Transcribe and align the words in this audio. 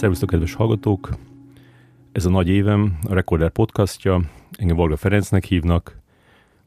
Szervusztok, 0.00 0.28
kedves 0.28 0.54
hallgatók! 0.54 1.16
Ez 2.12 2.24
a 2.24 2.30
nagy 2.30 2.48
évem, 2.48 2.98
a 3.02 3.14
Recorder 3.14 3.50
podcastja, 3.50 4.20
engem 4.58 4.76
Valga 4.76 4.96
Ferencnek 4.96 5.44
hívnak. 5.44 5.98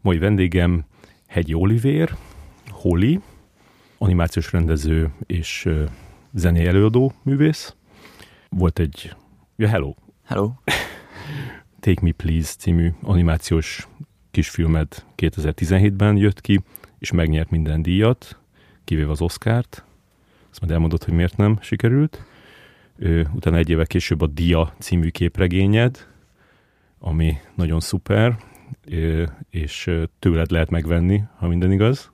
Mai 0.02 0.18
vendégem 0.18 0.86
Hegyi 1.28 1.54
Olivér, 1.54 2.16
Holly, 2.70 3.20
animációs 3.98 4.52
rendező 4.52 5.12
és 5.26 5.70
zené 6.34 6.66
előadó 6.66 7.14
művész. 7.24 7.76
Volt 8.50 8.80
egy, 8.80 9.16
ja 9.56 9.68
hello, 9.68 9.94
Hello. 10.24 10.52
Take 11.80 12.02
Me 12.02 12.12
Please 12.12 12.54
című 12.58 12.92
animációs 13.02 13.88
kisfilmed 14.32 15.06
2017-ben 15.18 16.18
jött 16.18 16.42
ki, 16.42 16.62
és 16.98 17.12
megnyert 17.12 17.50
minden 17.50 17.82
díjat, 17.82 18.40
kivéve 18.84 19.12
az 19.12 19.22
Oscárt. 19.22 19.84
Azt 20.50 20.60
majd 20.60 20.74
elmondod, 20.74 21.04
hogy 21.04 21.14
miért 21.14 21.38
nem 21.38 21.58
sikerült. 21.62 22.26
Utána 23.34 23.58
egy 23.58 23.70
évvel 23.70 23.86
később 23.86 24.22
a 24.22 24.28
Dia 24.28 24.74
című 24.80 25.10
képregényed, 25.10 26.08
ami 27.00 27.38
nagyon 27.56 27.80
szuper, 27.80 28.38
és 29.50 29.92
tőled 30.20 30.52
lehet 30.52 30.70
megvenni, 30.70 31.24
ha 31.38 31.48
minden 31.48 31.72
igaz. 31.72 32.12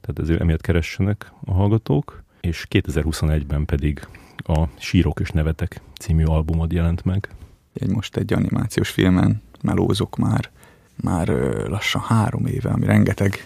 Tehát 0.00 0.18
ezért 0.18 0.40
emiatt 0.40 0.60
keressenek 0.60 1.32
a 1.44 1.52
hallgatók. 1.52 2.22
És 2.40 2.66
2021-ben 2.70 3.64
pedig 3.64 4.06
a 4.36 4.64
Sírok 4.78 5.20
és 5.20 5.30
Nevetek 5.30 5.80
című 5.98 6.24
albumod 6.24 6.72
jelent 6.72 7.04
meg. 7.04 7.28
Egy 7.72 7.88
most 7.88 8.16
egy 8.16 8.32
animációs 8.32 8.90
filmen 8.90 9.42
melózok 9.62 10.16
már, 10.16 10.50
már 10.94 11.28
lassan 11.68 12.00
három 12.00 12.46
éve, 12.46 12.70
ami 12.70 12.86
rengeteg. 12.86 13.44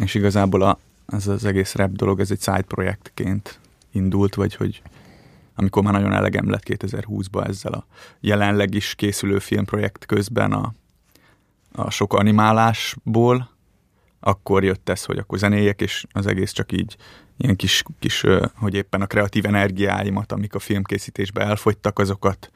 És 0.00 0.14
igazából 0.14 0.62
a, 0.62 0.78
ez 1.06 1.26
az 1.26 1.44
egész 1.44 1.74
rap 1.74 1.92
dolog, 1.92 2.20
ez 2.20 2.30
egy 2.30 2.40
side 2.40 2.62
projektként 2.62 3.58
indult, 3.90 4.34
vagy 4.34 4.54
hogy 4.54 4.82
amikor 5.62 5.82
már 5.82 5.92
nagyon 5.92 6.12
elegem 6.12 6.50
lett 6.50 6.62
2020-ban 6.66 7.48
ezzel 7.48 7.72
a 7.72 7.86
jelenleg 8.20 8.74
is 8.74 8.94
készülő 8.94 9.38
filmprojekt 9.38 10.06
közben 10.06 10.52
a, 10.52 10.74
a 11.72 11.90
sok 11.90 12.14
animálásból, 12.14 13.50
akkor 14.20 14.64
jött 14.64 14.88
ez, 14.88 15.04
hogy 15.04 15.18
akkor 15.18 15.38
zenéjek, 15.38 15.80
és 15.80 16.04
az 16.12 16.26
egész 16.26 16.52
csak 16.52 16.72
így 16.72 16.96
ilyen 17.36 17.56
kis, 17.56 17.82
kis 17.98 18.24
hogy 18.54 18.74
éppen 18.74 19.02
a 19.02 19.06
kreatív 19.06 19.46
energiáimat, 19.46 20.32
amik 20.32 20.54
a 20.54 20.58
filmkészítésbe 20.58 21.40
elfogytak, 21.40 21.98
azokat 21.98 22.50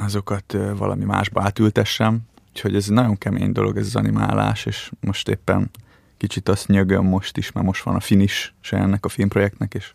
azokat 0.00 0.56
valami 0.76 1.04
másba 1.04 1.42
átültessem. 1.42 2.20
Úgyhogy 2.48 2.76
ez 2.76 2.86
nagyon 2.86 3.18
kemény 3.18 3.52
dolog 3.52 3.76
ez 3.76 3.86
az 3.86 3.96
animálás, 3.96 4.66
és 4.66 4.90
most 5.00 5.28
éppen 5.28 5.70
kicsit 6.16 6.48
azt 6.48 6.68
nyögöm 6.68 7.04
most 7.04 7.36
is, 7.36 7.52
mert 7.52 7.66
most 7.66 7.82
van 7.82 7.94
a 7.94 8.00
finish 8.00 8.50
se 8.60 8.76
ennek 8.76 9.04
a 9.04 9.08
filmprojektnek, 9.08 9.74
és 9.74 9.92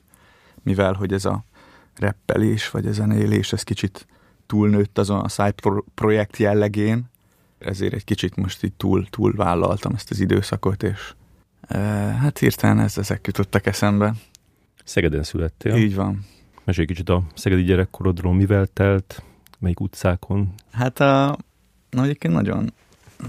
mivel, 0.64 0.94
hogy 0.94 1.14
ez 1.14 1.26
a 1.26 1.46
reppelés, 1.96 2.70
vagy 2.70 2.86
a 2.86 2.92
zenélés, 2.92 3.54
ez 3.54 3.64
kicsit 3.64 4.08
túlnőtt 4.46 4.98
azon 4.98 5.20
a 5.20 5.28
side 5.28 5.52
pro- 5.52 5.86
projekt 5.96 6.38
jellegén, 6.38 7.12
ezért 7.60 7.94
egy 7.94 8.04
kicsit 8.04 8.36
most 8.36 8.64
így 8.64 8.74
túl, 8.74 9.08
túl 9.10 9.34
vállaltam 9.36 9.94
ezt 9.96 10.12
az 10.12 10.20
időszakot, 10.20 10.84
és 10.84 11.14
e, 11.62 11.78
hát 12.22 12.38
hirtelen 12.38 12.80
ez, 12.80 12.98
ezek 12.98 13.28
jutottak 13.28 13.66
eszembe. 13.66 14.14
Szegeden 14.84 15.24
születtél. 15.24 15.76
Így 15.76 15.96
van. 15.96 16.26
Mesélj 16.64 16.88
kicsit 16.88 17.10
a 17.10 17.24
szegedi 17.36 17.64
gyerekkorodról, 17.64 18.34
mivel 18.34 18.66
telt, 18.66 19.24
melyik 19.60 19.80
utcákon. 19.80 20.54
Hát 20.72 21.00
a, 21.00 21.38
na, 21.90 22.04
egyébként 22.04 22.34
nagyon, 22.34 22.74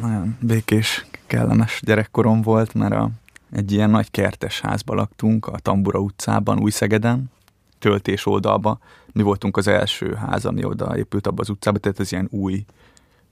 nagyon 0.01 0.37
békés, 0.41 1.07
kellemes 1.27 1.81
gyerekkorom 1.85 2.43
volt, 2.43 2.75
mert 2.75 2.95
a, 2.95 3.11
egy 3.51 3.73
ilyen 3.73 3.91
nagy 3.91 4.11
kertes 4.11 4.61
házba 4.61 4.95
laktunk 4.95 5.47
a 5.47 5.59
Tambura 5.59 5.99
utcában, 5.99 6.59
Új-Szegeden, 6.59 7.31
töltés 7.85 8.27
oldalba. 8.27 8.79
Mi 9.13 9.23
voltunk 9.23 9.57
az 9.57 9.67
első 9.67 10.15
ház, 10.15 10.45
ami 10.45 10.65
oda 10.65 10.97
épült 10.97 11.27
abba 11.27 11.41
az 11.41 11.49
utcába, 11.49 11.79
tehát 11.79 12.01
ez 12.01 12.13
ilyen 12.13 12.29
új, 12.31 12.65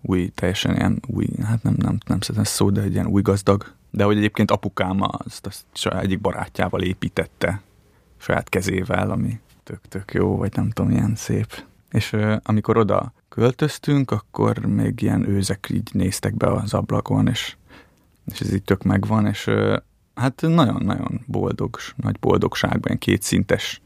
új, 0.03 0.29
teljesen 0.35 0.75
ilyen 0.75 1.03
új, 1.07 1.27
hát 1.43 1.63
nem, 1.63 1.75
nem, 1.77 1.99
nem 2.07 2.21
szeretem 2.21 2.45
szó, 2.45 2.71
de 2.71 2.81
egy 2.81 2.93
ilyen 2.93 3.07
új 3.07 3.23
gazdag. 3.23 3.73
De 3.91 4.05
hogy 4.05 4.17
egyébként 4.17 4.51
apukám 4.51 4.99
azt, 5.01 5.47
azt 5.47 5.87
egyik 5.87 6.21
barátjával 6.21 6.83
építette 6.83 7.63
saját 8.17 8.49
kezével, 8.49 9.11
ami 9.11 9.41
tök-tök 9.65 10.13
jó, 10.13 10.37
vagy 10.37 10.53
nem 10.55 10.71
tudom, 10.71 10.91
ilyen 10.91 11.15
szép. 11.17 11.65
És 11.91 12.17
amikor 12.43 12.77
oda 12.77 13.13
költöztünk, 13.29 14.11
akkor 14.11 14.59
még 14.59 15.03
ilyen 15.03 15.29
őzek 15.29 15.67
így 15.71 15.91
néztek 15.93 16.37
be 16.37 16.53
az 16.53 16.75
ablakon, 16.75 17.29
és, 17.29 17.57
és 18.33 18.41
ez 18.41 18.53
így 18.53 18.63
tök 18.63 18.83
megvan, 18.83 19.27
és 19.27 19.51
hát 20.15 20.41
nagyon-nagyon 20.41 21.21
boldog, 21.27 21.77
nagy 21.97 22.19
boldogságban, 22.19 22.99
kétszintes 22.99 23.81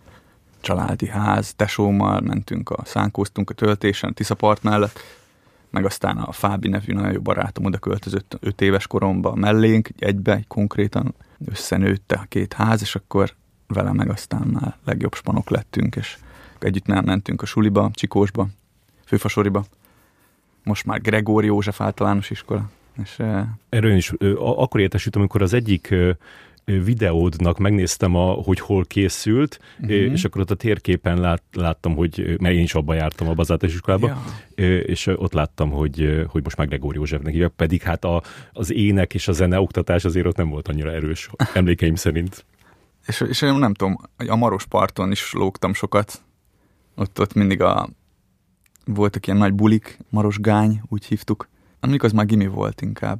családi 0.61 1.09
ház, 1.09 1.55
tesómmal 1.55 2.21
mentünk, 2.21 2.71
a, 2.71 2.85
szánkóztunk 2.85 3.51
a 3.51 3.55
töltésen, 3.55 4.11
a 4.11 4.13
Tiszapart 4.13 4.63
mellett, 4.63 5.01
meg 5.71 5.85
aztán 5.85 6.17
a 6.17 6.33
Fábi 6.33 6.69
nevű 6.69 6.93
nagyon 6.93 7.13
jó 7.13 7.21
barátom 7.21 7.65
oda 7.65 7.79
költözött 7.79 8.37
5 8.41 8.61
éves 8.61 8.87
koromba 8.87 9.35
mellénk, 9.35 9.89
egybe, 9.99 10.45
konkrétan 10.49 11.15
összenőtte 11.45 12.15
a 12.15 12.27
két 12.29 12.53
ház, 12.53 12.81
és 12.81 12.95
akkor 12.95 13.35
vele 13.67 13.93
meg 13.93 14.11
aztán 14.11 14.47
már 14.47 14.77
legjobb 14.85 15.15
spanok 15.15 15.51
lettünk, 15.51 15.97
és 15.97 16.17
együtt 16.59 16.87
mentünk 16.87 17.43
a 17.43 17.47
suliba, 17.47 17.91
Csikósba, 17.93 18.47
Főfasoriba. 19.05 19.65
Most 20.63 20.87
már 20.87 21.01
Gregóri 21.01 21.47
József 21.47 21.81
általános 21.81 22.31
iskola. 22.31 22.71
És, 23.03 23.19
Erről 23.69 23.91
én 23.91 23.97
is 23.97 24.13
akkor 24.39 24.81
értesültem, 24.81 25.21
amikor 25.21 25.43
az 25.43 25.53
egyik 25.53 25.95
videódnak 26.67 27.59
megnéztem, 27.59 28.15
a, 28.15 28.33
hogy 28.33 28.61
hol 28.61 28.85
készült, 28.85 29.59
uh-huh. 29.81 29.97
és 29.97 30.25
akkor 30.25 30.41
ott 30.41 30.51
a 30.51 30.55
térképen 30.55 31.21
lát, 31.21 31.43
láttam, 31.53 31.95
hogy, 31.95 32.37
mert 32.41 32.55
én 32.55 32.63
is 32.63 32.75
abba 32.75 32.95
jártam 32.95 33.29
az 33.29 33.51
általános 33.51 33.75
iskolába, 33.75 34.07
ja. 34.57 34.79
És 34.79 35.07
ott 35.07 35.33
láttam, 35.33 35.71
hogy, 35.71 36.25
hogy 36.29 36.45
most 36.45 36.57
már 36.57 36.69
Gregóri 36.69 36.97
Józsefnek 36.97 37.33
hívják, 37.33 37.53
pedig 37.57 37.83
hát 37.83 38.05
a, 38.05 38.23
az 38.53 38.73
ének 38.73 39.15
és 39.15 39.29
a 39.29 39.33
zene 39.33 39.61
oktatás 39.61 40.05
azért 40.05 40.27
ott 40.27 40.37
nem 40.37 40.49
volt 40.49 40.69
annyira 40.69 40.93
erős, 40.93 41.31
emlékeim 41.55 41.95
szerint. 41.95 42.45
És, 43.07 43.21
és 43.29 43.43
én 43.43 43.55
nem 43.55 43.75
tudom, 43.75 43.97
a 44.17 44.37
Maros 44.37 44.67
parton 44.67 45.11
is 45.11 45.33
lógtam 45.33 45.75
sokat. 45.75 46.23
Ott, 46.95 47.21
ott 47.21 47.35
mindig 47.35 47.61
a, 47.61 47.89
voltak 48.85 49.27
ilyen 49.27 49.39
nagy 49.39 49.53
bulik, 49.53 49.99
Maros 50.11 50.39
Gány, 50.39 50.81
úgy 50.89 51.05
hívtuk. 51.05 51.49
Amik 51.81 52.03
az 52.03 52.13
már 52.13 52.27
gimi 52.27 52.47
volt 52.47 52.81
inkább. 52.81 53.19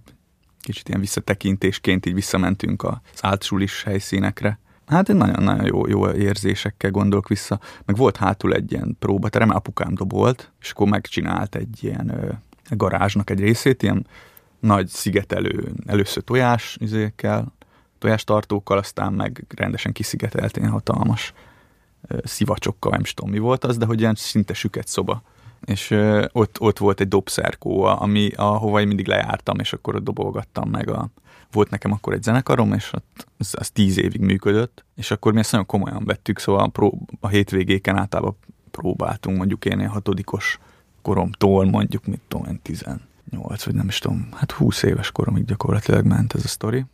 Kicsit 0.67 0.89
ilyen 0.89 1.01
visszatekintésként 1.01 2.07
így 2.07 2.15
visszamentünk 2.15 2.83
az 2.83 2.99
áltsulis 3.21 3.83
helyszínekre. 3.83 4.59
Hát 4.87 5.09
egy 5.09 5.17
nagyon-nagyon 5.17 5.67
jó, 5.67 5.87
jó 5.87 6.11
érzésekkel 6.11 6.91
gondolok 6.91 7.29
vissza. 7.29 7.61
Meg 7.85 7.97
volt 7.97 8.17
hátul 8.17 8.55
egy 8.55 8.73
ilyen 8.73 8.97
próbaterem, 8.99 9.51
apukám 9.51 9.95
dobolt, 9.95 10.51
és 10.61 10.71
akkor 10.71 10.89
megcsinált 10.89 11.55
egy 11.55 11.85
ilyen 11.85 12.09
ö, 12.09 12.33
garázsnak 12.77 13.31
egy 13.31 13.41
részét, 13.41 13.83
ilyen 13.83 14.07
nagy 14.61 14.89
szigetelő, 14.89 15.73
először 15.87 16.23
tojás 16.23 16.77
izékkel, 16.81 17.53
tojástartókkal, 17.99 18.79
aztán 18.79 19.13
meg 19.13 19.45
rendesen 19.57 19.93
kiszigetelt 19.93 20.57
ilyen 20.57 20.71
hatalmas 20.71 21.33
ö, 22.09 22.19
szivacsokkal, 22.25 22.91
nem 22.91 23.01
is 23.01 23.15
tudom 23.15 23.31
mi 23.31 23.39
volt 23.39 23.65
az, 23.65 23.77
de 23.77 23.87
hogy 23.87 24.01
ilyen 24.01 24.15
szinte 24.15 24.55
süket 24.55 24.87
szoba. 24.87 25.23
És 25.67 25.91
ott, 26.33 26.61
ott 26.61 26.79
volt 26.79 27.01
egy 27.01 27.09
dobszerkó, 27.09 27.83
ami, 27.83 28.31
ahova 28.37 28.81
én 28.81 28.87
mindig 28.87 29.07
lejártam, 29.07 29.59
és 29.59 29.73
akkor 29.73 29.95
ott 29.95 30.05
dobolgattam 30.05 30.71
meg 30.71 30.91
a... 30.91 31.09
Volt 31.53 31.71
nekem 31.71 31.93
akkor 31.93 32.13
egy 32.13 32.23
zenekarom, 32.23 32.73
és 32.73 32.93
ott 32.93 33.27
az, 33.39 33.55
az 33.59 33.71
tíz 33.71 33.99
évig 33.99 34.21
működött, 34.21 34.85
és 34.95 35.11
akkor 35.11 35.33
mi 35.33 35.39
ezt 35.39 35.51
nagyon 35.51 35.67
komolyan 35.67 36.05
vettük, 36.05 36.39
szóval 36.39 36.65
a, 36.65 36.69
pró, 36.69 37.07
a 37.21 37.29
hétvégéken 37.29 37.97
általában 37.97 38.37
próbáltunk, 38.71 39.37
mondjuk 39.37 39.65
én 39.65 39.79
ilyen 39.79 39.91
hatodikos 39.91 40.59
koromtól, 41.03 41.65
mondjuk 41.65 42.07
mit 42.07 42.21
tudom 42.29 42.47
én, 42.47 42.61
18, 42.63 43.65
vagy 43.65 43.75
nem 43.75 43.89
is 43.89 43.99
tudom, 43.99 44.29
hát 44.33 44.51
20 44.51 44.83
éves 44.83 45.11
koromig 45.11 45.45
gyakorlatilag 45.45 46.05
ment 46.05 46.35
ez 46.35 46.45
a 46.45 46.49
sztori. 46.49 46.85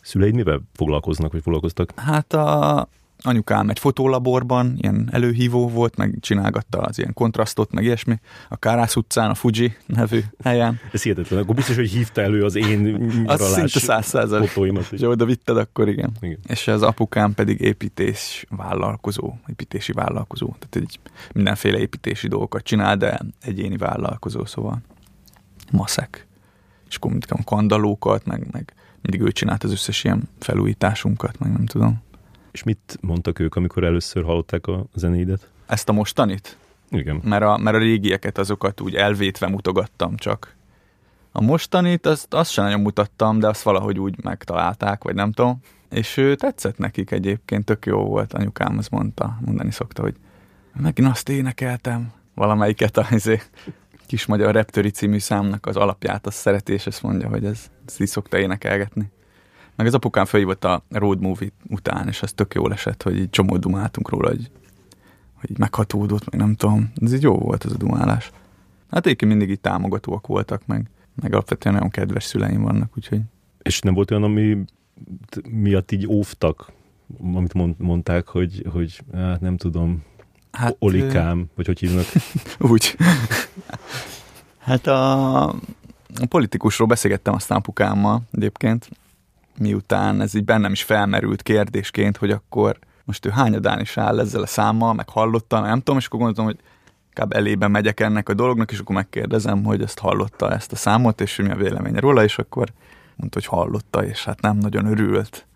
Szüleid 0.00 0.34
mivel 0.34 0.60
foglalkoznak, 0.72 1.32
vagy 1.32 1.42
foglalkoztak? 1.42 1.92
Hát 1.96 2.32
a 2.32 2.88
anyukám 3.22 3.68
egy 3.68 3.78
fotólaborban, 3.78 4.74
ilyen 4.76 5.08
előhívó 5.12 5.68
volt, 5.68 5.96
meg 5.96 6.16
csinálgatta 6.20 6.78
az 6.78 6.98
ilyen 6.98 7.12
kontrasztot, 7.12 7.72
meg 7.72 7.84
ilyesmi. 7.84 8.18
A 8.48 8.56
Kárász 8.56 8.96
utcán, 8.96 9.30
a 9.30 9.34
Fuji 9.34 9.76
nevű 9.86 10.20
helyen. 10.42 10.80
Ez 10.92 11.02
hihetetlen. 11.02 11.42
Akkor 11.42 11.54
biztos, 11.54 11.76
hogy 11.76 11.90
hívta 11.90 12.20
elő 12.20 12.44
az 12.44 12.54
én 12.54 13.10
Az 13.26 13.52
szinte 13.52 13.78
száz 13.78 14.06
százalék. 14.06 14.50
És 14.90 15.02
oda 15.02 15.24
vitted, 15.24 15.56
akkor 15.56 15.88
igen. 15.88 16.10
Igen. 16.20 16.38
És 16.46 16.68
az 16.68 16.82
apukám 16.82 17.34
pedig 17.34 17.60
építés 17.60 18.46
vállalkozó, 18.50 19.34
építési 19.46 19.92
vállalkozó. 19.92 20.46
Tehát 20.46 20.88
egy 20.88 20.98
mindenféle 21.32 21.78
építési 21.78 22.28
dolgokat 22.28 22.62
csinál, 22.62 22.96
de 22.96 23.20
egyéni 23.42 23.76
vállalkozó, 23.76 24.44
szóval 24.44 24.78
maszek. 25.72 26.26
És 26.88 26.96
akkor 26.96 27.18
kandalókat, 27.44 28.26
meg, 28.26 28.46
meg 28.52 28.74
mindig 29.02 29.28
ő 29.28 29.32
csinált 29.32 29.64
az 29.64 29.70
összes 29.70 30.04
ilyen 30.04 30.28
felújításunkat, 30.38 31.38
meg 31.38 31.52
nem 31.52 31.66
tudom. 31.66 32.02
És 32.56 32.62
mit 32.62 32.98
mondtak 33.00 33.38
ők, 33.38 33.54
amikor 33.54 33.84
először 33.84 34.24
hallották 34.24 34.66
a 34.66 34.86
zenéidet? 34.94 35.50
Ezt 35.66 35.88
a 35.88 35.92
mostanit? 35.92 36.58
Igen. 36.90 37.20
Mert 37.24 37.42
a, 37.42 37.56
mert 37.56 37.76
a 37.76 37.78
régieket 37.78 38.38
azokat 38.38 38.80
úgy 38.80 38.94
elvétve 38.94 39.48
mutogattam 39.48 40.16
csak. 40.16 40.56
A 41.32 41.40
mostanit, 41.40 42.06
azt, 42.06 42.34
azt 42.34 42.50
sem 42.50 42.64
nagyon 42.64 42.80
mutattam, 42.80 43.38
de 43.38 43.48
azt 43.48 43.62
valahogy 43.62 43.98
úgy 43.98 44.22
megtalálták, 44.22 45.02
vagy 45.02 45.14
nem 45.14 45.32
tudom. 45.32 45.60
És 45.90 46.16
ő 46.16 46.34
tetszett 46.34 46.78
nekik 46.78 47.10
egyébként, 47.10 47.64
tök 47.64 47.86
jó 47.86 48.04
volt, 48.04 48.32
anyukám 48.32 48.78
azt 48.78 48.90
mondta, 48.90 49.38
mondani 49.44 49.70
szokta, 49.70 50.02
hogy 50.02 50.14
Megint 50.80 51.08
azt 51.08 51.28
énekeltem, 51.28 52.12
valamelyiket 52.34 52.96
a 52.96 53.06
izé, 53.10 53.40
kis 54.06 54.26
magyar 54.26 54.54
reptöri 54.54 54.90
című 54.90 55.18
számnak 55.18 55.66
az 55.66 55.76
alapját, 55.76 56.26
azt 56.26 56.36
szereti, 56.36 56.72
és 56.72 56.86
ezt 56.86 57.02
mondja, 57.02 57.28
hogy 57.28 57.44
ez, 57.44 57.70
ezt 57.86 58.00
így 58.00 58.08
szokta 58.08 58.38
énekelgetni. 58.38 59.10
Meg 59.76 59.86
az 59.86 59.94
apukám 59.94 60.24
fölhívott 60.24 60.64
a 60.64 60.82
road 60.88 61.20
movie 61.20 61.50
után, 61.68 62.08
és 62.08 62.22
az 62.22 62.32
tök 62.32 62.54
jól 62.54 62.72
esett, 62.72 63.02
hogy 63.02 63.18
így 63.18 63.30
csomó 63.30 63.56
dumáltunk 63.56 64.08
róla, 64.08 64.28
hogy, 64.28 64.50
hogy 65.34 65.50
így 65.50 65.58
meghatódott, 65.58 66.30
meg 66.30 66.40
nem 66.40 66.54
tudom. 66.54 66.92
Ez 66.94 67.12
így 67.12 67.22
jó 67.22 67.38
volt 67.38 67.64
ez 67.64 67.72
a 67.72 67.76
dumálás. 67.76 68.30
Hát 68.90 69.06
egyébként 69.06 69.30
mindig 69.30 69.50
így 69.50 69.60
támogatóak 69.60 70.26
voltak, 70.26 70.66
meg, 70.66 70.90
meg 71.14 71.32
alapvetően 71.32 71.74
nagyon 71.74 71.90
kedves 71.90 72.24
szüleim 72.24 72.62
vannak, 72.62 72.92
úgyhogy... 72.96 73.20
És 73.62 73.80
nem 73.80 73.94
volt 73.94 74.10
olyan, 74.10 74.22
ami 74.22 74.64
miatt 75.50 75.92
így 75.92 76.06
óvtak, 76.06 76.72
amit 77.34 77.78
mondták, 77.78 78.26
hogy, 78.26 78.66
hogy 78.72 79.00
hát 79.12 79.40
nem 79.40 79.56
tudom, 79.56 80.02
hát, 80.52 80.76
Olikám, 80.78 81.46
vagy 81.54 81.66
hogy 81.66 81.78
hívnak? 81.78 82.04
Úgy. 82.70 82.96
hát 84.58 84.86
a, 84.86 85.42
a 85.48 86.26
politikusról 86.28 86.88
beszélgettem 86.88 87.34
aztán 87.34 87.58
apukámmal 87.58 88.22
egyébként, 88.32 88.88
miután 89.58 90.20
ez 90.20 90.34
így 90.34 90.44
bennem 90.44 90.72
is 90.72 90.82
felmerült 90.82 91.42
kérdésként, 91.42 92.16
hogy 92.16 92.30
akkor 92.30 92.78
most 93.04 93.26
ő 93.26 93.30
hányadán 93.30 93.80
is 93.80 93.98
áll 93.98 94.20
ezzel 94.20 94.42
a 94.42 94.46
számmal, 94.46 94.94
meg 94.94 95.08
hallottam, 95.08 95.62
nem 95.62 95.78
tudom, 95.78 95.96
és 95.96 96.06
akkor 96.06 96.18
gondoltam, 96.18 96.44
hogy 96.44 96.58
inkább 97.06 97.32
elébe 97.32 97.68
megyek 97.68 98.00
ennek 98.00 98.28
a 98.28 98.34
dolognak, 98.34 98.72
és 98.72 98.78
akkor 98.78 98.94
megkérdezem, 98.94 99.64
hogy 99.64 99.82
ezt 99.82 99.98
hallotta 99.98 100.52
ezt 100.52 100.72
a 100.72 100.76
számot, 100.76 101.20
és 101.20 101.36
mi 101.36 101.50
a 101.50 101.56
véleménye 101.56 102.00
róla, 102.00 102.24
és 102.24 102.38
akkor 102.38 102.68
mondta, 103.16 103.38
hogy 103.38 103.48
hallotta, 103.58 104.04
és 104.04 104.24
hát 104.24 104.40
nem 104.40 104.56
nagyon 104.56 104.86
örült. 104.86 105.46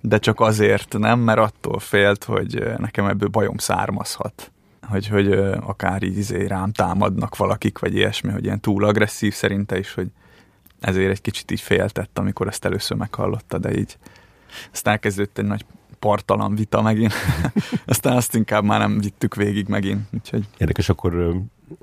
De 0.00 0.18
csak 0.18 0.40
azért 0.40 0.98
nem, 0.98 1.18
mert 1.20 1.38
attól 1.38 1.78
félt, 1.78 2.24
hogy 2.24 2.72
nekem 2.78 3.06
ebből 3.06 3.28
bajom 3.28 3.56
származhat. 3.56 4.52
Hogy, 4.88 5.06
hogy 5.06 5.32
akár 5.60 6.02
így 6.02 6.16
izé 6.16 6.46
rám 6.46 6.72
támadnak 6.72 7.36
valakik, 7.36 7.78
vagy 7.78 7.94
ilyesmi, 7.94 8.30
hogy 8.30 8.44
ilyen 8.44 8.60
túl 8.60 8.84
agresszív 8.84 9.34
szerinte 9.34 9.78
is, 9.78 9.94
hogy 9.94 10.10
ezért 10.80 11.10
egy 11.10 11.20
kicsit 11.20 11.50
így 11.50 11.60
féltett, 11.60 12.18
amikor 12.18 12.46
ezt 12.46 12.64
először 12.64 12.96
meghallotta, 12.96 13.58
de 13.58 13.78
így 13.78 13.96
aztán 14.72 14.92
elkezdődött 14.92 15.38
egy 15.38 15.44
nagy 15.44 15.64
partalan 15.98 16.54
vita 16.54 16.82
megint. 16.82 17.12
Aztán 17.86 18.16
azt 18.16 18.34
inkább 18.34 18.64
már 18.64 18.78
nem 18.78 18.98
vittük 18.98 19.34
végig 19.34 19.68
megint. 19.68 20.00
Úgyhogy... 20.12 20.44
Érdekes, 20.58 20.88
akkor 20.88 21.34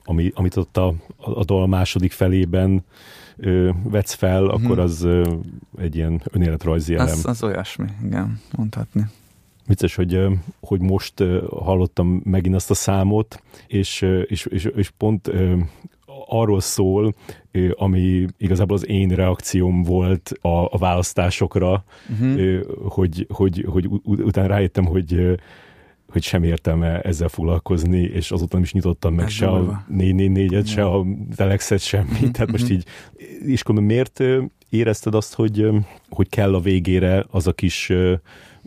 ami, 0.03 0.31
amit 0.35 0.55
ott 0.55 0.77
a, 0.77 0.93
a 1.17 1.43
dal 1.43 1.67
második 1.67 2.11
felében 2.11 2.85
ö, 3.37 3.69
vetsz 3.83 4.13
fel, 4.13 4.43
hmm. 4.43 4.65
akkor 4.65 4.79
az 4.79 5.03
ö, 5.03 5.33
egy 5.77 5.95
ilyen 5.95 6.21
önéletrajzi 6.31 6.93
elem. 6.93 7.07
Az, 7.07 7.25
az 7.25 7.43
olyasmi, 7.43 7.87
igen, 8.03 8.41
mondhatni. 8.51 9.05
Vicces, 9.67 9.95
hogy, 9.95 10.25
hogy 10.59 10.81
most 10.81 11.13
hallottam 11.49 12.21
megint 12.23 12.55
azt 12.55 12.69
a 12.69 12.73
számot, 12.73 13.43
és, 13.67 14.01
és, 14.25 14.45
és, 14.45 14.65
és 14.75 14.89
pont 14.89 15.31
arról 16.27 16.59
szól, 16.59 17.13
ami 17.73 18.25
igazából 18.37 18.75
az 18.75 18.87
én 18.87 19.09
reakcióm 19.09 19.83
volt 19.83 20.31
a, 20.41 20.73
a 20.73 20.77
választásokra, 20.77 21.83
uh-huh. 22.09 22.61
hogy, 22.87 23.27
hogy, 23.33 23.65
hogy 23.69 23.89
utána 24.05 24.47
rájöttem, 24.47 24.85
hogy 24.85 25.37
hogy 26.11 26.23
sem 26.23 26.43
értelme 26.43 27.01
ezzel 27.01 27.27
foglalkozni, 27.27 28.01
és 28.01 28.31
azután 28.31 28.61
is 28.61 28.73
nyitottam 28.73 29.13
meg 29.13 29.25
Ez 29.25 29.31
se 29.31 29.47
a 29.47 29.85
444-et, 29.91 30.67
se 30.67 30.85
a 30.85 31.05
Telexet, 31.35 31.79
semmi. 31.79 32.11
Uh-huh. 32.11 32.31
Tehát 32.31 32.51
most 32.51 32.69
így, 32.69 32.85
és 33.45 33.61
akkor 33.61 33.75
miért 33.75 34.23
érezted 34.69 35.15
azt, 35.15 35.33
hogy, 35.33 35.69
hogy 36.09 36.29
kell 36.29 36.53
a 36.53 36.59
végére 36.59 37.25
az 37.29 37.47
a 37.47 37.53
kis 37.53 37.91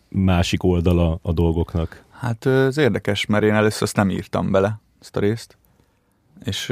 másik 0.09 0.63
oldala 0.63 1.19
a 1.23 1.33
dolgoknak? 1.33 2.05
Hát 2.11 2.47
ez 2.47 2.77
érdekes, 2.77 3.27
mert 3.27 3.45
én 3.45 3.55
először 3.55 3.83
azt 3.83 3.97
nem 3.97 4.11
írtam 4.11 4.51
bele, 4.51 4.81
ezt 5.01 5.17
a 5.17 5.21
részt 5.21 5.59
és 6.45 6.67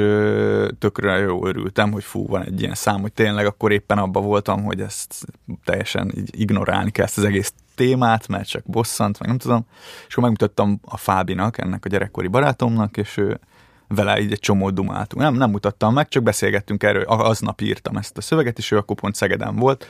tökre 0.79 1.17
jó 1.17 1.45
örültem, 1.45 1.91
hogy 1.91 2.03
fú, 2.03 2.27
van 2.27 2.43
egy 2.43 2.61
ilyen 2.61 2.73
szám, 2.73 3.01
hogy 3.01 3.13
tényleg 3.13 3.45
akkor 3.45 3.71
éppen 3.71 3.97
abban 3.97 4.23
voltam, 4.23 4.63
hogy 4.63 4.81
ezt 4.81 5.25
teljesen 5.63 6.11
így 6.17 6.39
ignorálni 6.39 6.91
kell 6.91 7.05
ezt 7.05 7.17
az 7.17 7.23
egész 7.23 7.53
témát, 7.75 8.27
mert 8.27 8.47
csak 8.47 8.63
bosszant, 8.65 9.19
meg 9.19 9.27
nem 9.27 9.37
tudom, 9.37 9.65
és 10.07 10.11
akkor 10.11 10.23
megmutattam 10.23 10.79
a 10.85 10.97
Fábinak, 10.97 11.57
ennek 11.57 11.85
a 11.85 11.89
gyerekkori 11.89 12.27
barátomnak, 12.27 12.97
és 12.97 13.17
ő 13.17 13.39
vele 13.87 14.19
így 14.19 14.31
egy 14.31 14.39
csomó 14.39 14.69
dumáltunk. 14.69 15.23
Nem, 15.23 15.33
nem 15.33 15.49
mutattam 15.49 15.93
meg, 15.93 16.07
csak 16.07 16.23
beszélgettünk 16.23 16.83
erről, 16.83 17.03
aznap 17.03 17.61
írtam 17.61 17.97
ezt 17.97 18.17
a 18.17 18.21
szöveget, 18.21 18.57
és 18.57 18.71
ő 18.71 18.77
akkor 18.77 18.95
pont 18.95 19.15
Szegeden 19.15 19.55
volt, 19.55 19.87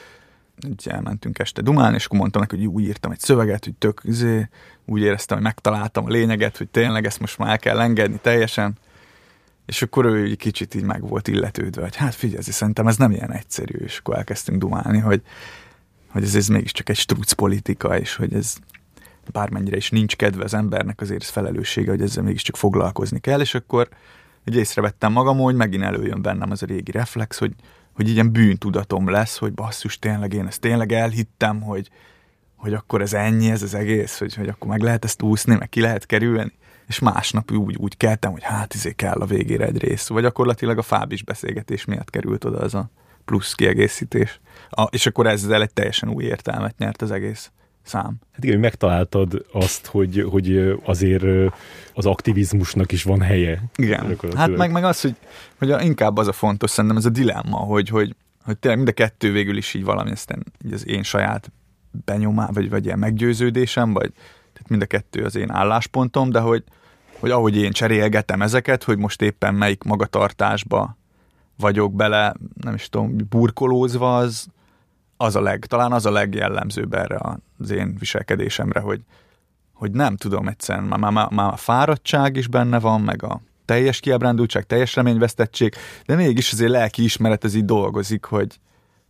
így 0.68 0.88
elmentünk 0.88 1.40
este 1.40 1.62
dumálni, 1.62 1.96
és 1.96 2.06
akkor 2.06 2.20
mondtam 2.20 2.42
neki, 2.42 2.56
hogy 2.56 2.66
úgy 2.66 2.84
írtam 2.84 3.12
egy 3.12 3.20
szöveget, 3.20 3.64
hogy 3.64 3.74
tök, 3.74 4.02
izé, 4.04 4.50
úgy 4.86 5.02
éreztem, 5.02 5.38
hogy 5.38 5.46
megtaláltam 5.46 6.06
a 6.06 6.10
lényeget, 6.10 6.58
hogy 6.58 6.68
tényleg 6.68 7.06
ezt 7.06 7.20
most 7.20 7.38
már 7.38 7.50
el 7.50 7.60
kell 7.60 7.80
engedni 7.80 8.20
teljesen, 8.22 8.78
és 9.68 9.82
akkor 9.82 10.06
ő 10.06 10.24
egy 10.24 10.38
kicsit 10.38 10.76
így 10.76 10.84
meg 10.84 11.08
volt 11.08 11.28
illetődve, 11.28 11.82
hogy 11.82 11.96
hát 11.96 12.16
figyelj, 12.16 12.42
szerintem 12.42 12.88
ez 12.88 12.98
nem 12.98 13.12
ilyen 13.12 13.32
egyszerű, 13.32 13.78
és 13.78 13.98
akkor 13.98 14.16
elkezdtünk 14.16 14.60
dumálni, 14.60 15.00
hogy, 15.00 15.22
hogy 16.08 16.24
ez, 16.24 16.36
ez 16.36 16.48
mégiscsak 16.48 16.90
egy 16.90 16.96
struc 16.96 17.32
politika, 17.32 18.00
és 18.00 18.16
hogy 18.16 18.34
ez 18.34 18.56
bármennyire 19.32 19.78
is 19.78 19.90
nincs 19.90 20.16
kedve 20.16 20.44
az 20.44 20.54
embernek, 20.54 21.02
azért 21.02 21.22
ez 21.22 21.30
felelőssége, 21.30 21.90
hogy 21.90 22.02
ezzel 22.02 22.24
mégiscsak 22.24 22.58
foglalkozni 22.58 23.20
kell, 23.20 23.40
és 23.40 23.56
akkor 23.56 23.90
egy 24.44 24.56
észrevettem 24.56 25.12
magam, 25.12 25.38
hogy 25.38 25.56
megint 25.56 25.84
előjön 25.84 26.22
bennem 26.22 26.52
az 26.52 26.64
a 26.64 26.66
régi 26.66 26.92
reflex, 26.92 27.38
hogy, 27.38 27.54
hogy 27.94 28.10
ilyen 28.10 28.32
bűntudatom 28.32 29.10
lesz, 29.10 29.38
hogy 29.38 29.54
basszus, 29.54 30.00
tényleg 30.00 30.34
én 30.34 30.48
ezt 30.48 30.62
tényleg 30.62 30.92
elhittem, 30.92 31.62
hogy, 31.62 31.90
hogy 32.56 32.74
akkor 32.74 33.02
ez 33.02 33.14
ennyi, 33.14 33.50
ez 33.50 33.62
az 33.62 33.74
egész, 33.74 34.20
hogy, 34.20 34.36
hogy 34.36 34.48
akkor 34.48 34.68
meg 34.68 34.82
lehet 34.82 35.06
ezt 35.06 35.22
úszni, 35.22 35.56
meg 35.56 35.70
ki 35.70 35.82
lehet 35.82 36.06
kerülni 36.06 36.54
és 36.88 37.00
másnap 37.00 37.52
úgy, 37.52 37.76
úgy 37.76 37.98
keltem, 37.98 38.32
hogy 38.32 38.44
hát 38.44 38.74
izé 38.74 38.92
kell 38.92 39.20
a 39.20 39.26
végére 39.26 39.66
egy 39.66 39.78
rész. 39.78 40.08
Vagy 40.08 40.24
gyakorlatilag 40.24 40.78
a 40.78 40.82
fábis 40.82 41.24
beszélgetés 41.24 41.86
miatt 41.86 42.10
került 42.10 42.46
oda 42.46 42.58
az 42.58 42.74
a 42.74 42.90
plusz 43.26 43.54
kiegészítés. 43.54 44.40
A, 44.70 44.84
és 44.84 45.06
akkor 45.06 45.28
ezzel 45.28 45.62
egy 45.62 45.74
teljesen 45.74 46.10
új 46.10 46.24
értelmet 46.24 46.78
nyert 46.78 47.02
az 47.02 47.12
egész 47.12 47.52
szám. 47.84 48.16
Hát 48.34 48.44
igen, 48.44 48.60
megtaláltad 48.60 49.46
azt, 49.52 49.86
hogy, 49.86 50.26
hogy 50.30 50.78
azért 50.86 51.54
az 51.94 52.06
aktivizmusnak 52.06 52.92
is 52.92 53.04
van 53.04 53.22
helye. 53.22 53.64
Igen, 53.76 54.18
hát 54.36 54.56
meg, 54.56 54.72
meg 54.72 54.84
az, 54.84 55.02
hogy, 55.02 55.16
hogy 55.58 55.86
inkább 55.86 56.18
az 56.18 56.28
a 56.28 56.32
fontos, 56.32 56.70
szerintem 56.70 56.98
ez 56.98 57.06
a 57.06 57.10
dilemma, 57.10 57.58
hogy, 57.58 57.90
hogy, 57.90 58.16
hogy 58.44 58.58
tényleg 58.58 58.80
mind 58.80 58.90
a 58.90 59.04
kettő 59.04 59.32
végül 59.32 59.58
is 59.58 59.74
így 59.74 59.84
valami, 59.84 60.12
aztán 60.12 60.44
így 60.66 60.74
az 60.74 60.88
én 60.88 61.04
saját 61.04 61.52
benyomá, 62.06 62.50
vagy, 62.52 62.70
vagy 62.70 62.86
ilyen 62.86 63.00
meggyőződésem, 63.00 63.94
vagy 63.94 64.12
tehát 64.58 64.70
mind 64.70 64.82
a 64.82 64.86
kettő 64.86 65.24
az 65.24 65.36
én 65.36 65.52
álláspontom, 65.52 66.30
de 66.30 66.40
hogy, 66.40 66.64
hogy 67.20 67.32
ahogy 67.32 67.58
én 67.58 67.72
cserélgetem 67.72 68.42
ezeket, 68.42 68.84
hogy 68.84 68.98
most 68.98 69.22
éppen 69.22 69.56
melyik 69.56 69.84
magatartásba 69.84 70.98
vagyok 71.58 71.94
bele, 71.94 72.34
nem 72.62 72.74
is 72.74 72.90
tudom, 72.90 73.16
burkolózva, 73.30 74.18
az, 74.18 74.48
az 75.18 75.36
a 75.36 75.42
leg, 75.42 75.66
talán 75.66 75.92
az 75.92 76.06
a 76.06 76.12
legjellemzőbb 76.12 76.94
erre 76.94 77.20
az 77.58 77.70
én 77.70 77.96
viselkedésemre, 78.00 78.80
hogy, 78.80 79.02
hogy 79.74 79.92
nem 79.92 80.16
tudom 80.16 80.48
egyszerűen, 80.48 80.86
már, 80.86 81.12
már, 81.12 81.30
már 81.30 81.54
a 81.54 81.56
fáradtság 81.56 82.36
is 82.36 82.48
benne 82.48 82.80
van, 82.80 83.02
meg 83.02 83.24
a 83.24 83.42
teljes 83.66 84.00
kiábrándultság, 84.00 84.66
teljes 84.66 84.96
reményvesztettség, 84.96 85.74
de 86.06 86.16
mégis 86.16 86.52
azért 86.52 86.72
lelki 86.72 87.04
ismeret 87.04 87.44
ez 87.44 87.54
így 87.54 87.66
dolgozik, 87.66 88.26
hogy, 88.26 88.60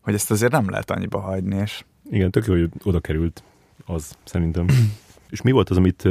hogy 0.01 0.13
ezt 0.13 0.31
azért 0.31 0.51
nem 0.51 0.69
lehet 0.69 0.91
annyiba 0.91 1.19
hagyni. 1.19 1.55
És... 1.55 1.83
Igen, 2.09 2.31
tök 2.31 2.45
jó, 2.45 2.53
hogy 2.53 2.69
oda 2.83 2.99
került 2.99 3.43
az, 3.85 4.17
szerintem. 4.23 4.65
És 5.29 5.41
mi 5.41 5.51
volt 5.51 5.69
az, 5.69 5.77
amit 5.77 6.03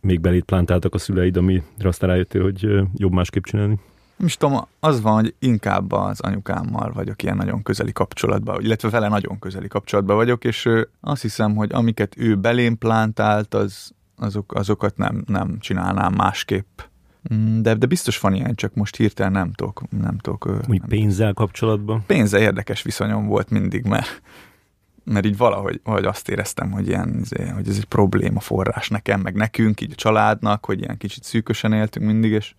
még 0.00 0.20
belét 0.20 0.44
plántáltak 0.44 0.94
a 0.94 0.98
szüleid, 0.98 1.36
amire 1.36 1.62
aztán 1.82 2.10
rájöttél, 2.10 2.42
hogy 2.42 2.68
jobb 2.94 3.12
másképp 3.12 3.42
csinálni? 3.42 3.78
Nem 4.16 4.26
is 4.26 4.36
tudom, 4.36 4.66
az 4.80 5.00
van, 5.00 5.14
hogy 5.14 5.34
inkább 5.38 5.92
az 5.92 6.20
anyukámmal 6.20 6.92
vagyok 6.92 7.22
ilyen 7.22 7.36
nagyon 7.36 7.62
közeli 7.62 7.92
kapcsolatban, 7.92 8.62
illetve 8.62 8.88
vele 8.88 9.08
nagyon 9.08 9.38
közeli 9.38 9.68
kapcsolatban 9.68 10.16
vagyok, 10.16 10.44
és 10.44 10.68
azt 11.00 11.22
hiszem, 11.22 11.54
hogy 11.54 11.70
amiket 11.72 12.14
ő 12.16 12.36
belém 12.36 12.78
plántált, 12.78 13.54
az, 13.54 13.90
azok, 14.16 14.54
azokat 14.54 14.96
nem, 14.96 15.24
nem 15.26 15.58
csinálnám 15.58 16.14
másképp. 16.14 16.80
Mm, 17.34 17.60
de, 17.60 17.74
de 17.74 17.86
biztos 17.86 18.18
van 18.18 18.34
ilyen, 18.34 18.54
csak 18.54 18.74
most 18.74 18.96
hirtelen 18.96 19.32
nem 19.32 19.52
tudok. 19.52 19.82
Nem 20.00 20.18
tudok 20.18 20.46
Úgy 20.68 20.78
nem 20.78 20.88
pénzzel 20.88 21.32
kapcsolatban? 21.32 22.04
Pénzzel 22.06 22.40
érdekes 22.40 22.82
viszonyom 22.82 23.26
volt 23.26 23.50
mindig, 23.50 23.84
mert 23.84 24.22
mert 25.06 25.26
így 25.26 25.36
valahogy, 25.36 25.80
valahogy 25.84 26.06
azt 26.06 26.28
éreztem, 26.28 26.70
hogy, 26.70 26.86
ilyen, 26.88 27.18
izé, 27.22 27.46
hogy 27.46 27.68
ez 27.68 27.76
egy 27.76 27.84
probléma 27.84 28.40
forrás 28.40 28.88
nekem, 28.88 29.20
meg 29.20 29.34
nekünk, 29.34 29.80
így 29.80 29.92
a 29.92 29.94
családnak, 29.94 30.64
hogy 30.64 30.80
ilyen 30.80 30.96
kicsit 30.96 31.24
szűkösen 31.24 31.72
éltünk 31.72 32.06
mindig, 32.06 32.32
és, 32.32 32.54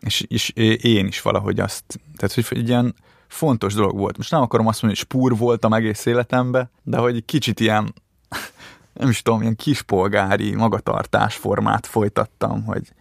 és, 0.00 0.20
és 0.28 0.48
én 0.82 1.06
is 1.06 1.22
valahogy 1.22 1.60
azt, 1.60 2.00
tehát 2.16 2.34
hogy 2.34 2.46
egy 2.58 2.68
ilyen 2.68 2.94
fontos 3.28 3.74
dolog 3.74 3.96
volt. 3.96 4.16
Most 4.16 4.30
nem 4.30 4.40
akarom 4.40 4.66
azt 4.66 4.82
mondani, 4.82 5.00
hogy 5.00 5.10
spúr 5.10 5.36
voltam 5.36 5.72
egész 5.72 6.06
életembe, 6.06 6.70
de 6.82 6.98
hogy 6.98 7.24
kicsit 7.24 7.60
ilyen, 7.60 7.94
nem 9.00 9.08
is 9.08 9.22
tudom, 9.22 9.40
ilyen 9.40 9.56
kispolgári 9.56 10.54
magatartás 10.54 11.36
formát 11.36 11.86
folytattam, 11.86 12.64
hogy, 12.64 12.92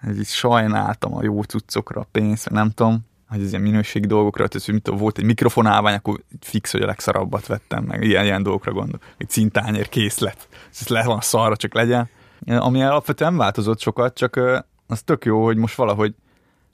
hogy 0.00 0.18
így 0.18 0.26
sajnáltam 0.26 1.14
a 1.14 1.22
jó 1.22 1.42
cuccokra 1.42 2.00
a 2.00 2.08
pénzt, 2.12 2.50
nem 2.50 2.70
tudom, 2.70 3.06
hogy 3.28 3.42
az 3.42 3.48
ilyen 3.48 3.62
minőségi 3.62 4.06
dolgokra, 4.06 4.48
tehát 4.48 4.82
hogy 4.84 4.98
volt 4.98 5.18
egy 5.18 5.24
mikrofonálvány, 5.24 5.94
akkor 5.94 6.22
fix, 6.40 6.72
hogy 6.72 6.82
a 6.82 6.86
legszarabbat 6.86 7.46
vettem, 7.46 7.84
meg 7.84 8.02
ilyen, 8.02 8.24
ilyen 8.24 8.42
dolgokra 8.42 8.72
gondol. 8.72 9.00
Egy 9.18 9.28
cintányér 9.28 9.88
készlet. 9.88 10.48
Ez 10.80 10.88
le 10.88 11.04
van 11.04 11.20
szarra, 11.20 11.56
csak 11.56 11.74
legyen. 11.74 12.08
Ami 12.46 12.82
alapvetően 12.82 13.30
nem 13.30 13.40
változott 13.40 13.80
sokat, 13.80 14.16
csak 14.16 14.40
az 14.86 15.02
tök 15.02 15.24
jó, 15.24 15.44
hogy 15.44 15.56
most 15.56 15.74
valahogy 15.74 16.14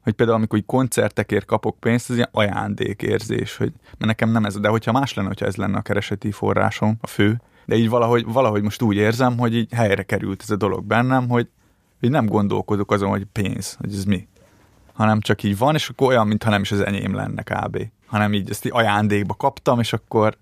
hogy 0.03 0.13
például 0.13 0.39
amikor 0.39 0.59
így 0.59 0.67
koncertekért 0.67 1.45
kapok 1.45 1.81
pénzt, 1.81 2.11
ez 2.11 2.17
ilyen 2.17 2.29
ajándékérzés, 2.33 3.57
hogy, 3.57 3.73
mert 3.85 4.05
nekem 4.05 4.31
nem 4.31 4.45
ez, 4.45 4.61
de 4.61 4.69
hogyha 4.69 4.93
más 4.93 5.15
lenne, 5.15 5.29
hogyha 5.29 5.47
ez 5.47 5.57
lenne 5.57 5.77
a 5.77 5.83
kereseti 5.83 6.31
forrásom, 6.31 6.97
a 7.01 7.07
fő, 7.07 7.41
de 7.67 7.77
így 7.77 7.89
valahogy, 7.89 8.25
valahogy 8.25 8.63
most 8.63 8.83
úgy 8.83 8.97
érzem, 8.97 9.39
hogy 9.39 9.55
így 9.55 9.73
helyre 9.73 10.03
került 10.03 10.43
ez 10.43 10.51
a 10.51 10.57
dolog 10.57 10.85
bennem, 10.85 11.29
hogy, 11.29 11.49
hogy 12.01 12.11
nem 12.11 12.27
gondolkodok 12.27 12.91
azon, 12.93 13.09
hogy 13.09 13.27
pénz, 13.33 13.77
hogy 13.81 13.93
ez 13.93 14.05
mi, 14.05 14.29
hanem 14.93 15.21
csak 15.21 15.43
így 15.43 15.59
van, 15.59 15.75
és 15.75 15.89
akkor 15.89 16.09
olyan, 16.09 16.27
mintha 16.27 16.51
nem 16.51 16.63
is 16.63 16.73
az 16.73 16.81
enyém 16.81 17.15
lenne 17.15 17.43
kb. 17.43 17.91
Hanem 18.07 18.33
így 18.33 18.51
ezt 18.51 18.65
így 18.65 18.73
ajándékba 18.75 19.35
kaptam, 19.35 19.81
és 19.81 19.93
akkor 19.93 20.37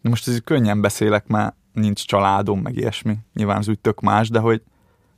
most 0.00 0.28
ez 0.28 0.40
könnyen 0.44 0.80
beszélek, 0.80 1.26
mert 1.26 1.54
nincs 1.72 2.06
családom, 2.06 2.60
meg 2.60 2.76
ilyesmi. 2.76 3.16
Nyilván 3.34 3.56
az 3.56 3.68
úgy 3.68 3.78
tök 3.78 4.00
más, 4.00 4.28
de 4.28 4.38
hogy, 4.38 4.62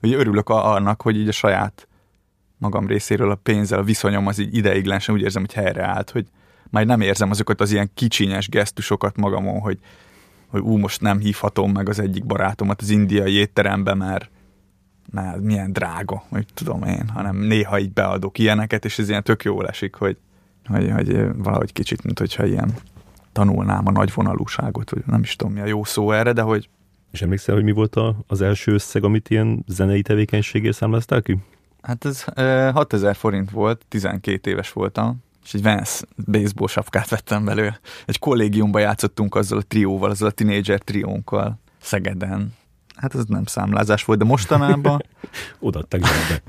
hogy 0.00 0.12
örülök 0.12 0.48
annak, 0.48 1.02
hogy 1.02 1.16
így 1.16 1.28
a 1.28 1.32
saját 1.32 1.88
magam 2.58 2.86
részéről 2.86 3.30
a 3.30 3.34
pénzzel 3.34 3.78
a 3.78 3.82
viszonyom 3.82 4.26
az 4.26 4.38
így 4.38 4.56
ideiglenesen 4.56 5.14
úgy 5.14 5.22
érzem, 5.22 5.42
hogy 5.42 5.54
helyreállt, 5.54 6.10
hogy 6.10 6.26
már 6.70 6.86
nem 6.86 7.00
érzem 7.00 7.30
azokat 7.30 7.60
az 7.60 7.72
ilyen 7.72 7.90
kicsinyes 7.94 8.48
gesztusokat 8.48 9.16
magamon, 9.16 9.60
hogy, 9.60 9.78
hogy 10.46 10.60
ú, 10.60 10.76
most 10.76 11.00
nem 11.00 11.18
hívhatom 11.18 11.72
meg 11.72 11.88
az 11.88 11.98
egyik 11.98 12.26
barátomat 12.26 12.80
az 12.80 12.90
indiai 12.90 13.32
étterembe, 13.32 13.94
mert, 13.94 14.30
mert 15.10 15.40
milyen 15.40 15.72
drága, 15.72 16.24
hogy 16.28 16.46
tudom 16.54 16.82
én, 16.82 17.08
hanem 17.08 17.36
néha 17.36 17.78
így 17.78 17.92
beadok 17.92 18.38
ilyeneket, 18.38 18.84
és 18.84 18.98
ez 18.98 19.08
ilyen 19.08 19.22
tök 19.22 19.44
jól 19.44 19.68
esik, 19.68 19.94
hogy, 19.94 20.16
hogy, 20.66 20.90
hogy 20.90 21.36
valahogy 21.36 21.72
kicsit, 21.72 22.02
mint 22.02 22.18
hogyha 22.18 22.46
ilyen 22.46 22.74
tanulnám 23.32 23.86
a 23.86 23.90
nagyvonalúságot, 23.90 24.90
vagy 24.90 25.02
nem 25.06 25.22
is 25.22 25.36
tudom 25.36 25.54
mi 25.54 25.60
a 25.60 25.66
jó 25.66 25.84
szó 25.84 26.12
erre, 26.12 26.32
de 26.32 26.42
hogy... 26.42 26.68
És 27.10 27.22
emlékszel, 27.22 27.54
hogy 27.54 27.64
mi 27.64 27.72
volt 27.72 27.96
a, 27.96 28.16
az 28.26 28.40
első 28.40 28.72
összeg, 28.72 29.04
amit 29.04 29.30
ilyen 29.30 29.64
zenei 29.66 30.02
tevékenységért 30.02 30.76
számláztál 30.76 31.22
ki? 31.22 31.38
Hát 31.82 32.04
ez 32.04 32.24
e, 32.34 32.70
6000 32.70 33.16
forint 33.16 33.50
volt, 33.50 33.84
12 33.88 34.50
éves 34.50 34.72
voltam, 34.72 35.22
és 35.44 35.54
egy 35.54 35.62
Vance 35.62 36.04
baseball 36.16 36.68
sapkát 36.68 37.08
vettem 37.08 37.44
belőle. 37.44 37.80
Egy 38.06 38.18
kollégiumba 38.18 38.78
játszottunk 38.78 39.34
azzal 39.34 39.58
a 39.58 39.62
trióval, 39.62 40.10
azzal 40.10 40.28
a 40.28 40.30
teenager 40.30 40.80
triónkkal 40.80 41.58
Szegeden. 41.80 42.54
Hát 43.00 43.14
ez 43.14 43.24
nem 43.24 43.44
számlázás 43.44 44.04
volt, 44.04 44.18
de 44.18 44.24
mostanában... 44.24 45.04
Odaadtak 45.58 46.00
zsebbe. 46.04 46.42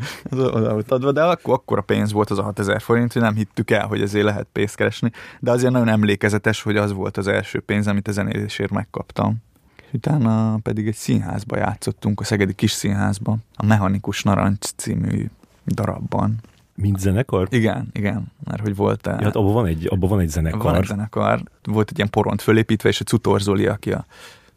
oda 0.57 0.71
volt 0.71 0.91
adva, 0.91 1.11
de 1.11 1.23
akkor, 1.23 1.53
akkor 1.53 1.77
a 1.77 1.81
pénz 1.81 2.11
volt 2.11 2.29
az 2.29 2.37
a 2.37 2.43
6000 2.43 2.81
forint, 2.81 3.13
hogy 3.13 3.21
nem 3.21 3.35
hittük 3.35 3.71
el, 3.71 3.87
hogy 3.87 4.01
ezért 4.01 4.25
lehet 4.25 4.47
pénzt 4.51 4.75
keresni. 4.75 5.11
De 5.39 5.51
azért 5.51 5.71
nagyon 5.71 5.87
emlékezetes, 5.87 6.61
hogy 6.61 6.77
az 6.77 6.93
volt 6.93 7.17
az 7.17 7.27
első 7.27 7.59
pénz, 7.59 7.87
amit 7.87 8.07
a 8.07 8.11
zenélésért 8.11 8.71
megkaptam. 8.71 9.35
És 9.77 9.93
utána 9.93 10.57
pedig 10.57 10.87
egy 10.87 10.95
színházba 10.95 11.57
játszottunk, 11.57 12.19
a 12.19 12.23
Szegedi 12.23 12.53
Kis 12.53 12.71
Színházban, 12.71 13.43
a 13.55 13.65
Mechanikus 13.65 14.23
Narancs 14.23 14.65
című 14.75 15.29
darabban. 15.65 16.35
Mint 16.75 16.99
zenekar? 16.99 17.47
Igen, 17.51 17.89
igen, 17.93 18.31
mert 18.43 18.61
hogy 18.61 18.75
volt... 18.75 19.05
Ja, 19.05 19.23
hát 19.23 19.35
abban 19.35 19.53
van 19.53 19.65
egy, 19.65 19.87
abban 19.89 20.09
van 20.09 20.19
egy 20.19 20.29
zenekar. 20.29 20.61
Van 20.61 20.75
egy 20.75 20.85
zenekar. 20.85 21.43
Volt 21.63 21.89
egy 21.89 21.97
ilyen 21.97 22.09
poront 22.09 22.41
fölépítve, 22.41 22.89
és 22.89 22.99
a 22.99 23.03
Cutor 23.03 23.41
Zoli, 23.41 23.65
aki 23.65 23.91
a 23.91 24.05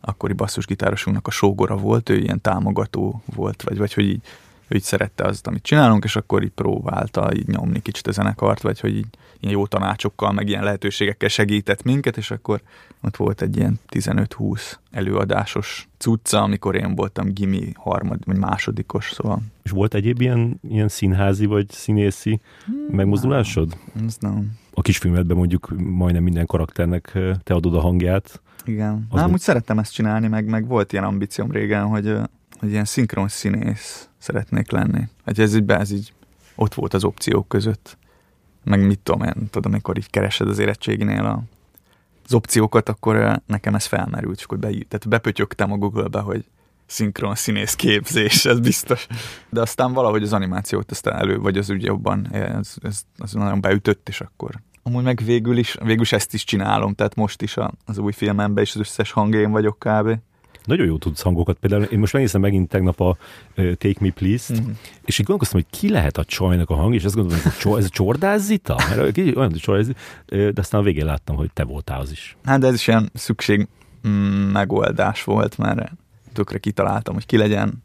akkori 0.05 0.33
basszusgitárosunknak 0.33 1.27
a 1.27 1.31
sógora 1.31 1.77
volt, 1.77 2.09
ő 2.09 2.17
ilyen 2.17 2.41
támogató 2.41 3.23
volt, 3.35 3.63
vagy, 3.63 3.79
vagy 3.79 3.93
hogy 3.93 4.05
így, 4.05 4.21
ő 4.69 4.77
így 4.77 4.83
szerette 4.83 5.25
azt, 5.25 5.47
amit 5.47 5.63
csinálunk, 5.63 6.05
és 6.05 6.17
akkor 6.17 6.43
így 6.43 6.51
próbálta 6.51 7.35
így 7.35 7.47
nyomni 7.47 7.83
kicsit 7.83 8.07
a 8.07 8.13
zenekart, 8.13 8.63
vagy 8.63 8.81
hogy 8.81 8.97
így 8.97 9.07
ilyen 9.41 9.55
jó 9.55 9.67
tanácsokkal, 9.67 10.33
meg 10.33 10.49
ilyen 10.49 10.65
lehetőségekkel 10.65 11.29
segített 11.29 11.83
minket, 11.83 12.17
és 12.17 12.31
akkor 12.31 12.61
ott 13.03 13.17
volt 13.17 13.43
egy 13.43 13.57
ilyen 13.57 13.81
15-20 13.89 14.75
előadásos 14.91 15.89
cucca, 15.99 16.43
amikor 16.43 16.75
én 16.75 16.95
voltam 16.95 17.33
gimi 17.33 17.73
harmad, 17.77 18.25
vagy 18.25 18.37
másodikos, 18.37 19.11
szóval. 19.13 19.43
És 19.63 19.71
volt 19.71 19.95
egyéb 19.95 20.21
ilyen, 20.21 20.61
ilyen 20.69 20.89
színházi 20.89 21.47
vagy 21.47 21.71
színészi 21.71 22.41
hmm, 22.65 22.97
megmozdulásod? 22.97 23.79
Nem, 23.93 24.07
nem. 24.21 24.59
A 24.75 24.83
kisfilmedben 24.83 25.37
mondjuk 25.37 25.75
majdnem 25.77 26.23
minden 26.23 26.47
karakternek 26.47 27.19
te 27.43 27.55
adod 27.55 27.75
a 27.75 27.81
hangját. 27.81 28.43
Igen. 28.65 29.07
Az 29.11 29.31
úgy 29.31 29.41
szerettem 29.41 29.79
ezt 29.79 29.93
csinálni, 29.93 30.29
meg, 30.29 30.45
meg 30.47 30.67
volt 30.67 30.93
ilyen 30.93 31.05
ambícióm 31.05 31.51
régen, 31.51 31.87
hogy, 31.87 32.19
hogy 32.59 32.71
ilyen 32.71 32.85
szinkron 32.85 33.29
színész 33.29 34.09
szeretnék 34.19 34.71
lenni. 34.71 35.09
Hát 35.25 35.39
ez 35.39 35.55
így, 35.55 35.71
ez 35.71 35.91
így 35.91 36.13
ott 36.55 36.75
volt 36.75 36.95
az 36.95 37.05
opciók 37.05 37.49
között 37.49 37.97
meg 38.65 38.87
mit 38.87 38.99
tudom 38.99 39.23
én, 39.23 39.49
tudom, 39.51 39.73
amikor 39.73 39.97
így 39.97 40.11
keresed 40.11 40.49
az 40.49 40.59
érettséginél 40.59 41.25
a, 41.25 41.43
az 42.25 42.35
opciókat, 42.35 42.89
akkor 42.89 43.43
nekem 43.47 43.75
ez 43.75 43.85
felmerült, 43.85 44.39
és 44.39 44.45
akkor 44.45 44.59
be, 44.59 44.69
tehát 44.69 45.09
bepötyögtem 45.09 45.73
a 45.73 45.77
Google-be, 45.77 46.21
hogy 46.21 46.45
szinkron 46.87 47.35
színész 47.35 47.75
képzés, 47.75 48.45
ez 48.45 48.61
biztos. 48.61 49.07
De 49.51 49.61
aztán 49.61 49.93
valahogy 49.93 50.23
az 50.23 50.33
animációt 50.33 50.91
aztán 50.91 51.19
elő, 51.19 51.39
vagy 51.39 51.59
az 51.59 51.69
ugye 51.69 51.87
jobban, 51.87 52.33
ez, 52.33 52.75
ez, 52.83 53.03
az 53.17 53.33
nagyon 53.33 53.61
beütött, 53.61 54.09
és 54.09 54.21
akkor 54.21 54.61
amúgy 54.87 55.03
meg 55.03 55.21
végül 55.25 55.57
is, 55.57 55.77
végül 55.83 56.03
is 56.03 56.13
ezt 56.13 56.35
is 56.35 56.45
csinálom, 56.45 56.95
tehát 56.95 57.15
most 57.15 57.43
is 57.43 57.57
az 57.85 57.99
új 57.99 58.13
filmemben 58.13 58.63
is 58.63 58.75
az 58.75 58.81
összes 58.81 59.11
hangén 59.11 59.51
vagyok 59.51 59.79
kb. 59.79 60.19
Nagyon 60.65 60.87
jó 60.87 60.99
tudsz 60.99 61.23
hangokat. 61.23 61.57
Például 61.59 61.83
én 61.83 61.99
most 61.99 62.13
megnézem 62.13 62.41
megint 62.41 62.69
tegnap 62.69 63.01
a 63.01 63.17
Take 63.55 63.99
Me 64.01 64.11
Please-t, 64.11 64.61
mm-hmm. 64.61 64.71
és 65.05 65.19
így 65.19 65.27
gondolkoztam, 65.27 65.61
hogy 65.61 65.79
ki 65.79 65.91
lehet 65.91 66.17
a 66.17 66.25
csajnak 66.25 66.71
a 66.71 66.75
hang, 66.75 66.95
és 66.95 67.05
azt 67.05 67.15
gondolom, 67.15 67.43
hogy 67.43 67.79
ez 67.79 67.85
a 67.85 67.89
csordázzita? 67.89 68.77
Mert 68.89 69.19
olyan, 69.19 69.51
hogy 69.51 69.61
csordázzita, 69.61 69.99
de 70.27 70.53
aztán 70.55 70.81
a 70.81 70.85
végén 70.85 71.05
láttam, 71.05 71.37
hogy 71.37 71.51
te 71.53 71.65
voltál 71.65 72.01
az 72.01 72.11
is. 72.11 72.37
Hát 72.45 72.61
de 72.61 72.67
ez 72.67 72.75
is 72.75 72.87
ilyen 72.87 73.11
szükség 73.15 73.69
mm, 74.09 74.51
megoldás 74.51 75.25
volt, 75.25 75.59
mert 75.59 75.93
tökre 76.33 76.59
kitaláltam, 76.59 77.15
hogy 77.15 77.27
ki 77.27 77.37
legyen, 77.37 77.83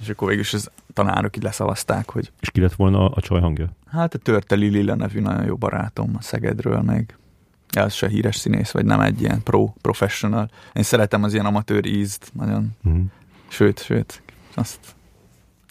és 0.00 0.08
akkor 0.08 0.28
végül 0.28 0.42
is 0.42 0.54
az 0.54 0.70
tanárok 0.92 1.36
így 1.36 1.42
leszavazták, 1.42 2.10
hogy... 2.10 2.32
És 2.40 2.50
ki 2.50 2.60
lett 2.60 2.74
volna 2.74 3.10
a, 3.10 3.12
a 3.14 3.20
csaj 3.20 3.40
hangja? 3.40 3.68
Hát 3.86 4.14
a 4.14 4.18
Törte 4.18 4.54
Lilla 4.54 4.94
nevű 4.94 5.20
nagyon 5.20 5.44
jó 5.44 5.56
barátom 5.56 6.14
a 6.18 6.22
Szegedről 6.22 6.80
meg 6.80 7.14
az 7.76 7.92
se 7.92 8.08
híres 8.08 8.36
színész, 8.36 8.70
vagy 8.70 8.84
nem 8.84 9.00
egy 9.00 9.20
ilyen 9.20 9.42
pro, 9.42 9.72
professional. 9.80 10.50
Én 10.72 10.82
szeretem 10.82 11.22
az 11.22 11.32
ilyen 11.32 11.46
amatőr 11.46 11.86
ízt, 11.86 12.30
nagyon. 12.34 12.70
Mm. 12.88 13.02
Sőt, 13.48 13.82
sőt, 13.82 14.22
azt 14.54 14.94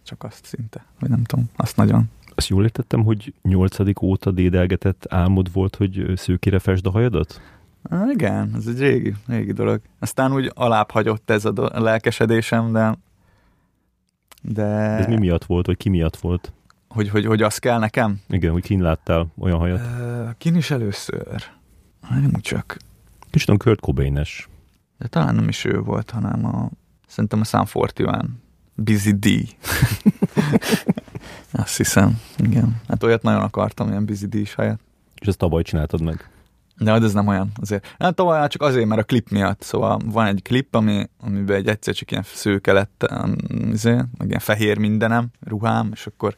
csak 0.04 0.24
azt 0.24 0.46
szinte, 0.46 0.86
vagy 1.00 1.10
nem 1.10 1.24
tudom, 1.24 1.50
azt 1.56 1.76
nagyon. 1.76 2.10
Azt 2.36 2.48
jól 2.48 2.64
értettem, 2.64 3.04
hogy 3.04 3.34
nyolcadik 3.42 4.02
óta 4.02 4.32
dédelgetett 4.32 5.06
álmod 5.10 5.52
volt, 5.54 5.76
hogy 5.76 6.12
szőkére 6.16 6.60
fesd 6.60 6.86
a 6.86 6.92
hajadat? 6.92 7.42
Igen, 8.12 8.52
ez 8.56 8.68
egy 8.68 8.80
régi, 8.80 9.16
régi 9.28 9.52
dolog. 9.52 9.82
Aztán 10.00 10.34
úgy 10.34 10.52
alább 10.56 10.92
hagyott 10.92 11.30
ez 11.30 11.46
a, 11.46 11.52
do- 11.52 11.74
a 11.74 11.82
lelkesedésem, 11.82 12.72
de... 12.72 12.98
De... 14.42 14.66
Ez 14.66 15.06
mi 15.08 15.18
miatt 15.18 15.46
volt, 15.46 15.66
vagy 15.66 15.78
ki 15.78 15.90
miatt 15.90 16.18
volt? 16.18 16.52
Hogy, 16.88 17.10
hogy, 17.10 17.26
hogy 17.26 17.42
az 17.42 17.58
kell 17.58 17.80
nekem? 17.80 18.22
Igen, 18.30 18.52
hogy 18.52 18.64
kin 18.64 18.82
láttál 18.82 19.28
olyan 19.40 19.58
hajat? 19.58 19.80
Uh, 19.80 20.30
kin 20.38 20.56
is 20.56 20.72
először. 20.72 21.44
Nem 22.10 22.32
csak. 22.42 22.78
Kicsit 23.30 23.48
olyan 23.48 23.60
Kurt 23.60 23.80
cobain. 23.80 24.14
De 24.98 25.08
talán 25.08 25.36
nem 25.36 25.48
is 25.48 25.66
ő 25.66 25.80
volt, 25.80 26.10
hanem 26.10 26.46
a, 26.46 26.70
szerintem 27.08 27.40
a 27.40 27.44
Sam 27.44 27.66
Fortivan. 27.66 28.42
Busy 28.76 29.12
D. 29.12 29.28
Azt 31.52 31.78
hiszem, 31.78 32.20
igen. 32.38 32.82
Hát 32.88 33.04
olyat 33.04 33.22
nagyon 33.22 33.42
akartam, 33.42 33.90
ilyen 33.90 34.06
Busy 34.06 34.26
D 34.26 34.48
saját. 34.48 34.80
És 35.16 35.28
ezt 35.28 35.38
tavaly 35.38 35.64
csináltad 35.64 36.02
meg? 36.02 36.30
De 36.80 36.92
ez 36.92 37.14
nem 37.14 37.28
olyan 37.28 37.52
azért. 37.62 37.96
Nem 37.98 38.14
tavaly 38.14 38.48
csak 38.48 38.62
azért, 38.62 38.88
mert 38.88 39.02
a 39.02 39.04
klip 39.04 39.30
miatt. 39.30 39.62
Szóval 39.62 40.00
van 40.06 40.26
egy 40.26 40.42
klip, 40.42 40.76
ami, 40.76 41.10
amiben 41.24 41.56
egy 41.56 41.68
egyszer 41.68 41.94
csak 41.94 42.12
ilyen 42.12 42.24
szőke 42.26 42.74
lett, 42.74 43.04
azért, 43.72 44.06
meg 44.18 44.28
ilyen 44.28 44.40
fehér 44.40 44.78
mindenem, 44.78 45.28
ruhám, 45.40 45.90
és 45.94 46.06
akkor 46.06 46.36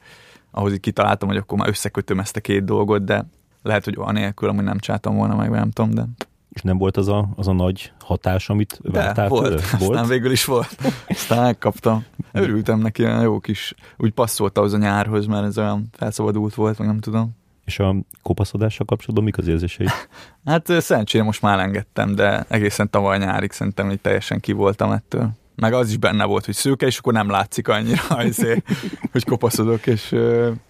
ahhoz 0.51 0.73
így 0.73 0.79
kitaláltam, 0.79 1.27
hogy 1.27 1.37
akkor 1.37 1.57
már 1.57 1.67
összekötöm 1.67 2.19
ezt 2.19 2.35
a 2.35 2.41
két 2.41 2.63
dolgot, 2.63 3.03
de 3.03 3.25
lehet, 3.63 3.83
hogy 3.83 3.95
anélkül, 3.97 4.49
amúgy 4.49 4.63
nem 4.63 4.79
csátam 4.79 5.15
volna 5.15 5.35
meg, 5.35 5.49
nem 5.49 5.71
tudom, 5.71 5.91
de... 5.91 6.05
És 6.49 6.61
nem 6.61 6.77
volt 6.77 6.97
az 6.97 7.07
a, 7.07 7.29
az 7.35 7.47
a 7.47 7.53
nagy 7.53 7.91
hatás, 7.99 8.49
amit 8.49 8.79
de, 8.81 8.99
vártál 8.99 9.27
volt. 9.27 9.47
Tőle? 9.47 9.61
volt. 9.79 9.91
Aztán 9.91 10.07
végül 10.07 10.31
is 10.31 10.45
volt. 10.45 10.77
Aztán 11.07 11.41
megkaptam. 11.41 12.05
Örültem 12.31 12.79
neki, 12.79 13.03
olyan 13.03 13.21
jó 13.21 13.39
kis, 13.39 13.73
úgy 13.97 14.11
passzolt 14.11 14.57
az 14.57 14.73
a 14.73 14.77
nyárhoz, 14.77 15.25
mert 15.25 15.45
ez 15.45 15.57
olyan 15.57 15.87
felszabadult 15.91 16.53
volt, 16.53 16.77
meg 16.77 16.87
nem 16.87 16.99
tudom. 16.99 17.39
És 17.71 17.79
a 17.79 17.95
kopaszodással 18.21 18.85
kapcsolatban 18.85 19.23
mik 19.23 19.37
az 19.37 19.47
érzései? 19.47 19.87
hát 20.45 20.81
szerencsére 20.81 21.23
most 21.23 21.41
már 21.41 21.59
engedtem, 21.59 22.15
de 22.15 22.45
egészen 22.49 22.89
tavaly 22.89 23.17
nyárig 23.17 23.51
szerintem 23.51 23.87
hogy 23.87 24.01
teljesen 24.01 24.39
ki 24.39 24.51
voltam 24.51 24.91
ettől 24.91 25.31
meg 25.55 25.73
az 25.73 25.89
is 25.89 25.97
benne 25.97 26.25
volt, 26.25 26.45
hogy 26.45 26.53
szőke, 26.53 26.85
és 26.85 26.97
akkor 26.97 27.13
nem 27.13 27.29
látszik 27.29 27.67
annyira, 27.67 28.01
azért, 28.07 28.65
hogy 29.11 29.25
kopaszodok, 29.25 29.87
és 29.87 30.15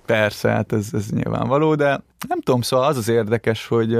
persze, 0.05 0.49
hát 0.49 0.71
ez, 0.71 0.89
ez 0.93 1.09
nyilvánvaló, 1.09 1.75
de 1.75 2.03
nem 2.27 2.41
tudom, 2.41 2.61
szóval 2.61 2.87
az 2.87 2.97
az 2.97 3.07
érdekes, 3.07 3.67
hogy 3.67 3.93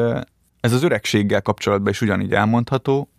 ez 0.60 0.74
az 0.74 0.84
öregséggel 0.84 1.42
kapcsolatban 1.42 1.90
is 1.92 2.02
ugyanígy 2.02 2.34
elmondható. 2.34 3.10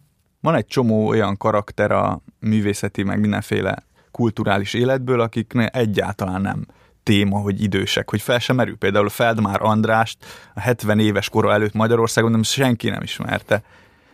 Van 0.41 0.55
egy 0.55 0.67
csomó 0.67 1.07
olyan 1.07 1.37
karakter 1.37 1.91
a 1.91 2.23
művészeti, 2.41 3.03
meg 3.03 3.21
mindenféle 3.21 3.87
kulturális 4.11 4.75
életből, 4.75 5.21
akiknél 5.21 5.67
egyáltalán 5.67 6.41
nem 6.41 6.67
téma, 7.03 7.39
hogy 7.39 7.63
idősek, 7.63 8.11
hogy 8.11 8.21
fel 8.21 8.39
sem 8.39 8.57
merül. 8.57 8.77
Például 8.77 9.09
Feldmár 9.09 9.63
Andrást 9.63 10.19
a 10.55 10.61
70 10.61 10.99
éves 10.99 11.29
kora 11.29 11.53
előtt 11.53 11.73
Magyarországon 11.73 12.31
nem 12.31 12.43
senki 12.43 12.89
nem 12.89 13.03
ismerte. 13.03 13.63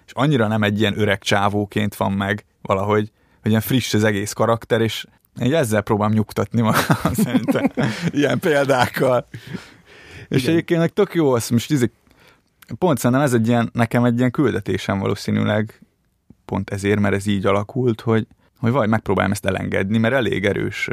És 0.07 0.13
annyira 0.13 0.47
nem 0.47 0.63
egy 0.63 0.81
ilyen 0.81 1.01
öreg 1.01 1.23
csávóként 1.23 1.95
van 1.95 2.13
meg 2.13 2.45
valahogy, 2.63 3.11
hogy 3.43 3.51
ilyen 3.51 3.61
friss 3.61 3.95
az 3.95 4.05
egész 4.05 4.33
karakter, 4.33 4.81
és 4.81 5.07
Én 5.41 5.55
ezzel 5.55 5.81
próbálom 5.81 6.13
nyugtatni 6.13 6.61
magam, 6.61 7.13
szerintem, 7.25 7.71
ilyen 8.11 8.39
példákkal. 8.39 9.29
És 10.29 10.43
Igen. 10.43 10.53
egyébként 10.53 10.81
meg 10.81 10.93
tök 10.93 11.15
jó, 11.15 11.33
azt 11.33 11.51
most 11.51 11.71
izé, 11.71 11.91
pont 12.79 12.99
szerintem 12.99 13.27
ez 13.27 13.33
egy 13.33 13.49
ilyen, 13.49 13.71
nekem 13.73 14.05
egy 14.05 14.19
ilyen 14.19 14.31
küldetésem 14.31 14.99
valószínűleg, 14.99 15.81
pont 16.45 16.71
ezért, 16.71 17.01
mert 17.01 17.15
ez 17.15 17.27
így 17.27 17.47
alakult, 17.47 18.01
hogy, 18.01 18.27
hogy 18.59 18.73
vagy 18.73 18.89
megpróbálom 18.89 19.33
ezt 19.33 19.47
elengedni, 19.47 19.99
mert 19.99 20.15
elég 20.15 20.45
erős, 20.45 20.89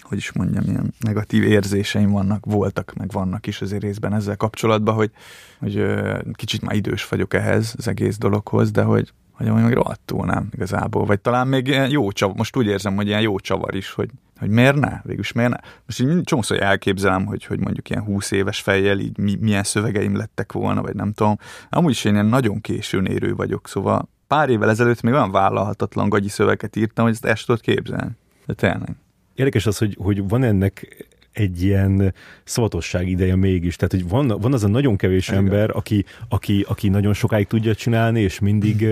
hogy 0.00 0.18
is 0.18 0.32
mondjam, 0.32 0.64
ilyen 0.66 0.94
negatív 0.98 1.42
érzéseim 1.42 2.10
vannak, 2.10 2.44
voltak, 2.46 2.94
meg 2.94 3.10
vannak 3.10 3.46
is 3.46 3.60
azért 3.60 3.82
részben 3.82 4.14
ezzel 4.14 4.36
kapcsolatban, 4.36 4.94
hogy, 4.94 5.10
hogy 5.58 5.84
kicsit 6.32 6.62
már 6.62 6.74
idős 6.74 7.08
vagyok 7.08 7.34
ehhez 7.34 7.74
az 7.78 7.88
egész 7.88 8.18
dologhoz, 8.18 8.70
de 8.70 8.82
hogy, 8.82 9.12
hogy 9.32 9.52
meg 9.52 9.72
rohadtul 9.72 10.26
nem 10.26 10.48
igazából, 10.52 11.04
vagy 11.04 11.20
talán 11.20 11.48
még 11.48 11.66
ilyen 11.66 11.90
jó 11.90 12.12
csavar, 12.12 12.36
most 12.36 12.56
úgy 12.56 12.66
érzem, 12.66 12.96
hogy 12.96 13.06
ilyen 13.06 13.20
jó 13.20 13.38
csavar 13.38 13.74
is, 13.74 13.90
hogy, 13.90 14.10
hogy 14.38 14.48
miért 14.50 14.76
ne, 14.76 15.00
végülis 15.02 15.32
miért 15.32 15.50
ne. 15.50 15.58
Most 15.86 16.00
így 16.00 16.22
csomószor 16.22 16.62
elképzelem, 16.62 17.26
hogy, 17.26 17.44
hogy 17.44 17.58
mondjuk 17.58 17.90
ilyen 17.90 18.02
20 18.02 18.30
éves 18.30 18.60
fejjel 18.60 18.98
így 18.98 19.18
mi, 19.18 19.36
milyen 19.40 19.62
szövegeim 19.62 20.16
lettek 20.16 20.52
volna, 20.52 20.82
vagy 20.82 20.94
nem 20.94 21.12
tudom. 21.12 21.36
Amúgy 21.70 21.90
is 21.90 22.04
én 22.04 22.12
ilyen 22.12 22.26
nagyon 22.26 22.60
későn 22.60 23.06
érő 23.06 23.34
vagyok, 23.34 23.68
szóval 23.68 24.08
pár 24.32 24.48
évvel 24.48 24.70
ezelőtt 24.70 25.02
még 25.02 25.12
olyan 25.12 25.30
vállalhatatlan 25.30 26.08
gagyi 26.08 26.28
szöveget 26.28 26.76
írtam, 26.76 27.04
hogy 27.04 27.14
ezt 27.14 27.24
el 27.24 27.36
tudod 27.36 27.60
képzelni. 27.60 28.10
De 28.46 28.52
tényleg. 28.52 28.96
Érdekes 29.34 29.66
az, 29.66 29.78
hogy, 29.78 29.96
hogy 30.00 30.28
van 30.28 30.42
ennek 30.42 31.06
egy 31.32 31.62
ilyen 31.62 32.14
szavatosság 32.44 33.08
ideje 33.08 33.36
mégis. 33.36 33.76
Tehát, 33.76 33.92
hogy 33.92 34.08
van, 34.08 34.40
van 34.40 34.52
az 34.52 34.64
a 34.64 34.68
nagyon 34.68 34.96
kevés 34.96 35.28
Igen. 35.28 35.38
ember, 35.38 35.70
aki, 35.76 36.04
aki, 36.28 36.64
aki 36.68 36.88
nagyon 36.88 37.14
sokáig 37.14 37.46
tudja 37.46 37.74
csinálni, 37.74 38.20
és 38.20 38.38
mindig 38.38 38.86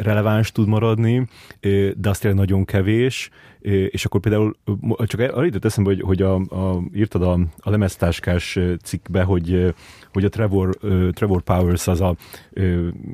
releváns 0.00 0.52
tud 0.52 0.68
maradni, 0.68 1.28
de 1.96 2.08
azt 2.08 2.20
tényleg 2.20 2.40
nagyon 2.40 2.64
kevés, 2.64 3.30
és 3.64 4.04
akkor 4.04 4.20
például 4.20 4.56
csak 5.06 5.20
arra 5.20 5.44
jutott 5.44 5.64
eszembe, 5.64 5.90
hogy, 5.90 6.00
hogy 6.00 6.22
a, 6.22 6.34
a, 6.34 6.82
írtad 6.94 7.22
a, 7.22 7.38
a 7.56 7.70
lemeztáskás 7.70 8.58
cikkbe, 8.82 9.22
hogy, 9.22 9.74
hogy 10.12 10.24
a 10.24 10.28
Trevor, 10.28 10.76
Trevor 11.12 11.42
Powers 11.42 11.86
az 11.86 12.00
a 12.00 12.16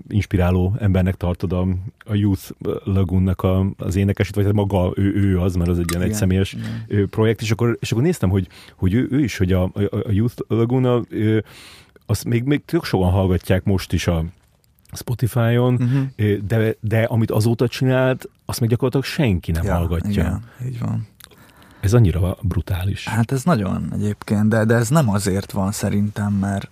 inspiráló 0.09 0.77
embernek 0.79 1.15
tartod 1.15 1.53
a, 1.53 1.67
a 2.05 2.15
Youth 2.15 2.51
Lagoon-nak 2.85 3.43
a, 3.43 3.67
az 3.77 3.97
énekesét, 3.97 4.35
vagy 4.35 4.45
hát 4.45 4.53
maga 4.53 4.93
ő, 4.95 5.15
ő 5.15 5.41
az, 5.41 5.55
mert 5.55 5.71
az 5.71 5.79
egy 5.79 5.91
ilyen 5.91 6.03
egyszemélyes 6.03 6.57
projekt, 7.11 7.41
és 7.41 7.51
akkor, 7.51 7.77
és 7.81 7.93
akkor 7.93 8.05
néztem, 8.05 8.31
hogy, 8.31 8.49
hogy 8.77 8.95
ő, 8.95 9.09
ő 9.11 9.23
is, 9.23 9.37
hogy 9.37 9.53
a, 9.53 9.63
a 10.05 10.11
Youth 10.11 10.43
Lagoon 10.49 11.07
azt 12.07 12.25
még, 12.25 12.43
még 12.43 12.65
tök 12.65 12.85
sokan 12.85 13.11
hallgatják 13.11 13.65
most 13.65 13.93
is 13.93 14.07
a, 14.07 14.25
Spotify-on, 14.93 15.75
uh-huh. 15.75 16.37
de, 16.47 16.75
de 16.81 17.03
amit 17.03 17.31
azóta 17.31 17.69
csinált, 17.69 18.29
azt 18.51 18.61
meg 18.61 18.69
gyakorlatilag 18.69 19.05
senki 19.05 19.51
nem 19.51 19.65
ja, 19.65 19.75
hallgatja. 19.75 20.11
Igen, 20.11 20.43
így 20.67 20.79
van. 20.79 21.07
Ez 21.81 21.95
annyira 21.95 22.37
brutális. 22.43 23.09
Hát 23.09 23.33
ez 23.33 23.45
nagyon 23.45 23.93
egyébként, 23.93 24.49
de, 24.49 24.65
de 24.65 24.75
ez 24.75 24.89
nem 24.89 25.09
azért 25.09 25.53
van 25.53 25.73
szerintem, 25.73 26.33
mert, 26.33 26.71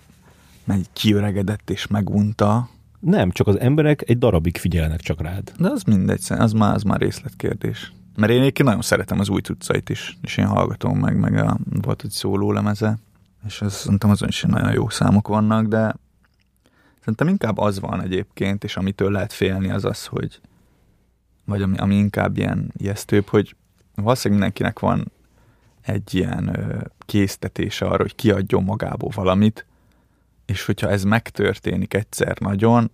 mert 0.63 0.89
kiöregedett 0.93 1.69
és 1.69 1.87
megunta. 1.87 2.69
Nem, 2.99 3.31
csak 3.31 3.47
az 3.47 3.59
emberek 3.59 4.09
egy 4.09 4.17
darabig 4.17 4.57
figyelnek 4.57 4.99
csak 4.99 5.21
rád. 5.21 5.51
De 5.57 5.69
az 5.69 5.83
mindegy, 5.83 6.21
az 6.29 6.51
már, 6.51 6.73
az 6.73 6.83
már 6.83 6.99
részletkérdés. 6.99 7.91
Mert 8.15 8.31
én 8.31 8.39
egyébként 8.39 8.67
nagyon 8.67 8.83
szeretem 8.83 9.19
az 9.19 9.29
új 9.29 9.41
tudcait 9.41 9.89
is, 9.89 10.17
és 10.21 10.37
én 10.37 10.47
hallgatom 10.47 10.99
meg, 10.99 11.19
meg 11.19 11.37
a, 11.37 11.57
volt 11.81 12.03
egy 12.03 12.11
szóló 12.11 12.51
lemeze, 12.51 12.97
és 13.45 13.61
az, 13.61 13.73
szerintem 13.73 14.09
azon 14.09 14.27
is 14.27 14.41
nagyon 14.41 14.73
jó 14.73 14.89
számok 14.89 15.27
vannak, 15.27 15.67
de 15.67 15.95
Szerintem 16.99 17.27
inkább 17.27 17.57
az 17.57 17.79
van 17.79 18.01
egyébként, 18.01 18.63
és 18.63 18.77
amitől 18.77 19.11
lehet 19.11 19.33
félni 19.33 19.69
az 19.69 19.85
az, 19.85 20.05
hogy 20.05 20.39
vagy 21.47 21.61
ami, 21.61 21.77
ami 21.77 21.95
inkább 21.95 22.37
ilyen 22.37 22.73
ijesztőbb, 22.77 23.27
hogy 23.27 23.55
valószínűleg 23.95 24.39
mindenkinek 24.39 24.79
van 24.79 25.11
egy 25.81 26.15
ilyen 26.15 26.59
ö, 26.59 26.77
késztetése 27.05 27.85
arra, 27.85 28.01
hogy 28.01 28.15
kiadjon 28.15 28.63
magából 28.63 29.11
valamit, 29.15 29.65
és 30.45 30.65
hogyha 30.65 30.89
ez 30.89 31.03
megtörténik 31.03 31.93
egyszer 31.93 32.37
nagyon, 32.39 32.91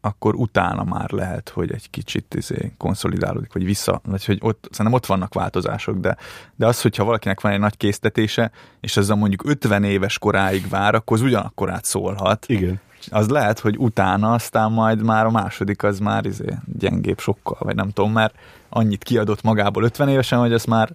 akkor 0.00 0.34
utána 0.34 0.84
már 0.84 1.10
lehet, 1.10 1.48
hogy 1.48 1.72
egy 1.72 1.90
kicsit 1.90 2.34
izé, 2.34 2.72
konszolidálódik, 2.76 3.52
vagy 3.52 3.64
vissza, 3.64 4.00
vagy 4.04 4.24
hogy 4.24 4.38
ott, 4.40 4.68
szerintem 4.70 4.92
ott 4.92 5.06
vannak 5.06 5.34
változások, 5.34 5.98
de, 5.98 6.16
de 6.56 6.66
az, 6.66 6.82
hogyha 6.82 7.04
valakinek 7.04 7.40
van 7.40 7.52
egy 7.52 7.58
nagy 7.58 7.76
késztetése, 7.76 8.50
és 8.80 8.96
ezzel 8.96 9.16
mondjuk 9.16 9.44
50 9.44 9.84
éves 9.84 10.18
koráig 10.18 10.68
vár, 10.68 10.94
akkor 10.94 11.16
az 11.16 11.22
ugyanakkor 11.22 11.78
szólhat. 11.82 12.46
Igen 12.48 12.80
az 13.10 13.28
lehet, 13.28 13.58
hogy 13.58 13.78
utána 13.78 14.32
aztán 14.32 14.72
majd 14.72 15.02
már 15.02 15.26
a 15.26 15.30
második 15.30 15.82
az 15.82 15.98
már 15.98 16.24
izé 16.24 16.54
gyengébb 16.78 17.18
sokkal, 17.18 17.58
vagy 17.60 17.74
nem 17.74 17.90
tudom, 17.90 18.12
mert 18.12 18.34
annyit 18.68 19.02
kiadott 19.02 19.42
magából 19.42 19.82
50 19.82 20.08
évesen, 20.08 20.38
hogy 20.38 20.52
ez 20.52 20.64
már 20.64 20.90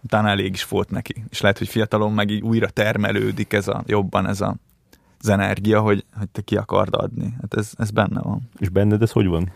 utána 0.00 0.28
elég 0.28 0.52
is 0.52 0.64
volt 0.64 0.90
neki. 0.90 1.24
És 1.28 1.40
lehet, 1.40 1.58
hogy 1.58 1.68
fiatalon 1.68 2.12
meg 2.12 2.30
így 2.30 2.42
újra 2.42 2.68
termelődik 2.68 3.52
ez 3.52 3.68
a, 3.68 3.82
jobban 3.86 4.28
ez 4.28 4.40
a, 4.40 4.56
az 5.20 5.28
energia, 5.28 5.80
hogy, 5.80 6.04
hogy 6.18 6.28
te 6.28 6.40
ki 6.40 6.56
akard 6.56 6.94
adni. 6.94 7.34
Hát 7.40 7.54
ez, 7.54 7.70
ez 7.76 7.90
benne 7.90 8.20
van. 8.20 8.50
És 8.58 8.68
benned 8.68 9.02
ez 9.02 9.10
hogy 9.10 9.26
van? 9.26 9.52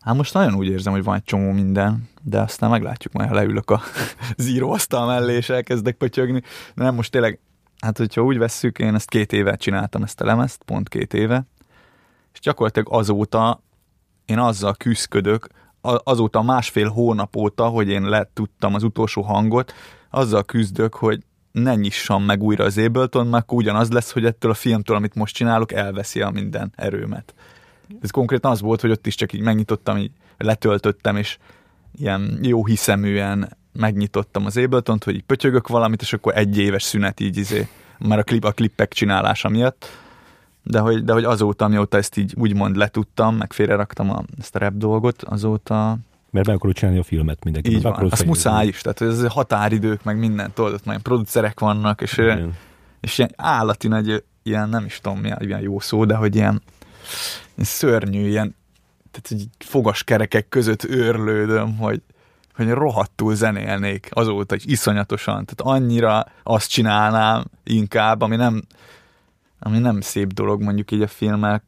Hát 0.00 0.14
most 0.14 0.34
nagyon 0.34 0.54
úgy 0.54 0.66
érzem, 0.66 0.92
hogy 0.92 1.04
van 1.04 1.14
egy 1.14 1.24
csomó 1.24 1.50
minden, 1.50 2.08
de 2.22 2.40
aztán 2.40 2.70
meglátjuk 2.70 3.12
majd, 3.12 3.28
ha 3.28 3.34
leülök 3.34 3.70
a 3.70 3.80
zíróasztal 4.36 5.06
mellé, 5.06 5.36
és 5.36 5.48
elkezdek 5.48 5.96
pötyögni. 5.96 6.42
De 6.74 6.82
nem, 6.82 6.94
most 6.94 7.10
tényleg 7.10 7.38
hát 7.80 7.98
hogyha 7.98 8.22
úgy 8.22 8.38
vesszük, 8.38 8.78
én 8.78 8.94
ezt 8.94 9.08
két 9.08 9.32
éve 9.32 9.56
csináltam 9.56 10.02
ezt 10.02 10.20
a 10.20 10.24
lemezt, 10.24 10.62
pont 10.62 10.88
két 10.88 11.14
éve, 11.14 11.46
és 12.32 12.40
gyakorlatilag 12.40 12.92
azóta 12.92 13.62
én 14.24 14.38
azzal 14.38 14.74
küzdködök, 14.74 15.46
azóta 15.80 16.42
másfél 16.42 16.88
hónap 16.88 17.36
óta, 17.36 17.68
hogy 17.68 17.88
én 17.88 18.02
letudtam 18.02 18.74
az 18.74 18.82
utolsó 18.82 19.22
hangot, 19.22 19.72
azzal 20.10 20.44
küzdök, 20.44 20.94
hogy 20.94 21.24
ne 21.52 21.74
nyissam 21.74 22.24
meg 22.24 22.42
újra 22.42 22.64
az 22.64 22.78
Ableton, 22.78 23.26
mert 23.26 23.52
ugyanaz 23.52 23.90
lesz, 23.90 24.12
hogy 24.12 24.24
ettől 24.24 24.50
a 24.50 24.54
filmtől, 24.54 24.96
amit 24.96 25.14
most 25.14 25.34
csinálok, 25.34 25.72
elveszi 25.72 26.20
a 26.20 26.30
minden 26.30 26.72
erőmet. 26.76 27.34
Ez 28.00 28.10
konkrétan 28.10 28.50
az 28.50 28.60
volt, 28.60 28.80
hogy 28.80 28.90
ott 28.90 29.06
is 29.06 29.14
csak 29.14 29.32
így 29.32 29.40
megnyitottam, 29.40 29.96
így 29.96 30.10
letöltöttem, 30.36 31.16
és 31.16 31.38
ilyen 31.92 32.38
jó 32.42 32.66
hiszeműen 32.66 33.56
megnyitottam 33.72 34.46
az 34.46 34.56
ableton 34.56 34.98
hogy 35.04 35.14
így 35.14 35.22
pötyögök 35.22 35.68
valamit, 35.68 36.02
és 36.02 36.12
akkor 36.12 36.36
egy 36.36 36.58
éves 36.58 36.82
szünet 36.82 37.20
így 37.20 37.36
izé, 37.36 37.68
már 37.98 38.18
a, 38.18 38.22
klip, 38.22 38.44
a 38.44 38.52
klippek 38.52 38.92
csinálása 38.92 39.48
miatt. 39.48 39.86
De 40.62 40.78
hogy, 40.78 41.04
de 41.04 41.12
hogy 41.12 41.24
azóta, 41.24 41.64
amióta 41.64 41.96
ezt 41.96 42.16
így 42.16 42.34
úgymond 42.36 42.76
letudtam, 42.76 43.36
meg 43.36 43.52
félreraktam 43.52 44.10
a, 44.10 44.22
ezt 44.38 44.56
a 44.56 44.58
rap 44.58 44.74
dolgot, 44.74 45.22
azóta 45.22 45.98
mert 46.30 46.46
meg 46.46 46.56
akarod 46.56 46.76
csinálni 46.76 47.00
a 47.00 47.02
filmet 47.02 47.44
mindenki. 47.44 47.70
Így 47.70 47.82
van, 47.82 48.10
azt 48.10 48.24
muszáj 48.24 48.66
is, 48.66 48.80
tehát 48.80 49.00
ez 49.00 49.26
határidők, 49.26 50.02
meg 50.04 50.18
minden, 50.18 50.52
tudod, 50.54 50.72
ott 50.72 50.84
már 50.84 50.98
producerek 50.98 51.60
vannak, 51.60 52.00
és, 52.00 52.18
Igen. 52.18 52.56
és 53.00 53.18
ilyen 53.18 53.30
állati 53.36 53.88
nagy, 53.88 54.24
ilyen 54.42 54.68
nem 54.68 54.84
is 54.84 55.00
tudom, 55.00 55.18
milyen 55.18 55.60
jó 55.60 55.80
szó, 55.80 56.04
de 56.04 56.14
hogy 56.14 56.34
ilyen, 56.34 56.62
ilyen 57.54 57.66
szörnyű, 57.66 58.28
ilyen 58.28 58.56
tehát 59.10 59.42
így 59.42 59.48
fogaskerekek 59.58 60.48
között 60.48 60.84
őrlődöm, 60.84 61.76
hogy, 61.76 62.02
hogy 62.66 62.74
rohadtul 62.74 63.34
zenélnék 63.34 64.08
azóta, 64.10 64.54
hogy 64.54 64.70
iszonyatosan, 64.70 65.44
tehát 65.44 65.76
annyira 65.76 66.26
azt 66.42 66.70
csinálnám 66.70 67.44
inkább, 67.64 68.20
ami 68.20 68.36
nem, 68.36 68.62
ami 69.58 69.78
nem 69.78 70.00
szép 70.00 70.32
dolog 70.32 70.62
mondjuk 70.62 70.90
így 70.90 71.02
a 71.02 71.06
filmek, 71.06 71.62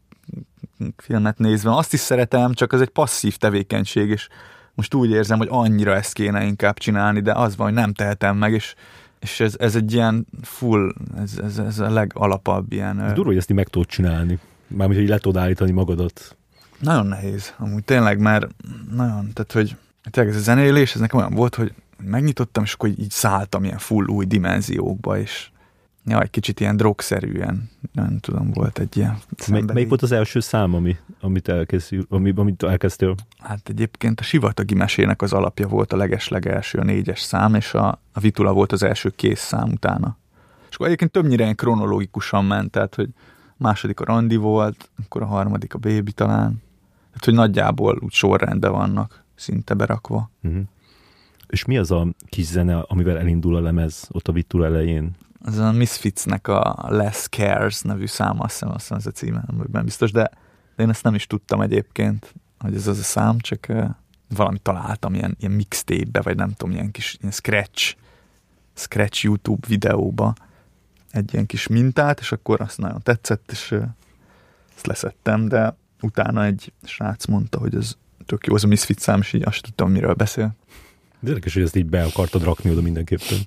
filmet 0.97 1.39
nézve. 1.39 1.77
Azt 1.77 1.93
is 1.93 2.01
szeretem, 2.01 2.53
csak 2.53 2.73
ez 2.73 2.81
egy 2.81 2.89
passzív 2.89 3.37
tevékenység, 3.37 4.09
és 4.09 4.29
most 4.75 4.95
úgy 4.95 5.11
érzem, 5.11 5.39
hogy 5.39 5.49
annyira 5.51 5.95
ezt 5.95 6.13
kéne 6.13 6.45
inkább 6.45 6.79
csinálni, 6.79 7.21
de 7.21 7.33
az 7.33 7.57
van, 7.57 7.67
hogy 7.67 7.77
nem 7.77 7.93
tehetem 7.93 8.37
meg, 8.37 8.53
és, 8.53 8.75
és 9.21 9.41
ez, 9.41 9.55
ez 9.59 9.77
egy 9.77 9.93
ilyen 9.93 10.27
full, 10.43 10.95
ez, 11.17 11.39
ez, 11.43 11.59
ez 11.59 11.79
a 11.79 11.91
legalapabb 11.91 12.73
ilyen... 12.73 13.01
Ez 13.01 13.13
durva, 13.13 13.29
hogy 13.29 13.37
ezt 13.37 13.51
így 13.51 13.57
meg 13.57 13.69
tudod 13.69 13.89
csinálni. 13.89 14.39
Mármint, 14.67 15.01
hogy 15.01 15.09
le 15.09 15.19
tudod 15.19 15.43
állítani 15.43 15.71
magadat. 15.71 16.37
Nagyon 16.79 17.07
nehéz, 17.07 17.55
amúgy 17.59 17.85
tényleg, 17.85 18.19
mert 18.19 18.47
nagyon, 18.91 19.31
tehát, 19.33 19.53
hogy 19.53 19.77
tényleg 20.11 20.35
ez 20.35 20.41
a 20.41 20.43
zenélés, 20.45 20.95
ez 20.95 21.01
nekem 21.01 21.19
olyan 21.19 21.35
volt, 21.35 21.55
hogy 21.55 21.75
megnyitottam, 22.05 22.63
és 22.63 22.73
akkor 22.73 22.89
így 22.89 23.11
szálltam 23.11 23.65
ilyen 23.65 23.79
full 23.79 24.07
új 24.07 24.25
dimenziókba, 24.25 25.19
és 25.19 25.51
ja, 26.05 26.21
egy 26.21 26.31
kicsit 26.31 26.61
ilyen 26.61 26.77
drogszerűen, 26.77 27.71
nem 27.93 28.19
tudom, 28.21 28.51
volt 28.53 28.79
egy 28.79 28.97
ilyen 28.97 29.19
Mely, 29.49 29.63
Melyik 29.63 29.89
volt 29.89 30.03
az 30.03 30.13
első 30.13 30.41
szám, 30.41 30.75
ami, 30.75 30.97
amit, 31.21 31.49
elkezdtél, 31.49 32.05
ami, 32.09 32.33
amit 32.37 32.63
elkezdtél? 32.63 33.15
Hát 33.39 33.69
egyébként 33.69 34.21
a 34.21 34.23
Sivatagi 34.23 34.75
mesének 34.75 35.23
az 35.23 35.33
alapja 35.33 35.69
volt 35.69 35.93
a 35.93 35.97
legeslegelső, 35.97 36.79
a 36.79 36.85
négyes 36.85 37.21
szám, 37.21 37.55
és 37.55 37.75
a, 37.75 37.89
a 38.13 38.21
Vitula 38.21 38.53
volt 38.53 38.73
az 38.73 38.83
első 38.83 39.11
kész 39.11 39.41
szám 39.41 39.71
utána. 39.71 40.17
És 40.69 40.75
akkor 40.75 40.87
egyébként 40.87 41.11
többnyire 41.11 41.43
ilyen 41.43 41.55
kronológikusan 41.55 42.45
ment, 42.45 42.71
tehát, 42.71 42.95
hogy 42.95 43.09
második 43.57 44.01
a 44.01 44.05
Randi 44.05 44.37
volt, 44.37 44.91
akkor 45.05 45.23
a 45.23 45.27
harmadik 45.27 45.75
a 45.75 45.79
Baby 45.79 46.13
talán, 46.13 46.63
tehát, 47.07 47.25
hogy 47.25 47.35
nagyjából 47.35 47.99
úgy 48.01 48.13
sorrendben 48.13 48.73
vannak 48.73 49.22
szinte 49.43 49.75
berakva. 49.75 50.31
Uh-huh. 50.43 50.63
És 51.49 51.65
mi 51.65 51.79
az 51.79 51.91
a 51.91 52.07
kis 52.29 52.45
zene, 52.45 52.79
amivel 52.79 53.19
elindul 53.19 53.57
a 53.57 53.61
lemez 53.61 54.09
ott 54.11 54.29
a 54.29 54.33
Vittul 54.33 54.65
elején? 54.65 55.11
Az 55.45 55.59
a 55.59 55.73
Misfitsnek 55.73 56.49
a 56.49 56.87
Less 56.89 57.29
Cares 57.29 57.81
nevű 57.81 58.07
száma, 58.07 58.45
azt 58.45 58.53
hiszem, 58.53 58.69
azt 58.69 58.81
hiszem 58.81 58.97
ez 58.97 59.07
a 59.07 59.11
címe, 59.11 59.45
nem 59.73 59.85
biztos, 59.85 60.13
de, 60.13 60.31
de 60.77 60.83
én 60.83 60.89
ezt 60.89 61.05
nem 61.05 61.15
is 61.15 61.27
tudtam 61.27 61.61
egyébként, 61.61 62.35
hogy 62.59 62.75
ez 62.75 62.87
az 62.87 62.99
a 62.99 63.03
szám, 63.03 63.39
csak 63.39 63.67
valamit 64.35 64.63
találtam 64.63 65.15
ilyen, 65.15 65.37
ilyen 65.39 65.53
mixtape-be, 65.53 66.21
vagy 66.21 66.37
nem 66.37 66.53
tudom, 66.53 66.75
ilyen 66.75 66.91
kis 66.91 67.17
ilyen 67.21 67.33
scratch, 67.33 67.97
scratch 68.75 69.25
YouTube 69.25 69.67
videóba 69.69 70.35
egy 71.11 71.33
ilyen 71.33 71.47
kis 71.47 71.67
mintát, 71.67 72.21
és 72.21 72.33
akkor 72.33 72.61
azt 72.61 72.79
nagyon 72.79 73.03
tetszett, 73.03 73.51
és 73.51 73.75
ezt 74.75 74.87
leszettem, 74.87 75.49
de 75.49 75.77
utána 76.01 76.45
egy 76.45 76.73
srác 76.83 77.27
mondta, 77.27 77.59
hogy 77.59 77.75
ez 77.75 77.97
tök 78.33 78.47
jó, 78.47 78.55
az 78.55 78.65
a 78.65 78.67
Misfit 78.67 78.99
szám, 78.99 79.21
és 79.21 79.33
így 79.33 79.43
azt 79.45 79.63
tudtam, 79.63 79.91
miről 79.91 80.15
beszél. 80.15 80.55
De 81.21 81.29
érdekes, 81.29 81.55
hogy 81.55 81.63
ezt 81.63 81.77
így 81.77 81.87
be 81.87 82.03
akartad 82.03 82.43
rakni 82.45 82.71
oda 82.71 82.81
mindenképpen. 82.81 83.39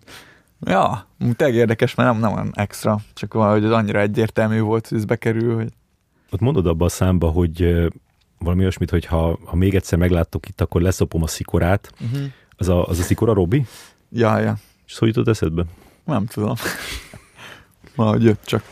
Ja, 0.61 1.07
tényleg 1.35 1.55
érdekes, 1.55 1.95
mert 1.95 2.11
nem, 2.11 2.19
nem 2.19 2.33
olyan 2.33 2.51
extra, 2.55 2.99
csak 3.13 3.33
valahogy 3.33 3.65
az 3.65 3.71
annyira 3.71 3.99
egyértelmű 3.99 4.59
volt, 4.59 4.87
hogy 4.87 4.97
ez 4.97 5.05
bekerül, 5.05 5.55
hogy 5.55 5.69
Ott 6.31 6.39
mondod 6.39 6.67
abba 6.67 6.85
a 6.85 6.89
számba, 6.89 7.29
hogy 7.29 7.87
valami 8.39 8.61
olyasmit, 8.61 8.89
hogy 8.89 9.05
ha, 9.05 9.39
ha 9.45 9.55
még 9.55 9.75
egyszer 9.75 9.99
megláttok 9.99 10.47
itt, 10.47 10.61
akkor 10.61 10.81
leszopom 10.81 11.23
a 11.23 11.27
szikorát. 11.27 11.91
uh-huh. 12.01 12.25
Az 12.57 12.69
a, 12.69 12.87
az 12.87 12.99
a 12.99 13.03
szikora 13.03 13.33
Robi? 13.33 13.65
ja, 14.09 14.39
ja, 14.39 14.55
És 14.85 14.93
szó 14.93 15.05
jutott 15.05 15.27
eszedbe? 15.27 15.63
nem 16.03 16.25
tudom. 16.25 16.53
valahogy 17.95 18.23
jött 18.23 18.45
csak. 18.45 18.63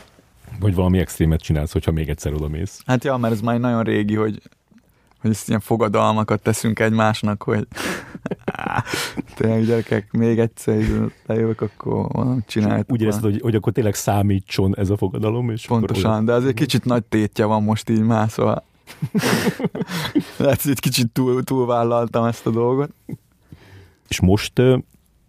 Vagy 0.60 0.74
valami 0.74 0.98
extrémet 0.98 1.40
csinálsz, 1.40 1.72
hogyha 1.72 1.92
még 1.92 2.08
egyszer 2.08 2.32
oda 2.32 2.48
mész. 2.48 2.82
Hát 2.86 3.04
ja, 3.04 3.16
mert 3.16 3.34
ez 3.34 3.40
már 3.40 3.60
nagyon 3.60 3.82
régi, 3.82 4.14
hogy, 4.14 4.42
hogy 5.24 5.32
ezt 5.32 5.48
ilyen 5.48 5.60
fogadalmakat 5.60 6.42
teszünk 6.42 6.80
egymásnak, 6.80 7.42
hogy 7.42 7.66
tényleg 9.36 9.64
gyerekek, 9.64 10.12
még 10.12 10.38
egyszer 10.38 10.82
lejövök, 11.26 11.60
akkor 11.60 12.06
valamit 12.12 12.46
csináljátok. 12.46 12.92
Úgy 12.92 13.00
érezted, 13.00 13.24
hogy, 13.24 13.40
hogy 13.40 13.54
akkor 13.54 13.72
tényleg 13.72 13.94
számítson 13.94 14.76
ez 14.76 14.90
a 14.90 14.96
fogadalom, 14.96 15.50
és 15.50 15.66
akkor 15.66 15.78
Pontosan, 15.78 16.24
de 16.24 16.32
azért 16.32 16.54
kicsit 16.54 16.84
nagy 16.84 17.04
tétje 17.04 17.44
van 17.44 17.62
most 17.62 17.90
így 17.90 18.02
már, 18.02 18.30
szóval 18.30 18.64
lehet, 20.36 20.62
hogy 20.62 20.70
egy 20.70 20.80
kicsit 20.80 21.10
túl, 21.12 21.42
túlvállaltam 21.42 22.24
ezt 22.24 22.46
a 22.46 22.50
dolgot. 22.50 22.90
És 24.08 24.20
most 24.20 24.58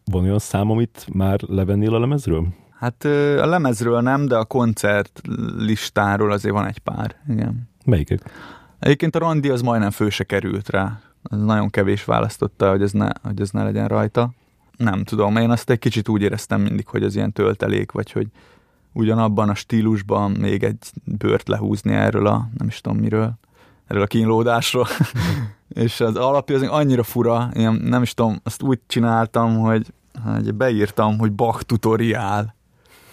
van 0.05 0.23
olyan 0.23 0.39
szám, 0.39 0.71
amit 0.71 1.07
már 1.13 1.39
levennél 1.41 1.95
a 1.95 1.99
lemezről? 1.99 2.47
Hát 2.79 3.05
a 3.39 3.45
lemezről 3.45 4.01
nem, 4.01 4.25
de 4.25 4.35
a 4.35 4.45
koncert 4.45 5.21
listáról 5.57 6.31
azért 6.31 6.53
van 6.53 6.67
egy 6.67 6.79
pár, 6.79 7.15
igen. 7.29 7.69
Melyikek? 7.85 8.31
Egyébként 8.79 9.15
a 9.15 9.19
randi 9.19 9.49
az 9.49 9.61
majdnem 9.61 9.91
fő 9.91 10.09
se 10.09 10.23
került 10.23 10.69
rá. 10.69 10.99
Nagyon 11.29 11.69
kevés 11.69 12.03
választotta, 12.03 12.69
hogy 12.69 12.81
ez 12.81 12.91
ne, 12.91 13.09
hogy 13.23 13.41
ez 13.41 13.49
ne 13.49 13.63
legyen 13.63 13.87
rajta. 13.87 14.29
Nem 14.77 15.03
tudom, 15.03 15.37
én 15.37 15.49
azt 15.49 15.69
egy 15.69 15.79
kicsit 15.79 16.09
úgy 16.09 16.21
éreztem 16.21 16.61
mindig, 16.61 16.87
hogy 16.87 17.03
az 17.03 17.15
ilyen 17.15 17.31
töltelék, 17.31 17.91
vagy 17.91 18.11
hogy 18.11 18.27
ugyanabban 18.91 19.49
a 19.49 19.55
stílusban 19.55 20.31
még 20.31 20.63
egy 20.63 20.77
bőrt 21.03 21.47
lehúzni 21.47 21.93
erről 21.93 22.27
a, 22.27 22.49
nem 22.57 22.67
is 22.67 22.81
tudom 22.81 22.99
miről, 22.99 23.33
erről 23.87 24.01
a 24.01 24.07
kínlódásról. 24.07 24.87
és 25.83 25.99
az 25.99 26.15
alapja 26.15 26.55
az 26.55 26.61
annyira 26.61 27.03
fura, 27.03 27.49
ilyen, 27.53 27.73
nem 27.73 28.01
is 28.01 28.13
tudom, 28.13 28.39
azt 28.43 28.61
úgy 28.61 28.79
csináltam, 28.87 29.59
hogy, 29.59 29.93
hogy 30.23 30.53
beírtam, 30.53 31.17
hogy 31.17 31.31
Bach 31.31 31.61
tutoriál. 31.61 32.55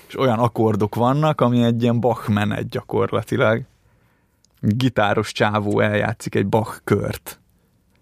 És 0.07 0.19
olyan 0.19 0.39
akkordok 0.39 0.95
vannak, 0.95 1.41
ami 1.41 1.63
egy 1.63 1.83
ilyen 1.83 2.01
Bach 2.01 2.29
menet 2.29 2.69
gyakorlatilag 2.69 3.63
gitáros 4.63 5.33
csávó 5.33 5.81
eljátszik 5.81 6.35
egy 6.35 6.47
Bach 6.47 6.81
kört. 6.85 7.41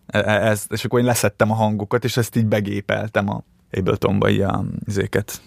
E- 0.07 0.19
e- 0.19 0.47
Ez, 0.47 0.67
és 0.69 0.85
akkor 0.85 0.99
én 0.99 1.05
leszettem 1.05 1.51
a 1.51 1.55
hangokat, 1.55 2.05
és 2.05 2.17
ezt 2.17 2.37
így 2.37 2.47
begépeltem 2.47 3.29
a 3.29 3.45
Abletonba 3.73 4.29
ilyen 4.29 4.81
izéket. 4.87 5.41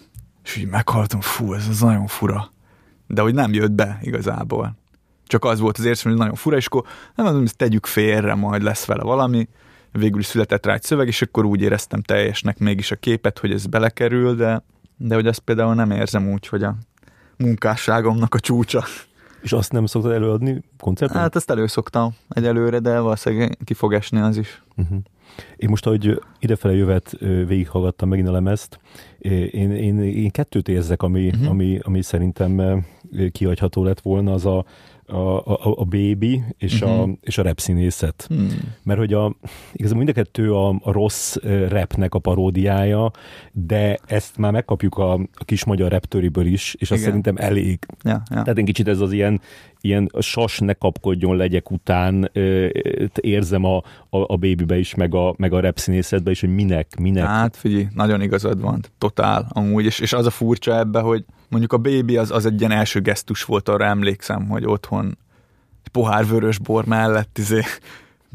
És 0.44 0.56
így 0.56 0.68
meghallottam, 0.68 1.20
fú, 1.20 1.54
ez 1.54 1.68
az 1.68 1.80
nagyon 1.80 2.06
fura. 2.06 2.50
De 3.06 3.22
hogy 3.22 3.34
nem 3.34 3.52
jött 3.52 3.72
be 3.72 3.98
igazából. 4.02 4.76
Csak 5.26 5.44
az 5.44 5.60
volt 5.60 5.78
az 5.78 5.84
érzésem, 5.84 6.10
hogy 6.10 6.20
nagyon 6.20 6.34
fura, 6.34 6.56
és 6.56 6.66
akkor 6.66 6.84
nem 7.14 7.26
mondom, 7.26 7.44
ezt 7.44 7.56
tegyük 7.56 7.86
félre, 7.86 8.34
majd 8.34 8.62
lesz 8.62 8.84
vele 8.84 9.02
valami. 9.02 9.48
Végül 9.92 10.20
is 10.20 10.26
született 10.26 10.66
rá 10.66 10.74
egy 10.74 10.82
szöveg, 10.82 11.06
és 11.06 11.22
akkor 11.22 11.44
úgy 11.44 11.60
éreztem 11.60 12.02
teljesnek 12.02 12.58
mégis 12.58 12.90
a 12.90 12.96
képet, 12.96 13.38
hogy 13.38 13.52
ez 13.52 13.66
belekerül, 13.66 14.34
de, 14.34 14.64
de 14.96 15.14
hogy 15.14 15.26
azt 15.26 15.38
például 15.38 15.74
nem 15.74 15.90
érzem 15.90 16.28
úgy, 16.28 16.46
hogy 16.46 16.62
a 16.62 16.76
munkásságomnak 17.36 18.34
a 18.34 18.40
csúcsa. 18.40 18.84
És 19.44 19.52
azt 19.52 19.72
nem 19.72 19.86
szoktad 19.86 20.12
előadni 20.12 20.62
koncerten? 20.78 21.20
Hát 21.20 21.36
ezt 21.36 21.50
előszoktam 21.50 22.14
egyelőre, 22.28 22.78
de 22.78 22.98
valószínűleg 22.98 23.58
ki 23.64 23.74
fog 23.74 23.92
esni 23.92 24.20
az 24.20 24.36
is. 24.36 24.62
Uh-huh. 24.76 24.98
Én 25.56 25.68
most, 25.68 25.86
ahogy 25.86 26.20
idefele 26.38 26.74
jövet 26.74 27.16
végighallgattam 27.20 28.08
megint 28.08 28.28
a 28.28 28.32
lemezt, 28.32 28.78
én, 29.18 29.70
én, 29.70 29.98
én 29.98 30.30
kettőt 30.30 30.68
érzek, 30.68 31.02
ami, 31.02 31.26
uh-huh. 31.26 31.48
ami, 31.48 31.78
ami 31.82 32.02
szerintem 32.02 32.84
kihagyható 33.32 33.84
lett 33.84 34.00
volna, 34.00 34.32
az 34.32 34.46
a, 34.46 34.64
a, 35.06 35.36
a, 35.38 35.58
a 35.62 35.84
baby 35.84 36.42
és, 36.58 36.80
uh-huh. 36.80 37.00
a, 37.00 37.06
Mhm. 37.06 37.12
és 37.20 37.38
a 37.38 37.42
rap 37.42 37.60
színészet. 37.60 38.24
Hmm. 38.28 38.48
Mert 38.82 38.98
hogy 38.98 39.12
a, 39.12 39.36
igazából 39.72 40.04
mind 40.04 40.16
a 40.16 40.22
kettő 40.22 40.54
a, 40.54 40.68
a 40.68 40.92
rossz 40.92 41.36
ö, 41.40 41.68
rapnek 41.68 42.14
a 42.14 42.18
paródiája, 42.18 43.10
de 43.52 43.98
ezt 44.06 44.36
már 44.36 44.52
megkapjuk 44.52 44.98
a, 44.98 45.12
a 45.12 45.44
kis 45.44 45.64
magyar 45.64 45.90
reptöriből 45.90 46.46
is, 46.46 46.74
és 46.78 46.90
azt 46.90 47.00
Igen. 47.00 47.04
szerintem 47.04 47.34
elég. 47.38 47.78
Ja, 48.02 48.22
ja. 48.30 48.42
Tehát 48.42 48.58
én 48.58 48.64
kicsit 48.64 48.88
ez 48.88 49.00
az 49.00 49.12
ilyen, 49.12 49.40
ilyen 49.80 50.10
sas 50.18 50.58
ne 50.58 50.72
kapkodjon 50.72 51.36
legyek 51.36 51.70
után 51.70 52.30
érzem 53.14 53.64
a, 53.64 53.76
a, 53.76 53.82
a 54.10 54.36
babybe 54.36 54.78
is, 54.78 54.94
meg 54.94 55.14
a, 55.14 55.34
meg 55.36 55.52
a 55.52 55.60
rap 55.60 55.78
színészetbe 55.78 56.30
is, 56.30 56.40
hogy 56.40 56.54
minek, 56.54 56.98
minek. 56.98 57.24
Hát 57.26 57.56
figyelj, 57.56 57.86
nagyon 57.94 58.20
igazad 58.20 58.60
van, 58.60 58.80
totál 58.98 59.46
amúgy, 59.48 59.84
és, 59.84 59.98
és 59.98 60.12
az 60.12 60.26
a 60.26 60.30
furcsa 60.30 60.78
ebbe, 60.78 61.00
hogy 61.00 61.24
mondjuk 61.48 61.72
a 61.72 61.78
baby 61.78 62.16
az, 62.16 62.30
az 62.30 62.46
egy 62.46 62.60
ilyen 62.60 62.72
első 62.72 63.00
gesztus 63.00 63.42
volt, 63.42 63.68
arra 63.68 63.84
emlékszem, 63.84 64.48
hogy 64.48 64.66
otthon 64.66 65.18
egy 65.84 65.90
pohár 65.90 66.26
vörös 66.26 66.58
bor 66.58 66.84
mellett 66.84 67.38
izé, 67.38 67.62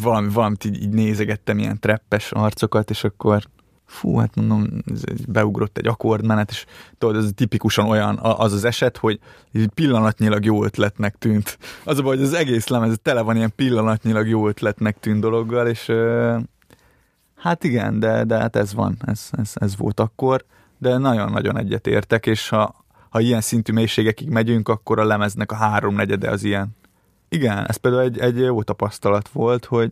valami, 0.01 0.29
valamit 0.33 0.65
így, 0.65 0.81
így 0.81 0.89
nézegettem, 0.89 1.57
ilyen 1.57 1.79
treppes 1.79 2.31
arcokat, 2.31 2.89
és 2.89 3.03
akkor 3.03 3.43
fú, 3.89 4.17
hát 4.17 4.35
mondom, 4.35 4.67
ez 4.85 5.01
beugrott 5.27 5.77
egy 5.77 5.87
akkordmenet, 5.87 6.49
és 6.49 6.65
tudod, 6.97 7.15
ez 7.15 7.29
tipikusan 7.35 7.85
olyan 7.85 8.17
az 8.17 8.53
az 8.53 8.63
eset, 8.63 8.97
hogy 8.97 9.19
pillanatnyilag 9.73 10.45
jó 10.45 10.63
ötletnek 10.63 11.15
tűnt. 11.17 11.57
Az 11.83 11.97
a 11.97 12.01
baj, 12.01 12.15
hogy 12.15 12.25
az 12.25 12.33
egész 12.33 12.67
lemez 12.67 12.97
tele 13.01 13.21
van 13.21 13.35
ilyen 13.35 13.53
pillanatnyilag 13.55 14.27
jó 14.27 14.47
ötletnek 14.47 14.99
tűnt 14.99 15.21
dologgal, 15.21 15.67
és 15.67 15.91
hát 17.35 17.63
igen, 17.63 17.99
de, 17.99 18.23
de 18.23 18.37
hát 18.37 18.55
ez 18.55 18.73
van, 18.73 18.97
ez, 19.05 19.29
ez, 19.31 19.51
ez 19.55 19.77
volt 19.77 19.99
akkor, 19.99 20.45
de 20.77 20.97
nagyon-nagyon 20.97 21.57
egyetértek, 21.57 22.25
és 22.25 22.49
ha, 22.49 22.85
ha 23.09 23.19
ilyen 23.19 23.41
szintű 23.41 23.73
mélységekig 23.73 24.29
megyünk, 24.29 24.69
akkor 24.69 24.99
a 24.99 25.05
lemeznek 25.05 25.51
a 25.51 25.55
háromnegyede 25.55 26.29
az 26.29 26.43
ilyen. 26.43 26.77
Igen, 27.29 27.67
ez 27.67 27.75
például 27.75 28.03
egy, 28.03 28.19
egy 28.19 28.39
jó 28.39 28.63
tapasztalat 28.63 29.29
volt, 29.29 29.65
hogy 29.65 29.91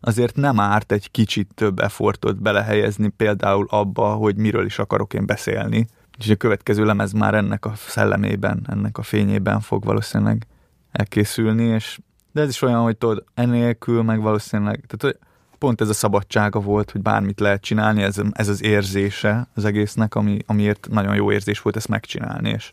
azért 0.00 0.36
nem 0.36 0.60
árt 0.60 0.92
egy 0.92 1.10
kicsit 1.10 1.50
több 1.54 1.78
effortot 1.78 2.42
belehelyezni 2.42 3.08
például 3.08 3.66
abba, 3.70 4.14
hogy 4.14 4.36
miről 4.36 4.64
is 4.64 4.78
akarok 4.78 5.14
én 5.14 5.26
beszélni. 5.26 5.86
És 6.18 6.30
a 6.30 6.36
következő 6.36 6.84
lemez 6.84 7.12
már 7.12 7.34
ennek 7.34 7.64
a 7.64 7.72
szellemében, 7.74 8.66
ennek 8.68 8.98
a 8.98 9.02
fényében 9.02 9.60
fog 9.60 9.84
valószínűleg 9.84 10.46
elkészülni, 10.92 11.64
és 11.64 11.98
de 12.32 12.40
ez 12.40 12.48
is 12.48 12.62
olyan, 12.62 12.82
hogy 12.82 12.96
tudod, 12.96 13.24
enélkül 13.34 14.02
meg 14.02 14.20
valószínűleg, 14.20 14.84
tehát 14.86 15.18
pont 15.58 15.80
ez 15.80 15.88
a 15.88 15.92
szabadsága 15.92 16.60
volt, 16.60 16.90
hogy 16.90 17.00
bármit 17.02 17.40
lehet 17.40 17.62
csinálni, 17.62 18.02
ez, 18.02 18.16
ez 18.32 18.48
az 18.48 18.62
érzése 18.62 19.48
az 19.54 19.64
egésznek, 19.64 20.14
ami, 20.14 20.38
amiért 20.46 20.88
nagyon 20.90 21.14
jó 21.14 21.32
érzés 21.32 21.62
volt 21.62 21.76
ezt 21.76 21.88
megcsinálni, 21.88 22.48
és 22.50 22.72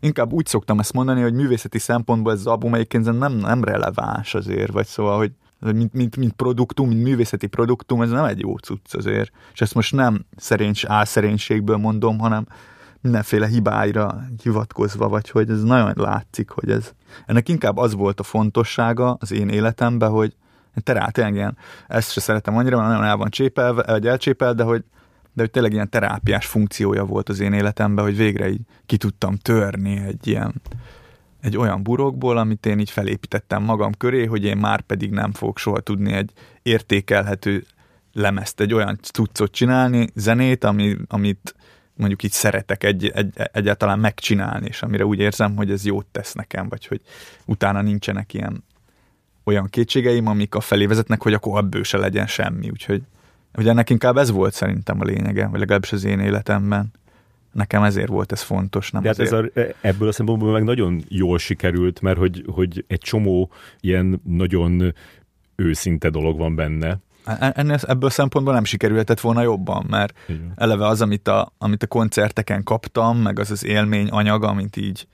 inkább 0.00 0.32
úgy 0.32 0.46
szoktam 0.46 0.78
ezt 0.78 0.92
mondani, 0.92 1.20
hogy 1.20 1.34
művészeti 1.34 1.78
szempontból 1.78 2.32
ez 2.32 2.38
az 2.38 2.46
album 2.46 2.74
egyébként 2.74 3.18
nem, 3.18 3.32
nem 3.32 3.64
releváns 3.64 4.34
azért, 4.34 4.72
vagy 4.72 4.86
szóval, 4.86 5.16
hogy 5.16 5.32
mint, 5.60 5.92
mint, 5.92 6.16
mint 6.16 6.32
produktum, 6.32 6.88
mint 6.88 7.02
művészeti 7.02 7.46
produktum, 7.46 8.02
ez 8.02 8.10
nem 8.10 8.24
egy 8.24 8.40
jó 8.40 8.56
cucc 8.56 8.94
azért. 8.94 9.32
És 9.52 9.60
ezt 9.60 9.74
most 9.74 9.94
nem 9.94 10.26
szeréncs, 10.36 10.86
álszerénységből 10.86 11.76
mondom, 11.76 12.18
hanem 12.18 12.46
mindenféle 13.00 13.46
hibáira 13.46 14.20
hivatkozva, 14.42 15.08
vagy 15.08 15.30
hogy 15.30 15.50
ez 15.50 15.62
nagyon 15.62 15.92
látszik, 15.96 16.50
hogy 16.50 16.70
ez. 16.70 16.92
Ennek 17.26 17.48
inkább 17.48 17.76
az 17.76 17.94
volt 17.94 18.20
a 18.20 18.22
fontossága 18.22 19.16
az 19.20 19.32
én 19.32 19.48
életemben, 19.48 20.10
hogy 20.10 20.34
terá, 20.82 21.06
tényleg 21.08 21.34
ilyen, 21.34 21.56
ezt 21.88 22.12
se 22.12 22.20
szeretem 22.20 22.56
annyira, 22.56 22.76
mert 22.76 22.88
nagyon 22.88 23.04
el 23.04 23.16
van 23.16 23.30
csépelve, 23.30 23.82
vagy 23.82 24.06
elcsépel, 24.06 24.54
de 24.54 24.62
hogy, 24.62 24.84
de 25.32 25.42
hogy 25.42 25.50
tényleg 25.50 25.72
ilyen 25.72 25.90
terápiás 25.90 26.46
funkciója 26.46 27.04
volt 27.04 27.28
az 27.28 27.40
én 27.40 27.52
életemben, 27.52 28.04
hogy 28.04 28.16
végre 28.16 28.48
így 28.48 28.60
ki 28.86 28.96
tudtam 28.96 29.36
törni 29.36 29.96
egy 29.96 30.26
ilyen 30.26 30.54
egy 31.40 31.56
olyan 31.56 31.82
burokból, 31.82 32.38
amit 32.38 32.66
én 32.66 32.78
így 32.78 32.90
felépítettem 32.90 33.62
magam 33.62 33.92
köré, 33.92 34.24
hogy 34.24 34.44
én 34.44 34.56
már 34.56 34.80
pedig 34.80 35.10
nem 35.10 35.32
fogok 35.32 35.58
soha 35.58 35.80
tudni 35.80 36.12
egy 36.12 36.32
értékelhető 36.62 37.66
lemezt, 38.12 38.60
egy 38.60 38.74
olyan 38.74 38.98
cuccot 39.02 39.52
csinálni, 39.52 40.08
zenét, 40.14 40.64
ami, 40.64 40.96
amit 41.08 41.54
mondjuk 41.94 42.22
így 42.22 42.32
szeretek 42.32 42.84
egy, 42.84 43.06
egy, 43.06 43.32
egyáltalán 43.52 43.98
megcsinálni, 43.98 44.66
és 44.66 44.82
amire 44.82 45.04
úgy 45.04 45.18
érzem, 45.18 45.56
hogy 45.56 45.70
ez 45.70 45.84
jót 45.84 46.06
tesz 46.06 46.32
nekem, 46.32 46.68
vagy 46.68 46.86
hogy 46.86 47.00
utána 47.44 47.80
nincsenek 47.80 48.34
ilyen 48.34 48.64
olyan 49.46 49.66
kétségeim, 49.66 50.26
amik 50.26 50.54
a 50.54 50.60
felé 50.60 50.86
vezetnek, 50.86 51.22
hogy 51.22 51.32
akkor 51.32 51.58
ebből 51.58 51.84
se 51.84 51.98
legyen 51.98 52.26
semmi, 52.26 52.70
úgyhogy 52.70 53.02
hogy 53.52 53.68
ennek 53.68 53.90
inkább 53.90 54.16
ez 54.16 54.30
volt 54.30 54.52
szerintem 54.52 55.00
a 55.00 55.04
lényege, 55.04 55.46
vagy 55.46 55.60
legalábbis 55.60 55.92
az 55.92 56.04
én 56.04 56.20
életemben. 56.20 56.92
Nekem 57.52 57.82
ezért 57.82 58.08
volt 58.08 58.32
ez 58.32 58.42
fontos. 58.42 58.90
Nem 58.90 59.02
De 59.02 59.08
hát 59.08 59.18
ez 59.18 59.32
a, 59.32 59.44
ebből 59.80 60.08
a 60.08 60.12
szempontból 60.12 60.52
meg 60.52 60.64
nagyon 60.64 61.02
jól 61.08 61.38
sikerült, 61.38 62.00
mert 62.00 62.18
hogy, 62.18 62.44
hogy 62.46 62.84
egy 62.86 63.00
csomó 63.00 63.50
ilyen 63.80 64.20
nagyon 64.24 64.94
őszinte 65.54 66.10
dolog 66.10 66.38
van 66.38 66.54
benne, 66.54 66.98
Ennél, 67.38 67.78
ebből 67.82 68.10
szempontból 68.10 68.54
nem 68.54 68.64
sikerülhetett 68.64 69.20
volna 69.20 69.42
jobban, 69.42 69.86
mert 69.88 70.18
Igen. 70.28 70.52
eleve 70.56 70.86
az, 70.86 71.02
amit 71.02 71.28
a, 71.28 71.52
amit 71.58 71.82
a 71.82 71.86
koncerteken 71.86 72.62
kaptam, 72.62 73.18
meg 73.18 73.38
az 73.38 73.50
az 73.50 73.64
élmény 73.64 74.08
anyag, 74.08 74.44
amit 74.44 74.76
így, 74.76 75.06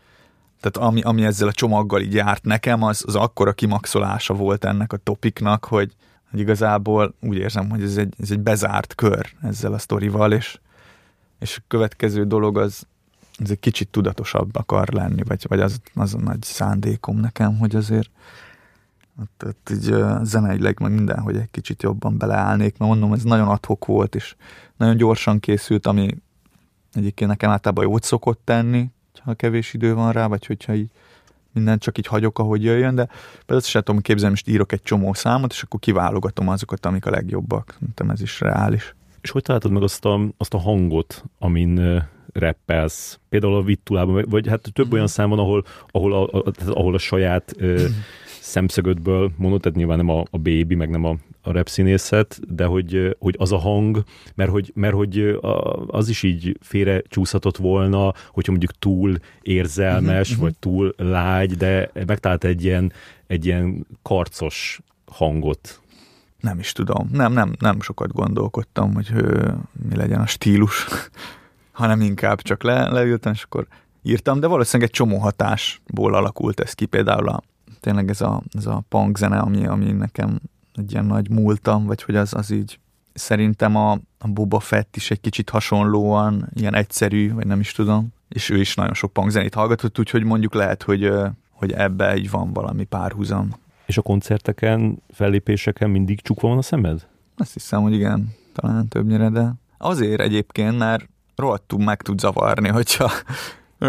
tehát 0.63 0.89
ami, 0.89 1.01
ami 1.01 1.25
ezzel 1.25 1.49
a 1.49 1.53
csomaggal 1.53 2.01
így 2.01 2.15
járt 2.15 2.45
nekem, 2.45 2.83
az, 2.83 3.05
az 3.07 3.15
akkora 3.15 3.53
kimaxolása 3.53 4.35
volt 4.35 4.65
ennek 4.65 4.93
a 4.93 4.97
topiknak, 4.97 5.65
hogy, 5.65 5.93
hogy 6.31 6.41
igazából 6.41 7.15
úgy 7.21 7.37
érzem, 7.37 7.71
hogy 7.71 7.83
ez 7.83 7.97
egy, 7.97 8.15
ez 8.19 8.31
egy 8.31 8.41
bezárt 8.41 8.95
kör 8.95 9.33
ezzel 9.43 9.73
a 9.73 9.79
sztorival, 9.79 10.33
és, 10.33 10.59
és 11.39 11.57
a 11.57 11.65
következő 11.69 12.25
dolog 12.25 12.59
az, 12.59 12.87
ez 13.39 13.51
egy 13.51 13.61
kicsit 13.61 13.89
tudatosabb 13.89 14.57
akar 14.57 14.89
lenni, 14.89 15.23
vagy, 15.23 15.45
vagy 15.49 15.61
az, 15.61 15.81
az 15.95 16.15
a 16.15 16.19
nagy 16.19 16.43
szándékom 16.43 17.19
nekem, 17.19 17.59
hogy 17.59 17.77
azért 17.77 18.11
ott, 19.21 19.45
ott 19.47 19.71
így 19.73 19.95
zeneileg 20.23 20.81
meg 20.81 20.93
mindenhogy 20.93 21.37
egy 21.37 21.51
kicsit 21.51 21.83
jobban 21.83 22.19
beleállnék, 22.19 22.79
mert 22.79 22.91
mondom, 22.91 23.13
ez 23.13 23.23
nagyon 23.23 23.49
adhok 23.49 23.85
volt, 23.85 24.15
és 24.15 24.35
nagyon 24.77 24.97
gyorsan 24.97 25.41
készült, 25.41 25.87
ami 25.87 26.17
egyébként 26.93 27.31
nekem 27.31 27.51
általában 27.51 27.85
jót 27.85 28.03
szokott 28.03 28.41
tenni, 28.45 28.91
ha 29.19 29.35
kevés 29.35 29.75
idő 29.75 29.95
van 29.95 30.13
rá, 30.13 30.27
vagy 30.27 30.47
hogyha 30.47 30.75
így 30.75 30.91
mindent 31.53 31.83
csak 31.83 31.99
így 31.99 32.07
hagyok, 32.07 32.39
ahogy 32.39 32.65
jöjjön, 32.65 32.95
de 32.95 33.05
például 33.05 33.59
azt 33.59 33.67
sem 33.67 33.83
tudom 33.83 34.01
képzelni, 34.01 34.31
most 34.31 34.49
írok 34.49 34.73
egy 34.73 34.83
csomó 34.83 35.13
számot, 35.13 35.53
és 35.53 35.63
akkor 35.63 35.81
kiválogatom 35.81 36.49
azokat, 36.49 36.87
amik 36.87 37.07
a 37.07 37.11
legjobbak. 37.11 37.75
Szerintem 37.79 38.11
ez 38.11 38.21
is 38.21 38.41
reális. 38.41 38.95
És 39.21 39.31
hogy 39.31 39.43
találtad 39.43 39.71
meg 39.71 39.83
azt 39.83 40.05
a, 40.05 40.21
azt 40.37 40.55
a 40.55 40.59
hangot, 40.59 41.25
amin 41.39 42.03
rappelsz? 42.33 43.19
Például 43.29 43.55
a 43.55 43.63
Vittulában, 43.63 44.25
vagy 44.29 44.49
hát 44.49 44.69
több 44.73 44.87
mm. 44.87 44.93
olyan 44.93 45.07
szám 45.07 45.29
van, 45.29 45.39
ahol, 45.39 45.65
ahol, 45.91 46.13
a, 46.13 46.23
a, 46.23 46.53
ahol 46.67 46.95
a 46.95 46.99
saját 46.99 47.55
szemszögödből 48.53 49.31
mondod, 49.37 49.61
tehát 49.61 49.77
nyilván 49.77 49.97
nem 49.97 50.09
a, 50.09 50.21
a 50.31 50.39
baby, 50.39 50.75
meg 50.75 50.91
nem 50.91 51.05
a, 51.05 51.17
a 51.43 51.53
rap 51.53 51.69
színészet, 51.69 52.55
de 52.55 52.65
hogy, 52.65 53.17
hogy 53.19 53.35
az 53.39 53.53
a 53.53 53.59
hang, 53.59 54.03
mert 54.35 54.51
hogy, 54.51 54.73
mert 54.75 54.95
hogy 54.95 55.39
az 55.87 56.09
is 56.09 56.23
így 56.23 56.57
félre 56.61 57.03
csúszhatott 57.09 57.57
volna, 57.57 58.13
hogyha 58.31 58.51
mondjuk 58.51 58.79
túl 58.79 59.17
érzelmes, 59.43 60.29
uh-huh, 60.29 60.45
vagy 60.45 60.55
túl 60.59 60.95
lágy, 60.97 61.55
de 61.57 61.91
megtalált 62.07 62.45
egy 62.45 62.65
ilyen, 62.65 62.93
egy 63.27 63.47
ilyen 63.47 63.87
karcos 64.03 64.81
hangot. 65.07 65.81
Nem 66.41 66.59
is 66.59 66.73
tudom. 66.73 67.09
Nem, 67.13 67.33
nem, 67.33 67.53
nem 67.59 67.81
sokat 67.81 68.13
gondolkodtam, 68.13 68.95
hogy 68.95 69.11
ő, 69.15 69.55
mi 69.89 69.97
legyen 69.97 70.21
a 70.21 70.27
stílus, 70.27 70.87
hanem 71.81 72.01
inkább 72.01 72.43
csak 72.43 72.63
le, 72.63 72.89
leültem, 72.89 73.33
és 73.33 73.43
akkor 73.43 73.67
írtam, 74.03 74.41
de 74.41 74.47
valószínűleg 74.47 74.89
egy 74.91 74.97
csomó 74.97 75.19
hatásból 75.19 76.15
alakult 76.15 76.61
ez 76.61 76.73
ki, 76.73 76.87
például 76.87 77.29
a 77.29 77.43
tényleg 77.83 78.09
ez 78.09 78.21
a, 78.21 78.43
ez 78.53 78.67
a 78.67 78.83
punk 78.89 79.19
zene, 79.19 79.39
ami, 79.39 79.67
ami 79.67 79.93
nekem 79.93 80.41
egy 80.75 80.93
ilyen 80.93 81.05
nagy 81.05 81.31
múltam, 81.31 81.87
vagy 81.87 82.03
hogy 82.03 82.17
az, 82.17 82.35
az 82.35 82.51
így 82.51 82.79
szerintem 83.13 83.77
a, 83.77 83.93
a 84.19 84.29
Boba 84.29 84.61
Fett 84.61 84.97
is 84.97 85.11
egy 85.11 85.21
kicsit 85.21 85.51
hasonlóan 85.51 86.49
ilyen 86.55 86.75
egyszerű, 86.75 87.33
vagy 87.33 87.47
nem 87.47 87.61
is 87.61 87.73
tudom, 87.73 88.09
és 88.29 88.51
ő 88.51 88.59
is 88.61 88.75
nagyon 88.75 88.95
sok 88.95 89.13
punk 89.13 89.31
zenét 89.31 89.55
hallgatott, 89.55 89.99
úgyhogy 89.99 90.25
mondjuk 90.25 90.55
lehet, 90.55 90.83
hogy, 90.83 91.13
hogy 91.51 91.73
ebbe 91.73 92.17
így 92.17 92.31
van 92.31 92.53
valami 92.53 92.85
párhuzam. 92.85 93.51
És 93.87 93.99
a 93.99 94.03
koncerteken, 94.03 95.03
fellépéseken 95.11 95.91
mindig 95.91 96.21
csukva 96.21 96.49
van 96.49 96.59
a 96.59 96.63
szemed? 96.63 97.07
Azt 97.37 97.53
hiszem, 97.53 97.83
hogy 97.83 97.93
igen, 97.93 98.35
talán 98.53 98.89
többnyire, 98.89 99.29
de 99.29 99.53
azért 99.79 100.21
egyébként, 100.21 100.79
mert 100.79 101.09
rohadtul 101.37 101.85
meg 101.85 102.03
tud 102.03 102.19
zavarni, 102.19 102.69
hogyha 102.69 103.11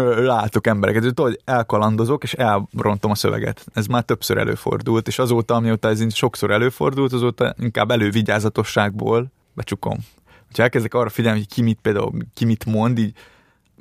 látok 0.00 0.66
embereket, 0.66 1.02
hogy 1.02 1.14
tudod, 1.14 1.40
elkalandozok, 1.44 2.22
és 2.22 2.32
elrontom 2.32 3.10
a 3.10 3.14
szöveget. 3.14 3.66
Ez 3.74 3.86
már 3.86 4.02
többször 4.02 4.38
előfordult, 4.38 5.08
és 5.08 5.18
azóta, 5.18 5.54
amióta 5.54 5.88
ez 5.88 6.14
sokszor 6.14 6.50
előfordult, 6.50 7.12
azóta 7.12 7.54
inkább 7.58 7.90
elővigyázatosságból 7.90 9.32
becsukom. 9.52 9.98
Ha 10.56 10.62
elkezdek 10.62 10.94
arra 10.94 11.08
figyelni, 11.08 11.38
hogy 11.38 11.48
ki 11.48 11.62
mit 11.62 11.78
például, 11.82 12.12
ki 12.34 12.44
mit 12.44 12.64
mond, 12.64 12.98
így 12.98 13.12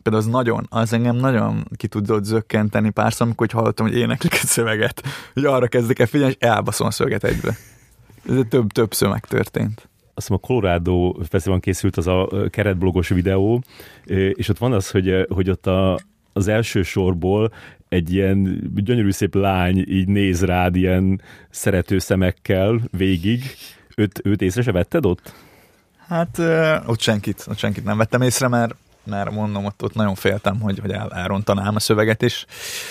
például 0.04 0.24
az 0.24 0.30
nagyon, 0.32 0.68
az 0.70 0.94
engem 0.94 1.16
nagyon 1.16 1.68
ki 1.76 1.88
tudott 1.88 2.24
zökkenteni 2.24 2.90
párszor, 2.90 3.26
amikor 3.26 3.48
hogy 3.48 3.62
hallottam, 3.62 3.88
hogy 3.88 3.98
éneklik 3.98 4.34
egy 4.34 4.46
szöveget, 4.46 5.04
hogy 5.34 5.46
arra 5.46 5.68
kezdek 5.68 6.00
el 6.00 6.06
figyelni, 6.06 6.36
és 6.40 6.48
elbaszom 6.48 6.88
a 6.88 6.92
szöveget 6.92 7.24
egybe. 7.24 7.58
Ez 8.30 8.36
több, 8.50 8.72
többször 8.72 9.10
megtörtént 9.10 9.88
azt 10.14 10.28
hiszem 10.28 10.42
a 10.44 10.48
Colorado 10.48 11.14
Fesztiválon 11.30 11.62
készült 11.62 11.98
az 11.98 12.08
a 12.08 12.30
keretblogos 12.50 13.08
videó, 13.08 13.64
és 14.34 14.50
ott 14.50 14.58
van 14.58 14.74
az, 14.74 14.90
hogy, 14.90 15.26
hogy 15.30 15.50
ott 15.50 15.68
a, 15.68 16.00
az 16.34 16.48
első 16.48 16.84
sorból 16.84 17.52
egy 17.90 18.14
ilyen 18.14 18.70
gyönyörű 18.76 19.12
szép 19.12 19.36
lány 19.36 19.78
így 19.88 20.08
néz 20.08 20.44
rád 20.44 20.76
ilyen 20.76 21.22
szerető 21.50 22.00
szemekkel 22.00 22.82
végig. 22.92 23.44
Őt, 23.96 24.22
őt 24.24 24.42
észre 24.42 24.62
se 24.62 24.72
vetted 24.72 25.06
ott? 25.06 25.34
Hát 26.08 26.40
ott 26.86 27.00
senkit, 27.00 27.46
ott 27.50 27.58
senkit 27.58 27.84
nem 27.84 27.98
vettem 27.98 28.22
észre, 28.22 28.48
mert 28.48 28.76
mert 29.06 29.32
mondom, 29.32 29.66
ott, 29.66 29.84
ott 29.84 29.94
nagyon 29.94 30.16
féltem, 30.16 30.60
hogy, 30.60 30.80
hogy 30.80 30.92
el, 30.92 31.10
elrontanám 31.10 31.76
a 31.76 31.80
szöveget, 31.80 32.24
és 32.24 32.46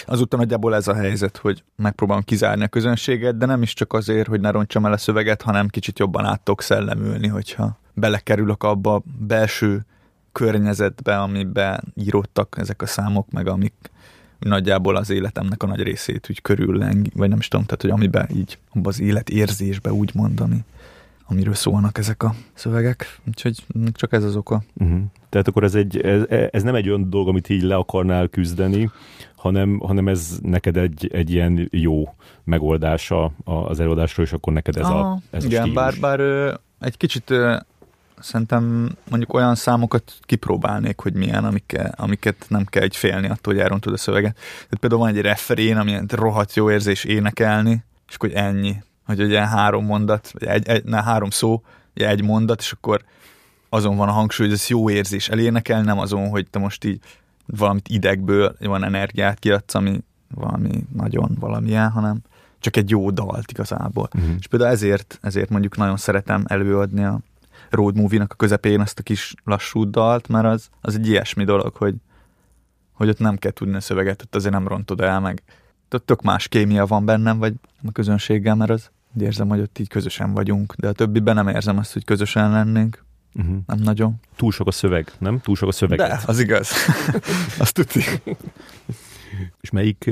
azután 0.06 0.40
nagyjából 0.40 0.74
ez 0.74 0.88
a 0.88 0.94
helyzet, 0.94 1.36
hogy 1.36 1.64
megpróbálom 1.76 2.22
kizárni 2.22 2.64
a 2.64 2.68
közönséget, 2.68 3.36
de 3.36 3.46
nem 3.46 3.62
is 3.62 3.74
csak 3.74 3.92
azért, 3.92 4.28
hogy 4.28 4.40
ne 4.40 4.50
rontsam 4.50 4.86
el 4.86 4.92
a 4.92 4.96
szöveget, 4.96 5.42
hanem 5.42 5.68
kicsit 5.68 5.98
jobban 5.98 6.24
át 6.24 6.40
tudok 6.40 6.62
szellemülni, 6.62 7.28
hogyha 7.28 7.78
belekerülök 7.94 8.62
abba 8.62 8.94
a 8.94 9.02
belső 9.18 9.86
környezetbe, 10.32 11.18
amiben 11.18 11.92
íródtak 11.94 12.56
ezek 12.58 12.82
a 12.82 12.86
számok, 12.86 13.30
meg 13.30 13.48
amik 13.48 13.74
nagyjából 14.38 14.96
az 14.96 15.10
életemnek 15.10 15.62
a 15.62 15.66
nagy 15.66 15.82
részét 15.82 16.26
úgy 16.30 16.42
körülleng, 16.42 17.06
vagy 17.14 17.28
nem 17.28 17.38
is 17.38 17.48
tudom, 17.48 17.66
tehát 17.66 17.82
hogy 17.82 17.90
amiben 17.90 18.26
így 18.30 18.58
abba 18.72 18.88
az 18.88 19.00
életérzésbe 19.00 19.92
úgy 19.92 20.10
mondani 20.14 20.64
amiről 21.26 21.54
szólnak 21.54 21.98
ezek 21.98 22.22
a 22.22 22.34
szövegek, 22.54 23.20
úgyhogy 23.26 23.64
csak 23.92 24.12
ez 24.12 24.24
az 24.24 24.36
oka. 24.36 24.62
Uh-huh. 24.74 25.00
Tehát 25.28 25.48
akkor 25.48 25.64
ez, 25.64 25.74
egy, 25.74 26.00
ez, 26.00 26.22
ez 26.50 26.62
nem 26.62 26.74
egy 26.74 26.88
olyan 26.88 27.10
dolog, 27.10 27.28
amit 27.28 27.48
így 27.48 27.62
le 27.62 27.74
akarnál 27.74 28.28
küzdeni, 28.28 28.90
hanem, 29.36 29.78
hanem 29.78 30.08
ez 30.08 30.38
neked 30.42 30.76
egy, 30.76 31.10
egy 31.12 31.30
ilyen 31.30 31.68
jó 31.70 32.14
megoldása 32.44 33.32
az 33.44 33.80
előadásról, 33.80 34.26
és 34.26 34.32
akkor 34.32 34.52
neked 34.52 34.76
ez 34.76 34.84
Aha, 34.84 35.10
a, 35.10 35.18
ez 35.30 35.44
igen, 35.44 35.60
a 35.60 35.64
stílus. 35.64 35.82
bár, 35.82 35.94
bár 36.00 36.20
egy 36.80 36.96
kicsit 36.96 37.34
szerintem 38.18 38.92
mondjuk 39.08 39.34
olyan 39.34 39.54
számokat 39.54 40.12
kipróbálnék, 40.20 41.00
hogy 41.00 41.12
milyen, 41.14 41.44
amiket, 41.44 42.00
amiket 42.00 42.44
nem 42.48 42.64
kell 42.64 42.82
egy 42.82 42.96
félni 42.96 43.28
attól, 43.28 43.54
hogy 43.54 43.62
elrontod 43.62 43.92
a 43.92 43.96
szöveget. 43.96 44.34
Tehát 44.34 44.76
például 44.80 45.00
van 45.00 45.14
egy 45.14 45.20
refrén, 45.20 45.76
ami 45.76 45.98
rohadt 46.08 46.54
jó 46.54 46.70
érzés 46.70 47.04
énekelni, 47.04 47.84
és 48.08 48.14
akkor 48.14 48.30
ennyi 48.34 48.76
hogy 49.04 49.22
ugye 49.22 49.46
három 49.46 49.84
mondat, 49.84 50.30
vagy 50.32 50.48
egy, 50.48 50.68
egy, 50.68 50.84
ne, 50.84 51.02
három 51.02 51.30
szó, 51.30 51.62
egy 51.94 52.22
mondat, 52.22 52.60
és 52.60 52.72
akkor 52.72 53.04
azon 53.68 53.96
van 53.96 54.08
a 54.08 54.12
hangsúly, 54.12 54.46
hogy 54.46 54.54
ez 54.54 54.68
jó 54.68 54.90
érzés 54.90 55.28
elénekel, 55.28 55.82
nem 55.82 55.98
azon, 55.98 56.28
hogy 56.28 56.46
te 56.50 56.58
most 56.58 56.84
így 56.84 57.00
valamit 57.46 57.88
idegből, 57.88 58.56
van 58.60 58.84
energiát 58.84 59.38
kiadsz, 59.38 59.74
ami 59.74 60.00
valami 60.34 60.84
nagyon 60.92 61.36
valamilyen, 61.40 61.90
hanem 61.90 62.20
csak 62.60 62.76
egy 62.76 62.90
jó 62.90 63.10
dalt 63.10 63.50
igazából. 63.50 64.08
Uh-huh. 64.14 64.34
És 64.38 64.46
például 64.46 64.70
ezért, 64.70 65.18
ezért 65.22 65.50
mondjuk 65.50 65.76
nagyon 65.76 65.96
szeretem 65.96 66.44
előadni 66.46 67.04
a 67.04 67.20
road 67.70 67.96
movie-nak 67.96 68.32
a 68.32 68.36
közepén 68.36 68.80
ezt 68.80 68.98
a 68.98 69.02
kis 69.02 69.34
lassú 69.44 69.90
dalt, 69.90 70.28
mert 70.28 70.46
az, 70.46 70.68
az 70.80 70.94
egy 70.94 71.08
ilyesmi 71.08 71.44
dolog, 71.44 71.74
hogy, 71.74 71.94
hogy 72.92 73.08
ott 73.08 73.18
nem 73.18 73.36
kell 73.36 73.50
tudni 73.50 73.74
a 73.74 73.80
szöveget, 73.80 74.22
ott 74.22 74.34
azért 74.34 74.52
nem 74.52 74.68
rontod 74.68 75.00
el, 75.00 75.20
meg 75.20 75.42
tök 75.98 76.22
más 76.22 76.48
kémia 76.48 76.86
van 76.86 77.04
bennem, 77.04 77.38
vagy 77.38 77.54
a 77.84 77.92
közönséggel, 77.92 78.54
mert 78.54 78.70
az 78.70 78.90
úgy 79.14 79.22
érzem, 79.22 79.48
hogy 79.48 79.60
ott 79.60 79.78
így 79.78 79.88
közösen 79.88 80.32
vagyunk, 80.32 80.74
de 80.76 80.88
a 80.88 80.92
többiben 80.92 81.34
nem 81.34 81.48
érzem 81.48 81.78
azt, 81.78 81.92
hogy 81.92 82.04
közösen 82.04 82.50
lennénk. 82.50 83.04
Uh-huh. 83.34 83.56
Nem 83.66 83.78
nagyon. 83.78 84.14
Túl 84.36 84.52
sok 84.52 84.66
a 84.66 84.70
szöveg, 84.70 85.12
nem? 85.18 85.40
Túl 85.40 85.56
sok 85.56 85.68
a 85.68 85.72
szöveg. 85.72 85.98
De, 85.98 86.20
az 86.26 86.38
igaz. 86.38 86.70
azt 87.58 87.74
tudni. 87.74 88.04
És 89.60 89.70
melyik 89.70 90.10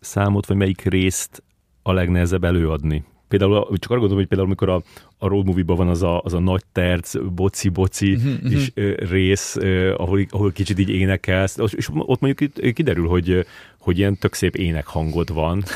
számot, 0.00 0.46
vagy 0.46 0.56
melyik 0.56 0.82
részt 0.82 1.42
a 1.82 1.92
legnehezebb 1.92 2.44
előadni? 2.44 3.04
Például, 3.38 3.78
csak 3.78 3.90
arra 3.90 4.00
gondolom, 4.00 4.16
hogy 4.16 4.26
például 4.26 4.48
amikor 4.48 4.68
a, 4.68 4.82
a 5.18 5.28
road 5.28 5.46
movie-ban 5.46 5.76
van 5.76 5.88
az 5.88 6.02
a, 6.02 6.20
az 6.20 6.32
a 6.32 6.38
nagy 6.38 6.62
terc, 6.72 7.16
boci-boci 7.34 8.14
uh-huh, 8.14 8.52
és 8.52 8.72
uh, 8.76 8.96
rész, 8.96 9.56
uh, 9.56 9.94
ahol, 9.96 10.26
ahol 10.30 10.52
kicsit 10.52 10.78
így 10.78 10.90
énekelsz, 10.90 11.56
és 11.70 11.88
ott 11.94 12.20
mondjuk 12.20 12.52
kiderül, 12.74 13.08
hogy, 13.08 13.46
hogy 13.78 13.98
ilyen 13.98 14.18
tök 14.18 14.34
szép 14.34 14.56
énekhangod 14.56 15.32
van. 15.32 15.62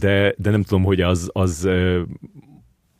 De, 0.00 0.34
de 0.36 0.50
nem 0.50 0.62
tudom, 0.62 0.84
hogy 0.84 1.00
az, 1.00 1.30
az 1.32 1.68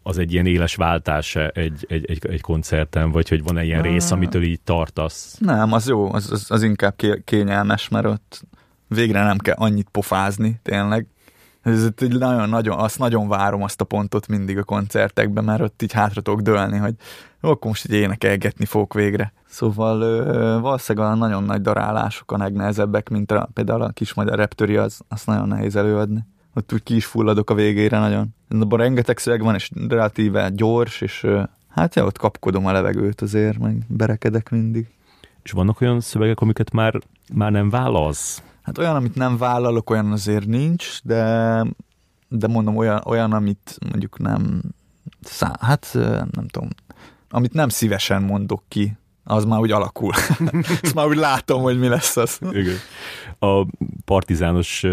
az 0.03 0.19
egy 0.19 0.33
ilyen 0.33 0.47
éles 0.47 0.75
váltás 0.75 1.37
egy, 1.37 1.87
egy, 1.89 2.05
egy, 2.07 2.27
egy 2.27 2.41
koncerten, 2.41 3.11
vagy 3.11 3.29
hogy 3.29 3.43
van-e 3.43 3.65
ilyen 3.65 3.83
rész, 3.83 4.11
amitől 4.11 4.43
így 4.43 4.61
tartasz? 4.61 5.37
Nem, 5.39 5.73
az 5.73 5.89
jó, 5.89 6.13
az, 6.13 6.31
az, 6.33 6.51
az 6.51 6.63
inkább 6.63 6.95
kényelmes, 7.25 7.89
mert 7.89 8.07
ott 8.07 8.43
végre 8.89 9.23
nem 9.23 9.39
kell 9.39 9.55
annyit 9.59 9.89
pofázni, 9.91 10.61
tényleg. 10.63 11.07
Ez 11.67 11.89
nagyon-nagyon, 11.99 12.79
azt 12.79 12.99
nagyon 12.99 13.29
várom 13.29 13.63
azt 13.63 13.81
a 13.81 13.85
pontot 13.85 14.29
mindig 14.29 14.59
a 14.59 14.65
koncertekben, 14.65 15.45
mert 15.45 15.61
ott 15.61 15.83
így 15.83 15.93
hátra 15.93 16.21
tudok 16.21 16.41
dőlni, 16.41 16.77
hogy 16.77 16.95
jó, 17.43 17.51
akkor 17.51 17.71
most 17.71 17.89
így 17.89 17.95
énekelgetni 17.95 18.65
fogok 18.65 18.95
végre. 18.95 19.33
Szóval 19.47 20.01
ö, 20.01 20.59
valószínűleg 20.61 21.11
a 21.11 21.15
nagyon 21.15 21.45
nagy 21.45 21.61
darálások 21.61 22.33
a 22.33 22.37
legnehezebbek, 22.37 23.09
mint 23.09 23.31
a, 23.31 23.49
például 23.53 23.83
a 23.83 23.89
kis 23.89 24.15
magyar 24.15 24.37
reptöri, 24.37 24.77
az, 24.77 25.01
azt 25.09 25.27
nagyon 25.27 25.49
nehéz 25.49 25.77
előadni. 25.77 26.27
ott 26.55 26.73
úgy 26.73 26.83
ki 26.83 26.95
is 26.95 27.05
fulladok 27.05 27.51
a 27.51 27.55
végére 27.55 27.99
nagyon. 27.99 28.35
Abban 28.49 28.79
rengeteg 28.79 29.19
szöveg 29.19 29.43
van, 29.43 29.55
és 29.55 29.71
relatíve 29.89 30.51
gyors, 30.51 31.01
és 31.01 31.27
hát 31.69 31.95
ja, 31.95 32.05
ott 32.05 32.19
kapkodom 32.19 32.67
a 32.67 32.73
levegőt 32.73 33.21
azért, 33.21 33.59
meg 33.59 33.85
berekedek 33.89 34.51
mindig. 34.51 34.87
És 35.43 35.51
vannak 35.51 35.81
olyan 35.81 36.01
szövegek, 36.01 36.41
amiket 36.41 36.73
már, 36.73 37.01
már 37.35 37.51
nem 37.51 37.71
válasz? 37.71 38.43
Hát 38.67 38.79
olyan, 38.79 38.97
amit 38.97 39.15
nem 39.15 39.37
vállalok, 39.37 39.91
olyan 39.91 40.13
azért 40.13 40.47
nincs, 40.47 41.03
de, 41.03 41.63
de 42.29 42.47
mondom, 42.47 42.77
olyan, 42.77 43.03
olyan 43.05 43.33
amit 43.33 43.79
mondjuk 43.91 44.19
nem, 44.19 44.63
szá, 45.21 45.57
hát 45.61 45.91
nem 46.31 46.47
tudom, 46.51 46.69
amit 47.31 47.53
nem 47.53 47.69
szívesen 47.69 48.23
mondok 48.23 48.63
ki, 48.69 48.97
az 49.25 49.45
már 49.45 49.61
úgy 49.61 49.71
alakul. 49.71 50.13
Azt 50.83 50.95
már 50.95 51.07
úgy 51.07 51.17
látom, 51.17 51.63
hogy 51.63 51.79
mi 51.79 51.89
lesz 51.89 52.17
az. 52.17 52.39
Igen. 52.51 52.77
A 53.39 53.67
partizános 54.05 54.85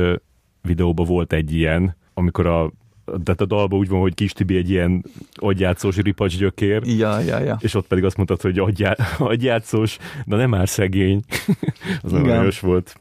videóban 0.62 1.06
volt 1.06 1.34
egy 1.34 1.54
ilyen, 1.54 1.96
amikor 2.14 2.48
a 2.48 2.72
tehát 3.06 3.42
a 3.42 3.46
dalban 3.46 3.80
úgy 3.80 3.88
van, 3.88 4.00
hogy 4.00 4.14
Kis 4.14 4.32
Tibi 4.32 4.56
egy 4.56 4.70
ilyen 4.70 5.06
agyjátszós 5.34 5.98
ripacs 5.98 6.38
gyökér, 6.38 6.82
ja, 6.86 7.20
ja, 7.20 7.40
ja. 7.40 7.58
és 7.60 7.74
ott 7.74 7.88
pedig 7.88 8.04
azt 8.04 8.16
mondtad, 8.16 8.42
hogy 8.42 8.60
agyjá, 8.60 8.96
agyjátszós, 9.18 9.98
de 10.26 10.36
nem 10.36 10.50
már 10.50 10.70
szegény. 10.70 11.24
az 12.02 12.12
nagyon 12.12 12.52
volt. 12.62 13.00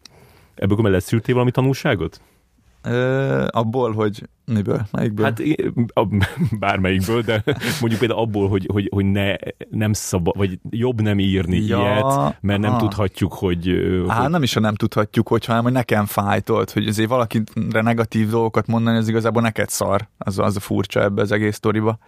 Ebből 0.55 0.77
mellett 0.77 1.03
szűrtél 1.03 1.35
valami 1.35 1.51
tanulságot? 1.51 2.21
Ö, 2.85 3.47
abból, 3.51 3.93
hogy 3.93 4.29
miből? 4.45 4.87
Melyikből? 4.91 5.25
Hát 5.25 5.43
bármelyikből, 6.59 7.23
de 7.23 7.43
mondjuk 7.81 7.99
például 7.99 8.21
abból, 8.21 8.49
hogy, 8.49 8.67
hogy, 8.73 8.88
hogy 8.93 9.05
ne, 9.05 9.35
nem 9.71 9.93
szabad, 9.93 10.37
vagy 10.37 10.59
jobb 10.71 11.01
nem 11.01 11.19
írni 11.19 11.57
ja, 11.57 11.79
ilyet, 11.79 12.37
mert 12.41 12.61
nem 12.61 12.79
tudhatjuk, 12.79 13.33
hogy... 13.33 13.69
Á, 14.09 14.21
hogy... 14.21 14.31
nem 14.31 14.43
is, 14.43 14.55
ha 14.55 14.61
nem 14.61 14.75
tudhatjuk, 14.75 15.29
hogy 15.29 15.45
hanem, 15.45 15.62
hogy 15.62 15.73
nekem 15.73 16.07
fájtolt, 16.07 16.71
hogy 16.71 16.88
azért 16.88 17.09
valakire 17.09 17.81
negatív 17.81 18.29
dolgokat 18.31 18.67
mondani, 18.67 18.97
az 18.97 19.09
igazából 19.09 19.43
neked 19.43 19.69
szar. 19.69 20.09
Az, 20.19 20.38
az 20.38 20.57
a 20.57 20.61
furcsa 20.61 21.03
ebbe 21.03 21.23
az 21.23 21.33
egész 21.33 21.57
sztoriba. 21.57 21.99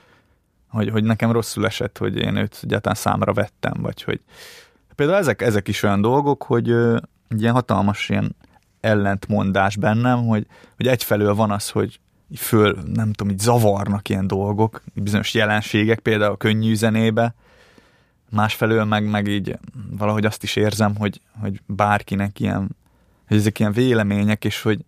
Hogy, 0.69 0.91
hogy 0.91 1.05
nekem 1.05 1.33
rosszul 1.33 1.67
esett, 1.67 1.99
hogy 1.99 2.17
én 2.17 2.37
őt 2.37 2.61
egyáltalán 2.63 2.97
számra 2.97 3.33
vettem, 3.33 3.75
vagy 3.81 4.03
hogy... 4.03 4.21
Például 4.95 5.19
ezek, 5.19 5.43
ezek 5.43 5.69
is 5.69 5.83
olyan 5.83 6.01
dolgok, 6.01 6.43
hogy 6.43 6.75
egy 7.29 7.41
ilyen 7.41 7.55
hatalmas 7.55 8.09
ilyen 8.09 8.37
ellentmondás 8.81 9.77
bennem, 9.77 10.27
hogy, 10.27 10.47
hogy 10.77 10.87
egyfelől 10.87 11.35
van 11.35 11.51
az, 11.51 11.71
hogy 11.71 12.01
föl, 12.37 12.79
nem 12.95 13.13
tudom, 13.13 13.33
így 13.33 13.39
zavarnak 13.39 14.09
ilyen 14.09 14.27
dolgok, 14.27 14.83
bizonyos 14.95 15.35
jelenségek, 15.35 15.99
például 15.99 16.33
a 16.33 16.37
könnyű 16.37 16.75
zenébe, 16.75 17.35
másfelől 18.31 18.85
meg, 18.85 19.11
meg 19.11 19.27
így 19.27 19.59
valahogy 19.91 20.25
azt 20.25 20.43
is 20.43 20.57
érzem, 20.57 20.97
hogy, 20.97 21.21
hogy 21.41 21.61
bárkinek 21.67 22.41
ilyen, 22.41 22.77
hogy 23.29 23.37
ezek 23.37 23.59
ilyen 23.59 23.73
vélemények, 23.73 24.45
és 24.45 24.63
hogy, 24.63 24.85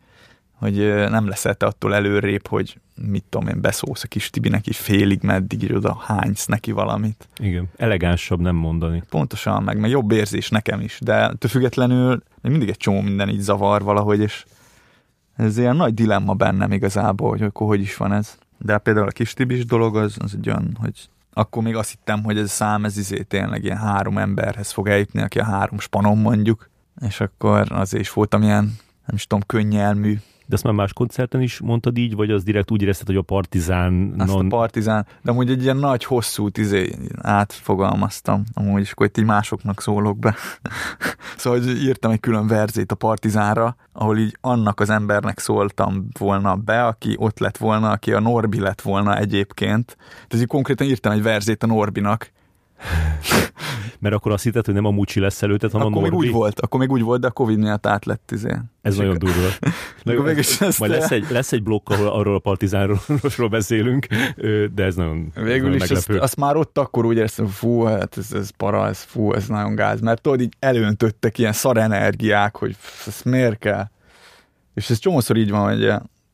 hogy 0.57 0.77
nem 1.11 1.29
leszel 1.29 1.55
te 1.55 1.67
attól 1.67 1.95
előrébb, 1.95 2.47
hogy 2.47 2.81
mit 2.95 3.25
tudom 3.29 3.49
én, 3.49 3.61
beszólsz 3.61 4.03
a 4.03 4.09
kis 4.09 4.31
Tibinek 4.31 4.67
így 4.67 4.77
félig, 4.77 5.23
meddig 5.23 5.63
így 5.63 5.73
oda 5.73 5.97
hánysz 6.07 6.47
neki 6.47 6.73
valamit. 6.73 7.29
Igen, 7.39 7.69
elegánsabb 7.77 8.41
nem 8.41 8.57
mondani. 8.57 9.03
Pontosan, 9.11 9.63
meg, 9.63 9.79
meg 9.79 9.91
jobb 9.91 10.11
érzés 10.11 10.49
nekem 10.49 10.81
is, 10.81 10.99
de 11.03 11.15
ettől 11.15 11.51
függetlenül 11.51 12.23
mindig 12.43 12.69
egy 12.69 12.77
csomó 12.77 13.01
minden 13.01 13.29
így 13.29 13.41
zavar 13.41 13.83
valahogy, 13.83 14.21
és 14.21 14.45
ez 15.37 15.59
ilyen 15.59 15.77
nagy 15.77 15.95
dilemma 15.95 16.35
bennem 16.35 16.73
igazából, 16.73 17.31
hogy 17.31 17.43
akkor 17.43 17.67
hogy 17.67 17.81
is 17.81 17.97
van 17.97 18.13
ez. 18.13 18.39
De 18.59 18.79
például 18.79 19.07
a 19.07 19.11
kis 19.11 19.35
Tibis 19.35 19.65
dolog 19.65 19.97
az, 19.97 20.17
az 20.19 20.35
egy 20.35 20.49
olyan, 20.49 20.77
hogy 20.81 21.09
akkor 21.33 21.63
még 21.63 21.77
azt 21.77 21.91
hittem, 21.91 22.25
hogy 22.25 22.39
ez 22.39 22.45
a 22.45 22.49
szám, 22.49 22.85
ez 22.85 22.97
izé 22.99 23.23
tényleg 23.23 23.65
ilyen 23.65 23.77
három 23.77 24.19
emberhez 24.19 24.71
fog 24.71 24.89
eljutni, 24.89 25.23
aki 25.23 25.39
a 25.39 25.45
három 25.45 25.79
spanom 25.79 26.21
mondjuk, 26.21 26.71
és 27.07 27.21
akkor 27.21 27.73
azért 27.73 28.03
is 28.03 28.13
voltam 28.13 28.43
ilyen, 28.43 28.65
nem 29.07 29.15
is 29.15 29.27
tudom, 29.27 29.43
könnyelmű, 29.47 30.19
de 30.47 30.55
azt 30.55 30.65
már 30.65 30.73
más 30.73 30.93
koncerten 30.93 31.41
is 31.41 31.61
mondtad 31.61 31.99
így, 31.99 32.15
vagy 32.15 32.31
az 32.31 32.43
direkt 32.43 32.71
úgy 32.71 32.83
érezted, 32.83 33.07
hogy 33.07 33.17
a 33.17 33.23
Partizán... 33.23 34.15
Azt 34.19 34.33
non... 34.33 34.45
a 34.45 34.49
Partizán, 34.49 35.07
de 35.23 35.31
amúgy 35.31 35.51
egy 35.51 35.63
ilyen 35.63 35.77
nagy, 35.77 36.05
hosszú 36.05 36.49
izé 36.55 36.95
átfogalmaztam, 37.21 38.45
amúgy 38.53 38.81
is, 38.81 38.93
hogy 38.93 39.11
így 39.19 39.25
másoknak 39.25 39.81
szólok 39.81 40.19
be. 40.19 40.35
szóval 41.37 41.59
hogy 41.59 41.83
írtam 41.83 42.11
egy 42.11 42.21
külön 42.21 42.47
verzét 42.47 42.93
a 42.93 42.95
Partizánra, 42.95 43.77
ahol 43.93 44.19
így 44.19 44.37
annak 44.41 44.81
az 44.81 44.91
embernek 44.91 45.39
szóltam 45.39 46.09
volna 46.19 46.55
be, 46.55 46.85
aki 46.87 47.15
ott 47.19 47.39
lett 47.39 47.57
volna, 47.57 47.91
aki 47.91 48.13
a 48.13 48.21
Norbi 48.21 48.61
lett 48.61 48.81
volna 48.81 49.17
egyébként. 49.17 49.97
Tehát 50.29 50.45
így 50.45 50.47
konkrétan 50.47 50.87
írtam 50.87 51.13
egy 51.13 51.23
verzét 51.23 51.63
a 51.63 51.67
Norbinak, 51.67 52.33
Mert 54.01 54.15
akkor 54.15 54.33
azt 54.33 54.43
hitted, 54.43 54.65
hogy 54.65 54.75
nem 54.75 54.85
a 54.85 54.91
Mucsi 54.91 55.21
lesz 55.21 55.43
előtted, 55.43 55.71
hanem 55.71 55.87
akkor 55.87 55.99
a 55.99 56.01
Norbi. 56.01 56.17
Még 56.19 56.29
úgy 56.29 56.35
volt, 56.35 56.61
akkor 56.61 56.81
még 56.81 56.91
úgy 56.91 57.03
volt, 57.03 57.21
de 57.21 57.27
a 57.27 57.31
Covid 57.31 57.59
miatt 57.59 57.87
át 57.87 58.05
lett 58.05 58.31
izé. 58.31 58.57
Ez 58.83 58.97
nagyon 58.97 59.19
durva. 59.19 59.49
Majd 60.79 60.91
lesz 60.91 61.11
egy, 61.11 61.27
lesz 61.31 61.53
egy 61.53 61.63
blokk, 61.63 61.89
ahol 61.91 62.07
arról 62.07 62.35
a 62.35 62.39
partizánról 62.39 63.01
beszélünk, 63.51 64.07
de 64.75 64.85
ez 64.85 64.95
nagyon 64.95 65.33
Végül 65.35 65.69
nagyon 65.69 65.75
is 65.75 65.91
azt, 65.91 66.09
azt, 66.11 66.37
már 66.37 66.57
ott 66.57 66.79
akkor 66.79 67.05
úgy 67.05 67.17
éreztem, 67.17 67.47
fú, 67.47 67.83
hát 67.83 68.17
ez, 68.17 68.33
ez 68.33 68.51
para, 68.51 68.87
ez 68.87 69.03
fú, 69.03 69.33
ez 69.33 69.47
nagyon 69.47 69.75
gáz, 69.75 70.01
mert 70.01 70.21
tudod, 70.21 70.41
így 70.41 70.55
előntöttek 70.59 71.39
ilyen 71.39 71.53
szar 71.53 71.77
energiák, 71.77 72.57
hogy 72.57 72.77
ez 73.07 73.21
miért 73.25 73.59
kell. 73.59 73.85
És 74.75 74.91
ez 74.91 74.99
csomószor 74.99 75.37
így 75.37 75.51
van, 75.51 75.75
hogy 75.75 75.93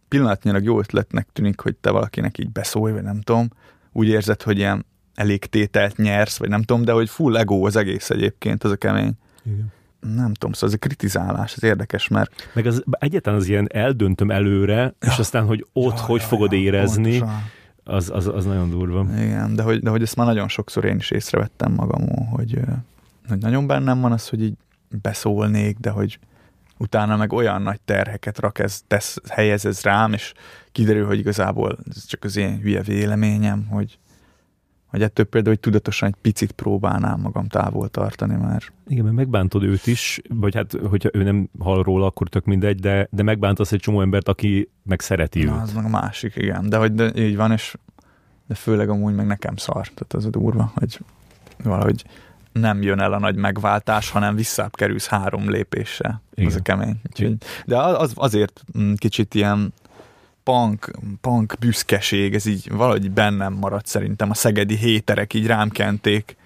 pillanatnyilag 0.09 0.63
jó 0.63 0.79
ötletnek 0.79 1.29
tűnik, 1.33 1.61
hogy 1.61 1.75
te 1.75 1.91
valakinek 1.91 2.39
így 2.39 2.51
beszólj, 2.51 2.93
vagy 2.93 3.03
nem 3.03 3.21
tudom, 3.21 3.49
úgy 3.93 4.09
érzed, 4.09 4.43
hogy 4.43 4.59
ilyen 4.59 4.87
elég 5.23 5.45
tételt 5.45 5.97
nyersz, 5.97 6.37
vagy 6.37 6.49
nem 6.49 6.63
tudom, 6.63 6.85
de 6.85 6.93
hogy 6.93 7.09
full 7.09 7.37
ego 7.37 7.67
az 7.67 7.77
egész 7.77 8.11
egyébként, 8.11 8.65
az 8.65 8.71
a 8.71 8.77
kemény. 8.77 9.13
Igen. 9.45 9.73
Nem 10.01 10.35
tudom, 10.35 10.53
szóval 10.53 10.69
ez 10.69 10.75
a 10.75 10.87
kritizálás, 10.87 11.55
ez 11.55 11.63
érdekes, 11.63 12.09
mert... 12.09 12.51
Meg 12.55 12.67
az, 12.67 12.85
egyetlen 12.91 13.35
az 13.35 13.49
ilyen 13.49 13.69
eldöntöm 13.73 14.31
előre, 14.31 14.75
ja. 14.75 14.95
és 15.01 15.19
aztán, 15.19 15.45
hogy 15.45 15.67
ott 15.73 15.99
ja, 15.99 16.05
hogy 16.05 16.21
ja, 16.21 16.27
fogod 16.27 16.53
ja, 16.53 16.59
érezni, 16.59 17.23
az, 17.85 18.11
az, 18.11 18.27
az 18.27 18.45
nagyon 18.45 18.71
durva. 18.71 19.07
Igen, 19.19 19.55
de 19.55 19.63
hogy, 19.63 19.83
de 19.83 19.91
hogy 19.91 20.03
ezt 20.03 20.17
már 20.17 20.27
nagyon 20.27 20.49
sokszor 20.49 20.85
én 20.85 20.97
is 20.97 21.11
észrevettem 21.11 21.73
magamon, 21.73 22.27
hogy, 22.27 22.59
hogy 23.29 23.39
nagyon 23.39 23.67
bennem 23.67 24.01
van 24.01 24.13
az, 24.13 24.29
hogy 24.29 24.43
így 24.43 24.55
beszólnék, 24.89 25.79
de 25.79 25.91
hogy 25.91 26.19
utána 26.79 27.17
meg 27.17 27.33
olyan 27.33 27.63
nagy 27.63 27.81
terheket 27.81 28.39
rak 28.39 28.59
ez, 28.59 28.81
tesz, 28.87 29.19
helyez 29.29 29.65
ez 29.65 29.83
rám, 29.83 30.13
és 30.13 30.33
kiderül, 30.73 31.07
hogy 31.07 31.19
igazából 31.19 31.79
ez 31.91 32.07
csak 32.07 32.25
az 32.25 32.37
én 32.37 32.61
hülye 32.61 32.83
véleményem, 32.83 33.67
hogy, 33.71 33.99
hogy 34.93 35.03
ettől 35.03 35.27
például, 35.27 35.55
hogy 35.55 35.65
tudatosan 35.65 36.09
egy 36.09 36.15
picit 36.21 36.53
próbálnám 36.53 37.21
magam 37.21 37.49
távol 37.49 37.89
tartani 37.89 38.35
már. 38.35 38.63
Igen, 38.87 39.05
mert 39.05 39.17
megbántod 39.17 39.63
őt 39.63 39.87
is, 39.87 40.21
vagy 40.29 40.55
hát, 40.55 40.73
hogyha 40.73 41.11
ő 41.13 41.23
nem 41.23 41.49
hall 41.59 41.83
róla, 41.83 42.07
akkor 42.07 42.29
tök 42.29 42.45
mindegy, 42.45 42.81
de, 42.81 43.09
de 43.11 43.23
megbántasz 43.23 43.73
egy 43.73 43.81
csomó 43.81 44.01
embert, 44.01 44.29
aki 44.29 44.71
meg 44.83 45.01
szereti 45.01 45.43
Na, 45.43 45.55
őt. 45.55 45.61
az 45.61 45.73
meg 45.73 45.85
a 45.85 45.89
másik, 45.89 46.37
igen. 46.37 46.69
De 46.69 46.77
hogy 46.77 46.95
de 46.95 47.13
így 47.15 47.37
van, 47.37 47.53
és 47.53 47.75
de 48.47 48.55
főleg 48.55 48.89
amúgy 48.89 49.15
meg 49.15 49.27
nekem 49.27 49.57
szar. 49.57 49.87
Tehát 49.87 50.13
az 50.13 50.25
a 50.25 50.31
durva, 50.31 50.73
hogy 50.75 50.99
valahogy 51.65 52.05
nem 52.53 52.83
jön 52.83 53.01
el 53.01 53.13
a 53.13 53.19
nagy 53.19 53.37
megváltás, 53.37 54.11
hanem 54.11 54.35
visszább 54.35 54.77
kerülsz 54.77 55.07
három 55.07 55.51
lépéssel. 55.51 56.23
Igen. 56.35 56.51
Az 56.51 56.57
a 56.57 56.63
kemény. 56.63 57.01
Úgyhogy, 57.11 57.37
de 57.65 57.79
az, 57.79 58.13
azért 58.15 58.63
mm, 58.79 58.93
kicsit 58.95 59.35
ilyen 59.35 59.73
punk, 60.43 60.91
punk 61.21 61.55
büszkeség, 61.59 62.35
ez 62.35 62.47
így 62.47 62.71
valahogy 62.71 63.11
bennem 63.11 63.53
maradt 63.53 63.87
szerintem, 63.87 64.31
a 64.31 64.35
szegedi 64.35 64.77
héterek 64.77 65.35
így 65.35 65.47
rám 65.47 65.69
kenték. 65.69 66.37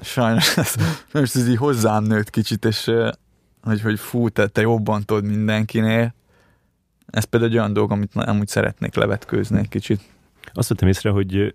Sajnos 0.00 0.56
ez, 0.56 0.74
most 1.12 1.36
ez 1.36 1.48
így 1.48 1.56
hozzám 1.56 2.04
nőtt 2.04 2.30
kicsit, 2.30 2.64
és 2.64 2.90
hogy, 3.62 3.80
hogy 3.80 4.00
fú, 4.00 4.28
te, 4.28 4.46
te 4.46 4.60
jobban 4.60 5.04
tudod 5.04 5.24
mindenkinél. 5.24 6.14
Ez 7.06 7.24
például 7.24 7.52
egy 7.52 7.58
olyan 7.58 7.72
dolog, 7.72 7.90
amit 7.90 8.14
amúgy 8.14 8.48
szeretnék 8.48 8.94
levetkőzni 8.94 9.58
egy 9.58 9.68
kicsit. 9.68 10.00
Azt 10.52 10.68
vettem 10.68 10.88
észre, 10.88 11.10
hogy 11.10 11.54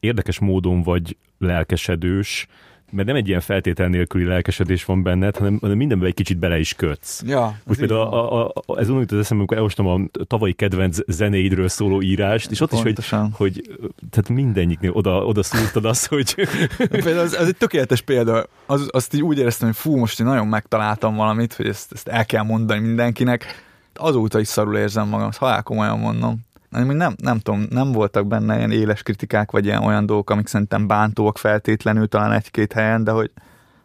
érdekes 0.00 0.38
módon 0.38 0.82
vagy 0.82 1.16
lelkesedős, 1.38 2.46
mert 2.90 3.06
nem 3.06 3.16
egy 3.16 3.28
ilyen 3.28 3.40
feltétel 3.40 3.88
nélküli 3.88 4.24
lelkesedés 4.24 4.84
van 4.84 5.02
benned, 5.02 5.36
hanem, 5.36 5.58
hanem 5.60 5.76
mindenben 5.76 6.08
egy 6.08 6.14
kicsit 6.14 6.38
bele 6.38 6.58
is 6.58 6.74
kötsz. 6.74 7.22
Ja, 7.26 7.58
Most 7.64 7.78
például 7.78 8.00
a, 8.00 8.44
a, 8.44 8.52
a, 8.66 8.78
ez 8.78 8.88
úgy 8.88 9.12
az 9.12 9.18
eszembe, 9.18 9.34
amikor 9.34 9.56
elolvastam 9.56 9.86
a 9.86 10.24
tavalyi 10.26 10.52
kedvenc 10.52 10.98
zenéidről 11.06 11.68
szóló 11.68 12.02
írást, 12.02 12.50
és 12.50 12.60
ott 12.60 12.70
Pontosan. 12.70 13.26
is, 13.26 13.36
hogy, 13.36 13.62
hogy 13.80 13.90
tehát 14.10 14.28
mindennyiknél 14.28 14.90
oda, 14.90 15.24
oda 15.24 15.42
szúrtad 15.42 15.84
azt, 15.84 16.06
hogy... 16.06 16.34
például 16.90 17.18
az, 17.18 17.32
az, 17.32 17.46
egy 17.46 17.56
tökéletes 17.56 18.00
példa. 18.00 18.46
Az, 18.66 18.88
azt 18.90 19.14
így 19.14 19.22
úgy 19.22 19.38
éreztem, 19.38 19.68
hogy 19.68 19.76
fú, 19.76 19.96
most 19.96 20.20
én 20.20 20.26
nagyon 20.26 20.46
megtaláltam 20.46 21.16
valamit, 21.16 21.54
hogy 21.54 21.66
ezt, 21.66 21.92
ezt 21.92 22.08
el 22.08 22.26
kell 22.26 22.42
mondani 22.42 22.80
mindenkinek. 22.80 23.68
Azóta 23.94 24.40
is 24.40 24.48
szarul 24.48 24.76
érzem 24.76 25.08
magam, 25.08 25.30
ha 25.38 25.62
komolyan 25.62 25.98
mondom 25.98 26.48
nem, 26.70 27.14
nem 27.22 27.38
tudom, 27.38 27.66
nem 27.70 27.92
voltak 27.92 28.26
benne 28.26 28.56
ilyen 28.56 28.70
éles 28.70 29.02
kritikák, 29.02 29.50
vagy 29.50 29.64
ilyen 29.64 29.82
olyan 29.82 30.06
dolgok, 30.06 30.30
amik 30.30 30.46
szerintem 30.46 30.86
bántóak 30.86 31.38
feltétlenül 31.38 32.08
talán 32.08 32.32
egy-két 32.32 32.72
helyen, 32.72 33.04
de 33.04 33.10
hogy 33.10 33.30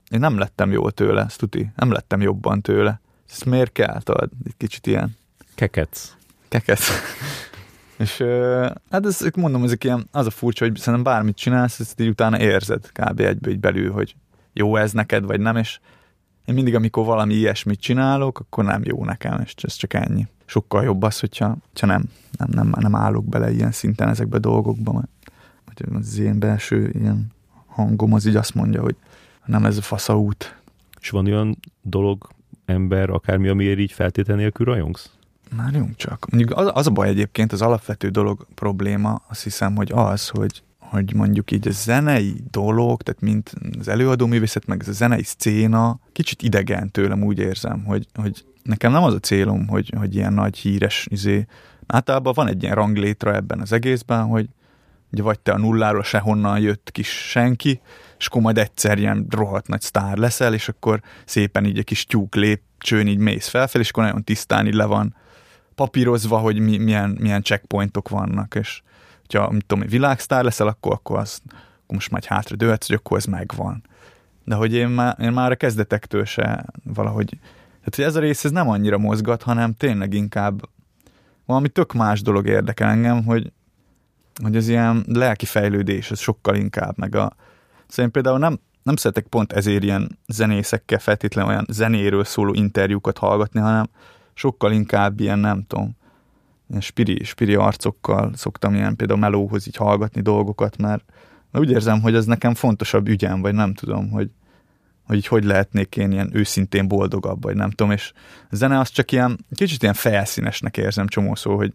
én 0.10 0.20
nem 0.20 0.38
lettem 0.38 0.72
jól 0.72 0.92
tőle, 0.92 1.24
ezt 1.24 1.40
tuti, 1.40 1.72
nem 1.76 1.92
lettem 1.92 2.22
jobban 2.22 2.62
tőle. 2.62 3.02
Ez 3.32 3.42
miért 3.42 3.72
kell, 3.72 4.02
tudod, 4.02 4.30
egy 4.46 4.58
kicsit 4.58 4.88
ilyen. 4.88 5.18
Kekec. 5.56 6.14
Kekec. 6.48 6.90
És 7.98 8.24
hát 8.90 9.06
ez, 9.06 9.22
mondom, 9.36 9.64
ezek 9.64 9.84
ilyen, 9.84 10.08
az 10.12 10.26
a 10.26 10.30
furcsa, 10.30 10.66
hogy 10.66 10.78
szerintem 10.78 11.04
bármit 11.04 11.36
csinálsz, 11.36 11.80
ezt 11.80 12.00
így 12.00 12.08
utána 12.08 12.40
érzed 12.40 12.92
kb. 12.92 13.20
egyből 13.20 13.54
így 13.54 13.60
belül, 13.60 13.92
hogy 13.92 14.16
jó 14.54 14.76
ez 14.76 14.92
neked, 14.92 15.26
vagy 15.26 15.40
nem, 15.40 15.56
és 15.56 15.80
én 16.46 16.56
mindig, 16.56 16.76
amikor 16.76 17.06
valami 17.06 17.34
ilyesmit 17.34 17.80
csinálok, 17.80 18.40
akkor 18.40 18.64
nem 18.64 18.82
jó 18.84 19.06
nekem, 19.06 19.42
és 19.44 19.54
ez 19.62 19.74
csak 19.74 19.94
ennyi. 19.94 20.28
Sokkal 20.46 20.84
jobb 20.84 21.02
az, 21.02 21.20
hogyha, 21.20 21.58
hogyha 21.68 21.88
nem, 21.88 22.04
nem, 22.38 22.50
nem, 22.52 22.74
nem 22.80 22.96
állok 22.96 23.26
bele 23.26 23.52
ilyen 23.52 23.72
szinten 23.72 24.10
ezekbe 24.10 24.36
a 24.36 24.40
dolgokba, 24.40 24.92
mert 24.94 25.96
az 25.96 26.18
én 26.18 26.40
belső 26.40 26.90
ilyen 26.94 27.32
hangom 27.66 28.14
az 28.14 28.26
így 28.26 28.36
azt 28.36 28.56
mondja, 28.56 28.82
hogy 28.82 28.96
nem 29.46 29.66
ez 29.66 29.78
a 29.78 29.82
fasza 29.82 30.20
út. 30.20 30.62
És 31.00 31.10
van 31.10 31.26
olyan 31.26 31.58
dolog, 31.82 32.30
ember, 32.66 33.10
akármi, 33.10 33.48
amiért 33.48 33.80
így 33.80 33.92
feltétlen 33.92 34.38
nélkül 34.38 34.66
rajongsz? 34.66 35.10
Várjunk 35.56 35.96
csak. 35.96 36.26
Mondjuk 36.32 36.58
az, 36.58 36.72
az 36.74 36.88
a 36.88 36.92
baj 36.92 37.08
egyébként, 37.08 37.52
az 37.52 37.62
alapvető 37.62 38.10
dolog 38.10 38.48
probléma, 38.56 39.22
azt 39.28 39.44
hiszem, 39.44 39.76
hogy 39.76 39.92
az, 39.94 40.28
hogy 40.28 40.64
hogy 40.90 41.14
mondjuk 41.14 41.52
így 41.52 41.68
a 41.68 41.72
zenei 41.72 42.36
dolog, 42.52 43.02
tehát 43.02 43.22
mint 43.22 43.54
az 43.80 43.88
előadó 43.88 44.26
művészet, 44.26 44.66
meg 44.66 44.82
ez 44.82 44.88
a 44.88 44.92
zenei 44.92 45.24
szcéna, 45.24 46.00
kicsit 46.12 46.42
idegen 46.42 46.92
tőlem 46.92 47.24
úgy 47.24 47.40
érzem, 47.40 47.84
hogy, 47.84 48.08
hogy 48.14 48.46
nekem 48.66 48.92
nem 48.92 49.04
az 49.04 49.14
a 49.14 49.20
célom, 49.20 49.68
hogy, 49.68 49.94
hogy 49.98 50.16
ilyen 50.16 50.34
nagy 50.34 50.58
híres 50.58 51.08
izé. 51.10 51.46
Általában 51.88 52.34
van 52.36 52.48
egy 52.48 52.64
ilyen 52.64 52.76
ranglétra 52.76 53.34
ebben 53.36 53.60
az 53.60 53.72
egészben, 53.72 54.26
hogy 54.26 54.50
ugye 55.12 55.24
vagy 55.24 55.40
te 55.40 55.52
a 55.52 55.58
nulláról 55.58 56.04
sehonnan 56.04 56.60
jött 56.60 56.90
kis 56.92 57.30
senki, 57.30 57.82
és 58.18 58.28
akkor 58.28 58.42
majd 58.42 58.58
egyszer 58.58 58.98
ilyen 58.98 59.26
rohadt 59.30 59.68
nagy 59.68 59.82
sztár 59.82 60.18
leszel, 60.18 60.54
és 60.54 60.70
akkor 60.70 61.02
szépen 61.26 61.66
így 61.66 61.78
egy 61.78 61.84
kis 61.84 62.06
tyúk 62.06 62.36
lépcsőn 62.36 63.08
így 63.08 63.18
mész 63.18 63.48
felfel, 63.48 63.82
és 63.82 63.90
akkor 63.90 64.04
nagyon 64.04 64.24
tisztán 64.24 64.68
így 64.68 64.74
le 64.74 64.86
van 64.86 65.16
papírozva, 65.76 66.38
hogy 66.38 66.60
mi, 66.60 66.78
milyen, 66.78 67.18
milyen 67.20 67.44
checkpointok 67.44 68.10
vannak, 68.10 68.56
és 68.56 68.82
hogyha, 69.22 69.52
mit 69.52 69.66
tudom, 69.66 69.88
világsztár 69.88 70.44
leszel, 70.44 70.68
akkor, 70.68 70.94
akkor, 70.94 71.18
az, 71.18 71.42
akkor 71.48 71.96
most 71.96 72.12
majd 72.12 72.26
hátra 72.26 72.56
dőhetsz, 72.56 72.88
hogy 72.88 72.96
akkor 72.96 73.18
ez 73.18 73.26
megvan. 73.26 73.84
De 74.44 74.56
hogy 74.56 74.74
én 74.74 74.88
már, 74.88 75.16
én 75.20 75.32
már 75.32 75.52
a 75.52 75.56
kezdetektől 75.56 76.26
se 76.26 76.66
valahogy, 76.84 77.40
tehát 77.86 77.96
hogy 77.96 78.06
ez 78.06 78.16
a 78.16 78.20
rész 78.20 78.46
ez 78.46 78.52
nem 78.52 78.70
annyira 78.70 78.98
mozgat, 78.98 79.44
hanem 79.44 79.74
tényleg 79.74 80.14
inkább 80.14 80.70
valami 81.46 81.70
tök 81.70 81.94
más 81.94 82.22
dolog 82.22 82.48
érdekel 82.48 82.90
engem, 82.90 83.24
hogy, 83.24 83.52
hogy 84.42 84.56
az 84.56 84.68
ilyen 84.68 85.06
lelki 85.08 85.46
fejlődés, 85.46 86.12
az 86.12 86.20
sokkal 86.20 86.56
inkább, 86.56 86.98
meg 86.98 87.16
a, 87.16 87.36
szóval 87.88 88.06
én 88.06 88.12
például 88.12 88.38
nem, 88.38 88.60
nem 88.84 88.96
szeretek 88.96 89.28
pont 89.28 89.54
ezért 89.54 89.84
ilyen 89.84 90.20
zenészekkel 90.28 91.00
feltétlenül 91.00 91.52
olyan 91.52 91.66
zenéről 91.70 92.24
szóló 92.24 92.54
interjúkat 92.54 93.18
hallgatni, 93.18 93.60
hanem 93.60 93.90
sokkal 94.34 94.72
inkább 94.72 95.20
ilyen, 95.20 95.40
nem 95.40 95.64
tudom, 95.68 95.96
ilyen 96.70 96.82
spiri, 96.82 97.24
spiri 97.24 97.56
arcokkal 97.56 98.32
szoktam 98.36 98.74
ilyen 98.74 98.96
például 98.96 99.20
melóhoz 99.20 99.68
így 99.68 99.76
hallgatni 99.76 100.22
dolgokat, 100.22 100.78
mert, 100.78 101.04
mert 101.52 101.66
úgy 101.66 101.72
érzem, 101.72 102.02
hogy 102.02 102.16
ez 102.16 102.26
nekem 102.26 102.54
fontosabb 102.54 103.08
ügyem, 103.08 103.42
vagy 103.42 103.54
nem 103.54 103.74
tudom, 103.74 104.10
hogy, 104.10 104.30
hogy 105.06 105.18
így 105.18 105.28
hogy 105.28 105.44
lehetnék 105.44 105.98
én 105.98 106.12
ilyen 106.12 106.30
őszintén 106.34 106.88
boldogabb, 106.88 107.44
vagy 107.44 107.56
nem 107.56 107.70
tudom, 107.70 107.92
és 107.92 108.12
a 108.50 108.56
zene 108.56 108.80
az 108.80 108.90
csak 108.90 109.12
ilyen, 109.12 109.46
kicsit 109.56 109.82
ilyen 109.82 109.94
felszínesnek 109.94 110.78
érzem 110.78 111.08
csomó 111.08 111.36
szó, 111.36 111.56
hogy, 111.56 111.74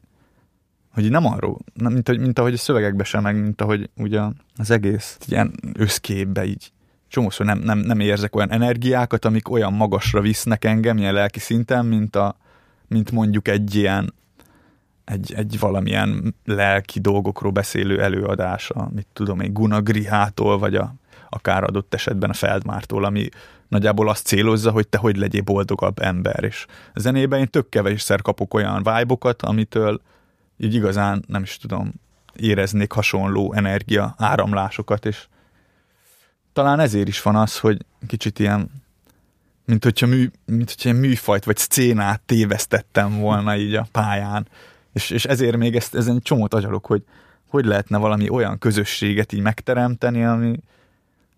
hogy 0.93 1.11
nem 1.11 1.27
arról, 1.27 1.59
nem, 1.75 1.93
mint, 1.93 2.19
mint 2.19 2.39
ahogy 2.39 2.53
a 2.53 2.57
szövegekben 2.57 3.05
sem, 3.05 3.23
meg 3.23 3.41
mint 3.41 3.61
ahogy 3.61 3.91
ugye 3.97 4.21
az 4.57 4.71
egész 4.71 5.19
ilyen 5.27 5.53
összképbe 5.73 6.45
így 6.45 6.73
csomószor 7.09 7.47
nem, 7.47 7.59
nem, 7.59 7.79
nem 7.79 8.01
érzek 8.01 8.37
olyan 8.37 8.51
energiákat, 8.51 9.25
amik 9.25 9.51
olyan 9.51 9.73
magasra 9.73 10.21
visznek 10.21 10.65
engem, 10.65 10.99
ilyen 10.99 11.15
lelki 11.15 11.39
szinten, 11.39 11.87
mint, 11.87 12.17
a, 12.17 12.37
mint 12.89 13.11
mondjuk 13.11 13.49
egy 13.49 13.75
ilyen 13.75 14.15
egy, 15.05 15.33
egy 15.37 15.59
valamilyen 15.59 16.35
lelki 16.45 17.01
dolgokról 17.01 17.53
beszélő 17.53 18.03
előadása, 18.03 18.91
mit 18.95 19.07
tudom 19.13 19.41
én, 19.41 19.53
Guna 19.53 19.81
Grihától, 19.81 20.59
vagy 20.59 20.75
a, 20.75 20.95
akár 21.31 21.65
adott 21.65 21.95
esetben 21.95 22.31
a 22.31 22.35
Feldmártól, 22.35 23.05
ami 23.05 23.29
nagyjából 23.69 24.09
azt 24.09 24.27
célozza, 24.27 24.71
hogy 24.71 24.89
te 24.89 24.99
hogy 24.99 25.17
legyél 25.17 25.43
boldogabb 25.43 25.99
ember, 26.03 26.45
és 26.45 26.67
a 26.95 27.01
zenében 27.01 27.41
én 27.41 27.49
tök 27.49 27.69
kevésszer 27.69 28.23
kapok 28.23 28.55
olyan 28.55 28.77
vibe 28.77 29.35
amitől 29.41 30.01
így 30.57 30.75
igazán, 30.75 31.25
nem 31.27 31.43
is 31.43 31.57
tudom, 31.57 31.93
éreznék 32.37 32.93
hasonló 32.93 33.53
energia 33.53 34.15
áramlásokat, 34.19 35.07
és 35.07 35.27
talán 36.53 36.81
ezért 36.81 37.09
is 37.09 37.23
van 37.23 37.37
az, 37.37 37.59
hogy 37.59 37.85
kicsit 38.07 38.39
ilyen, 38.39 38.71
mint 39.65 39.85
hogyha, 39.85 40.07
mű, 40.07 40.31
mint 40.45 40.75
hogyha 40.77 40.99
műfajt 40.99 41.45
vagy 41.45 41.57
szcénát 41.57 42.21
tévesztettem 42.21 43.19
volna 43.19 43.57
így 43.57 43.75
a 43.75 43.87
pályán, 43.93 44.49
és, 44.93 45.11
és 45.11 45.25
ezért 45.25 45.57
még 45.57 45.77
ezt, 45.77 45.95
ezen 45.95 46.21
csomót 46.21 46.55
agyalok, 46.55 46.87
hogy 46.87 47.03
hogy 47.51 47.65
lehetne 47.65 47.99
valami 47.99 48.29
olyan 48.29 48.59
közösséget 48.59 49.33
így 49.33 49.41
megteremteni, 49.41 50.25
ami, 50.25 50.61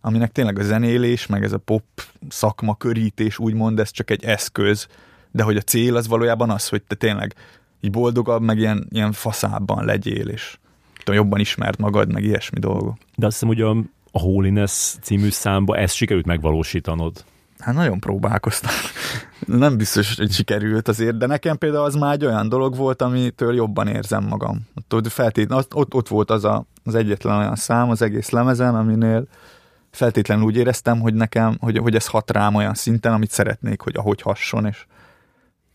aminek 0.05 0.33
tényleg 0.33 0.59
a 0.59 0.63
zenélés, 0.63 1.27
meg 1.27 1.43
ez 1.43 1.53
a 1.53 1.59
pop 1.59 1.85
szakma 2.29 2.75
körítés, 2.75 3.39
úgymond, 3.39 3.79
ez 3.79 3.91
csak 3.91 4.11
egy 4.11 4.25
eszköz, 4.25 4.87
de 5.31 5.43
hogy 5.43 5.57
a 5.57 5.61
cél 5.61 5.97
az 5.97 6.09
valójában 6.09 6.51
az, 6.51 6.69
hogy 6.69 6.83
te 6.83 6.95
tényleg 6.95 7.35
így 7.81 7.91
boldogabb, 7.91 8.43
meg 8.43 8.59
ilyen, 8.59 8.87
ilyen 8.91 9.13
faszábban 9.13 9.85
legyél, 9.85 10.29
és 10.29 10.59
tudom, 10.99 11.15
jobban 11.15 11.41
ismert 11.41 11.79
magad, 11.79 12.13
meg 12.13 12.25
ilyesmi 12.25 12.59
dolgok. 12.59 12.97
De 13.17 13.27
azt 13.27 13.41
hiszem, 13.41 13.49
hogy 13.49 13.61
a, 13.61 13.71
a 14.13 14.19
Holiness 14.19 14.95
című 15.03 15.31
számba 15.31 15.77
ezt 15.77 15.95
sikerült 15.95 16.27
megvalósítanod. 16.27 17.25
Hát 17.59 17.75
nagyon 17.75 18.01
próbálkoztam. 18.01 18.73
Nem 19.61 19.77
biztos, 19.77 20.17
hogy 20.17 20.33
sikerült 20.33 20.89
azért, 20.89 21.17
de 21.17 21.27
nekem 21.27 21.59
például 21.59 21.85
az 21.85 21.95
már 21.95 22.13
egy 22.13 22.25
olyan 22.25 22.49
dolog 22.49 22.77
volt, 22.77 23.03
amitől 23.03 23.55
jobban 23.55 23.89
érzem 23.89 24.25
magam. 24.25 24.61
Ott, 24.91 25.09
feltétlen, 25.09 25.59
ott, 25.73 25.95
ott 25.95 26.09
volt 26.09 26.31
az 26.31 26.45
a, 26.45 26.65
az 26.85 26.95
egyetlen 26.95 27.39
olyan 27.39 27.57
szám 27.57 27.91
az 27.91 28.03
egész 28.03 28.31
lemezen, 28.31 28.75
aminél 28.75 29.27
feltétlenül 29.93 30.45
úgy 30.45 30.57
éreztem, 30.57 31.01
hogy 31.01 31.15
nekem, 31.15 31.57
hogy, 31.61 31.79
hogy 31.79 31.95
ez 31.95 32.07
hat 32.07 32.31
rám 32.31 32.55
olyan 32.55 32.75
szinten, 32.75 33.13
amit 33.13 33.31
szeretnék, 33.31 33.81
hogy 33.81 33.97
ahogy 33.97 34.23
hasson, 34.23 34.67
és 34.67 34.87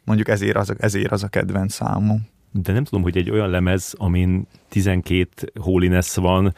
mondjuk 0.03 0.27
ezért 0.27 0.57
az, 0.57 0.73
ezért 0.77 1.11
az 1.11 1.23
a 1.23 1.27
kedvenc 1.27 1.73
számom 1.73 2.27
de 2.63 2.73
nem 2.73 2.83
tudom, 2.83 3.01
hogy 3.01 3.17
egy 3.17 3.29
olyan 3.29 3.49
lemez, 3.49 3.93
amin 3.97 4.47
12 4.69 5.51
holiness 5.59 6.15
van, 6.15 6.55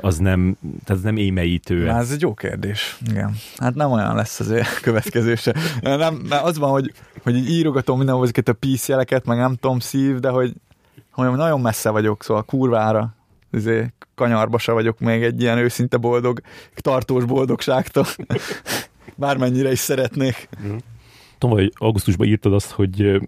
az 0.00 0.18
nem, 0.18 0.56
tehát 0.84 1.02
nem 1.02 1.16
émeítő. 1.16 1.84
Na, 1.84 1.96
ez 1.96 2.10
egy 2.10 2.20
jó 2.20 2.34
kérdés. 2.34 2.98
Igen. 3.10 3.36
Hát 3.56 3.74
nem 3.74 3.90
olyan 3.90 4.14
lesz 4.14 4.40
az 4.40 4.54
következő 4.82 5.34
se. 5.34 5.54
Nem, 5.80 6.14
mert 6.14 6.44
az 6.44 6.58
van, 6.58 6.70
hogy, 6.70 6.92
hogy 7.22 7.36
így 7.36 7.50
írogatom 7.50 7.96
mindenhol 7.96 8.24
ezeket 8.24 8.48
a 8.48 8.52
peace 8.52 8.92
jeleket, 8.92 9.24
meg 9.24 9.38
nem 9.38 9.54
tudom 9.54 9.78
szív, 9.78 10.18
de 10.18 10.28
hogy, 10.28 10.52
hogy 11.10 11.30
nagyon 11.30 11.60
messze 11.60 11.90
vagyok, 11.90 12.22
szóval 12.22 12.42
kurvára 12.42 13.14
azért 13.54 13.92
kanyarba 14.14 14.58
se 14.58 14.72
vagyok 14.72 14.98
még 14.98 15.22
egy 15.22 15.40
ilyen 15.40 15.58
őszinte 15.58 15.96
boldog, 15.96 16.40
tartós 16.74 17.24
boldogságtól. 17.24 18.06
Bármennyire 19.16 19.70
is 19.72 19.78
szeretnék. 19.78 20.48
Tudom, 21.38 21.56
hogy 21.56 21.72
augusztusban 21.74 22.26
írtad 22.26 22.52
azt, 22.52 22.70
hogy 22.70 23.20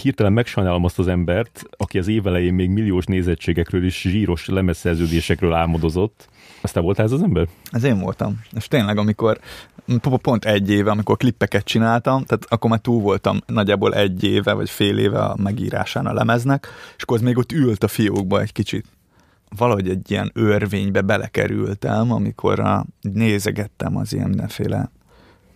hirtelen 0.00 0.32
megsajnálom 0.32 0.84
azt 0.84 0.98
az 0.98 1.08
embert, 1.08 1.62
aki 1.76 1.98
az 1.98 2.08
évelején 2.08 2.54
még 2.54 2.70
milliós 2.70 3.04
nézettségekről 3.04 3.84
és 3.84 4.00
zsíros 4.00 4.46
lemezszerződésekről 4.46 5.52
álmodozott. 5.52 6.28
Aztán 6.60 6.82
voltál 6.82 7.04
ez 7.04 7.12
az 7.12 7.22
ember? 7.22 7.48
Ez 7.70 7.84
én 7.84 7.98
voltam. 7.98 8.40
És 8.56 8.68
tényleg, 8.68 8.98
amikor 8.98 9.38
pont 10.22 10.44
egy 10.44 10.70
éve, 10.70 10.90
amikor 10.90 11.16
klippeket 11.16 11.64
csináltam, 11.64 12.24
tehát 12.24 12.44
akkor 12.48 12.70
már 12.70 12.78
túl 12.78 13.00
voltam 13.00 13.38
nagyjából 13.46 13.94
egy 13.94 14.24
éve, 14.24 14.52
vagy 14.52 14.70
fél 14.70 14.98
éve 14.98 15.18
a 15.18 15.36
megírásán 15.42 16.06
a 16.06 16.12
lemeznek, 16.12 16.66
és 16.96 17.02
akkor 17.02 17.16
az 17.16 17.22
még 17.22 17.38
ott 17.38 17.52
ült 17.52 17.84
a 17.84 17.88
fiókba 17.88 18.40
egy 18.40 18.52
kicsit. 18.52 18.86
Valahogy 19.56 19.88
egy 19.88 20.10
ilyen 20.10 20.30
örvénybe 20.34 21.00
belekerültem, 21.00 22.12
amikor 22.12 22.60
a, 22.60 22.86
nézegettem 23.00 23.96
az 23.96 24.12
ilyen 24.12 24.28
mindenféle 24.28 24.90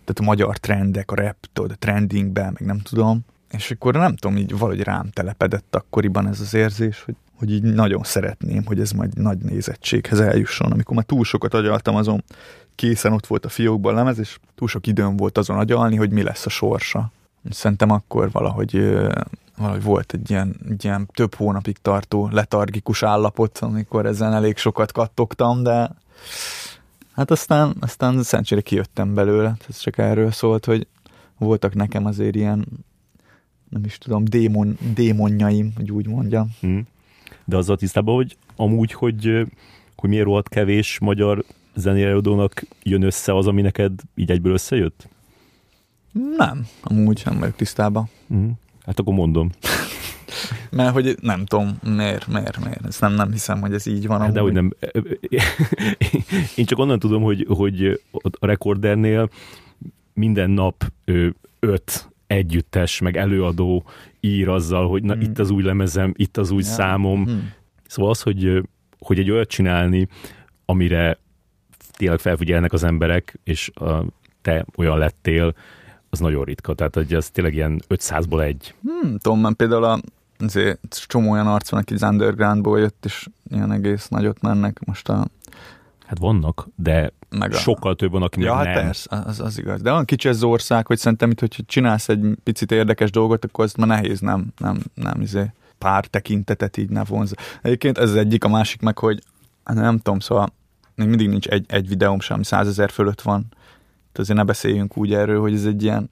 tehát 0.03 0.19
a 0.19 0.23
magyar 0.23 0.57
trendek, 0.57 1.11
a 1.11 1.15
rap, 1.15 1.35
tudod, 1.53 1.71
a 1.71 1.75
trendingben, 1.79 2.55
meg 2.59 2.65
nem 2.65 2.79
tudom, 2.79 3.25
és 3.51 3.71
akkor 3.71 3.93
nem 3.93 4.15
tudom, 4.15 4.37
így 4.37 4.57
valahogy 4.57 4.81
rám 4.81 5.09
telepedett 5.09 5.75
akkoriban 5.75 6.27
ez 6.27 6.39
az 6.39 6.53
érzés, 6.53 7.03
hogy, 7.03 7.15
hogy 7.37 7.51
így 7.51 7.63
nagyon 7.63 8.03
szeretném, 8.03 8.65
hogy 8.65 8.79
ez 8.79 8.91
majd 8.91 9.17
nagy 9.17 9.37
nézettséghez 9.37 10.19
eljusson. 10.19 10.71
Amikor 10.71 10.95
már 10.95 11.05
túl 11.05 11.23
sokat 11.23 11.53
agyaltam 11.53 11.95
azon, 11.95 12.23
készen 12.75 13.13
ott 13.13 13.27
volt 13.27 13.45
a 13.45 13.49
fiókban 13.49 13.93
lemez, 13.93 14.19
és 14.19 14.37
túl 14.55 14.67
sok 14.67 14.87
időm 14.87 15.17
volt 15.17 15.37
azon 15.37 15.57
agyalni, 15.57 15.95
hogy 15.95 16.11
mi 16.11 16.23
lesz 16.23 16.45
a 16.45 16.49
sorsa. 16.49 17.11
Szerintem 17.49 17.89
akkor 17.89 18.31
valahogy, 18.31 18.97
valahogy 19.61 19.83
volt 19.83 20.13
egy 20.13 20.29
ilyen, 20.29 20.55
egy 20.69 20.83
ilyen 20.83 21.09
több 21.13 21.35
hónapig 21.35 21.77
tartó 21.77 22.29
letargikus 22.31 23.03
állapot, 23.03 23.57
amikor 23.57 24.05
ezen 24.05 24.33
elég 24.33 24.57
sokat 24.57 24.91
kattogtam, 24.91 25.63
de 25.63 25.91
hát 27.13 27.31
aztán, 27.31 27.75
aztán 27.79 28.23
szerencsére 28.23 28.61
kijöttem 28.61 29.13
belőle. 29.13 29.55
Ez 29.69 29.77
csak 29.77 29.97
erről 29.97 30.31
szólt, 30.31 30.65
hogy 30.65 30.87
voltak 31.37 31.73
nekem 31.73 32.05
azért 32.05 32.35
ilyen 32.35 32.65
nem 33.69 33.85
is 33.85 33.97
tudom, 33.97 34.23
démon, 34.25 34.77
démonjaim, 34.93 35.71
hogy 35.75 35.91
úgy 35.91 36.07
mondjam. 36.07 36.55
Hmm. 36.59 36.87
De 37.45 37.57
azzal 37.57 37.77
tisztában, 37.77 38.15
hogy 38.15 38.37
amúgy, 38.55 38.93
hogy, 38.93 39.47
hogy 39.95 40.09
miért 40.09 40.25
rohadt 40.25 40.49
kevés 40.49 40.99
magyar 40.99 41.43
zenélőadónak 41.75 42.65
jön 42.83 43.01
össze 43.01 43.35
az, 43.35 43.47
ami 43.47 43.61
neked 43.61 43.91
így 44.15 44.31
egyből 44.31 44.53
összejött? 44.53 45.07
Nem, 46.37 46.67
amúgy 46.81 47.21
nem 47.25 47.39
vagyok 47.39 47.55
tisztában. 47.55 48.09
Hmm. 48.27 48.53
Hát 48.85 48.99
akkor 48.99 49.13
mondom. 49.13 49.49
Mert 50.69 50.93
hogy 50.93 51.15
nem 51.21 51.45
tudom, 51.45 51.77
miért, 51.83 52.27
miért, 52.27 52.63
miért. 52.63 52.85
Ezt 52.85 53.01
nem, 53.01 53.13
nem 53.13 53.31
hiszem, 53.31 53.61
hogy 53.61 53.73
ez 53.73 53.85
így 53.85 54.07
van. 54.07 54.19
Hát 54.19 54.31
de 54.31 54.39
hogy 54.39 54.53
nem. 54.53 54.71
Én 56.55 56.65
csak 56.65 56.79
onnan 56.79 56.99
tudom, 56.99 57.23
hogy, 57.23 57.45
hogy 57.49 58.01
a 58.11 58.45
rekordernél 58.45 59.29
minden 60.13 60.49
nap 60.49 60.91
öt 61.59 62.09
együttes, 62.27 62.99
meg 62.99 63.17
előadó 63.17 63.83
ír 64.19 64.49
azzal, 64.49 64.87
hogy 64.87 65.03
na 65.03 65.15
Mm. 65.15 65.19
itt 65.19 65.39
az 65.39 65.49
új 65.49 65.63
lemezem, 65.63 66.13
itt 66.15 66.37
az 66.37 66.51
új 66.51 66.61
Ja. 66.61 66.69
számom. 66.69 67.25
Hm. 67.25 67.31
Szóval 67.87 68.11
az, 68.11 68.21
hogy, 68.21 68.63
hogy 68.99 69.19
egy 69.19 69.31
olyat 69.31 69.49
csinálni, 69.49 70.07
amire 70.65 71.17
tényleg 71.91 72.19
felfigyelnek 72.19 72.73
az 72.73 72.83
emberek, 72.83 73.39
és 73.43 73.69
a, 73.69 74.05
te 74.41 74.65
olyan 74.77 74.97
lettél, 74.97 75.53
az 76.11 76.19
nagyon 76.19 76.43
ritka. 76.43 76.73
Tehát, 76.73 76.95
hogy 76.95 77.13
ez 77.13 77.29
tényleg 77.29 77.53
ilyen 77.53 77.81
500-ból 77.89 78.41
egy. 78.41 78.73
Hmm, 78.81 79.17
tudom, 79.17 79.39
mert 79.39 79.55
például 79.55 79.83
a, 79.83 79.99
azért 80.39 81.05
csomó 81.07 81.31
olyan 81.31 81.47
arc 81.47 81.69
van, 81.69 81.79
aki 81.79 81.93
az 81.93 82.03
undergroundból 82.03 82.79
jött, 82.79 83.05
és 83.05 83.27
ilyen 83.49 83.71
egész 83.71 84.07
nagyot 84.07 84.41
mennek. 84.41 84.85
Most 84.85 85.09
a, 85.09 85.27
Hát 86.05 86.19
vannak, 86.19 86.67
de 86.75 87.11
meg 87.29 87.53
a, 87.53 87.57
sokkal 87.57 87.95
több 87.95 88.11
van, 88.11 88.21
aki 88.21 88.41
Ja, 88.41 88.53
hát 88.55 88.63
nem. 88.63 88.73
persze, 88.73 89.23
az, 89.25 89.39
az 89.39 89.57
igaz. 89.57 89.81
De 89.81 89.91
olyan 89.91 90.05
kicsi 90.05 90.27
ez 90.27 90.35
az 90.35 90.43
ország, 90.43 90.87
hogy 90.87 90.97
szerintem 90.97 91.29
itt, 91.29 91.39
hogyha 91.39 91.63
csinálsz 91.65 92.09
egy 92.09 92.35
picit 92.43 92.71
érdekes 92.71 93.11
dolgot, 93.11 93.45
akkor 93.45 93.63
azt 93.63 93.77
már 93.77 93.87
nehéz 93.87 94.19
nem, 94.19 94.47
nem, 94.57 94.79
nem 94.93 95.21
izé, 95.21 95.51
pár 95.77 96.05
tekintetet 96.05 96.77
így 96.77 96.89
ne 96.89 97.03
vonz. 97.03 97.33
Egyébként 97.61 97.97
ez 97.97 98.09
az 98.09 98.15
egyik, 98.15 98.43
a 98.43 98.47
másik 98.47 98.81
meg, 98.81 98.97
hogy 98.97 99.23
hát 99.63 99.75
nem 99.75 99.97
tudom, 99.97 100.19
szóval 100.19 100.53
még 100.95 101.07
mindig 101.07 101.29
nincs 101.29 101.47
egy, 101.47 101.65
egy 101.67 101.87
videóm 101.87 102.19
sem, 102.19 102.35
ami 102.35 102.45
százezer 102.45 102.89
fölött 102.89 103.21
van. 103.21 103.45
Tehát 104.11 104.29
azért 104.29 104.37
ne 104.37 104.43
beszéljünk 104.43 104.97
úgy 104.97 105.13
erről, 105.13 105.39
hogy 105.39 105.53
ez 105.53 105.65
egy 105.65 105.83
ilyen, 105.83 106.09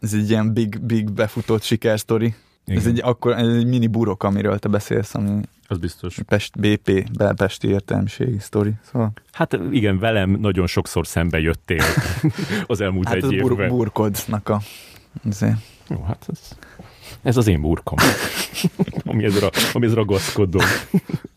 ez 0.00 0.12
egy 0.12 0.30
ilyen 0.30 0.52
big, 0.52 0.80
big 0.80 1.12
befutott 1.12 1.62
sikersztori. 1.62 2.34
Ez 2.66 2.86
Igen, 2.86 2.88
egy, 2.88 3.00
akkor, 3.04 3.32
ez 3.32 3.54
egy 3.54 3.66
mini 3.66 3.86
burok, 3.86 4.22
amiről 4.22 4.58
te 4.58 4.68
beszélsz, 4.68 5.14
ami 5.14 5.40
az 5.70 5.78
biztos. 5.78 6.18
Pest, 6.26 6.60
BP, 6.60 7.10
belpesti 7.16 7.68
értelmiségi 7.68 8.38
sztori. 8.38 8.72
Szóval, 8.82 9.12
Hát 9.32 9.58
igen, 9.70 9.98
velem 9.98 10.30
nagyon 10.30 10.66
sokszor 10.66 11.06
szembe 11.06 11.40
jöttél 11.40 11.82
az 12.66 12.80
elmúlt 12.80 13.06
hát 13.06 13.16
egy 13.16 13.22
ez 13.34 13.40
bur, 13.40 13.50
évben. 13.52 13.68
burkodnak 13.68 14.48
a... 14.48 14.60
Azért. 15.28 15.56
Jó, 15.88 16.02
hát 16.02 16.26
ez, 16.32 16.58
ez 17.22 17.36
az 17.36 17.46
én 17.46 17.60
burkom, 17.60 17.98
amihez, 19.04 19.38
ra, 19.38 19.48
amihez 19.72 19.94
ragaszkodom. 19.94 20.62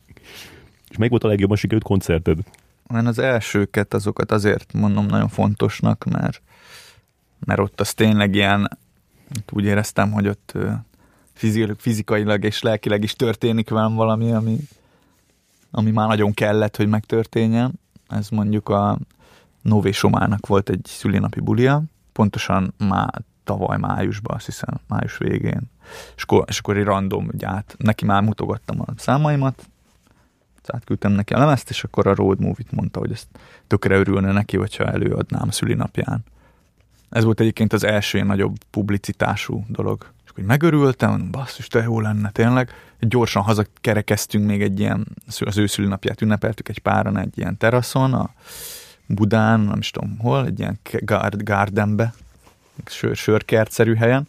És 0.90 0.98
meg 0.98 1.10
volt 1.10 1.24
a 1.24 1.28
legjobban 1.28 1.58
sikerült 1.58 1.84
koncerted? 1.84 2.38
Én 2.90 3.06
az 3.06 3.20
elsőket, 3.20 3.94
azokat 3.94 4.32
azért 4.32 4.74
mondom 4.74 5.06
nagyon 5.06 5.28
fontosnak, 5.28 6.04
mert, 6.04 6.42
mert 7.46 7.60
ott 7.60 7.80
az 7.80 7.94
tényleg 7.94 8.36
ilyen, 8.36 8.78
úgy 9.52 9.64
éreztem, 9.64 10.12
hogy 10.12 10.28
ott 10.28 10.54
fizikailag 11.78 12.44
és 12.44 12.62
lelkileg 12.62 13.04
is 13.04 13.14
történik 13.14 13.70
velem 13.70 13.96
valami, 13.96 14.32
ami, 14.32 14.58
ami 15.72 15.92
már 15.92 16.08
nagyon 16.08 16.34
kellett, 16.34 16.76
hogy 16.76 16.88
megtörténjen. 16.88 17.80
Ez 18.08 18.30
mondjuk 18.30 18.70
a 18.70 18.98
Nové 19.62 19.92
Somának 19.92 20.48
volt 20.48 20.70
egy 20.70 20.82
szülinapi 20.84 21.40
bulia, 21.40 21.84
pontosan 22.12 22.74
már 22.78 23.22
tavaly 23.44 23.78
májusban, 23.78 24.36
azt 24.36 24.46
hiszem, 24.46 24.80
május 24.88 25.18
végén. 25.18 25.62
És 26.16 26.24
akkor, 26.24 26.44
és 26.48 26.60
akkor 26.60 26.78
egy 26.78 26.84
random, 26.84 27.28
ugye 27.34 27.48
át, 27.48 27.76
neki 27.78 28.06
már 28.06 28.22
mutogattam 28.22 28.82
a 28.82 28.86
számaimat, 28.98 29.68
átküldtem 30.72 31.12
neki 31.12 31.34
a 31.34 31.38
lemezt, 31.38 31.70
és 31.70 31.84
akkor 31.84 32.08
a 32.08 32.16
Road 32.16 32.40
Movie-t 32.40 32.72
mondta, 32.72 33.00
hogy 33.00 33.12
ezt 33.12 33.28
tökre 33.68 33.96
örülne 33.96 34.32
neki, 34.32 34.58
hogyha 34.58 34.84
előadnám 34.84 35.50
szülinapján. 35.50 36.24
Ez 37.10 37.24
volt 37.24 37.40
egyébként 37.40 37.74
az 37.74 37.84
első 37.84 38.24
nagyobb 38.24 38.56
publicitású 38.70 39.66
dolog. 39.68 40.12
És 40.24 40.30
akkor 40.30 40.44
megörültem, 40.44 41.32
basszus, 41.32 41.68
de 41.68 41.82
jó 41.82 42.00
lenne 42.00 42.30
tényleg. 42.30 42.70
Gyorsan 43.00 43.44
hazakerekeztünk 43.44 44.46
még 44.46 44.62
egy 44.62 44.80
ilyen, 44.80 45.08
az 45.40 45.58
ő 45.58 45.66
szülinapját 45.66 46.22
ünnepeltük 46.22 46.70
egy 46.70 46.80
páran 46.80 47.18
egy 47.18 47.38
ilyen 47.38 47.58
teraszon, 47.58 48.14
a 48.14 48.30
Budán, 49.08 49.60
nem 49.60 49.80
is 49.80 49.92
tudom 49.92 50.18
hol, 50.18 50.46
egy 50.46 50.60
ilyen 50.60 50.80
gard, 51.00 51.44
gardenbe, 51.44 52.14
sör, 52.86 53.16
sörkertszerű 53.16 53.96
helyen, 53.96 54.28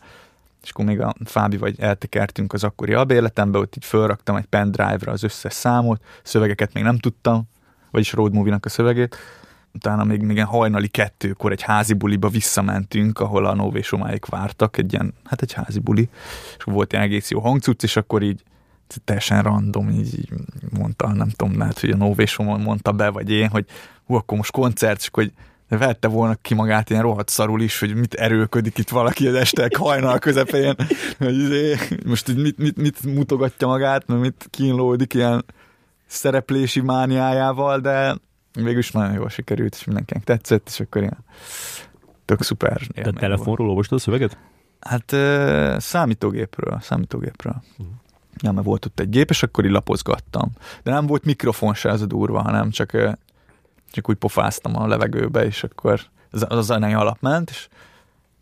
és 0.65 0.71
akkor 0.71 0.85
még 0.85 1.01
a 1.01 1.15
Fábi 1.25 1.57
vagy 1.57 1.81
eltekertünk 1.81 2.53
az 2.53 2.65
akkori 2.65 2.93
albérletembe, 2.93 3.59
ott 3.59 3.77
így 3.77 3.85
fölraktam 3.85 4.37
egy 4.37 4.45
pendrive-ra 4.45 5.13
az 5.13 5.23
összes 5.23 5.53
számot, 5.53 6.05
szövegeket 6.23 6.73
még 6.73 6.83
nem 6.83 6.99
tudtam, 6.99 7.43
vagyis 7.91 8.13
Road 8.13 8.33
Movie-nak 8.33 8.65
a 8.65 8.69
szövegét, 8.69 9.17
utána 9.75 10.05
még, 10.05 10.21
még 10.21 10.35
ilyen 10.35 10.47
hajnali 10.47 10.89
kettőkor 10.89 11.53
egy 11.53 11.63
házi 11.63 11.93
buliba 11.93 12.29
visszamentünk, 12.29 13.21
ahol 13.21 13.47
a 13.47 13.55
Nové 13.55 13.83
Somáik 13.83 14.27
vártak, 14.27 14.77
egy 14.77 14.93
ilyen, 14.93 15.15
hát 15.25 15.43
egy 15.43 15.53
házi 15.53 15.79
buli, 15.79 16.09
és 16.59 16.65
volt 16.65 16.93
ilyen 16.93 17.05
egész 17.05 17.31
jó 17.31 17.41
hangcucc, 17.41 17.83
és 17.83 17.97
akkor 17.97 18.23
így 18.23 18.43
teljesen 19.05 19.43
random, 19.43 19.91
így, 19.91 20.19
így 20.19 20.29
mondta, 20.71 21.13
nem 21.13 21.29
tudom, 21.29 21.59
lehet, 21.59 21.81
hogy 21.81 21.91
a 21.91 21.97
Nové 21.97 22.25
Soma 22.25 22.57
mondta 22.57 22.93
be, 22.93 23.09
vagy 23.09 23.31
én, 23.31 23.49
hogy 23.49 23.67
hú, 24.07 24.15
akkor 24.15 24.37
most 24.37 24.53
koncert, 24.53 25.01
és 25.01 25.07
akkor 25.07 25.31
hogy 25.69 25.79
vette 25.79 26.09
volna 26.09 26.35
ki 26.35 26.55
magát 26.55 26.91
ilyen 26.91 27.03
rohadt 27.03 27.29
szarul 27.29 27.63
is, 27.63 27.79
hogy 27.79 27.95
mit 27.95 28.15
erőködik 28.15 28.79
itt 28.79 28.89
valaki 28.89 29.27
az 29.27 29.35
este 29.35 29.69
hajnal 29.79 30.19
közepén, 30.19 30.75
hogy 31.19 31.39
izé, 31.39 31.77
most 32.07 32.29
így 32.29 32.37
mit, 32.37 32.59
mit, 32.59 32.77
mit 32.77 33.03
mutogatja 33.03 33.67
magát, 33.67 34.07
mert 34.07 34.21
mit 34.21 34.47
kínlódik 34.51 35.15
ilyen 35.15 35.45
szereplési 36.07 36.81
mániájával, 36.81 37.79
de 37.79 38.17
végülis 38.53 38.91
nagyon 38.91 39.13
jól 39.13 39.29
sikerült, 39.29 39.75
és 39.75 39.85
mindenkinek 39.85 40.25
tetszett, 40.25 40.69
és 40.69 40.81
akkor 40.81 41.03
ilyen 41.03 41.25
tök 42.25 42.43
szuper. 42.43 42.81
Volt. 42.95 43.15
telefonról 43.19 43.69
olvastad 43.69 43.99
a 43.99 44.01
szöveget? 44.01 44.39
Hát 44.81 45.15
számítógépről, 45.81 46.79
számítógépről. 46.83 47.63
Mhm. 47.77 47.89
Ja, 48.43 48.53
mert 48.53 48.67
volt 48.67 48.85
ott 48.85 49.01
egy 49.01 49.09
gép, 49.09 49.31
és 49.31 49.43
akkor 49.43 49.65
így 49.65 49.71
lapozgattam. 49.71 50.51
De 50.83 50.91
nem 50.91 51.07
volt 51.07 51.25
mikrofon 51.25 51.75
se, 51.75 51.89
ez 51.91 52.01
a 52.01 52.07
durva, 52.07 52.43
hanem 52.43 52.71
csak, 52.71 53.17
csak 53.95 54.09
úgy 54.09 54.17
pofáztam 54.17 54.77
a 54.77 54.87
levegőbe, 54.87 55.45
és 55.45 55.65
akkor 55.65 56.01
az, 56.31 56.47
az 56.49 56.71
a 56.71 56.75
alap 56.75 57.21
ment, 57.21 57.51
és 57.51 57.69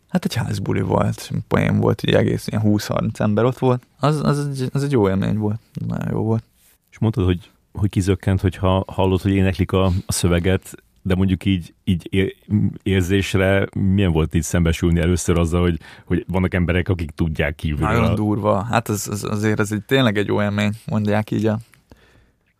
hát 0.09 0.25
egy 0.25 0.35
házbuli 0.35 0.81
volt, 0.81 1.31
poén 1.47 1.79
volt, 1.79 2.01
hogy 2.01 2.13
egész 2.13 2.47
ilyen 2.47 2.61
20-30 2.65 3.19
ember 3.19 3.43
ott 3.43 3.57
volt. 3.57 3.83
Az, 3.99 4.21
az, 4.23 4.47
egy, 4.47 4.69
az 4.73 4.83
egy 4.83 4.91
jó 4.91 5.09
élmény 5.09 5.37
volt, 5.37 5.59
nagyon 5.87 6.11
jó 6.11 6.23
volt. 6.23 6.43
És 6.91 6.99
mondtad, 6.99 7.25
hogy, 7.25 7.51
hogy 7.73 7.89
kizökkent, 7.89 8.41
hogyha 8.41 8.83
hallod, 8.87 9.21
hogy 9.21 9.31
éneklik 9.31 9.71
a, 9.71 9.85
a 9.85 10.11
szöveget, 10.11 10.75
de 11.01 11.15
mondjuk 11.15 11.45
így, 11.45 11.73
így 11.83 12.07
ér, 12.11 12.35
érzésre 12.83 13.67
milyen 13.73 14.11
volt 14.11 14.35
így 14.35 14.43
szembesülni 14.43 14.99
először 14.99 15.39
azzal, 15.39 15.61
hogy, 15.61 15.79
hogy 16.05 16.25
vannak 16.27 16.53
emberek, 16.53 16.89
akik 16.89 17.11
tudják 17.11 17.55
kívülről. 17.55 17.87
Nagyon 17.87 18.11
a- 18.11 18.15
durva. 18.15 18.63
Hát 18.63 18.89
az, 18.89 19.07
az, 19.07 19.23
azért 19.23 19.59
ez 19.59 19.71
egy, 19.71 19.83
tényleg 19.85 20.17
egy 20.17 20.27
jó 20.27 20.41
élmény, 20.41 20.71
mondják 20.85 21.31
így 21.31 21.45
a... 21.45 21.59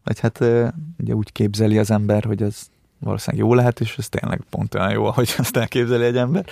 Vagy 0.03 0.19
hát 0.19 0.39
ugye 0.97 1.13
úgy 1.13 1.31
képzeli 1.31 1.77
az 1.77 1.91
ember, 1.91 2.23
hogy 2.23 2.43
az 2.43 2.71
valószínűleg 3.03 3.45
jó 3.45 3.53
lehet, 3.53 3.79
és 3.79 3.97
ez 3.97 4.09
tényleg 4.09 4.41
pont 4.49 4.75
olyan 4.75 4.91
jó, 4.91 5.05
ahogy 5.05 5.35
azt 5.37 5.57
elképzeli 5.57 6.03
egy 6.03 6.17
ember. 6.17 6.45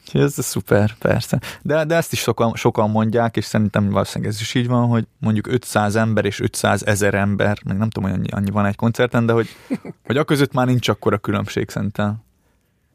Úgyhogy 0.00 0.20
ez, 0.20 0.38
ez 0.38 0.44
szuper, 0.44 0.94
persze. 0.98 1.40
De, 1.62 1.84
de 1.84 1.94
ezt 1.94 2.12
is 2.12 2.18
sokan, 2.18 2.54
sokan 2.54 2.90
mondják, 2.90 3.36
és 3.36 3.44
szerintem 3.44 3.90
valószínűleg 3.90 4.34
ez 4.34 4.40
is 4.40 4.54
így 4.54 4.66
van, 4.66 4.88
hogy 4.88 5.06
mondjuk 5.18 5.46
500 5.46 5.96
ember 5.96 6.24
és 6.24 6.40
500 6.40 6.86
ezer 6.86 7.14
ember, 7.14 7.58
még 7.64 7.76
nem 7.76 7.90
tudom, 7.90 8.10
hogy 8.10 8.18
annyi, 8.18 8.30
annyi 8.30 8.50
van 8.50 8.66
egy 8.66 8.76
koncerten, 8.76 9.26
de 9.26 9.32
hogy, 9.32 9.48
hogy 10.06 10.16
a 10.16 10.24
között 10.24 10.52
már 10.52 10.66
nincs 10.66 10.88
akkora 10.88 11.18
különbség 11.18 11.70
szerintem. 11.70 12.22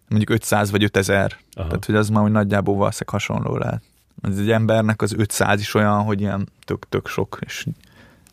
Mondjuk 0.07 0.29
500 0.29 0.71
vagy 0.71 0.83
5000. 0.83 1.37
Aha. 1.53 1.67
Tehát, 1.67 1.85
hogy 1.85 1.95
az 1.95 2.09
már 2.09 2.21
hogy 2.21 2.31
nagyjából 2.31 2.75
valószínűleg 2.75 3.09
hasonló 3.09 3.57
lehet. 3.57 3.81
Az 4.21 4.39
egy 4.39 4.51
embernek 4.51 5.01
az 5.01 5.13
500 5.17 5.59
is 5.59 5.73
olyan, 5.73 6.03
hogy 6.03 6.21
ilyen 6.21 6.49
tök-tök 6.65 7.07
sok, 7.07 7.39
és 7.45 7.65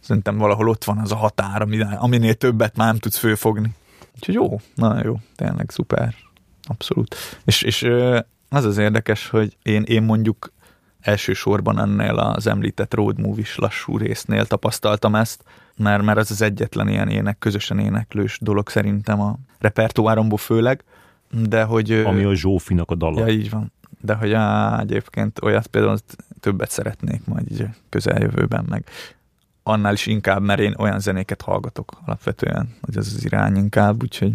szerintem 0.00 0.38
valahol 0.38 0.68
ott 0.68 0.84
van 0.84 0.98
az 0.98 1.12
a 1.12 1.16
határ, 1.16 1.62
ami- 1.62 1.86
aminél 1.96 2.34
többet 2.34 2.76
már 2.76 2.86
nem 2.86 2.98
tudsz 2.98 3.18
fölfogni. 3.18 3.74
Úgyhogy 4.14 4.34
jó, 4.34 4.60
nagyon 4.74 5.04
jó, 5.04 5.16
tényleg 5.36 5.70
szuper, 5.70 6.14
abszolút. 6.62 7.16
És, 7.44 7.62
és 7.62 7.88
az 8.48 8.64
az 8.64 8.78
érdekes, 8.78 9.28
hogy 9.28 9.56
én, 9.62 9.82
én 9.82 10.02
mondjuk 10.02 10.52
elsősorban 11.00 11.78
ennél 11.78 12.14
az 12.14 12.46
említett 12.46 12.94
road 12.94 13.20
movie-s 13.20 13.56
lassú 13.56 13.98
résznél 13.98 14.46
tapasztaltam 14.46 15.14
ezt, 15.14 15.44
mert, 15.76 16.02
mert 16.02 16.18
az 16.18 16.30
az 16.30 16.42
egyetlen 16.42 16.88
ilyen 16.88 17.08
ének, 17.08 17.38
közösen 17.38 17.78
éneklős 17.78 18.38
dolog 18.40 18.68
szerintem 18.68 19.20
a 19.20 19.38
repertoáromból 19.58 20.38
főleg, 20.38 20.84
de 21.30 21.62
hogy... 21.62 21.92
Ami 21.92 22.24
a 22.24 22.34
Zsófinak 22.34 22.90
a 22.90 22.94
dala. 22.94 23.20
Ja, 23.20 23.28
így 23.28 23.50
van. 23.50 23.72
De 24.00 24.14
hogy 24.14 24.32
á, 24.32 24.80
egyébként 24.80 25.42
olyat 25.42 25.66
például 25.66 25.98
többet 26.40 26.70
szeretnék 26.70 27.24
majd 27.24 27.50
így 27.50 27.66
közeljövőben, 27.88 28.64
meg 28.68 28.84
annál 29.62 29.92
is 29.92 30.06
inkább, 30.06 30.42
mert 30.42 30.60
én 30.60 30.74
olyan 30.78 31.00
zenéket 31.00 31.42
hallgatok 31.42 31.92
alapvetően, 32.06 32.68
hogy 32.80 32.96
ez 32.96 33.12
az 33.16 33.24
irány 33.24 33.56
inkább, 33.56 34.02
úgyhogy 34.02 34.32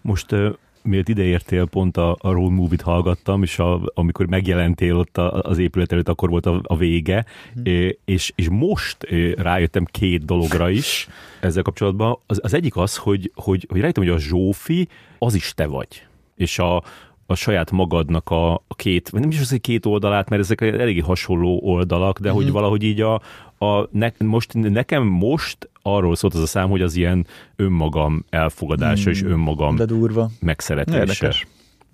Most 0.00 0.34
miért 0.82 1.08
ideértél, 1.08 1.66
pont 1.66 1.96
a, 1.96 2.16
a 2.20 2.30
Road 2.30 2.52
Movie-t 2.52 2.80
hallgattam, 2.80 3.42
és 3.42 3.58
a, 3.58 3.80
amikor 3.94 4.26
megjelentél 4.26 4.96
ott 4.96 5.18
a, 5.18 5.40
az 5.40 5.58
épület 5.58 5.92
előtt, 5.92 6.08
akkor 6.08 6.28
volt 6.28 6.46
a, 6.46 6.60
a 6.62 6.76
vége, 6.76 7.24
mm. 7.58 7.62
és, 8.04 8.32
és 8.34 8.48
most 8.48 8.96
rájöttem 9.36 9.84
két 9.84 10.24
dologra 10.24 10.70
is 10.70 11.08
ezzel 11.40 11.62
kapcsolatban. 11.62 12.18
Az, 12.26 12.40
az 12.42 12.54
egyik 12.54 12.76
az, 12.76 12.96
hogy, 12.96 13.32
hogy, 13.34 13.66
hogy 13.68 13.80
rájöttem, 13.80 14.02
hogy 14.02 14.12
a 14.12 14.18
Zsófi 14.18 14.88
az 15.18 15.34
is 15.34 15.54
te 15.54 15.66
vagy. 15.66 16.06
És 16.36 16.58
a, 16.58 16.82
a 17.30 17.34
saját 17.34 17.70
magadnak 17.70 18.30
a, 18.30 18.54
a 18.54 18.74
két, 18.76 19.12
nem 19.12 19.30
is 19.30 19.40
az, 19.40 19.50
hogy 19.50 19.60
két 19.60 19.86
oldalát, 19.86 20.28
mert 20.28 20.42
ezek 20.42 20.60
eléggé 20.60 21.00
hasonló 21.00 21.60
oldalak, 21.62 22.18
de 22.18 22.30
mm. 22.30 22.34
hogy 22.34 22.50
valahogy 22.50 22.82
így 22.82 23.00
a, 23.00 23.14
a 23.58 23.88
ne, 23.90 24.10
most, 24.18 24.54
nekem 24.54 25.02
most 25.02 25.70
arról 25.82 26.16
szólt 26.16 26.34
az 26.34 26.40
a 26.40 26.46
szám, 26.46 26.68
hogy 26.68 26.82
az 26.82 26.94
ilyen 26.94 27.26
önmagam 27.56 28.24
elfogadása 28.30 29.08
Mm. 29.08 29.12
és 29.12 29.22
önmagam 29.22 29.76
de 29.76 29.84
durva. 29.84 30.30
megszeretése. 30.40 30.98
Érdekes. 30.98 31.46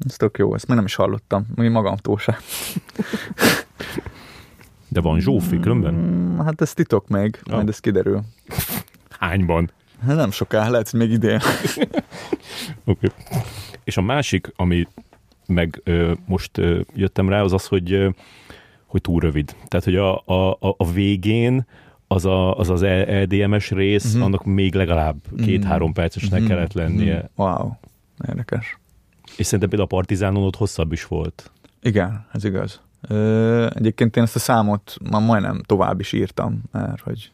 Ez 0.07 0.17
tök 0.17 0.39
jó, 0.39 0.55
ezt 0.55 0.67
még 0.67 0.77
nem 0.77 0.85
is 0.85 0.95
hallottam, 0.95 1.47
még 1.55 1.71
magamtól 1.71 2.19
sem. 2.19 2.37
De 4.89 5.01
van 5.01 5.21
Zsófi 5.21 5.61
különben? 5.61 5.95
Mm, 5.95 6.39
hát 6.39 6.61
ez 6.61 6.73
titok 6.75 7.09
még, 7.09 7.41
Ja. 7.45 7.55
majd 7.55 7.69
ez 7.69 7.79
kiderül. 7.79 8.21
Hányban? 9.11 9.71
Hát 10.07 10.17
nem 10.17 10.31
soká, 10.31 10.69
lehet, 10.69 10.91
hogy 10.91 11.01
még 11.01 11.11
idén. 11.11 11.41
Okay. 12.87 13.11
És 13.85 13.97
a 13.97 14.01
másik, 14.01 14.53
ami 14.57 14.87
meg 15.47 15.81
ö, 15.85 16.13
most 16.27 16.59
ö, 16.59 16.81
jöttem 16.95 17.29
rá, 17.29 17.41
az 17.43 17.53
az, 17.53 17.67
hogy, 17.67 17.93
ö, 17.93 18.09
hogy 18.87 19.01
túl 19.01 19.21
rövid. 19.21 19.57
Tehát, 19.69 19.85
hogy 19.85 19.97
a, 19.97 20.23
a, 20.27 20.51
a- 20.61 20.91
végén 20.93 21.67
az 22.07 22.25
a, 22.25 22.59
az, 22.59 22.71
az 22.71 22.83
EDMS 22.83 23.71
rész, 23.71 24.05
Mhm. 24.05 24.13
uh-huh. 24.13 24.25
annak 24.27 24.45
még 24.45 24.75
legalább 24.75 25.17
két-három 25.43 25.93
percesnek 25.93 26.41
Mhm. 26.41 26.49
kellett 26.49 26.73
lennie. 26.73 27.17
Mhm. 27.17 27.27
Wow, 27.49 27.71
érdekes. 28.29 28.79
És 29.37 29.45
szerintem 29.47 29.69
például 29.69 29.89
a 29.93 29.97
Partizánon 29.97 30.43
ott 30.43 30.57
hosszabb 30.57 30.93
is 30.93 31.07
volt. 31.07 31.51
Igen, 31.83 32.27
ez 32.33 32.45
igaz. 32.45 32.81
Ö, 33.09 33.67
egyébként 33.75 34.17
én 34.17 34.23
ezt 34.23 34.37
a 34.37 34.39
számot 34.39 34.97
ma 35.11 35.19
majdnem 35.19 35.63
tovább 35.67 36.01
is 36.01 36.13
írtam, 36.13 36.63
mert 36.73 37.01
hogy 37.01 37.33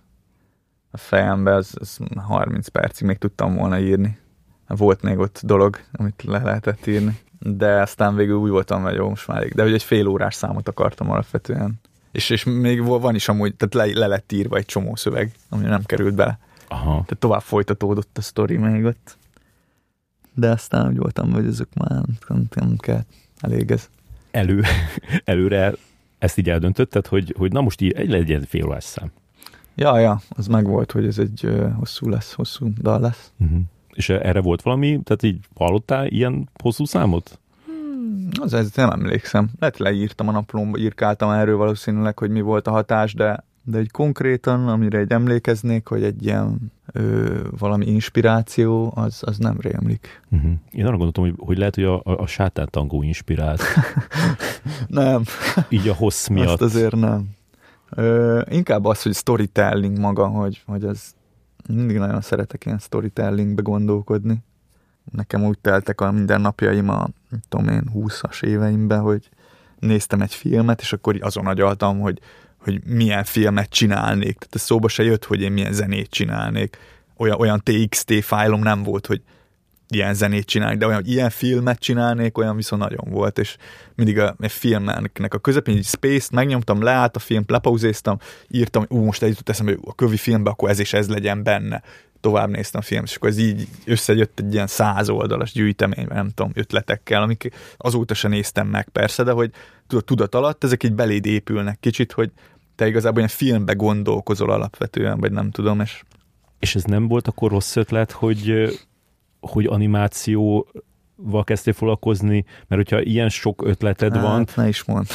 a 0.90 0.96
fejembe 0.96 1.50
ez, 1.52 1.70
ez 1.80 1.96
30 2.16 2.68
percig 2.68 3.06
még 3.06 3.16
tudtam 3.18 3.54
volna 3.56 3.78
írni. 3.78 4.18
Volt 4.66 5.02
még 5.02 5.18
ott 5.18 5.40
dolog, 5.44 5.78
amit 5.92 6.22
le 6.26 6.38
lehetett 6.42 6.86
írni. 6.86 7.18
De 7.42 7.80
aztán 7.80 8.14
végül 8.14 8.36
úgy 8.36 8.50
voltam, 8.50 8.82
hogy 8.82 8.94
jó, 8.94 9.08
most 9.08 9.26
már 9.26 9.36
elég. 9.36 9.54
De 9.54 9.62
hogy 9.62 9.72
egy 9.72 9.82
fél 9.82 10.06
órás 10.06 10.34
számot 10.34 10.68
akartam 10.68 11.10
alapvetően. 11.10 11.80
És, 12.12 12.30
és 12.30 12.44
még 12.44 12.82
van 12.82 13.14
is 13.14 13.28
amúgy, 13.28 13.54
tehát 13.54 13.74
le, 13.74 13.98
le 13.98 14.06
lett 14.06 14.32
írva 14.32 14.56
egy 14.56 14.64
csomó 14.64 14.96
szöveg, 14.96 15.32
ami 15.48 15.64
nem 15.64 15.82
került 15.82 16.14
bele. 16.14 16.38
Aha. 16.68 16.90
Tehát 16.90 17.18
tovább 17.18 17.42
folytatódott 17.42 18.18
a 18.18 18.20
sztori 18.20 18.56
még 18.56 18.84
ott. 18.84 19.18
De 20.34 20.50
aztán 20.50 20.88
úgy 20.88 20.96
voltam, 20.96 21.32
hogy 21.32 21.46
ezek 21.46 21.68
már 21.74 21.90
nem, 21.90 22.04
nem, 22.28 22.46
nem 22.54 22.76
kell, 22.76 23.00
elég 23.40 23.70
ez. 23.70 23.88
Elő, 24.30 24.62
előre 25.24 25.74
ezt 26.18 26.38
így 26.38 26.50
eldöntötted, 26.50 27.06
hogy, 27.06 27.34
hogy 27.38 27.52
na 27.52 27.60
most 27.60 27.80
így 27.80 27.92
egy 27.92 28.08
legyen 28.08 28.42
fél 28.42 28.66
órás 28.66 28.84
szám. 28.84 29.10
Ja, 29.74 29.98
ja, 29.98 30.20
az 30.28 30.46
meg 30.46 30.66
volt, 30.66 30.92
hogy 30.92 31.06
ez 31.06 31.18
egy 31.18 31.44
ö, 31.44 31.68
hosszú 31.68 32.08
lesz, 32.08 32.32
hosszú 32.32 32.72
dal 32.80 33.00
lesz. 33.00 33.32
Uh-huh. 33.38 33.60
És 33.92 34.08
erre 34.08 34.40
volt 34.40 34.62
valami, 34.62 35.00
tehát 35.04 35.22
így 35.22 35.38
hallottál 35.54 36.06
ilyen 36.06 36.48
hosszú 36.62 36.84
számot? 36.84 37.38
Az 38.40 38.54
ez 38.54 38.70
nem 38.74 38.90
emlékszem. 38.90 39.50
Lehet 39.58 39.78
leírtam 39.78 40.28
a 40.28 40.32
naplomba, 40.32 40.78
írkáltam 40.78 41.30
erről 41.30 41.56
valószínűleg, 41.56 42.18
hogy 42.18 42.30
mi 42.30 42.40
volt 42.40 42.66
a 42.66 42.70
hatás, 42.70 43.14
de, 43.14 43.44
de 43.62 43.78
egy 43.78 43.90
konkrétan, 43.90 44.68
amire 44.68 44.98
egy 44.98 45.12
emlékeznék, 45.12 45.86
hogy 45.86 46.02
egy 46.02 46.24
ilyen 46.24 46.72
ö, 46.92 47.38
valami 47.58 47.86
inspiráció, 47.86 48.92
az, 48.94 49.22
az 49.26 49.38
nem 49.38 49.56
rémlik. 49.60 50.22
Uh-huh. 50.30 50.50
Én 50.70 50.86
arra 50.86 50.96
gondoltam, 50.96 51.24
hogy, 51.24 51.34
hogy 51.38 51.58
lehet, 51.58 51.74
hogy 51.74 51.84
a, 51.84 51.94
a, 52.04 52.10
a 52.10 52.26
sátán 52.26 52.68
tangó 52.70 53.02
inspirált, 53.02 53.62
Nem, 54.86 55.22
így 55.68 55.88
a 55.88 55.94
hossz 55.94 56.28
miatt. 56.28 56.48
azt 56.48 56.62
azért 56.62 56.96
nem. 56.96 57.28
Ö, 57.90 58.40
inkább 58.50 58.84
az, 58.84 59.02
hogy 59.02 59.14
storytelling 59.14 59.98
maga, 59.98 60.26
hogy, 60.26 60.62
hogy 60.66 60.84
az 60.84 61.14
mindig 61.74 61.96
nagyon 61.96 62.20
szeretek 62.20 62.64
ilyen 62.64 62.78
storytellingbe 62.78 63.62
gondolkodni. 63.62 64.42
Nekem 65.12 65.44
úgy 65.44 65.58
teltek 65.58 66.00
a 66.00 66.10
mindennapjaim 66.10 66.88
a, 66.88 67.08
tudom 67.48 67.68
én, 67.68 67.90
20-as 67.94 68.44
éveimben, 68.44 69.00
hogy 69.00 69.28
néztem 69.78 70.20
egy 70.20 70.34
filmet, 70.34 70.80
és 70.80 70.92
akkor 70.92 71.16
azon 71.20 71.46
agyaltam, 71.46 72.00
hogy, 72.00 72.20
hogy 72.56 72.84
milyen 72.84 73.24
filmet 73.24 73.70
csinálnék. 73.70 74.38
Tehát 74.38 74.54
ez 74.54 74.60
szóba 74.60 74.88
se 74.88 75.02
jött, 75.02 75.24
hogy 75.24 75.40
én 75.40 75.52
milyen 75.52 75.72
zenét 75.72 76.10
csinálnék. 76.10 76.78
Olyan, 77.16 77.40
olyan 77.40 77.62
TXT 77.62 78.24
fájlom 78.24 78.60
nem 78.60 78.82
volt, 78.82 79.06
hogy 79.06 79.22
ilyen 79.90 80.14
zenét 80.14 80.46
csinálni, 80.46 80.76
de 80.76 80.86
olyan, 80.86 80.98
hogy 80.98 81.10
ilyen 81.10 81.30
filmet 81.30 81.78
csinálnék, 81.78 82.38
olyan 82.38 82.56
viszont 82.56 82.82
nagyon 82.82 83.10
volt, 83.10 83.38
és 83.38 83.56
mindig 83.94 84.18
a, 84.18 84.34
a 84.38 84.48
filmnek 84.48 85.34
a 85.34 85.38
közepén 85.38 85.76
egy 85.76 85.84
space-t 85.84 86.30
megnyomtam, 86.30 86.82
leállt 86.82 87.16
a 87.16 87.18
film, 87.18 87.44
lepauzéztam, 87.46 88.18
írtam, 88.48 88.84
hogy 88.88 88.96
ú, 88.96 89.04
most 89.04 89.22
eljutott 89.22 89.48
eszembe, 89.48 89.72
hogy 89.72 89.80
a 89.84 89.94
kövi 89.94 90.16
filmbe, 90.16 90.50
akkor 90.50 90.70
ez 90.70 90.78
és 90.78 90.92
ez 90.92 91.08
legyen 91.08 91.42
benne. 91.42 91.82
Tovább 92.20 92.50
néztem 92.50 92.80
a 92.80 92.84
filmet, 92.84 93.08
és 93.08 93.16
akkor 93.16 93.28
ez 93.28 93.38
így 93.38 93.68
összejött 93.84 94.38
egy 94.38 94.52
ilyen 94.52 94.66
száz 94.66 95.08
oldalas 95.08 95.52
gyűjtemény, 95.52 96.06
nem 96.08 96.30
tudom, 96.34 96.52
ötletekkel, 96.54 97.22
amik 97.22 97.50
azóta 97.76 98.14
se 98.14 98.28
néztem 98.28 98.66
meg 98.66 98.88
persze, 98.88 99.22
de 99.22 99.32
hogy 99.32 99.50
tudod, 99.86 100.04
tudat 100.04 100.34
alatt 100.34 100.64
ezek 100.64 100.82
így 100.82 100.92
beléd 100.92 101.26
épülnek 101.26 101.80
kicsit, 101.80 102.12
hogy 102.12 102.30
te 102.76 102.86
igazából 102.86 103.18
ilyen 103.18 103.28
filmbe 103.28 103.72
gondolkozol 103.72 104.50
alapvetően, 104.50 105.20
vagy 105.20 105.32
nem 105.32 105.50
tudom, 105.50 105.80
és 105.80 106.02
És 106.58 106.74
ez 106.74 106.82
nem 106.84 107.08
volt 107.08 107.28
akkor 107.28 107.50
rossz 107.50 107.76
ötlet, 107.76 108.12
hogy, 108.12 108.78
hogy 109.40 109.66
animációval 109.66 111.44
kezdtél 111.44 111.72
foglalkozni, 111.72 112.44
mert 112.68 112.82
hogyha 112.82 113.02
ilyen 113.02 113.28
sok 113.28 113.62
ötleted 113.66 114.12
hát, 114.12 114.22
van, 114.22 114.46
ne 114.54 114.68
is 114.68 114.84
mond. 114.84 115.06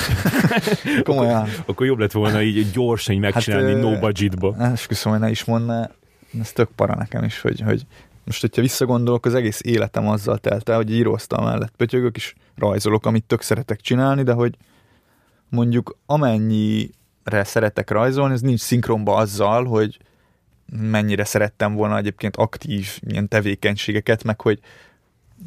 Komolyan. 1.03 1.47
akkor 1.65 1.85
jobb 1.85 1.99
lett 1.99 2.11
volna 2.11 2.41
így 2.41 2.71
gyorsan 2.71 3.15
így 3.15 3.21
megcsinálni 3.21 3.71
Hát, 3.71 3.81
no 3.81 3.99
budgetba. 3.99 4.55
Esküszöm, 4.59 5.11
hogy 5.11 5.21
ne 5.21 5.29
is 5.29 5.43
mondná, 5.43 5.91
ez 6.39 6.51
tök 6.51 6.69
para 6.75 6.95
nekem 6.95 7.23
is, 7.23 7.41
hogy, 7.41 7.61
hogy 7.61 7.85
most, 8.23 8.41
hogyha 8.41 8.61
visszagondolok, 8.61 9.25
az 9.25 9.33
egész 9.33 9.61
életem 9.63 10.07
azzal 10.07 10.37
telt 10.37 10.69
el, 10.69 10.75
hogy 10.75 10.91
íróztam 10.91 11.43
mellett 11.43 11.73
pötyögök 11.75 12.17
is, 12.17 12.35
rajzolok, 12.55 13.05
amit 13.05 13.23
tök 13.23 13.41
szeretek 13.41 13.81
csinálni, 13.81 14.23
de 14.23 14.33
hogy 14.33 14.55
mondjuk 15.49 15.97
amennyire 16.05 17.43
szeretek 17.43 17.89
rajzolni, 17.89 18.33
ez 18.33 18.41
nincs 18.41 18.59
szinkronba 18.59 19.15
azzal, 19.15 19.65
hogy 19.65 19.97
mennyire 20.71 21.23
szerettem 21.23 21.73
volna 21.73 21.97
egyébként 21.97 22.35
aktív 22.35 22.87
ilyen 23.07 23.27
tevékenységeket, 23.27 24.23
meg 24.23 24.41
hogy, 24.41 24.59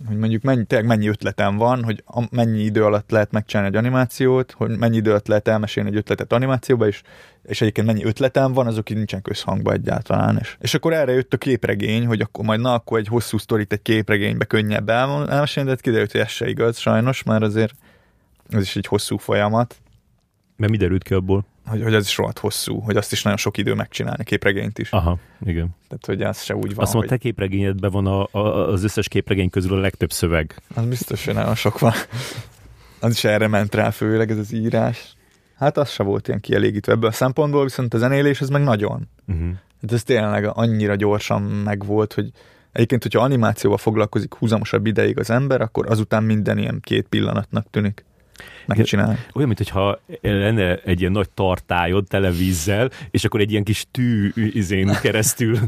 hogy 0.07 0.17
mondjuk 0.17 0.43
mennyi, 0.43 0.65
tényleg 0.65 0.89
mennyi 0.89 1.09
ötletem 1.09 1.57
van, 1.57 1.85
hogy 1.85 2.03
a- 2.07 2.29
mennyi 2.31 2.61
idő 2.63 2.85
alatt 2.85 3.11
lehet 3.11 3.31
megcsinálni 3.31 3.71
egy 3.71 3.85
animációt, 3.85 4.53
hogy 4.53 4.79
mennyi 4.79 4.97
idő 4.97 5.11
alatt 5.11 5.29
lehet 5.29 5.49
elmesélni 5.49 5.91
egy 5.91 5.97
ötletet 5.97 6.33
animációba, 6.33 6.87
és, 6.87 7.03
és 7.43 7.61
egyébként 7.61 7.87
mennyi 7.87 8.05
ötletem 8.05 8.53
van, 8.53 8.67
azok 8.67 8.91
így 8.91 8.97
nincsen 8.97 9.23
közhangban 9.23 9.75
egyáltalán. 9.75 10.39
És, 10.41 10.57
és 10.61 10.75
akkor 10.75 10.93
erre 10.93 11.13
jött 11.13 11.33
a 11.35 11.37
képregény, 11.37 12.07
hogy 12.07 12.21
akkor 12.21 12.45
majd 12.45 12.61
na, 12.61 12.73
akkor 12.75 12.99
egy 12.99 13.09
hosszú 13.09 13.39
sztorit 13.39 13.73
egy 13.73 13.83
képregénybe 13.83 14.45
könnyebb 14.45 14.89
el- 14.89 15.31
elmesélni, 15.31 15.69
de 15.69 15.75
hát 15.75 15.85
kiderült, 15.85 16.13
hogy 16.13 16.21
ez 16.21 16.29
se 16.29 16.49
igaz 16.49 16.79
sajnos, 16.79 17.23
mert 17.23 17.43
azért 17.43 17.75
ez 18.49 18.63
is 18.63 18.77
egy 18.77 18.87
hosszú 18.87 19.17
folyamat, 19.17 19.77
Mert 20.59 20.71
mi 20.71 20.77
derült 20.79 21.03
ki 21.03 21.15
abból? 21.15 21.45
Hogy, 21.69 21.83
hogy 21.83 21.95
az 21.95 22.05
is 22.07 22.17
rohadt 22.17 22.39
hosszú, 22.39 22.81
hogy 22.81 22.97
azt 22.97 23.13
is 23.13 23.23
nagyon 23.23 23.39
sok 23.39 23.57
idő 23.57 23.75
megcsinálni, 23.75 24.25
képregényt 24.25 24.79
is. 24.79 24.91
Aha, 24.91 25.19
igen. 25.45 25.69
Tehát, 25.89 26.07
hogy 26.07 26.23
az 26.23 26.43
se 26.43 26.55
úgy 26.55 26.75
van, 26.75 26.85
Azt 26.85 26.93
mondom, 26.93 27.11
hogy... 27.11 27.19
te 27.19 27.25
képregényedben 27.25 27.91
van 27.91 28.07
a, 28.07 28.29
a, 28.31 28.69
az 28.69 28.85
összes 28.85 29.09
képregény 29.09 29.51
közül 29.51 29.77
a 29.77 29.81
legtöbb 29.81 30.13
szöveg. 30.13 30.63
Az 30.75 30.87
biztos, 30.87 31.25
hogy 31.25 31.35
nagyon 31.35 31.55
sok 31.55 31.79
van. 31.79 31.93
Az 33.01 33.13
is 33.13 33.25
erre 33.25 33.47
ment 33.47 33.75
rá 33.75 33.91
főleg, 33.91 34.31
ez 34.31 34.39
az 34.39 34.53
írás. 34.53 35.17
Hát 35.57 35.77
az 35.77 35.91
se 35.91 36.03
volt 36.03 36.29
ilyen 36.29 36.41
kielégítve 36.41 36.93
ebből 36.93 37.09
a 37.09 37.13
szempontból, 37.13 37.63
viszont 37.63 37.95
a 37.95 37.99
zenélés 37.99 38.41
ez 38.41 38.49
meg 38.49 38.63
nagyon. 38.63 39.09
Uh-huh. 39.27 39.49
Hát 39.81 39.93
ez 39.93 40.03
tényleg 40.03 40.45
annyira 40.45 40.95
gyorsan 40.95 41.43
megvolt, 41.43 42.13
hogy 42.13 42.31
egyébként, 42.73 43.03
hogyha 43.03 43.23
animációval 43.23 43.79
foglalkozik 43.79 44.35
húzamosabb 44.35 44.87
ideig 44.87 45.19
az 45.19 45.31
ember, 45.31 45.61
akkor 45.61 45.91
azután 45.91 46.23
minden 46.23 46.59
ilyen 46.59 46.81
két 46.81 47.07
pillanatnak 47.09 47.71
tűnik. 47.71 48.05
Megcsinál. 48.67 49.19
Olyan, 49.35 49.49
mintha 49.49 50.01
lenne 50.21 50.77
egy 50.77 51.01
ilyen 51.01 51.13
nagy 51.13 51.31
tartályod 51.31 52.07
tele 52.09 52.31
vízzel, 52.31 52.91
és 53.11 53.25
akkor 53.25 53.41
egy 53.41 53.51
ilyen 53.51 53.65
kis 53.65 53.87
tű 53.91 54.33
izén 54.35 54.99
keresztül 55.03 55.59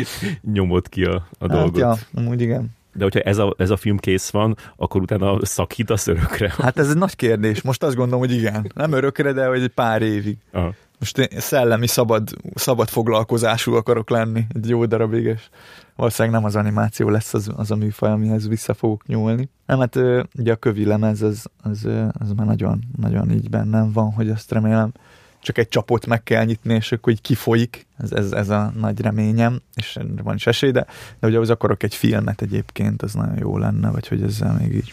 nyomod 0.52 0.88
ki 0.88 1.04
a, 1.04 1.14
a 1.14 1.24
Hát, 1.40 1.50
dolgot. 1.50 1.78
ja, 1.78 1.96
amúgy 2.14 2.40
igen. 2.40 2.70
De 2.94 3.02
hogyha 3.02 3.20
ez 3.20 3.38
a, 3.38 3.54
ez 3.58 3.70
a 3.70 3.76
film 3.76 3.98
kész 3.98 4.30
van, 4.30 4.56
akkor 4.76 5.00
utána 5.00 5.44
szakítasz 5.44 6.06
örökre. 6.06 6.54
Hát 6.58 6.78
ez 6.78 6.88
egy 6.90 6.96
nagy 6.96 7.16
kérdés. 7.16 7.62
Most 7.62 7.82
azt 7.82 7.94
gondolom, 7.96 8.20
hogy 8.20 8.32
igen. 8.32 8.72
Nem 8.74 8.92
örökre, 8.92 9.32
de 9.32 9.46
hogy 9.46 9.62
egy 9.62 9.68
pár 9.68 10.02
évig. 10.02 10.36
Aha. 10.52 10.74
Most 11.02 11.18
én 11.18 11.40
szellemi 11.40 11.86
szabad, 11.86 12.28
szabad 12.54 12.88
foglalkozású 12.88 13.74
akarok 13.74 14.10
lenni. 14.10 14.46
Egy 14.54 14.68
jó 14.68 14.86
darabig, 14.86 15.24
és 15.24 15.48
valószínűleg 15.96 16.38
nem 16.38 16.48
az 16.48 16.56
animáció 16.56 17.08
lesz 17.08 17.34
az, 17.34 17.50
az 17.56 17.70
a 17.70 17.76
műfaj, 17.76 18.10
amihez 18.10 18.48
vissza 18.48 18.74
fogok 18.74 19.06
nyúlni. 19.06 19.48
Nem, 19.66 19.78
hát 19.78 19.96
ugye 20.38 20.52
a 20.52 20.56
kövi 20.56 20.84
lemez, 20.84 21.22
az, 21.22 21.46
az, 21.62 21.88
az 22.12 22.32
már 22.36 22.46
nagyon, 22.46 22.84
nagyon 22.96 23.30
így 23.30 23.50
bennem 23.50 23.92
van, 23.92 24.12
hogy 24.12 24.30
azt 24.30 24.52
remélem 24.52 24.92
csak 25.40 25.58
egy 25.58 25.68
csapot 25.68 26.06
meg 26.06 26.22
kell 26.22 26.44
nyitni, 26.44 26.74
és 26.74 26.92
akkor 26.92 27.12
így 27.12 27.20
kifolyik, 27.20 27.86
ez, 27.98 28.12
ez, 28.12 28.32
ez 28.32 28.48
a 28.48 28.72
nagy 28.76 29.00
reményem, 29.00 29.60
és 29.74 29.98
van 30.22 30.34
is 30.34 30.46
esély, 30.46 30.70
de, 30.70 30.86
de 31.20 31.26
ugye 31.26 31.38
az 31.38 31.50
akarok 31.50 31.82
egy 31.82 31.94
filmet 31.94 32.42
egyébként, 32.42 33.02
az 33.02 33.14
nagyon 33.14 33.38
jó 33.38 33.58
lenne, 33.58 33.90
vagy 33.90 34.08
hogy 34.08 34.22
ezzel 34.22 34.56
még 34.60 34.74
így 34.74 34.92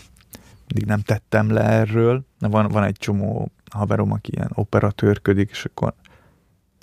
mindig 0.74 0.86
nem 0.90 1.00
tettem 1.02 1.52
le 1.52 1.62
erről. 1.62 2.24
Van, 2.40 2.68
van 2.68 2.84
egy 2.84 2.98
csomó 2.98 3.52
haverom, 3.72 4.12
aki 4.12 4.32
ilyen 4.36 4.52
operatőrködik, 4.54 5.50
és 5.50 5.66
akkor 5.66 5.94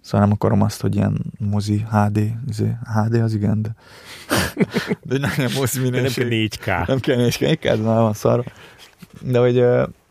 szóval 0.02 0.26
nem 0.26 0.32
akarom 0.32 0.62
azt, 0.62 0.80
hogy 0.80 0.94
ilyen 0.94 1.32
mozi 1.38 1.86
HD, 1.90 2.32
izé, 2.48 2.76
HD 2.94 3.14
az 3.14 3.34
igen, 3.34 3.62
de, 3.62 3.74
de 5.08 5.18
nem 5.18 5.30
ilyen 5.36 5.50
mozi 5.54 5.78
De 5.78 5.84
nem 5.84 5.92
minőség. 5.92 6.48
kell 6.58 6.82
4K. 6.82 6.86
Nem 6.86 6.98
kell 6.98 7.16
nézni, 7.16 7.46
kell, 7.46 7.54
kell, 7.54 7.76
már 7.76 8.00
van 8.00 8.12
szar. 8.12 8.44
De 9.20 9.38
hogy, 9.38 9.54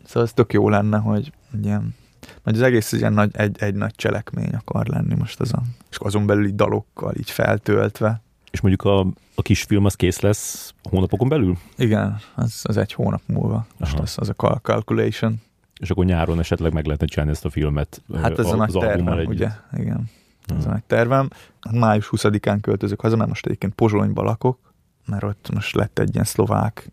szóval 0.04 0.22
ez 0.22 0.32
tök 0.32 0.52
jó 0.52 0.68
lenne, 0.68 0.98
hogy 0.98 1.32
ilyen, 1.62 1.94
hogy 2.42 2.54
az 2.54 2.62
egész 2.62 2.92
ilyen 2.92 3.12
nagy, 3.12 3.30
egy, 3.36 3.56
egy 3.58 3.74
nagy 3.74 3.94
cselekmény 3.94 4.54
akar 4.54 4.86
lenni 4.86 5.14
most 5.14 5.40
az 5.40 5.52
a, 5.52 5.62
és 5.90 5.96
azon 5.98 6.26
belül 6.26 6.46
így 6.46 6.54
dalokkal 6.54 7.14
így 7.16 7.30
feltöltve. 7.30 8.20
És 8.50 8.60
mondjuk 8.60 8.84
a, 8.84 9.00
a 9.34 9.42
kisfilm 9.42 9.84
az 9.84 9.94
kész 9.94 10.20
lesz 10.20 10.74
hónapokon 10.82 11.28
belül? 11.28 11.56
Igen, 11.76 12.20
az, 12.34 12.60
az 12.62 12.76
egy 12.76 12.92
hónap 12.92 13.22
múlva. 13.26 13.66
Most 13.76 13.98
az, 13.98 14.14
az 14.18 14.32
a 14.36 14.60
calculation. 14.62 15.40
És 15.80 15.90
akkor 15.90 16.04
nyáron 16.04 16.38
esetleg 16.38 16.72
meg 16.72 16.84
lehetne 16.84 17.06
csinálni 17.06 17.32
ezt 17.32 17.44
a 17.44 17.50
filmet. 17.50 18.02
Hát 18.14 18.38
ez 18.38 18.46
a, 18.46 18.52
a 18.52 18.56
nagy 18.56 18.72
tervem, 18.72 19.18
együtt. 19.18 19.28
ugye? 19.28 19.50
Igen. 19.72 20.10
Ez 20.46 20.56
hmm. 20.56 20.70
a 20.70 20.72
nagy 20.72 20.84
tervem. 20.84 21.28
Május 21.70 22.08
20-án 22.10 22.58
költözök 22.60 23.00
haza, 23.00 23.16
mert 23.16 23.28
most 23.28 23.46
egyébként 23.46 23.74
Pozsonyba 23.74 24.22
lakok, 24.22 24.58
mert 25.06 25.22
ott 25.22 25.50
most 25.54 25.74
lett 25.74 25.98
egy 25.98 26.10
ilyen 26.12 26.24
szlovák 26.24 26.90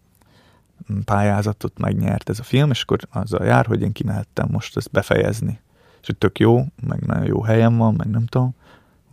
pályázatot 1.05 1.77
megnyert 1.77 2.29
ez 2.29 2.39
a 2.39 2.43
film, 2.43 2.69
és 2.69 2.81
akkor 2.81 2.99
azzal 3.11 3.45
jár, 3.45 3.65
hogy 3.65 3.81
én 3.81 3.91
kimehettem 3.91 4.47
most 4.51 4.77
ezt 4.77 4.91
befejezni. 4.91 5.59
És 6.01 6.09
tök 6.17 6.39
jó, 6.39 6.65
meg 6.87 7.05
nagyon 7.05 7.25
jó 7.25 7.41
helyen 7.41 7.77
van, 7.77 7.93
meg 7.93 8.07
nem 8.07 8.25
tudom. 8.25 8.55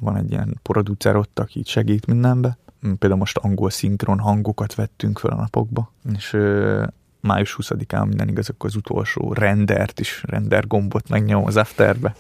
Van 0.01 0.17
egy 0.17 0.31
ilyen 0.31 0.59
producer 0.63 1.17
ott, 1.17 1.39
aki 1.39 1.59
így 1.59 1.69
segít 1.69 2.07
mindenbe. 2.07 2.59
Például 2.81 3.17
most 3.17 3.37
angol 3.37 3.71
szinkron 3.71 4.19
hangokat 4.19 4.75
vettünk 4.75 5.19
fel 5.19 5.31
a 5.31 5.37
napokba, 5.37 5.93
és 6.15 6.33
ö, 6.33 6.85
május 7.21 7.57
20-án 7.63 8.07
minden 8.07 8.29
igaz, 8.29 8.49
akkor 8.49 8.69
az 8.69 8.77
utolsó 8.77 9.33
rendert 9.33 10.01
is, 10.01 10.23
render 10.27 10.67
gombot 10.67 11.09
megnyom 11.09 11.45
az 11.45 11.57
afterbe. 11.57 12.15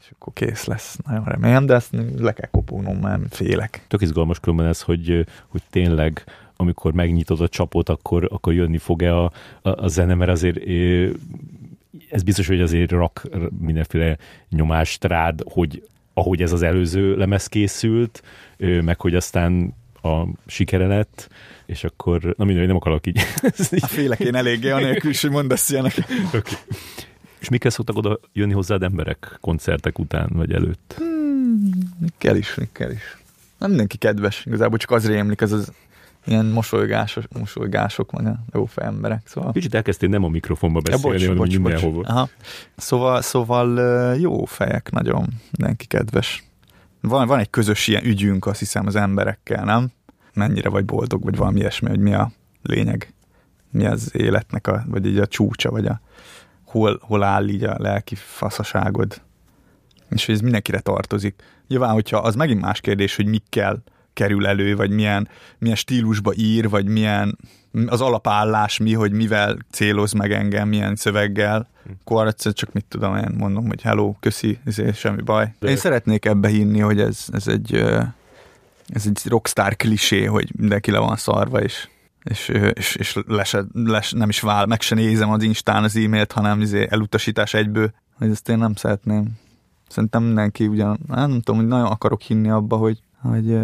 És 0.00 0.12
akkor 0.18 0.32
kész 0.32 0.64
lesz. 0.64 0.98
Nagyon 1.06 1.24
remélem, 1.24 1.66
de 1.66 1.74
ezt 1.74 1.96
le 2.18 2.32
kell 2.32 2.50
kopognom, 2.50 2.96
mert 2.96 3.34
félek. 3.34 3.84
Tök 3.88 4.00
izgalmas 4.00 4.40
különben 4.40 4.66
ez, 4.66 4.82
hogy, 4.82 5.26
hogy 5.46 5.62
tényleg 5.70 6.24
amikor 6.56 6.92
megnyitod 6.92 7.40
a 7.40 7.48
csapot, 7.48 7.88
akkor, 7.88 8.28
akkor 8.32 8.52
jönni 8.52 8.78
fog-e 8.78 9.14
a, 9.16 9.24
a, 9.62 9.84
a 9.84 9.88
zene, 9.88 10.14
mert 10.14 10.30
azért 10.30 10.58
ez 12.10 12.22
biztos, 12.22 12.46
hogy 12.46 12.60
azért 12.60 12.90
rak 12.90 13.22
mindenféle 13.58 14.16
nyomást 14.48 15.04
rád, 15.04 15.42
hogy 15.44 15.88
ahogy 16.18 16.42
ez 16.42 16.52
az 16.52 16.62
előző 16.62 17.16
lemez 17.16 17.46
készült, 17.46 18.22
meg 18.58 19.00
hogy 19.00 19.14
aztán 19.14 19.74
a 20.02 20.26
sikere 20.46 20.86
lett, 20.86 21.28
és 21.66 21.84
akkor, 21.84 22.34
na 22.36 22.44
mindegy, 22.44 22.66
nem 22.66 22.76
akarok 22.76 23.06
így. 23.08 23.20
A 23.80 23.86
félek 23.86 24.20
én 24.20 24.34
eléggé, 24.34 24.70
anélkül 24.70 25.10
is, 25.10 25.20
hogy 25.20 25.30
mondasz 25.30 25.70
ilyenek. 25.70 25.94
Okay. 26.26 26.58
És 27.38 27.48
mikkel 27.48 27.70
szoktak 27.70 27.96
oda 27.96 28.18
jönni 28.32 28.52
hozzád 28.52 28.82
emberek 28.82 29.38
koncertek 29.40 29.98
után, 29.98 30.28
vagy 30.32 30.52
előtt? 30.52 30.94
Hmm, 30.96 31.70
kell 32.18 32.36
is, 32.36 32.56
kell 32.72 32.90
is. 32.90 33.16
Nem 33.58 33.68
mindenki 33.68 33.96
kedves, 33.96 34.44
igazából 34.46 34.78
csak 34.78 34.90
az 34.90 35.06
rémlik, 35.06 35.40
ez 35.40 35.52
az 35.52 35.72
ilyen 36.26 36.46
mosolygások, 36.46 37.24
mosolygások, 37.38 38.12
meg 38.12 38.26
a 38.26 38.38
jó 38.52 38.68
emberek. 38.74 39.22
Szóval... 39.24 39.52
Kicsit 39.52 39.74
elkezdtél 39.74 40.08
nem 40.08 40.24
a 40.24 40.28
mikrofonba 40.28 40.80
beszélni, 40.80 41.06
ja, 41.06 41.12
bocs, 41.12 41.20
hanem 41.22 41.36
bocs, 41.36 41.58
mindenhova. 41.58 41.96
Bocs. 41.96 42.08
Aha. 42.08 42.28
Szóval, 42.76 43.22
szóval 43.22 44.14
jó 44.16 44.44
fejek 44.44 44.90
nagyon, 44.90 45.26
mindenki 45.56 45.86
kedves. 45.86 46.44
Van, 47.00 47.26
van 47.26 47.38
egy 47.38 47.50
közös 47.50 47.86
ilyen 47.86 48.04
ügyünk, 48.04 48.46
azt 48.46 48.58
hiszem, 48.58 48.86
az 48.86 48.96
emberekkel, 48.96 49.64
nem? 49.64 49.90
Mennyire 50.34 50.68
vagy 50.68 50.84
boldog, 50.84 51.22
vagy 51.22 51.36
valami 51.36 51.58
ilyesmi, 51.58 51.88
hogy 51.88 52.00
mi 52.00 52.14
a 52.14 52.30
lényeg, 52.62 53.14
mi 53.70 53.86
az 53.86 54.10
életnek, 54.14 54.66
a, 54.66 54.84
vagy 54.86 55.06
így 55.06 55.18
a 55.18 55.26
csúcsa, 55.26 55.70
vagy 55.70 55.86
a, 55.86 56.00
hol, 56.64 56.98
hol 57.02 57.22
áll 57.22 57.48
így 57.48 57.64
a 57.64 57.74
lelki 57.78 58.14
faszaságod. 58.14 59.22
És 60.10 60.26
hogy 60.26 60.34
ez 60.34 60.40
mindenkire 60.40 60.80
tartozik. 60.80 61.42
Nyilván, 61.68 61.92
hogyha 61.92 62.18
az 62.18 62.34
megint 62.34 62.60
más 62.60 62.80
kérdés, 62.80 63.16
hogy 63.16 63.26
mikkel 63.26 63.82
kerül 64.16 64.46
elő, 64.46 64.76
vagy 64.76 64.90
milyen, 64.90 65.28
milyen 65.58 65.76
stílusba 65.76 66.32
ír, 66.34 66.68
vagy 66.68 66.86
milyen 66.86 67.38
az 67.86 68.00
alapállás 68.00 68.78
mi, 68.78 68.92
hogy 68.92 69.12
mivel 69.12 69.58
céloz 69.70 70.12
meg 70.12 70.32
engem, 70.32 70.68
milyen 70.68 70.96
szöveggel, 70.96 71.68
akkor 72.00 72.26
egyszer 72.26 72.52
csak 72.52 72.72
mit 72.72 72.84
tudom 72.88 73.16
én, 73.16 73.34
mondom, 73.38 73.66
hogy 73.66 73.82
hello, 73.82 74.14
köszi, 74.20 74.58
ezért 74.64 74.96
semmi 74.96 75.22
baj. 75.22 75.54
De... 75.58 75.68
Én 75.68 75.76
szeretnék 75.76 76.24
ebbe 76.24 76.48
hinni, 76.48 76.78
hogy 76.78 77.00
ez, 77.00 77.24
ez 77.32 77.48
egy 77.48 77.74
ez 78.88 79.06
egy 79.06 79.20
rockstar 79.24 79.76
klisé, 79.76 80.24
hogy 80.24 80.52
mindenki 80.56 80.90
le 80.90 80.98
van 80.98 81.16
szarva, 81.16 81.62
és 81.62 81.88
és, 82.28 82.48
és, 82.74 82.94
és 82.94 83.18
lese, 83.26 83.64
les, 83.72 84.12
nem 84.12 84.28
is 84.28 84.40
vál, 84.40 84.66
meg 84.66 84.80
se 84.80 84.94
nézem 84.94 85.30
az 85.30 85.42
Instán 85.42 85.84
az 85.84 85.96
e-mailt, 85.96 86.32
hanem 86.32 86.60
izé 86.60 86.86
elutasítás 86.90 87.54
egyből, 87.54 87.92
hogy 88.14 88.30
ezt 88.30 88.48
én 88.48 88.58
nem 88.58 88.74
szeretném. 88.74 89.38
Szerintem 89.88 90.22
mindenki 90.22 90.66
ugyan, 90.66 90.98
nem 91.08 91.30
tudom, 91.30 91.56
hogy 91.60 91.66
nagyon 91.68 91.86
akarok 91.86 92.20
hinni 92.20 92.50
abba, 92.50 92.76
hogy, 92.76 92.98
hogy, 93.28 93.58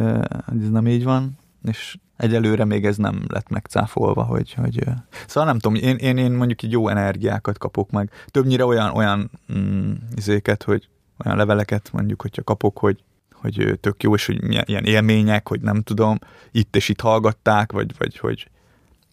hogy 0.44 0.62
ez 0.62 0.70
nem 0.70 0.86
így 0.86 1.04
van, 1.04 1.38
és 1.64 1.96
egyelőre 2.16 2.64
még 2.64 2.84
ez 2.86 2.96
nem 2.96 3.24
lett 3.28 3.48
megcáfolva, 3.48 4.22
hogy, 4.22 4.52
hogy 4.52 4.84
szóval 5.26 5.48
nem 5.50 5.58
tudom, 5.58 5.78
én, 5.82 5.96
én, 5.96 6.16
én 6.16 6.32
mondjuk 6.32 6.62
így 6.62 6.72
jó 6.72 6.88
energiákat 6.88 7.58
kapok 7.58 7.90
meg. 7.90 8.10
Többnyire 8.26 8.64
olyan, 8.64 8.94
olyan 8.94 9.30
mm, 9.58 9.92
izéket, 10.14 10.62
hogy 10.62 10.88
olyan 11.24 11.36
leveleket 11.36 11.90
mondjuk, 11.92 12.22
hogyha 12.22 12.42
kapok, 12.42 12.78
hogy, 12.78 13.02
hogy 13.32 13.78
tök 13.80 14.02
jó, 14.02 14.14
és 14.14 14.26
hogy 14.26 14.66
ilyen 14.68 14.84
élmények, 14.84 15.48
hogy 15.48 15.60
nem 15.60 15.82
tudom, 15.82 16.18
itt 16.50 16.76
és 16.76 16.88
itt 16.88 17.00
hallgatták, 17.00 17.72
vagy, 17.72 17.94
vagy 17.98 18.18
hogy 18.18 18.50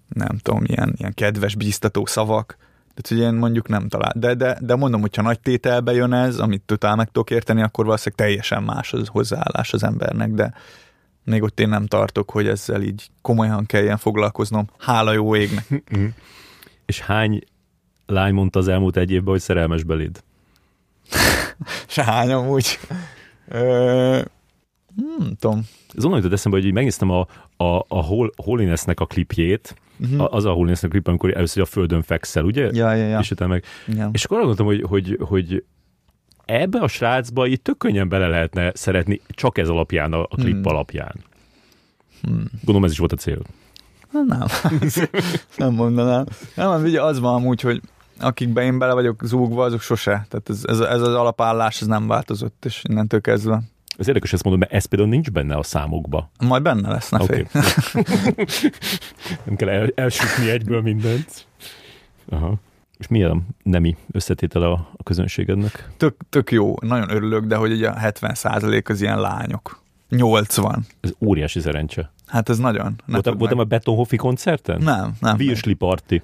nem 0.08 0.38
tudom, 0.38 0.64
ilyen, 0.66 0.94
ilyen 0.98 1.14
kedves, 1.14 1.56
bíztató 1.56 2.06
szavak, 2.06 2.58
tehát, 2.94 3.08
hogy 3.08 3.34
én 3.34 3.40
mondjuk 3.40 3.68
nem 3.68 3.88
talál. 3.88 4.14
De, 4.16 4.34
de, 4.34 4.58
de 4.62 4.76
mondom, 4.76 5.02
hogyha 5.02 5.22
nagy 5.22 5.40
tételbe 5.40 5.94
jön 5.94 6.14
ez, 6.14 6.40
amit 6.40 6.62
totál 6.62 6.96
meg 6.96 7.06
tudok 7.06 7.30
érteni, 7.30 7.62
akkor 7.62 7.86
valószínűleg 7.86 8.26
teljesen 8.26 8.64
más 8.64 8.94
az 8.94 9.08
hozzáállás 9.08 9.74
az 9.74 9.84
embernek, 9.84 10.32
de 10.32 10.54
még 11.24 11.44
ott 11.44 11.60
én 11.60 11.70
nem 11.70 11.86
tartok, 11.86 12.32
hogy 12.32 12.48
ezzel 12.48 12.82
így 12.82 13.10
komolyan 13.22 13.66
kelljen 13.66 13.98
foglalkoznom. 13.98 14.70
Hála 14.78 15.12
jó 15.12 15.36
égnek. 15.36 15.84
És 16.86 17.00
hány 17.00 17.42
lány 18.06 18.34
mondta 18.34 18.60
az 18.60 18.68
elmúlt 18.68 18.98
egy 18.98 19.12
évben, 19.12 19.32
hogy 19.32 19.42
szerelmes 19.42 19.84
beléd? 19.84 20.24
Se 21.88 22.04
hány 22.04 22.32
amúgy. 22.32 22.80
Ö, 23.48 24.22
nem 25.18 25.36
tudom. 25.40 25.62
Ez 25.96 26.04
onnan 26.04 26.18
jutott 26.18 26.34
eszembe, 26.34 26.58
hogy 26.58 26.74
megnéztem 26.74 27.10
a, 27.10 27.28
a, 27.58 27.86
a 27.88 28.04
Holinessnek 28.36 29.00
a 29.00 29.06
klipjét, 29.06 29.76
uh-huh. 30.00 30.34
az 30.34 30.46
a 30.46 30.52
Holiness 30.52 30.82
klip, 30.90 31.08
amikor 31.08 31.36
először 31.36 31.64
a 31.64 31.66
földön 31.66 32.02
fekszel, 32.02 32.44
ugye? 32.44 32.70
Ja, 32.74 32.94
ja, 32.94 33.06
ja. 33.06 33.20
És 33.20 33.32
utána 33.32 33.52
meg... 33.52 33.64
Ja. 33.88 34.10
És 34.14 34.24
akkor 34.24 34.38
gondoltam, 34.38 34.66
hogy, 34.66 34.84
hogy, 34.88 35.18
hogy 35.22 35.64
ebbe 36.46 36.80
a 36.80 36.88
srácba 36.88 37.46
itt 37.46 37.64
tök 37.64 37.78
könnyen 37.78 38.10
bele 38.10 38.28
lehetne 38.28 38.72
szeretni, 38.76 39.22
csak 39.28 39.58
ez 39.58 39.70
alapján, 39.70 40.14
a, 40.14 40.22
a 40.22 40.36
klip 40.36 40.54
hmm. 40.54 40.66
alapján. 40.66 41.16
Hmm. 42.22 42.46
Gondolom 42.52 42.84
ez 42.84 42.92
is 42.92 42.98
volt 42.98 43.12
a 43.12 43.16
cél. 43.16 43.42
Nem, 44.12 44.28
nem 45.58 45.74
mondanám. 45.74 46.26
Nem, 46.56 46.84
ugye 46.84 47.04
az 47.04 47.20
van 47.20 47.34
amúgy, 47.34 47.62
hogy 47.62 47.82
akikben 48.20 48.64
én 48.64 48.80
bele 48.80 48.94
vagyok 48.94 49.22
zúgva, 49.24 49.64
azok 49.64 49.82
sose. 49.82 50.26
Tehát 50.30 50.50
ez, 50.50 50.64
ez, 50.66 50.80
ez 50.80 51.02
az 51.02 51.14
alapállás, 51.14 51.82
ez 51.82 51.88
nem 51.88 52.08
változott, 52.08 52.66
és 52.66 52.82
innentől 52.90 53.22
kezdve 53.22 53.62
ez 54.00 54.08
érdekes 54.08 54.34
ezt 54.34 54.44
mondom, 54.44 54.62
mert 54.62 54.74
ez 54.74 54.86
például 54.86 55.10
nincs 55.10 55.32
benne 55.32 55.56
a 55.56 55.64
számokba. 55.64 56.32
Majd 56.40 56.62
benne 56.62 56.90
lesz, 56.90 57.10
ne 57.10 57.22
okay. 57.22 57.48
Nem 59.46 59.56
kell 59.56 59.70
el, 59.70 59.92
elsütni 59.96 60.50
egyből 60.50 60.82
mindent. 60.82 61.48
Aha. 62.30 62.54
És 62.98 63.08
milyen 63.08 63.48
nemi 63.64 63.98
összetétele 64.12 64.66
a, 64.66 64.90
a 64.98 65.04
közönségednek? 65.04 65.90
Tök, 65.98 66.16
tök 66.30 66.52
jó, 66.52 66.76
nagyon 66.82 67.10
örülök, 67.10 67.46
de 67.46 67.56
hogy 67.56 67.72
ugye 67.72 67.90
a 67.90 67.98
70 67.98 68.36
az 68.84 69.02
ilyen 69.02 69.20
lányok. 69.20 69.82
80. 70.10 70.86
Ez 71.02 71.12
óriási 71.20 71.60
szerencse. 71.60 72.12
Hát 72.28 72.50
ez 72.50 72.58
nagyon. 72.58 72.96
Voltam, 73.06 73.38
voltam 73.38 73.60
a 73.60 73.64
Betonhoffi 73.64 74.16
koncerten? 74.16 74.82
Nem, 74.82 75.14
nem. 75.20 75.38
Virsli 75.38 75.74
party. 75.74 76.16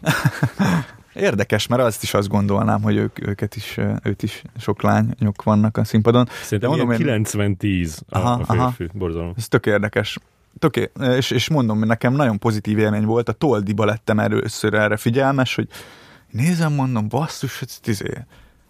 Érdekes, 1.16 1.68
mert 1.68 1.82
azt 1.82 2.04
is 2.04 2.14
azt 2.14 2.28
gondolnám, 2.28 2.82
hogy 2.82 2.96
ők, 2.96 3.28
őket 3.28 3.56
is, 3.56 3.80
őt 4.04 4.24
is 4.24 4.42
sok 4.58 4.82
lányok 4.82 5.44
vannak 5.44 5.78
a 5.78 5.84
színpadon. 5.84 6.28
Szerintem 6.42 6.78
De 6.78 6.84
mondom, 6.84 6.98
90-10 7.00 7.98
a, 8.10 8.18
aha, 8.18 8.64
a 8.64 8.70
férfi, 8.70 8.98
borzalom. 8.98 9.34
Ez 9.38 9.48
tök 9.48 9.66
érdekes. 9.66 10.18
Tök, 10.60 10.92
és, 11.18 11.32
és 11.32 11.50
mondom, 11.50 11.78
hogy 11.78 11.88
nekem 11.88 12.14
nagyon 12.14 12.40
pozitív 12.40 12.78
élmény 12.78 13.06
volt, 13.06 13.30
a 13.30 13.32
Toldiba 13.32 13.86
lettem 13.86 14.20
először 14.20 14.74
erre 14.74 14.98
figyelmes, 14.98 15.56
hogy 15.56 15.68
nézem, 16.32 16.74
mondom, 16.74 17.08
basszus, 17.08 17.60
hogy 17.60 17.70
izé, 17.86 18.14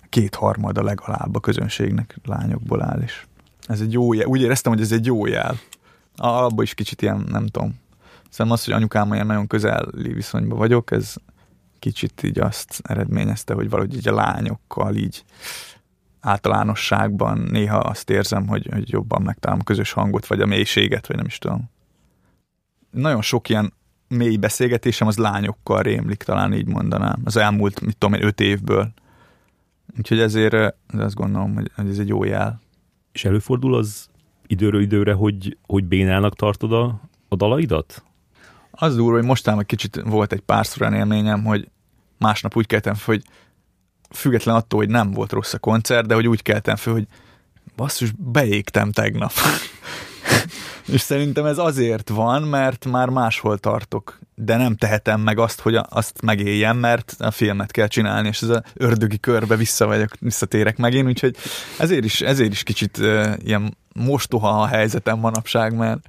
kétharmada 0.09 0.83
legalább 0.83 1.35
a 1.35 1.39
közönségnek 1.39 2.17
lányokból 2.25 2.83
áll, 2.83 3.01
és 3.01 3.25
ez 3.67 3.81
egy 3.81 3.93
jó 3.93 4.13
jel. 4.13 4.25
Úgy 4.25 4.41
éreztem, 4.41 4.71
hogy 4.71 4.81
ez 4.81 4.91
egy 4.91 5.05
jó 5.05 5.25
jel. 5.25 5.55
Abban 6.15 6.63
is 6.63 6.73
kicsit 6.73 7.01
ilyen, 7.01 7.25
nem 7.29 7.47
tudom. 7.47 7.79
Szerintem 8.29 8.51
az, 8.51 8.65
hogy 8.65 8.73
anyukám 8.73 9.13
ilyen 9.13 9.25
nagyon 9.25 9.47
közeli 9.47 10.13
viszonyban 10.13 10.57
vagyok, 10.57 10.91
ez, 10.91 11.15
kicsit 11.85 12.23
így 12.23 12.39
azt 12.39 12.81
eredményezte, 12.83 13.53
hogy 13.53 13.69
valahogy 13.69 13.95
így 13.95 14.07
a 14.07 14.13
lányokkal 14.13 14.95
így 14.95 15.23
általánosságban 16.19 17.37
néha 17.37 17.77
azt 17.77 18.09
érzem, 18.09 18.47
hogy, 18.47 18.67
hogy 18.71 18.89
jobban 18.89 19.21
megtalálom 19.21 19.61
a 19.61 19.67
közös 19.67 19.91
hangot, 19.91 20.25
vagy 20.27 20.41
a 20.41 20.45
mélységet, 20.45 21.07
vagy 21.07 21.15
nem 21.15 21.25
is 21.25 21.37
tudom. 21.37 21.69
Nagyon 22.91 23.21
sok 23.21 23.49
ilyen 23.49 23.73
mély 24.07 24.35
beszélgetésem 24.35 25.07
az 25.07 25.17
lányokkal 25.17 25.81
rémlik, 25.81 26.23
talán 26.23 26.53
így 26.53 26.67
mondanám. 26.67 27.21
Az 27.23 27.37
elmúlt, 27.37 27.81
mit 27.81 27.97
tudom 27.97 28.19
én, 28.19 28.25
öt 28.25 28.39
évből. 28.39 28.91
Úgyhogy 29.97 30.19
ezért 30.19 30.75
azt 30.97 31.15
gondolom, 31.15 31.55
hogy 31.55 31.71
ez 31.75 31.99
egy 31.99 32.07
jó 32.07 32.23
jel. 32.23 32.61
És 33.11 33.25
előfordul 33.25 33.75
az 33.75 34.09
időről 34.47 34.81
időre, 34.81 35.13
hogy, 35.13 35.57
hogy 35.67 35.83
bénának 35.83 36.35
tartod 36.35 36.73
a, 36.73 36.99
a 37.27 37.35
dalaidat? 37.35 38.03
Az 38.71 38.95
durva, 38.95 39.17
hogy 39.17 39.25
mostán 39.25 39.65
kicsit 39.65 40.01
volt 40.05 40.31
egy 40.31 40.41
párszor 40.41 40.81
olyan 40.81 40.93
élményem, 40.93 41.43
hogy 41.43 41.69
másnap 42.17 42.55
úgy 42.57 42.67
keltem 42.67 42.93
fel, 42.93 43.15
hogy 43.15 43.23
független 44.09 44.55
attól, 44.55 44.79
hogy 44.79 44.89
nem 44.89 45.11
volt 45.11 45.31
rossz 45.31 45.53
a 45.53 45.59
koncert, 45.59 46.07
de 46.07 46.13
hogy 46.13 46.27
úgy 46.27 46.41
keltem 46.41 46.75
fel, 46.75 46.93
hogy 46.93 47.07
basszus, 47.75 48.11
beégtem 48.17 48.91
tegnap. 48.91 49.31
És 50.87 51.01
szerintem 51.01 51.45
ez 51.45 51.57
azért 51.57 52.09
van, 52.09 52.41
mert 52.41 52.85
már 52.85 53.09
máshol 53.09 53.57
tartok, 53.57 54.19
de 54.35 54.57
nem 54.57 54.75
tehetem 54.75 55.21
meg 55.21 55.39
azt, 55.39 55.59
hogy 55.59 55.75
azt 55.89 56.21
megéljem, 56.21 56.77
mert 56.77 57.15
a 57.19 57.31
filmet 57.31 57.71
kell 57.71 57.87
csinálni, 57.87 58.27
és 58.27 58.41
ez 58.41 58.49
az 58.49 58.61
ördögi 58.73 59.19
körbe 59.19 59.55
vissza 59.55 59.85
vagyok, 59.85 60.11
visszatérek 60.19 60.77
megint, 60.77 61.07
úgyhogy 61.07 61.35
ezért 61.79 62.05
is, 62.05 62.21
ezért 62.21 62.51
is 62.51 62.63
kicsit 62.63 62.97
uh, 62.97 63.33
ilyen 63.43 63.77
mostoha 63.93 64.61
a 64.61 64.65
helyzetem 64.65 65.19
manapság, 65.19 65.75
mert 65.75 65.99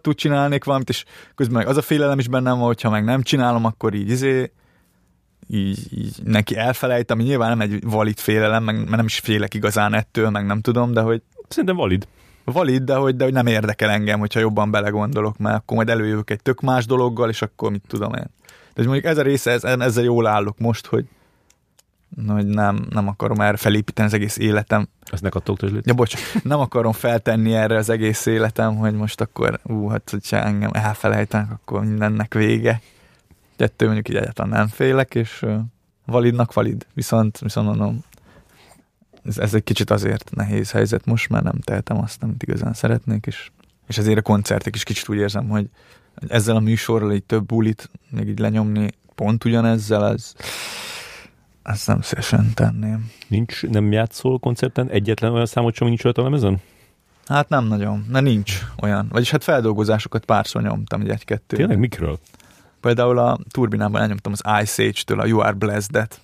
tud 0.00 0.14
csinálnék 0.14 0.64
valamit, 0.64 0.88
és 0.88 1.04
közben 1.34 1.56
meg 1.56 1.66
az 1.66 1.76
a 1.76 1.82
félelem 1.82 2.18
is 2.18 2.28
bennem 2.28 2.58
van, 2.58 2.66
hogyha 2.66 2.90
meg 2.90 3.04
nem 3.04 3.22
csinálom, 3.22 3.64
akkor 3.64 3.94
így 3.94 4.10
izé, 4.10 4.52
így, 5.46 5.78
így 5.90 6.16
neki 6.24 6.56
elfelejt, 6.56 7.10
ami 7.10 7.22
nyilván 7.22 7.48
nem 7.48 7.60
egy 7.60 7.84
valid 7.84 8.18
félelem, 8.18 8.64
meg, 8.64 8.76
mert 8.76 8.90
nem 8.90 9.04
is 9.04 9.18
félek 9.18 9.54
igazán 9.54 9.94
ettől, 9.94 10.30
meg 10.30 10.46
nem 10.46 10.60
tudom, 10.60 10.92
de 10.92 11.00
hogy... 11.00 11.22
Szerintem 11.48 11.76
valid. 11.76 12.06
Valid, 12.44 12.82
de 12.82 12.94
hogy, 12.94 13.16
de 13.16 13.24
hogy 13.24 13.32
nem 13.32 13.46
érdekel 13.46 13.90
engem, 13.90 14.18
hogyha 14.18 14.40
jobban 14.40 14.70
belegondolok, 14.70 15.38
mert 15.38 15.56
akkor 15.56 15.76
majd 15.76 15.88
előjövök 15.88 16.30
egy 16.30 16.42
tök 16.42 16.60
más 16.60 16.86
dologgal, 16.86 17.28
és 17.28 17.42
akkor 17.42 17.70
mit 17.70 17.82
tudom 17.86 18.14
én. 18.14 18.26
De 18.74 18.82
mondjuk 18.82 19.04
ez 19.04 19.18
a 19.18 19.22
része, 19.22 19.50
ez, 19.50 19.64
ezzel 19.64 20.04
jól 20.04 20.26
állok 20.26 20.58
most, 20.58 20.86
hogy, 20.86 21.04
hogy 22.26 22.46
nem, 22.46 22.86
nem 22.90 23.08
akarom 23.08 23.40
erre 23.40 23.56
felépíteni 23.56 24.08
az 24.08 24.14
egész 24.14 24.36
életem. 24.36 24.88
Ezt 25.04 25.22
ne 25.22 25.28
kattogtasd 25.28 25.80
Ja, 25.84 25.94
bocs, 25.94 26.14
nem 26.42 26.60
akarom 26.60 26.92
feltenni 26.92 27.54
erre 27.54 27.76
az 27.76 27.88
egész 27.88 28.26
életem, 28.26 28.76
hogy 28.76 28.94
most 28.94 29.20
akkor, 29.20 29.60
ú, 29.62 29.88
hát 29.88 30.10
hogyha 30.10 30.36
engem 30.36 30.70
elfelejtenek, 30.72 31.50
akkor 31.50 31.80
mindennek 31.80 32.34
vége. 32.34 32.80
Ettől 33.62 33.88
mondjuk 33.88 34.08
így 34.08 34.22
egyáltalán 34.22 34.50
nem 34.50 34.68
félek, 34.68 35.14
és 35.14 35.46
validnak 36.06 36.52
valid. 36.52 36.86
Viszont, 36.94 37.38
viszont 37.38 37.66
mondom, 37.66 38.04
ez, 39.24 39.38
ez 39.38 39.54
egy 39.54 39.64
kicsit 39.64 39.90
azért 39.90 40.30
nehéz 40.34 40.70
helyzet 40.70 41.06
most, 41.06 41.28
mert 41.28 41.44
nem 41.44 41.60
tehetem 41.60 41.98
azt, 41.98 42.22
amit 42.22 42.42
igazán 42.42 42.72
szeretnék, 42.72 43.26
és, 43.26 43.50
és 43.86 43.98
ezért 43.98 44.18
a 44.18 44.22
koncertek 44.22 44.74
is 44.74 44.82
kicsit 44.82 45.08
úgy 45.08 45.16
érzem, 45.16 45.48
hogy 45.48 45.68
ezzel 46.28 46.56
a 46.56 46.60
műsorral 46.60 47.10
egy 47.10 47.24
több 47.24 47.46
bulit 47.46 47.90
még 48.10 48.28
így 48.28 48.38
lenyomni 48.38 48.90
pont 49.14 49.44
ugyanezzel, 49.44 50.06
ez, 50.06 50.34
ezt 51.62 51.86
nem 51.86 52.00
szívesen 52.00 52.54
tenném. 52.54 53.10
Nincs, 53.28 53.62
nem 53.62 53.92
játszol 53.92 54.38
koncerten 54.38 54.88
egyetlen 54.88 55.32
olyan 55.32 55.46
számot 55.46 55.74
sem, 55.74 55.88
nincs 55.88 56.04
olyat 56.04 56.18
a 56.18 56.22
lemezen? 56.22 56.60
Hát 57.26 57.48
nem 57.48 57.64
nagyon, 57.64 58.06
mert 58.08 58.24
nincs 58.24 58.60
olyan. 58.80 59.08
Vagyis 59.10 59.30
hát 59.30 59.44
feldolgozásokat 59.44 60.24
párszor 60.24 60.62
nyomtam, 60.62 61.00
egy-kettő. 61.00 61.56
Tényleg 61.56 61.78
mikről? 61.78 62.18
Például 62.82 63.18
a 63.18 63.38
turbinában 63.50 64.00
elnyomtam 64.00 64.32
az 64.32 64.62
Ice 64.62 64.82
Age-től 64.82 65.20
a 65.20 65.26
You 65.26 65.38
Are 65.38 65.52
Blessed-et 65.52 66.20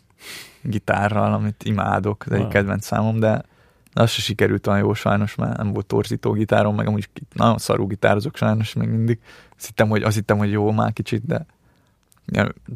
gitárral, 0.63 1.33
amit 1.33 1.65
imádok, 1.65 2.25
ez 2.27 2.33
wow. 2.33 2.45
egy 2.45 2.53
kedvenc 2.53 2.85
számom, 2.85 3.19
de 3.19 3.43
az 3.93 4.11
se 4.11 4.21
sikerült 4.21 4.67
olyan 4.67 4.79
jó 4.79 4.95
sajnos, 4.95 5.35
mert 5.35 5.57
nem 5.57 5.73
volt 5.73 5.87
torzító 5.87 6.33
gitárom, 6.33 6.75
meg 6.75 6.87
amúgy 6.87 7.09
nagyon 7.33 7.59
szarú 7.59 7.87
gitározok 7.87 8.37
sajnos 8.37 8.73
még 8.73 8.89
mindig. 8.89 9.19
Azt 9.57 9.67
hittem, 9.67 9.89
hogy, 9.89 10.03
azt 10.03 10.15
hittem, 10.15 10.39
hogy 10.39 10.51
jó 10.51 10.71
már 10.71 10.93
kicsit, 10.93 11.27
de 11.27 11.47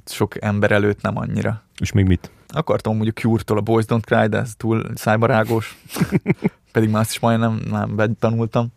sok 0.05 0.43
ember 0.43 0.71
előtt 0.71 1.03
nem 1.03 1.17
annyira. 1.17 1.63
És 1.79 1.93
még 1.93 2.07
mit? 2.07 2.31
Akartam 2.49 2.95
mondjuk 2.95 3.19
Cure-tól 3.19 3.59
a 3.59 3.61
Boys 3.61 3.85
Don't 3.89 4.03
Cry, 4.05 4.27
de 4.27 4.39
ez 4.39 4.55
túl 4.57 4.91
szájbarágos. 4.95 5.79
Pedig 6.73 6.91
már 6.91 7.01
azt 7.01 7.11
is 7.11 7.19
majdnem 7.19 7.61
nem 7.71 7.97
betanultam. 7.97 8.73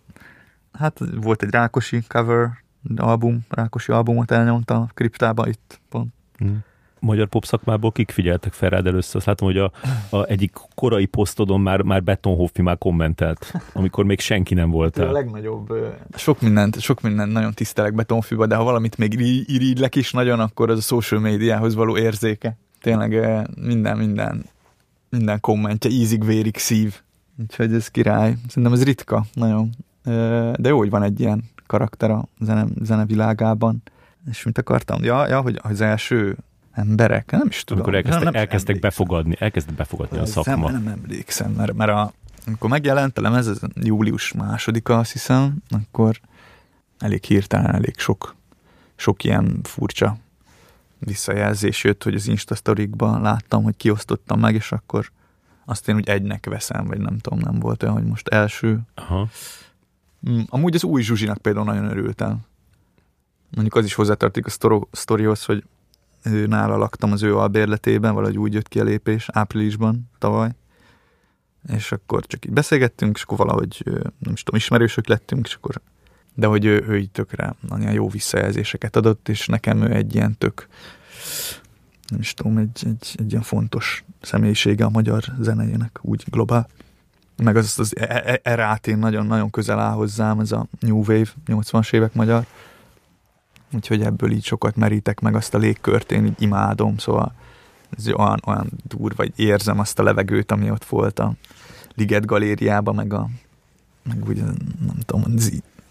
Hát 0.71 0.99
volt 1.15 1.43
egy 1.43 1.49
Rákosi 1.49 2.03
cover 2.07 2.63
album, 2.95 3.45
Rákosi 3.49 3.91
albumot 3.91 4.31
elnyomta 4.31 4.75
a 4.75 4.89
kriptába 4.93 5.47
itt 5.47 5.79
pont. 5.89 6.13
Mm 6.43 6.55
magyar 7.05 7.27
popszakmából 7.27 7.91
kik 7.91 8.11
figyeltek 8.11 8.53
fel 8.53 8.69
rád 8.69 8.87
először? 8.87 9.15
Azt 9.15 9.25
látom, 9.25 9.47
hogy 9.47 9.57
a, 9.57 9.71
a 10.09 10.25
egyik 10.25 10.53
korai 10.75 11.05
posztodon 11.05 11.61
már, 11.61 11.81
már 11.81 12.03
Beton 12.03 12.35
Hoffi 12.35 12.61
már 12.61 12.77
kommentelt, 12.77 13.53
amikor 13.73 14.05
még 14.05 14.19
senki 14.19 14.53
nem 14.53 14.69
volt 14.69 14.97
el. 14.97 15.07
A 15.07 15.11
legnagyobb, 15.11 15.73
sok 16.15 16.41
mindent, 16.41 16.79
sok 16.79 17.01
mindent 17.01 17.31
nagyon 17.31 17.53
tisztelek 17.53 17.93
Beton 17.93 18.17
Hoffiba, 18.17 18.45
de 18.45 18.55
ha 18.55 18.63
valamit 18.63 18.97
még 18.97 19.13
irigylek 19.45 19.95
is 19.95 20.11
nagyon, 20.11 20.39
akkor 20.39 20.69
az 20.69 20.77
a 20.77 20.81
social 20.81 21.19
médiához 21.21 21.75
való 21.75 21.97
érzéke. 21.97 22.57
Tényleg 22.81 23.09
minden, 23.61 23.97
minden, 23.97 24.45
minden 25.09 25.39
kommentje 25.39 25.89
ízig, 25.89 26.25
vérig, 26.25 26.57
szív. 26.57 27.01
Úgyhogy 27.41 27.73
ez 27.73 27.87
király. 27.87 28.35
Szerintem 28.47 28.73
ez 28.73 28.83
ritka, 28.83 29.25
nagyon. 29.33 29.69
De 30.55 30.69
jó, 30.69 30.77
hogy 30.77 30.89
van 30.89 31.03
egy 31.03 31.19
ilyen 31.19 31.43
karakter 31.67 32.11
a 32.11 32.27
zene, 32.39 32.65
zenevilágában. 32.81 33.83
És 34.29 34.43
mit 34.43 34.57
akartam? 34.57 35.03
Ja, 35.03 35.27
ja 35.27 35.41
hogy 35.41 35.59
az 35.61 35.81
első 35.81 36.37
emberek, 36.71 37.31
nem 37.31 37.47
is 37.47 37.63
tudom. 37.63 37.83
Amikor 37.83 37.95
elkezdtek, 37.95 38.23
nem, 38.23 38.41
elkezdtek 38.41 38.79
befogadni, 38.79 39.35
elkezdtek 39.39 39.75
befogadni 39.75 40.17
a 40.17 40.25
szakma. 40.25 40.71
Nem, 40.71 40.83
nem 40.83 40.93
emlékszem, 40.93 41.51
mert, 41.51 41.73
mert 41.73 41.91
a, 41.91 42.13
amikor 42.45 42.69
megjelent 42.69 43.17
a 43.17 43.21
lemez, 43.21 43.47
ez 43.47 43.59
július 43.73 44.33
másodika, 44.33 44.97
azt 44.97 45.11
hiszem, 45.11 45.55
akkor 45.69 46.19
elég 46.99 47.23
hirtelen, 47.23 47.75
elég 47.75 47.97
sok, 47.97 48.35
sok 48.95 49.23
ilyen 49.23 49.59
furcsa 49.63 50.17
visszajelzés 50.99 51.83
jött, 51.83 52.03
hogy 52.03 52.15
az 52.15 52.27
Instasztorikban 52.27 53.21
láttam, 53.21 53.63
hogy 53.63 53.77
kiosztottam 53.77 54.39
meg, 54.39 54.55
és 54.55 54.71
akkor 54.71 55.11
azt 55.65 55.87
én 55.89 55.95
úgy 55.95 56.09
egynek 56.09 56.45
veszem, 56.45 56.85
vagy 56.85 56.99
nem 56.99 57.17
tudom, 57.17 57.39
nem 57.39 57.59
volt 57.59 57.83
olyan, 57.83 57.95
hogy 57.95 58.05
most 58.05 58.27
első. 58.27 58.79
Aha. 58.95 59.27
Mm, 60.29 60.39
amúgy 60.47 60.75
az 60.75 60.83
új 60.83 61.01
Zsuzsinak 61.01 61.37
például 61.37 61.65
nagyon 61.65 61.89
örültem. 61.89 62.39
Mondjuk 63.49 63.75
az 63.75 63.85
is 63.85 63.93
hozzátartik 63.93 64.45
a 64.45 64.77
sztorihoz, 64.91 65.45
hogy 65.45 65.63
ő 66.23 66.45
nála 66.45 66.77
laktam 66.77 67.11
az 67.11 67.23
ő 67.23 67.37
albérletében, 67.37 68.13
valahogy 68.13 68.37
úgy 68.37 68.53
jött 68.53 68.67
ki 68.67 68.79
a 68.79 68.83
lépés 68.83 69.29
áprilisban, 69.31 70.09
tavaly. 70.17 70.51
És 71.67 71.91
akkor 71.91 72.25
csak 72.25 72.45
így 72.45 72.51
beszélgettünk, 72.51 73.15
és 73.15 73.23
akkor 73.23 73.37
valahogy, 73.37 73.83
nem 74.19 74.33
is 74.33 74.43
tudom, 74.43 74.59
ismerősök 74.59 75.07
lettünk, 75.07 75.47
és 75.47 75.53
akkor 75.53 75.81
de 76.35 76.47
hogy 76.47 76.65
ő, 76.65 76.83
ő 76.87 76.97
így 76.97 77.11
tökre 77.11 77.55
nagyon 77.69 77.91
jó 77.91 78.09
visszajelzéseket 78.09 78.95
adott, 78.95 79.29
és 79.29 79.47
nekem 79.47 79.81
ő 79.81 79.93
egy 79.93 80.15
ilyen 80.15 80.37
tök, 80.37 80.67
nem 82.07 82.19
is 82.19 82.33
tudom, 82.33 82.57
egy, 82.57 82.83
egy, 82.85 83.15
egy 83.17 83.31
ilyen 83.31 83.43
fontos 83.43 84.03
személyisége 84.21 84.85
a 84.85 84.89
magyar 84.89 85.23
zenejének, 85.39 85.99
úgy 86.01 86.23
globál. 86.29 86.67
Meg 87.43 87.55
az, 87.55 87.79
az 87.79 87.93
erát 88.43 88.87
én 88.87 88.97
nagyon-nagyon 88.97 89.49
közel 89.49 89.79
áll 89.79 89.93
hozzám, 89.93 90.39
ez 90.39 90.51
a 90.51 90.65
New 90.79 90.97
Wave, 90.97 91.27
80-as 91.47 91.93
évek 91.93 92.13
magyar 92.13 92.45
úgyhogy 93.73 94.01
ebből 94.01 94.31
így 94.31 94.43
sokat 94.43 94.75
merítek 94.75 95.19
meg 95.19 95.35
azt 95.35 95.53
a 95.53 95.57
légkört, 95.57 96.11
én 96.11 96.25
így 96.25 96.41
imádom, 96.41 96.97
szóval 96.97 97.33
ez 97.97 98.07
olyan, 98.07 98.41
olyan 98.45 98.69
durva, 98.87 99.15
vagy 99.15 99.31
érzem 99.35 99.79
azt 99.79 99.99
a 99.99 100.03
levegőt, 100.03 100.51
ami 100.51 100.71
ott 100.71 100.85
volt 100.85 101.19
a 101.19 101.33
Liget 101.95 102.25
galériában, 102.25 102.95
meg 102.95 103.13
a 103.13 103.29
meg 104.03 104.27
úgy, 104.27 104.37
nem 104.37 104.97
tudom, 105.05 105.23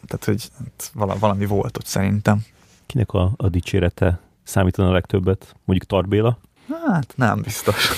tehát, 0.07 0.25
hogy 0.25 0.51
valami 0.93 1.47
volt 1.47 1.77
ott 1.77 1.87
szerintem. 1.87 2.45
Kinek 2.87 3.13
a, 3.13 3.33
a 3.37 3.49
dicsérete 3.49 4.21
számítana 4.43 4.89
a 4.89 4.93
legtöbbet? 4.93 5.55
Mondjuk 5.65 5.91
Tarbéla? 5.91 6.39
Hát 6.87 7.13
nem 7.17 7.41
biztos. 7.41 7.91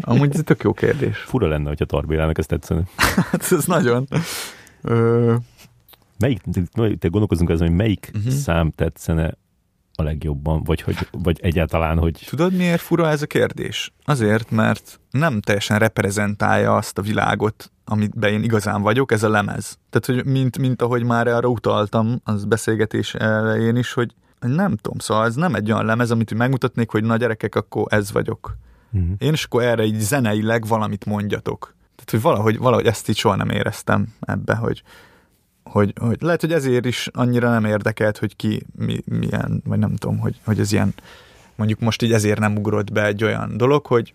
Amúgy 0.00 0.34
ez 0.34 0.40
tök 0.44 0.62
jó 0.62 0.72
kérdés. 0.72 1.18
Fura 1.18 1.48
lenne, 1.48 1.68
hogyha 1.68 1.84
Tarbélának 1.84 2.38
ezt 2.38 2.48
tetszene. 2.48 2.82
hát 3.30 3.52
ez 3.52 3.64
nagyon. 3.64 4.06
Ö, 4.82 5.34
Melyik, 6.20 6.40
te 6.98 7.08
gondolkozunk 7.08 7.50
azon, 7.50 7.66
hogy 7.66 7.76
melyik 7.76 8.10
uh-huh. 8.14 8.32
szám 8.32 8.70
tetszene 8.70 9.34
a 9.94 10.02
legjobban, 10.02 10.62
vagy, 10.62 10.80
hogy, 10.80 10.96
vagy 11.10 11.38
egyáltalán, 11.42 11.98
hogy... 11.98 12.26
Tudod, 12.28 12.52
miért 12.52 12.80
fura 12.80 13.08
ez 13.08 13.22
a 13.22 13.26
kérdés? 13.26 13.92
Azért, 14.04 14.50
mert 14.50 15.00
nem 15.10 15.40
teljesen 15.40 15.78
reprezentálja 15.78 16.76
azt 16.76 16.98
a 16.98 17.02
világot, 17.02 17.72
amiben 17.84 18.32
én 18.32 18.42
igazán 18.42 18.82
vagyok, 18.82 19.12
ez 19.12 19.22
a 19.22 19.28
lemez. 19.28 19.78
Tehát, 19.90 20.22
hogy 20.22 20.32
mint, 20.32 20.58
mint 20.58 20.82
ahogy 20.82 21.04
már 21.04 21.26
arra 21.26 21.48
utaltam 21.48 22.20
az 22.24 22.44
beszélgetés 22.44 23.14
elején 23.14 23.76
is, 23.76 23.92
hogy 23.92 24.14
nem 24.38 24.76
tudom, 24.76 24.98
szóval 24.98 25.26
ez 25.26 25.34
nem 25.34 25.54
egy 25.54 25.72
olyan 25.72 25.84
lemez, 25.84 26.10
amit 26.10 26.34
megmutatnék, 26.34 26.90
hogy 26.90 27.04
na 27.04 27.16
gyerekek, 27.16 27.54
akkor 27.54 27.84
ez 27.88 28.12
vagyok. 28.12 28.56
Uh-huh. 28.92 29.10
Én 29.18 29.32
is 29.32 29.44
akkor 29.44 29.62
erre 29.62 29.84
így 29.84 29.98
zeneileg 29.98 30.66
valamit 30.66 31.04
mondjatok. 31.04 31.74
Tehát, 31.94 32.10
hogy 32.10 32.20
valahogy, 32.20 32.58
valahogy 32.58 32.86
ezt 32.86 33.08
így 33.08 33.16
soha 33.16 33.36
nem 33.36 33.50
éreztem 33.50 34.14
ebbe, 34.20 34.54
hogy 34.54 34.82
hogy, 35.62 35.92
hogy 36.00 36.16
lehet, 36.20 36.40
hogy 36.40 36.52
ezért 36.52 36.84
is 36.84 37.08
annyira 37.12 37.50
nem 37.50 37.64
érdekelt, 37.64 38.18
hogy 38.18 38.36
ki 38.36 38.66
mi, 38.76 39.00
milyen, 39.04 39.62
vagy 39.64 39.78
nem 39.78 39.96
tudom, 39.96 40.18
hogy, 40.18 40.40
hogy 40.44 40.60
ez 40.60 40.72
ilyen, 40.72 40.94
mondjuk 41.56 41.80
most 41.80 42.02
így 42.02 42.12
ezért 42.12 42.38
nem 42.38 42.56
ugrott 42.56 42.92
be 42.92 43.04
egy 43.04 43.24
olyan 43.24 43.56
dolog, 43.56 43.86
hogy 43.86 44.14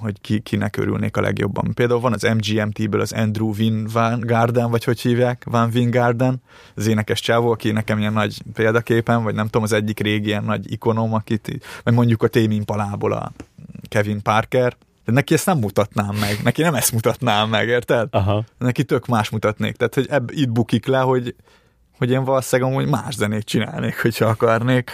hogy 0.00 0.20
ki, 0.20 0.40
kinek 0.40 0.76
örülnék 0.76 1.16
a 1.16 1.20
legjobban. 1.20 1.74
Például 1.74 2.00
van 2.00 2.12
az 2.12 2.22
MGMT-ből 2.22 3.00
az 3.00 3.12
Andrew 3.12 3.52
Vin 3.52 3.86
Van 3.92 4.20
Garden, 4.20 4.70
vagy 4.70 4.84
hogy 4.84 5.00
hívják, 5.00 5.44
Van 5.50 5.70
Vin 5.70 5.90
Garden, 5.90 6.42
az 6.74 6.86
énekes 6.86 7.20
csávó, 7.20 7.50
aki 7.50 7.70
nekem 7.70 7.98
ilyen 7.98 8.12
nagy 8.12 8.42
példaképen, 8.52 9.22
vagy 9.22 9.34
nem 9.34 9.44
tudom, 9.44 9.62
az 9.62 9.72
egyik 9.72 10.00
régi 10.00 10.26
ilyen 10.26 10.44
nagy 10.44 10.72
ikonom, 10.72 11.14
akit, 11.14 11.58
vagy 11.84 11.94
mondjuk 11.94 12.22
a 12.22 12.28
Témin 12.28 12.64
Palából 12.64 13.12
a 13.12 13.32
Kevin 13.88 14.22
Parker, 14.22 14.76
de 15.04 15.12
neki 15.12 15.34
ezt 15.34 15.46
nem 15.46 15.58
mutatnám 15.58 16.14
meg, 16.14 16.40
neki 16.42 16.62
nem 16.62 16.74
ezt 16.74 16.92
mutatnám 16.92 17.48
meg, 17.48 17.68
érted? 17.68 18.08
Aha. 18.10 18.44
Neki 18.58 18.84
tök 18.84 19.06
más 19.06 19.30
mutatnék, 19.30 19.76
tehát 19.76 19.94
hogy 19.94 20.06
ebb, 20.10 20.30
itt 20.30 20.50
bukik 20.50 20.86
le, 20.86 20.98
hogy, 20.98 21.34
hogy 21.98 22.10
én 22.10 22.24
valószínűleg 22.24 22.72
amúgy 22.72 22.88
más 22.88 23.14
zenét 23.14 23.44
csinálnék, 23.44 24.02
hogyha 24.02 24.24
akarnék. 24.24 24.90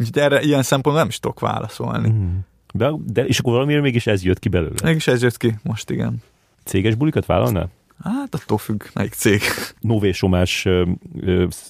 Úgyhogy 0.00 0.22
erre 0.22 0.40
ilyen 0.40 0.62
szempontból 0.62 1.02
nem 1.02 1.08
is 1.08 1.18
tudok 1.18 1.40
válaszolni. 1.40 2.08
Mm. 2.08 2.36
De, 2.72 2.90
de 3.06 3.26
és 3.26 3.38
akkor 3.38 3.52
valamiért 3.52 3.82
mégis 3.82 4.06
ez 4.06 4.22
jött 4.22 4.38
ki 4.38 4.48
belőle? 4.48 4.74
Mégis 4.84 5.06
ez 5.06 5.22
jött 5.22 5.36
ki, 5.36 5.54
most 5.62 5.90
igen. 5.90 6.22
Céges 6.64 6.94
bulikat 6.94 7.26
vállalnál? 7.26 7.70
Hát 8.04 8.34
attól 8.34 8.58
függ, 8.58 8.82
melyik 8.94 9.12
cég. 9.12 9.40
Nové 9.80 10.12
Somás 10.12 10.66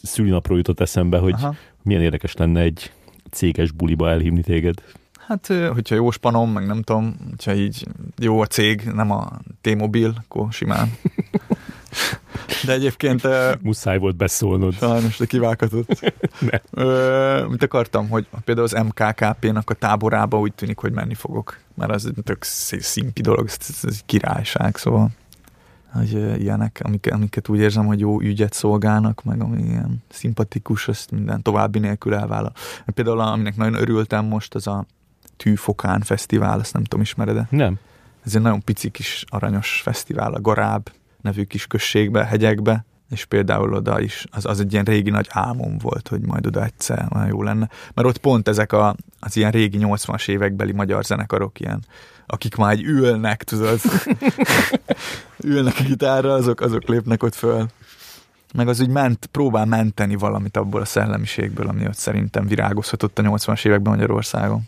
szülinapról 0.03 0.57
jutott 0.57 0.81
eszembe, 0.81 1.19
hogy 1.19 1.33
Aha. 1.33 1.55
milyen 1.83 2.03
érdekes 2.03 2.35
lenne 2.35 2.61
egy 2.61 2.93
céges 3.31 3.71
buliba 3.71 4.11
elhívni 4.11 4.43
téged. 4.43 4.83
Hát, 5.27 5.47
hogyha 5.47 5.95
jó 5.95 6.11
spanom, 6.11 6.51
meg 6.51 6.67
nem 6.67 6.83
tudom, 6.83 7.17
hogyha 7.29 7.55
így 7.55 7.87
jó 8.19 8.41
a 8.41 8.47
cég, 8.47 8.83
nem 8.83 9.11
a 9.11 9.39
T-Mobil, 9.61 10.15
akkor 10.29 10.53
simán. 10.53 10.91
De 12.65 12.73
egyébként 12.73 13.23
Muszáj 13.63 13.99
volt 13.99 14.17
beszólnod. 14.17 14.75
sajnos, 14.75 15.17
de 15.17 15.27
kivághatott. 15.27 16.01
Ö, 16.71 17.47
mit 17.51 17.63
akartam, 17.63 18.09
hogy 18.09 18.27
például 18.45 18.67
az 18.67 18.85
MKKP-nak 18.85 19.71
a 19.71 19.75
táborába 19.75 20.39
úgy 20.39 20.55
tűnik, 20.55 20.79
hogy 20.79 20.93
menni 20.93 21.15
fogok, 21.15 21.59
mert 21.75 21.91
az 21.91 22.07
egy 22.07 22.15
tök 22.25 22.43
szimpi 22.81 23.21
dolog, 23.21 23.47
ez, 23.47 23.57
ez, 23.69 23.79
egy 23.85 24.05
királyság, 24.07 24.77
szóval 24.77 25.11
hogy 25.93 26.41
ilyenek, 26.41 26.81
amik, 26.85 27.13
amiket 27.13 27.49
úgy 27.49 27.59
érzem, 27.59 27.87
hogy 27.87 28.01
jó 28.01 28.21
ügyet 28.21 28.53
szolgálnak, 28.53 29.25
meg 29.25 29.43
ami 29.43 29.63
ilyen 29.63 30.03
szimpatikus, 30.09 30.89
azt 30.89 31.11
minden 31.11 31.43
további 31.43 31.79
nélkül 31.79 32.15
elvállal. 32.15 32.53
Például 32.95 33.21
aminek 33.21 33.57
nagyon 33.57 33.75
örültem 33.75 34.25
most, 34.25 34.55
az 34.55 34.67
a 34.67 34.87
Tűfokán 35.37 36.01
Fesztivál, 36.01 36.61
ezt 36.61 36.73
nem 36.73 36.83
tudom, 36.83 37.01
ismered-e? 37.01 37.47
Nem. 37.51 37.79
Ez 38.25 38.35
egy 38.35 38.43
nagyon 38.43 38.63
pici 38.63 38.91
kis 38.91 39.25
aranyos 39.29 39.81
fesztivál 39.83 40.35
a 40.35 40.41
Garáb 40.41 40.89
nevű 41.29 41.45
kis 41.45 41.67
községbe, 41.67 42.25
hegyekbe, 42.25 42.85
és 43.11 43.25
például 43.25 43.75
oda 43.75 44.01
is, 44.01 44.27
az, 44.31 44.47
az 44.47 44.61
egy 44.61 44.73
ilyen 44.73 44.85
régi 44.85 45.11
nagy 45.11 45.27
álmom 45.31 45.79
volt, 45.79 46.09
hogy 46.09 46.21
majd 46.21 46.47
oda 46.47 46.65
egyszer 46.65 47.07
nagyon 47.09 47.29
jó 47.29 47.43
lenne. 47.43 47.69
Mert 47.95 48.09
ott 48.09 48.19
pont 48.19 48.49
ezek 48.49 48.73
a, 48.73 48.97
az 49.21 49.37
ilyen 49.37 49.51
régi 49.51 49.79
80-as 49.81 50.29
évekbeli 50.29 50.73
magyar 50.73 51.05
zenekarok 51.05 51.61
ilyen, 51.61 51.85
akik 52.27 52.57
már 52.57 52.77
így 52.77 52.85
ülnek, 52.85 53.43
tudod, 53.45 53.81
ülnek 55.45 55.75
a 55.79 55.83
gitárra, 55.83 56.33
azok, 56.33 56.61
azok 56.61 56.89
lépnek 56.89 57.23
ott 57.23 57.35
föl. 57.35 57.67
Meg 58.55 58.69
az 58.69 58.81
úgy 58.81 58.89
ment, 58.89 59.27
próbál 59.27 59.65
menteni 59.65 60.15
valamit 60.15 60.57
abból 60.57 60.81
a 60.81 60.85
szellemiségből, 60.85 61.67
ami 61.67 61.87
ott 61.87 61.95
szerintem 61.95 62.47
virágozhatott 62.47 63.19
a 63.19 63.23
80-as 63.23 63.67
években 63.67 63.93
Magyarországon. 63.93 64.63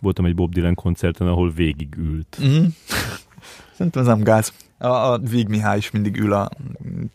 Voltam 0.00 0.24
egy 0.24 0.34
Bob 0.34 0.52
Dylan 0.52 0.74
koncerten, 0.74 1.26
ahol 1.26 1.50
végig 1.50 1.96
ült. 1.96 2.38
Mm. 2.42 2.64
Szerintem 3.72 4.02
ez 4.02 4.08
nem 4.08 4.22
gáz. 4.22 4.52
A, 4.82 5.12
a 5.12 5.18
Víg 5.18 5.48
Mihály 5.48 5.76
is 5.76 5.90
mindig 5.90 6.16
ül 6.16 6.32
a 6.32 6.48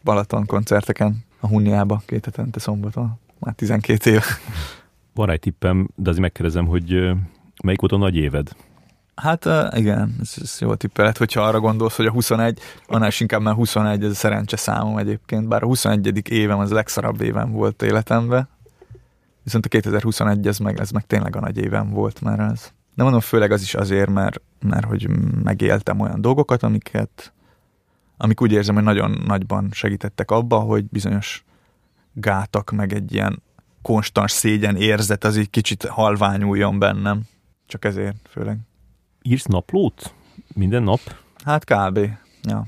Balaton 0.03 0.45
koncerteken, 0.45 1.26
a 1.39 1.47
Hunniába 1.47 2.01
két 2.05 2.26
hetente 2.26 2.59
szombaton. 2.59 3.20
Már 3.39 3.53
12 3.53 4.11
év. 4.11 4.24
Van 5.13 5.30
egy 5.30 5.39
tippem, 5.39 5.88
de 5.95 6.09
azért 6.09 6.24
megkérdezem, 6.24 6.66
hogy 6.66 7.11
melyik 7.63 7.80
volt 7.80 7.91
a 7.91 7.97
nagy 7.97 8.16
éved? 8.16 8.55
Hát 9.16 9.45
igen, 9.76 10.16
ez, 10.22 10.34
ez 10.41 10.57
jó 10.59 10.76
tippelet, 10.76 11.18
hogyha 11.18 11.41
arra 11.41 11.59
gondolsz, 11.59 11.95
hogy 11.95 12.05
a 12.05 12.11
21, 12.11 12.59
annál 12.88 13.07
is 13.07 13.20
inkább 13.20 13.41
már 13.41 13.53
21, 13.53 14.03
ez 14.03 14.11
a 14.11 14.13
szerencse 14.13 14.57
számom 14.57 14.97
egyébként, 14.97 15.47
bár 15.47 15.63
a 15.63 15.66
21. 15.66 16.32
évem 16.32 16.59
az 16.59 16.72
a 16.72 16.76
legszarabb 16.76 17.22
évem 17.22 17.51
volt 17.51 17.82
életemben, 17.82 18.47
viszont 19.43 19.66
a 19.66 19.70
2021 19.70 20.47
ez 20.47 20.57
meg, 20.57 20.80
ez 20.80 20.91
meg 20.91 21.05
tényleg 21.05 21.36
a 21.36 21.39
nagy 21.39 21.57
évem 21.57 21.89
volt, 21.89 22.22
mert 22.22 22.39
ez. 22.39 22.72
De 22.95 23.03
mondom, 23.03 23.22
főleg 23.22 23.51
az 23.51 23.61
is 23.61 23.76
azért, 23.76 24.09
mert, 24.09 24.41
mert 24.59 24.86
hogy 24.86 25.09
megéltem 25.43 25.99
olyan 25.99 26.22
dolgokat, 26.22 26.63
amiket, 26.63 27.34
amik 28.18 28.41
úgy 28.41 28.51
érzem, 28.51 28.76
hogy 28.76 28.84
nagyon 28.84 29.24
nagyban 29.26 29.70
segítettek 29.72 30.32
abba, 30.32 30.59
hogy 30.59 30.86
bizonyos 30.86 31.43
gátak, 32.13 32.72
meg 32.72 32.93
egy 32.93 33.13
ilyen 33.13 33.41
konstans 33.82 34.32
szégyen 34.32 34.76
érzet 34.76 35.24
az 35.24 35.38
így 35.38 35.49
kicsit 35.49 35.86
halványuljon 35.86 36.80
bennem. 36.80 37.22
Csak 37.68 37.86
ezért 37.86 38.30
főleg. 38.30 38.57
Írsz 39.22 39.45
naplót? 39.45 40.13
Minden 40.53 40.84
nap? 40.84 40.99
Hát 41.43 41.63
kb. 41.63 41.99
Ja. 42.43 42.66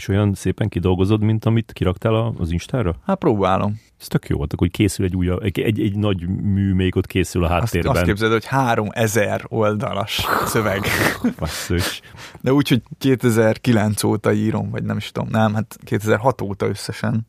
És 0.00 0.08
olyan 0.08 0.34
szépen 0.34 0.68
kidolgozod, 0.68 1.22
mint 1.22 1.44
amit 1.44 1.72
kiraktál 1.72 2.34
az 2.38 2.50
Instára? 2.50 2.94
Hát 3.06 3.18
próbálom. 3.18 3.80
Ez 4.00 4.06
tök 4.06 4.28
jó 4.28 4.36
volt, 4.36 4.52
akkor 4.52 4.66
hogy 4.66 4.76
készül 4.76 5.04
egy 5.04 5.16
újabb, 5.16 5.42
egy, 5.42 5.60
egy, 5.60 5.80
egy 5.80 5.96
nagy 5.96 6.28
mű, 6.28 6.72
még 6.74 6.96
ott 6.96 7.06
készül 7.06 7.44
a 7.44 7.50
Azt, 7.50 7.54
háttérben. 7.54 7.96
azt 7.96 8.04
képzeld, 8.04 8.32
hogy 8.32 8.44
3000 8.46 9.44
oldalas 9.48 10.26
szöveg. 10.44 10.84
Basszus. 11.38 12.00
De 12.40 12.52
úgy, 12.52 12.68
hogy 12.68 12.82
2009 12.98 14.02
óta 14.02 14.32
írom, 14.32 14.70
vagy 14.70 14.82
nem 14.82 14.96
is 14.96 15.10
tudom. 15.12 15.28
Nem, 15.30 15.54
hát 15.54 15.78
2006 15.84 16.40
óta 16.40 16.66
összesen. 16.66 17.26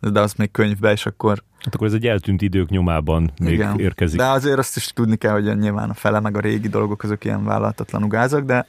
De 0.00 0.20
az 0.20 0.34
még 0.34 0.50
könyvbe, 0.50 0.92
és 0.92 1.06
akkor 1.06 1.42
Hát 1.58 1.74
akkor 1.74 1.86
ez 1.86 1.92
egy 1.92 2.06
eltűnt 2.06 2.42
idők 2.42 2.68
nyomában 2.68 3.32
még 3.40 3.52
Igen. 3.52 3.78
érkezik. 3.78 4.18
De 4.18 4.26
azért 4.26 4.58
azt 4.58 4.76
is 4.76 4.86
tudni 4.86 5.16
kell, 5.16 5.32
hogy 5.32 5.58
nyilván 5.58 5.90
a 5.90 5.94
fele, 5.94 6.20
meg 6.20 6.36
a 6.36 6.40
régi 6.40 6.68
dolgok 6.68 7.02
azok 7.02 7.24
ilyen 7.24 7.44
vállalhatatlanul 7.44 8.08
gázak, 8.08 8.44
de, 8.44 8.66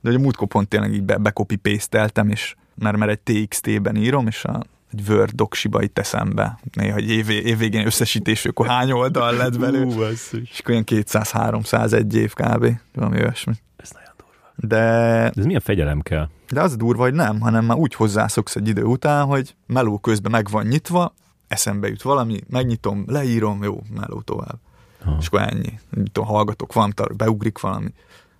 de 0.00 0.10
hogy 0.10 0.14
a 0.14 0.22
múltkor 0.22 0.48
pont 0.48 0.68
tényleg 0.68 0.92
így 0.92 1.02
be, 1.02 1.16
bekopi 1.16 1.58
és 2.28 2.54
mert, 2.74 2.96
mert 2.96 3.10
egy 3.10 3.46
TXT-ben 3.46 3.96
írom, 3.96 4.26
és 4.26 4.44
a, 4.44 4.62
egy 4.92 5.08
Word 5.08 5.34
doksiba 5.34 5.82
itt 5.82 5.94
teszem 5.94 6.34
be. 6.34 6.58
Néha 6.72 6.96
egy 6.96 7.10
év, 7.10 7.30
évvégén 7.30 7.86
összesítés, 7.86 8.44
akkor 8.44 8.66
hány 8.66 8.92
oldal 8.92 9.32
lett 9.34 9.58
belőle. 9.58 10.10
És 10.10 10.58
akkor 10.58 10.70
ilyen 10.70 10.84
200-300 10.86 11.92
egy 11.92 12.14
év 12.14 12.32
kb. 12.32 12.66
Valami 12.94 13.20
olyasmi. 13.20 13.52
Ez 13.76 13.90
nagyon 13.90 14.14
durva. 14.16 14.52
De, 14.56 14.76
De 15.34 15.40
ez 15.40 15.44
milyen 15.44 15.60
fegyelem 15.60 16.00
kell? 16.00 16.28
de 16.48 16.60
az 16.60 16.76
durva, 16.76 17.02
hogy 17.02 17.14
nem, 17.14 17.40
hanem 17.40 17.64
már 17.64 17.76
úgy 17.76 17.94
hozzászoksz 17.94 18.56
egy 18.56 18.68
idő 18.68 18.82
után, 18.82 19.26
hogy 19.26 19.54
meló 19.66 19.98
közben 19.98 20.30
meg 20.30 20.50
van 20.50 20.66
nyitva, 20.66 21.14
eszembe 21.48 21.88
jut 21.88 22.02
valami, 22.02 22.40
megnyitom, 22.48 23.04
leírom, 23.06 23.62
jó, 23.62 23.82
meló 23.94 24.20
tovább. 24.20 24.58
Ha. 25.04 25.16
És 25.20 25.26
akkor 25.26 25.40
ennyi. 25.40 25.78
Tudom, 26.12 26.28
hallgatok 26.28 26.72
valamit, 26.72 27.00
arra 27.00 27.14
beugrik 27.14 27.60
valami. 27.60 27.88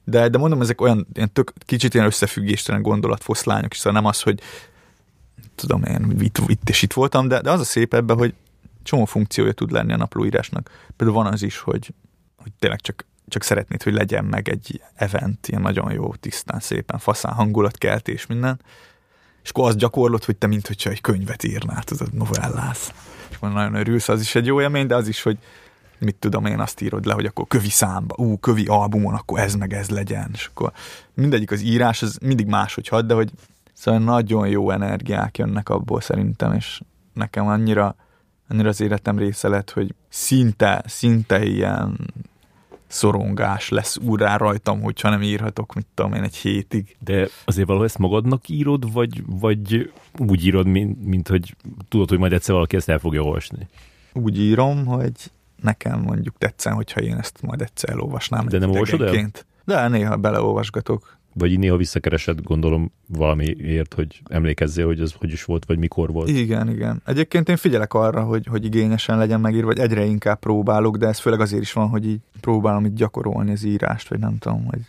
De, 0.04 0.28
de 0.28 0.38
mondom, 0.38 0.60
ezek 0.60 0.80
olyan 0.80 1.06
ilyen 1.12 1.32
tök, 1.32 1.52
kicsit 1.58 1.94
ilyen 1.94 2.06
összefüggéstelen 2.06 2.82
gondolatfoszlányok, 2.82 3.72
és 3.72 3.78
szóval 3.78 4.00
nem 4.00 4.10
az, 4.10 4.22
hogy 4.22 4.40
tudom 5.54 5.82
én, 5.84 6.16
itt, 6.20 6.38
itt 6.46 6.68
és 6.68 6.82
itt 6.82 6.92
voltam, 6.92 7.28
de, 7.28 7.40
de 7.40 7.50
az 7.50 7.60
a 7.60 7.64
szép 7.64 7.94
ebben, 7.94 8.16
hogy 8.16 8.34
csomó 8.82 9.04
funkciója 9.04 9.52
tud 9.52 9.70
lenni 9.70 9.92
a 9.92 9.96
naplóírásnak. 9.96 10.70
Például 10.96 11.22
van 11.22 11.32
az 11.32 11.42
is, 11.42 11.58
hogy, 11.58 11.94
hogy 12.36 12.52
tényleg 12.58 12.80
csak, 12.80 13.06
csak 13.28 13.42
szeretnéd, 13.42 13.82
hogy 13.82 13.92
legyen 13.92 14.24
meg 14.24 14.48
egy 14.48 14.82
event, 14.94 15.48
ilyen 15.48 15.62
nagyon 15.62 15.92
jó, 15.92 16.14
tisztán, 16.14 16.60
szépen, 16.60 16.98
faszán 16.98 17.32
hangulatkeltés, 17.32 18.26
minden. 18.26 18.60
És 19.42 19.50
akkor 19.50 19.68
azt 19.68 19.78
gyakorlod, 19.78 20.24
hogy 20.24 20.36
te 20.36 20.46
mint 20.46 20.66
hogyha 20.66 20.90
egy 20.90 21.00
könyvet 21.00 21.44
írnál, 21.44 21.82
tudod, 21.82 22.14
novellász. 22.14 22.92
És 23.30 23.36
akkor 23.36 23.52
nagyon 23.52 23.74
örülsz, 23.74 24.08
az 24.08 24.20
is 24.20 24.34
egy 24.34 24.46
jó 24.46 24.60
élmény, 24.60 24.86
de 24.86 24.94
az 24.94 25.08
is, 25.08 25.22
hogy 25.22 25.38
mit 26.04 26.16
tudom 26.16 26.44
én, 26.44 26.60
azt 26.60 26.80
írod 26.80 27.04
le, 27.04 27.14
hogy 27.14 27.24
akkor 27.24 27.46
kövi 27.46 27.68
számba, 27.68 28.14
ú, 28.18 28.38
kövi 28.38 28.64
albumon, 28.66 29.14
akkor 29.14 29.38
ez 29.38 29.54
meg 29.54 29.72
ez 29.72 29.90
legyen, 29.90 30.30
és 30.32 30.46
akkor 30.46 30.72
mindegyik 31.14 31.50
az 31.50 31.62
írás, 31.62 32.02
az 32.02 32.18
mindig 32.22 32.46
máshogy 32.46 32.88
had, 32.88 33.06
de 33.06 33.14
hogy 33.14 33.30
szóval 33.72 34.00
nagyon 34.00 34.48
jó 34.48 34.70
energiák 34.70 35.38
jönnek 35.38 35.68
abból 35.68 36.00
szerintem, 36.00 36.52
és 36.52 36.80
nekem 37.12 37.46
annyira, 37.46 37.96
annyira 38.48 38.68
az 38.68 38.80
életem 38.80 39.18
része 39.18 39.48
lett, 39.48 39.70
hogy 39.70 39.94
szinte, 40.08 40.82
szinte 40.86 41.44
ilyen 41.44 41.98
szorongás 42.86 43.68
lesz 43.68 43.96
úrrá 43.96 44.36
rajtam, 44.36 44.82
hogyha 44.82 45.08
nem 45.10 45.22
írhatok, 45.22 45.74
mit 45.74 45.86
tudom 45.94 46.12
én, 46.12 46.22
egy 46.22 46.36
hétig. 46.36 46.96
De 47.04 47.28
azért 47.44 47.66
valahol 47.66 47.88
ezt 47.88 47.98
magadnak 47.98 48.48
írod, 48.48 48.92
vagy, 48.92 49.22
vagy 49.26 49.92
úgy 50.18 50.46
írod, 50.46 50.66
mint, 50.66 51.04
mint 51.04 51.28
hogy 51.28 51.56
tudod, 51.88 52.08
hogy 52.08 52.18
majd 52.18 52.32
egyszer 52.32 52.54
valaki 52.54 52.76
ezt 52.76 52.88
el 52.88 52.98
fogja 52.98 53.22
olvasni? 53.22 53.68
Úgy 54.12 54.40
írom, 54.40 54.86
hogy 54.86 55.12
nekem 55.62 56.00
mondjuk 56.00 56.38
tetszen, 56.38 56.72
hogyha 56.72 57.00
én 57.00 57.16
ezt 57.16 57.42
majd 57.42 57.60
egyszer 57.60 57.90
elolvasnám. 57.90 58.46
De 58.48 58.58
nem 58.58 58.70
olvasod 58.70 59.00
el? 59.00 59.30
De 59.64 59.88
néha 59.88 60.16
beleolvasgatok. 60.16 61.16
Vagy 61.32 61.50
így 61.50 61.58
néha 61.58 61.76
visszakeresed, 61.76 62.42
gondolom 62.42 62.92
valamiért, 63.08 63.94
hogy 63.94 64.22
emlékezzél, 64.28 64.86
hogy 64.86 65.00
ez 65.00 65.12
hogy 65.12 65.32
is 65.32 65.44
volt, 65.44 65.64
vagy 65.64 65.78
mikor 65.78 66.12
volt. 66.12 66.28
Igen, 66.28 66.70
igen. 66.70 67.02
Egyébként 67.06 67.48
én 67.48 67.56
figyelek 67.56 67.94
arra, 67.94 68.22
hogy, 68.22 68.46
hogy 68.46 68.64
igényesen 68.64 69.18
legyen 69.18 69.40
megírva, 69.40 69.66
vagy 69.66 69.78
egyre 69.78 70.04
inkább 70.04 70.38
próbálok, 70.38 70.96
de 70.96 71.06
ez 71.06 71.18
főleg 71.18 71.40
azért 71.40 71.62
is 71.62 71.72
van, 71.72 71.88
hogy 71.88 72.06
így 72.06 72.20
próbálom 72.40 72.84
így 72.84 72.94
gyakorolni 72.94 73.52
az 73.52 73.64
írást, 73.64 74.08
vagy 74.08 74.18
nem 74.18 74.38
tudom, 74.38 74.64
hogy 74.64 74.80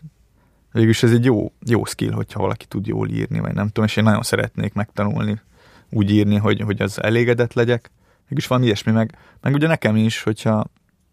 végülis 0.71 1.03
ez 1.03 1.11
egy 1.11 1.25
jó, 1.25 1.51
jó 1.65 1.85
skill, 1.85 2.11
hogyha 2.11 2.39
valaki 2.39 2.65
tud 2.65 2.87
jól 2.87 3.09
írni, 3.09 3.39
vagy 3.39 3.53
nem 3.53 3.67
tudom, 3.67 3.85
és 3.85 3.95
én 3.95 4.03
nagyon 4.03 4.21
szeretnék 4.21 4.73
megtanulni 4.73 5.41
úgy 5.89 6.11
írni, 6.11 6.35
hogy, 6.35 6.61
hogy 6.61 6.81
az 6.81 7.03
elégedett 7.03 7.53
legyek. 7.53 7.91
Mégis 8.27 8.47
van 8.47 8.63
ilyesmi, 8.63 8.91
meg, 8.91 9.17
meg 9.41 9.53
ugye 9.53 9.67
nekem 9.67 9.95
is, 9.95 10.23
hogyha 10.23 10.65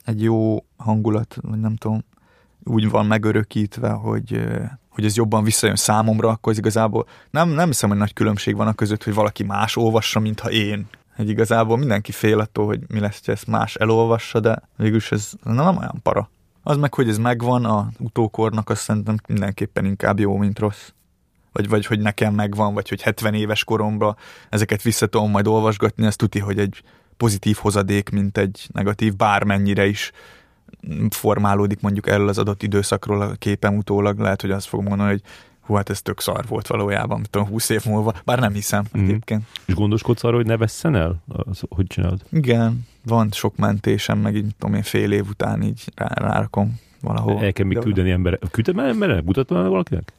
egy 0.04 0.22
jó 0.22 0.64
hangulat, 0.76 1.36
vagy 1.40 1.60
nem 1.60 1.76
tudom, 1.76 2.04
úgy 2.64 2.90
van 2.90 3.06
megörökítve, 3.06 3.90
hogy, 3.90 4.44
hogy 4.88 5.04
ez 5.04 5.16
jobban 5.16 5.44
visszajön 5.44 5.76
számomra, 5.76 6.28
akkor 6.28 6.52
az 6.52 6.58
igazából 6.58 7.06
nem, 7.30 7.48
nem 7.48 7.66
hiszem, 7.66 7.88
hogy 7.88 7.98
nagy 7.98 8.12
különbség 8.12 8.56
van 8.56 8.66
a 8.66 8.72
között, 8.72 9.04
hogy 9.04 9.14
valaki 9.14 9.42
más 9.42 9.76
olvassa, 9.76 10.20
mintha 10.20 10.50
én. 10.50 10.86
Hogy 11.16 11.28
igazából 11.28 11.76
mindenki 11.76 12.12
fél 12.12 12.38
attól, 12.38 12.66
hogy 12.66 12.80
mi 12.88 13.00
lesz, 13.00 13.26
ha 13.26 13.32
ezt 13.32 13.46
más 13.46 13.74
elolvassa, 13.74 14.40
de 14.40 14.62
végülis 14.76 15.12
ez 15.12 15.32
nem 15.42 15.76
olyan 15.76 16.00
para. 16.02 16.30
Az 16.62 16.76
meg, 16.76 16.94
hogy 16.94 17.08
ez 17.08 17.18
megvan 17.18 17.64
a 17.64 17.88
utókornak, 17.98 18.70
azt 18.70 18.82
szerintem 18.82 19.16
mindenképpen 19.28 19.84
inkább 19.84 20.18
jó, 20.18 20.36
mint 20.36 20.58
rossz. 20.58 20.88
Vagy, 21.52 21.68
vagy 21.68 21.86
hogy 21.86 22.00
nekem 22.00 22.34
megvan, 22.34 22.74
vagy 22.74 22.88
hogy 22.88 23.02
70 23.02 23.34
éves 23.34 23.64
koromban 23.64 24.16
ezeket 24.48 24.82
vissza 24.82 25.06
tudom 25.06 25.30
majd 25.30 25.46
olvasgatni, 25.46 26.06
ez 26.06 26.16
tuti, 26.16 26.38
hogy 26.38 26.58
egy 26.58 26.82
pozitív 27.22 27.56
hozadék, 27.56 28.10
mint 28.10 28.38
egy 28.38 28.66
negatív, 28.72 29.16
bármennyire 29.16 29.86
is 29.86 30.12
formálódik 31.10 31.80
mondjuk 31.80 32.08
erről 32.08 32.28
az 32.28 32.38
adott 32.38 32.62
időszakról 32.62 33.20
a 33.20 33.32
képem 33.32 33.76
utólag, 33.76 34.18
lehet, 34.18 34.40
hogy 34.40 34.50
azt 34.50 34.66
fogom 34.66 34.86
mondani, 34.86 35.10
hogy 35.10 35.22
hú, 35.60 35.74
hát 35.74 35.90
ez 35.90 36.02
tök 36.02 36.20
szar 36.20 36.44
volt 36.48 36.66
valójában, 36.66 37.22
tudom, 37.30 37.48
20 37.48 37.68
év 37.68 37.84
múlva, 37.84 38.14
bár 38.24 38.38
nem 38.38 38.52
hiszem 38.52 38.84
mm. 38.98 39.02
egyébként. 39.02 39.42
És 39.64 39.74
gondoskodsz 39.74 40.24
arra, 40.24 40.36
hogy 40.36 40.46
ne 40.46 40.56
vesszen 40.56 40.94
el? 40.94 41.22
Az, 41.28 41.60
hogy 41.68 41.86
csinálod? 41.86 42.20
Igen, 42.32 42.86
van 43.04 43.28
sok 43.30 43.56
mentésem, 43.56 44.18
meg 44.18 44.36
így 44.36 44.54
tudom 44.58 44.74
én 44.74 44.82
fél 44.82 45.12
év 45.12 45.28
után 45.28 45.62
így 45.62 45.84
rá, 45.94 46.08
rárakom 46.14 46.80
valahol. 47.00 47.44
El 47.44 47.52
kell 47.52 47.66
még 47.66 47.78
küldeni 47.78 48.10
emberek. 48.10 48.40
Küldted 48.50 48.74
már 48.74 48.88
emberek? 48.88 49.24
Mutattad 49.24 49.56
már 49.56 49.68
valakinek? 49.68 50.12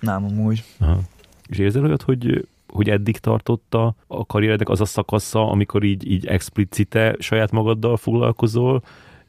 Nem, 0.00 0.24
amúgy. 0.24 0.64
Aha. 0.78 1.00
És 1.46 1.58
érzel 1.58 1.84
olyat, 1.84 2.02
hogy 2.02 2.48
hogy 2.72 2.88
eddig 2.88 3.18
tartotta 3.18 3.94
a 4.06 4.26
karrierednek 4.26 4.68
az 4.68 4.80
a 4.80 4.84
szakasza, 4.84 5.50
amikor 5.50 5.82
így, 5.82 6.10
így 6.10 6.26
explicite 6.26 7.16
saját 7.18 7.50
magaddal 7.50 7.96
foglalkozol, 7.96 8.82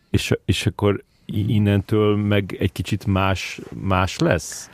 és, 0.09 0.33
és 0.45 0.65
akkor 0.65 1.03
innentől 1.25 2.15
meg 2.15 2.57
egy 2.59 2.71
kicsit 2.71 3.05
más, 3.05 3.61
más 3.73 4.17
lesz? 4.17 4.69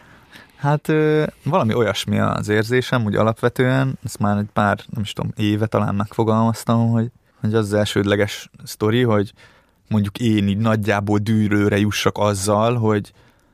Hát 0.56 0.92
valami 1.44 1.74
olyasmi 1.74 2.20
az 2.20 2.48
érzésem, 2.48 3.04
hogy 3.04 3.16
alapvetően, 3.16 3.98
ezt 4.04 4.20
már 4.20 4.38
egy 4.38 4.50
pár, 4.54 4.80
nem 4.90 5.02
is 5.04 5.14
tudom, 5.14 5.32
éve 5.36 5.66
talán 5.66 5.96
megfogalmaztam, 5.96 6.90
hogy, 6.90 7.12
hogy 7.40 7.54
az, 7.54 7.66
az 7.66 7.74
elsődleges 7.74 8.50
sztori, 8.64 9.02
hogy 9.02 9.34
mondjuk 9.90 10.20
én 10.20 10.48
így 10.48 10.58
nagyjából 10.58 11.18
dűrőre 11.18 11.78
jussak 11.78 12.18
azzal, 12.18 12.76
hogy 12.76 13.14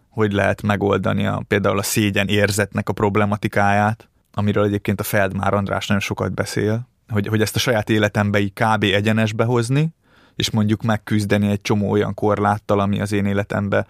hogy 0.09 0.31
lehet 0.31 0.61
megoldani 0.61 1.25
a, 1.25 1.43
például 1.47 1.77
a 1.77 1.83
szégyen 1.83 2.27
érzetnek 2.27 2.89
a 2.89 2.93
problematikáját, 2.93 4.09
amiről 4.33 4.63
egyébként 4.63 4.99
a 4.99 5.03
Feldmár 5.03 5.53
András 5.53 5.87
nagyon 5.87 6.03
sokat 6.03 6.33
beszél, 6.33 6.87
hogy, 7.09 7.27
hogy 7.27 7.41
ezt 7.41 7.55
a 7.55 7.59
saját 7.59 7.89
életembe 7.89 8.39
így 8.39 8.53
kb. 8.53 8.83
egyenesbe 8.83 9.43
hozni, 9.43 9.93
és 10.35 10.49
mondjuk 10.49 10.81
megküzdeni 10.81 11.49
egy 11.49 11.61
csomó 11.61 11.89
olyan 11.91 12.13
korláttal, 12.13 12.79
ami 12.79 13.01
az 13.01 13.11
én 13.11 13.25
életembe 13.25 13.85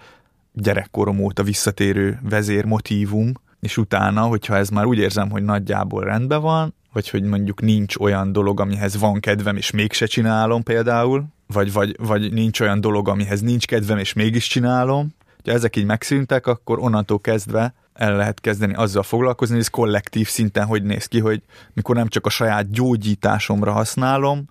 gyerekkorom 0.53 1.19
óta 1.19 1.43
visszatérő 1.43 2.19
vezérmotívum, 2.29 3.31
és 3.59 3.77
utána, 3.77 4.21
hogyha 4.21 4.55
ez 4.55 4.69
már 4.69 4.85
úgy 4.85 4.97
érzem, 4.97 5.29
hogy 5.29 5.43
nagyjából 5.43 6.03
rendben 6.03 6.41
van, 6.41 6.73
vagy 6.93 7.09
hogy 7.09 7.23
mondjuk 7.23 7.61
nincs 7.61 7.95
olyan 7.95 8.31
dolog, 8.31 8.59
amihez 8.59 8.99
van 8.99 9.19
kedvem, 9.19 9.55
és 9.55 9.71
mégse 9.71 10.05
csinálom 10.05 10.63
például, 10.63 11.25
vagy, 11.47 11.73
vagy, 11.73 11.95
vagy 11.99 12.33
nincs 12.33 12.59
olyan 12.59 12.81
dolog, 12.81 13.09
amihez 13.09 13.41
nincs 13.41 13.65
kedvem, 13.65 13.97
és 13.97 14.13
mégis 14.13 14.47
csinálom, 14.47 15.15
ha 15.43 15.51
ezek 15.51 15.75
így 15.75 15.85
megszűntek, 15.85 16.47
akkor 16.47 16.79
onnantól 16.79 17.19
kezdve 17.19 17.73
el 17.93 18.15
lehet 18.15 18.39
kezdeni 18.39 18.73
azzal 18.73 19.03
foglalkozni, 19.03 19.53
hogy 19.53 19.63
ez 19.63 19.69
kollektív 19.69 20.27
szinten 20.27 20.65
hogy 20.65 20.83
néz 20.83 21.05
ki, 21.05 21.19
hogy 21.19 21.41
mikor 21.73 21.95
nem 21.95 22.07
csak 22.07 22.25
a 22.25 22.29
saját 22.29 22.71
gyógyításomra 22.71 23.71
használom, 23.71 24.45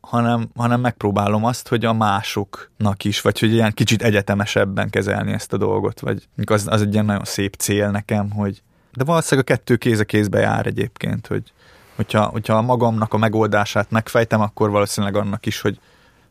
hanem, 0.00 0.48
hanem 0.54 0.80
megpróbálom 0.80 1.44
azt, 1.44 1.68
hogy 1.68 1.84
a 1.84 1.92
másoknak 1.92 3.04
is, 3.04 3.20
vagy 3.20 3.38
hogy 3.38 3.52
ilyen 3.52 3.72
kicsit 3.72 4.02
egyetemesebben 4.02 4.90
kezelni 4.90 5.32
ezt 5.32 5.52
a 5.52 5.56
dolgot, 5.56 6.00
vagy 6.00 6.28
az, 6.44 6.66
az 6.66 6.82
egy 6.82 6.92
ilyen 6.92 7.04
nagyon 7.04 7.24
szép 7.24 7.54
cél 7.54 7.90
nekem, 7.90 8.30
hogy 8.30 8.62
de 8.92 9.04
valószínűleg 9.04 9.50
a 9.50 9.54
kettő 9.54 9.76
kéz 9.76 10.00
a 10.00 10.04
kézbe 10.04 10.40
jár 10.40 10.66
egyébként, 10.66 11.26
hogy 11.26 11.52
hogyha, 11.94 12.24
hogyha 12.24 12.62
magamnak 12.62 13.14
a 13.14 13.16
megoldását 13.16 13.90
megfejtem, 13.90 14.40
akkor 14.40 14.70
valószínűleg 14.70 15.16
annak 15.16 15.46
is, 15.46 15.60
hogy, 15.60 15.78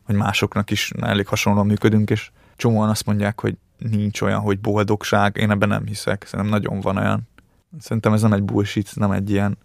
hogy 0.02 0.14
másoknak 0.14 0.70
is 0.70 0.90
elég 1.00 1.26
hasonlóan 1.26 1.66
működünk, 1.66 2.10
és 2.10 2.30
csomóan 2.56 2.88
azt 2.88 3.06
mondják, 3.06 3.40
hogy 3.40 3.54
nincs 3.90 4.20
olyan, 4.20 4.40
hogy 4.40 4.60
boldogság, 4.60 5.36
én 5.36 5.50
ebben 5.50 5.68
nem 5.68 5.86
hiszek, 5.86 6.24
szerintem 6.26 6.60
nagyon 6.60 6.80
van 6.80 6.96
olyan. 6.96 7.28
Szerintem 7.80 8.12
ez 8.12 8.22
nem 8.22 8.32
egy 8.32 8.42
bullshit, 8.42 8.96
nem 8.96 9.10
egy 9.10 9.30
ilyen 9.30 9.58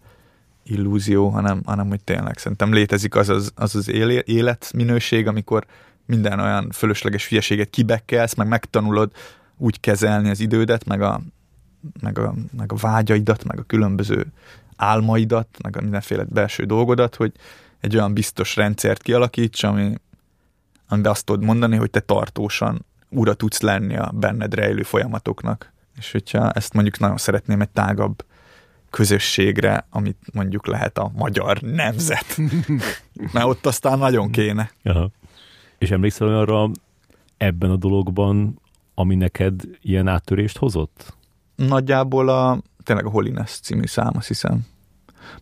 illúzió, 0.64 1.30
hanem, 1.30 1.62
hanem 1.66 1.88
hogy 1.88 2.04
tényleg 2.04 2.38
szerintem 2.38 2.74
létezik 2.74 3.16
az 3.16 3.30
az, 3.30 3.52
az, 3.56 3.76
az 3.76 3.90
életminőség, 4.26 5.28
amikor 5.28 5.66
minden 6.06 6.40
olyan 6.40 6.72
fölösleges 6.72 7.28
hülyeséget 7.28 7.70
kibekkelsz, 7.70 8.34
meg 8.34 8.48
megtanulod 8.48 9.12
úgy 9.58 9.80
kezelni 9.80 10.30
az 10.30 10.40
idődet, 10.40 10.86
meg 10.86 11.02
a, 11.02 11.22
meg 12.02 12.20
a, 12.20 12.34
meg 12.58 12.72
a 12.72 12.76
vágyaidat, 12.76 13.44
meg 13.44 13.60
a 13.60 13.64
különböző 13.64 14.26
álmaidat, 14.76 15.48
meg 15.64 15.78
a 15.78 15.82
mindenféle 15.82 16.24
belső 16.24 16.64
dolgodat, 16.64 17.16
hogy 17.16 17.32
egy 17.80 17.96
olyan 17.96 18.14
biztos 18.14 18.56
rendszert 18.56 19.02
kialakíts, 19.02 19.64
ami, 19.64 19.94
amiben 20.88 21.12
azt 21.12 21.26
tudod 21.26 21.44
mondani, 21.44 21.76
hogy 21.76 21.90
te 21.90 22.00
tartósan 22.00 22.86
ura 23.10 23.34
tudsz 23.34 23.62
lenni 23.62 23.98
a 23.98 24.12
benned 24.16 24.54
rejlő 24.54 24.84
folyamatoknak. 24.84 25.74
És 25.98 26.12
hogyha 26.12 26.52
ezt 26.52 26.74
mondjuk 26.74 27.00
nagyon 27.00 27.18
szeretném 27.18 27.62
egy 27.62 27.70
tágabb 27.70 28.26
közösségre, 28.90 29.88
amit 29.90 30.18
mondjuk 30.34 30.68
lehet 30.68 30.98
a 30.98 31.12
magyar 31.16 31.62
nemzet. 31.62 32.38
Mert 33.34 33.46
ott 33.46 33.66
aztán 33.66 33.98
nagyon 33.98 34.32
kéne. 34.32 34.72
Aha. 34.84 35.10
És 35.78 35.92
emlékszel 35.92 36.38
arra 36.38 36.70
ebben 37.38 37.70
a 37.70 37.76
dologban, 37.76 38.62
ami 38.96 39.16
neked 39.16 39.62
ilyen 39.82 40.08
áttörést 40.08 40.58
hozott? 40.58 41.16
Nagyjából 41.56 42.30
a, 42.30 42.62
tényleg 42.84 43.06
a 43.06 43.10
Holiness 43.10 43.60
című 43.60 43.86
szám, 43.86 44.14
azt 44.16 44.28
hiszem. 44.28 44.66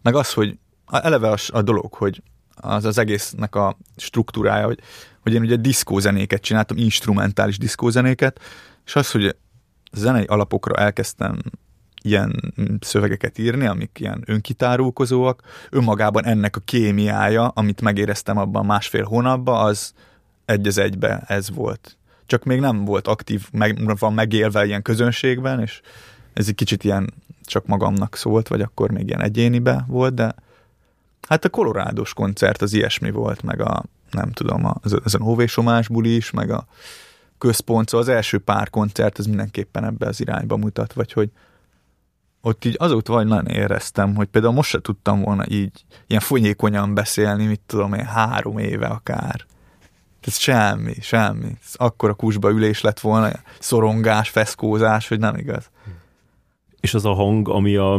Meg 0.01 0.15
az, 0.15 0.33
hogy 0.33 0.57
eleve 0.85 1.29
a, 1.29 1.37
a 1.47 1.61
dolog, 1.61 1.93
hogy 1.93 2.21
az 2.55 2.85
az 2.85 2.97
egésznek 2.97 3.55
a 3.55 3.77
struktúrája, 3.95 4.65
hogy, 4.65 4.79
hogy 5.25 5.33
én 5.33 5.41
ugye 5.41 5.55
diszkózenéket 5.55 6.41
csináltam, 6.41 6.77
instrumentális 6.77 7.57
diszkózenéket, 7.57 8.39
és 8.85 8.95
az, 8.95 9.11
hogy 9.11 9.35
zenei 9.91 10.25
alapokra 10.25 10.75
elkezdtem 10.75 11.37
ilyen 12.01 12.53
szövegeket 12.79 13.37
írni, 13.37 13.65
amik 13.65 13.99
ilyen 13.99 14.23
önkitárulkozóak, 14.25 15.41
önmagában 15.69 16.25
ennek 16.25 16.55
a 16.55 16.61
kémiája, 16.65 17.47
amit 17.47 17.81
megéreztem 17.81 18.37
abban 18.37 18.65
másfél 18.65 19.03
hónapban, 19.03 19.65
az 19.65 19.93
egy 20.45 20.67
az 20.67 20.77
egybe 20.77 21.23
ez 21.27 21.49
volt. 21.49 21.97
Csak 22.25 22.43
még 22.43 22.59
nem 22.59 22.85
volt 22.85 23.07
aktív, 23.07 23.47
meg, 23.51 23.97
van 23.97 24.13
megélve 24.13 24.65
ilyen 24.65 24.81
közönségben, 24.81 25.61
és 25.61 25.81
ez 26.33 26.47
egy 26.47 26.55
kicsit 26.55 26.83
ilyen 26.83 27.13
csak 27.43 27.65
magamnak 27.65 28.15
szólt, 28.15 28.47
vagy 28.47 28.61
akkor 28.61 28.91
még 28.91 29.07
ilyen 29.07 29.21
egyénibe 29.21 29.85
volt, 29.87 30.13
de 30.13 30.35
hát 31.27 31.45
a 31.45 31.49
kolorádos 31.49 32.13
koncert 32.13 32.61
az 32.61 32.73
ilyesmi 32.73 33.11
volt, 33.11 33.43
meg 33.43 33.61
a 33.61 33.83
nem 34.15 34.31
tudom, 34.31 34.65
a 34.65 34.75
Nové 35.17 35.45
Somás 35.45 35.87
buli 35.87 36.15
is, 36.15 36.31
meg 36.31 36.51
a 36.51 36.65
központ, 37.37 37.89
szóval 37.89 38.07
az 38.07 38.13
első 38.13 38.39
pár 38.39 38.69
koncert 38.69 39.17
az 39.17 39.25
mindenképpen 39.25 39.85
ebbe 39.85 40.07
az 40.07 40.19
irányba 40.19 40.57
mutat, 40.57 40.93
vagy 40.93 41.11
hogy 41.11 41.29
ott 42.41 42.65
így 42.65 42.75
azóta 42.79 43.13
vagy 43.13 43.27
nagyon 43.27 43.47
éreztem, 43.47 44.15
hogy 44.15 44.27
például 44.27 44.53
most 44.53 44.69
se 44.69 44.81
tudtam 44.81 45.21
volna 45.21 45.43
így 45.47 45.85
ilyen 46.07 46.21
fonyékonyan 46.21 46.93
beszélni, 46.93 47.45
mit 47.45 47.61
tudom 47.65 47.93
én, 47.93 48.05
három 48.05 48.57
éve 48.57 48.87
akár. 48.87 49.45
Ez 50.21 50.37
semmi, 50.37 50.93
semmi. 51.01 51.57
Ez 51.65 51.73
akkora 51.73 52.13
kusba 52.13 52.49
ülés 52.49 52.81
lett 52.81 52.99
volna, 52.99 53.31
szorongás, 53.59 54.29
feszkózás, 54.29 55.07
hogy 55.07 55.19
nem 55.19 55.35
igaz. 55.35 55.69
És 56.79 56.93
az 56.93 57.05
a 57.05 57.13
hang, 57.13 57.49
ami 57.49 57.75
a, 57.75 57.93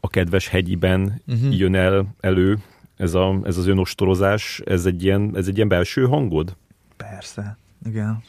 a 0.00 0.08
kedves 0.08 0.48
hegyiben 0.48 1.22
uh-huh. 1.26 1.58
jön 1.58 1.74
el 1.74 2.14
elő, 2.20 2.58
ez, 3.02 3.14
a, 3.14 3.38
ez 3.44 3.56
az 3.56 3.66
önostorozás, 3.66 4.60
ez 4.64 4.86
egy, 4.86 5.04
ilyen, 5.04 5.30
ez 5.34 5.46
egy 5.46 5.56
ilyen 5.56 5.68
belső 5.68 6.06
hangod? 6.06 6.56
Persze, 6.96 7.58
igen. 7.84 8.22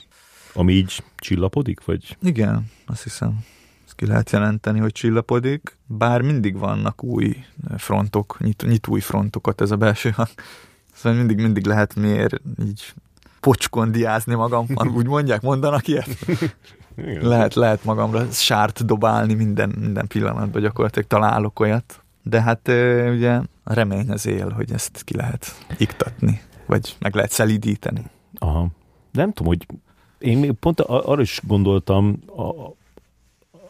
Ami 0.53 0.73
így 0.73 1.03
csillapodik, 1.15 1.85
vagy? 1.85 2.17
Igen, 2.21 2.65
azt 2.85 3.03
hiszem. 3.03 3.39
Ezt 3.85 3.95
ki 3.95 4.05
lehet 4.05 4.31
jelenteni, 4.31 4.79
hogy 4.79 4.91
csillapodik, 4.91 5.77
bár 5.85 6.21
mindig 6.21 6.57
vannak 6.57 7.03
új 7.03 7.43
frontok, 7.77 8.37
nyit, 8.39 8.63
nyit 8.67 8.87
új 8.87 8.99
frontokat 8.99 9.61
ez 9.61 9.71
a 9.71 9.75
belső 9.75 10.09
hang. 10.09 10.29
Szóval 10.93 11.17
mindig, 11.17 11.37
mindig 11.37 11.65
lehet 11.65 11.95
miért 11.95 12.41
így 12.65 12.93
pocskondiázni 13.39 14.35
magammal, 14.35 14.87
úgy 14.87 15.07
mondják, 15.07 15.41
mondanak 15.41 15.87
ilyet? 15.87 16.17
Igen. 16.97 17.27
Lehet, 17.27 17.53
lehet 17.53 17.83
magamra 17.83 18.31
sárt 18.31 18.85
dobálni 18.85 19.33
minden, 19.33 19.75
minden 19.79 20.07
pillanatban, 20.07 20.61
gyakorlatilag 20.61 21.07
találok 21.07 21.59
olyat. 21.59 22.03
De 22.23 22.41
hát 22.41 22.67
ugye 23.11 23.41
a 23.63 23.73
remény 23.73 24.09
az 24.09 24.25
él, 24.25 24.49
hogy 24.49 24.71
ezt 24.71 25.03
ki 25.03 25.15
lehet 25.15 25.65
iktatni, 25.77 26.41
vagy 26.65 26.95
meg 26.99 27.15
lehet 27.15 27.31
szelidíteni. 27.31 28.03
Aha. 28.37 28.67
Nem 29.11 29.31
tudom, 29.31 29.47
hogy 29.47 29.65
én 30.17 30.37
még 30.37 30.51
pont 30.51 30.79
arra 30.79 31.21
is 31.21 31.39
gondoltam 31.47 32.19
a, 32.35 32.73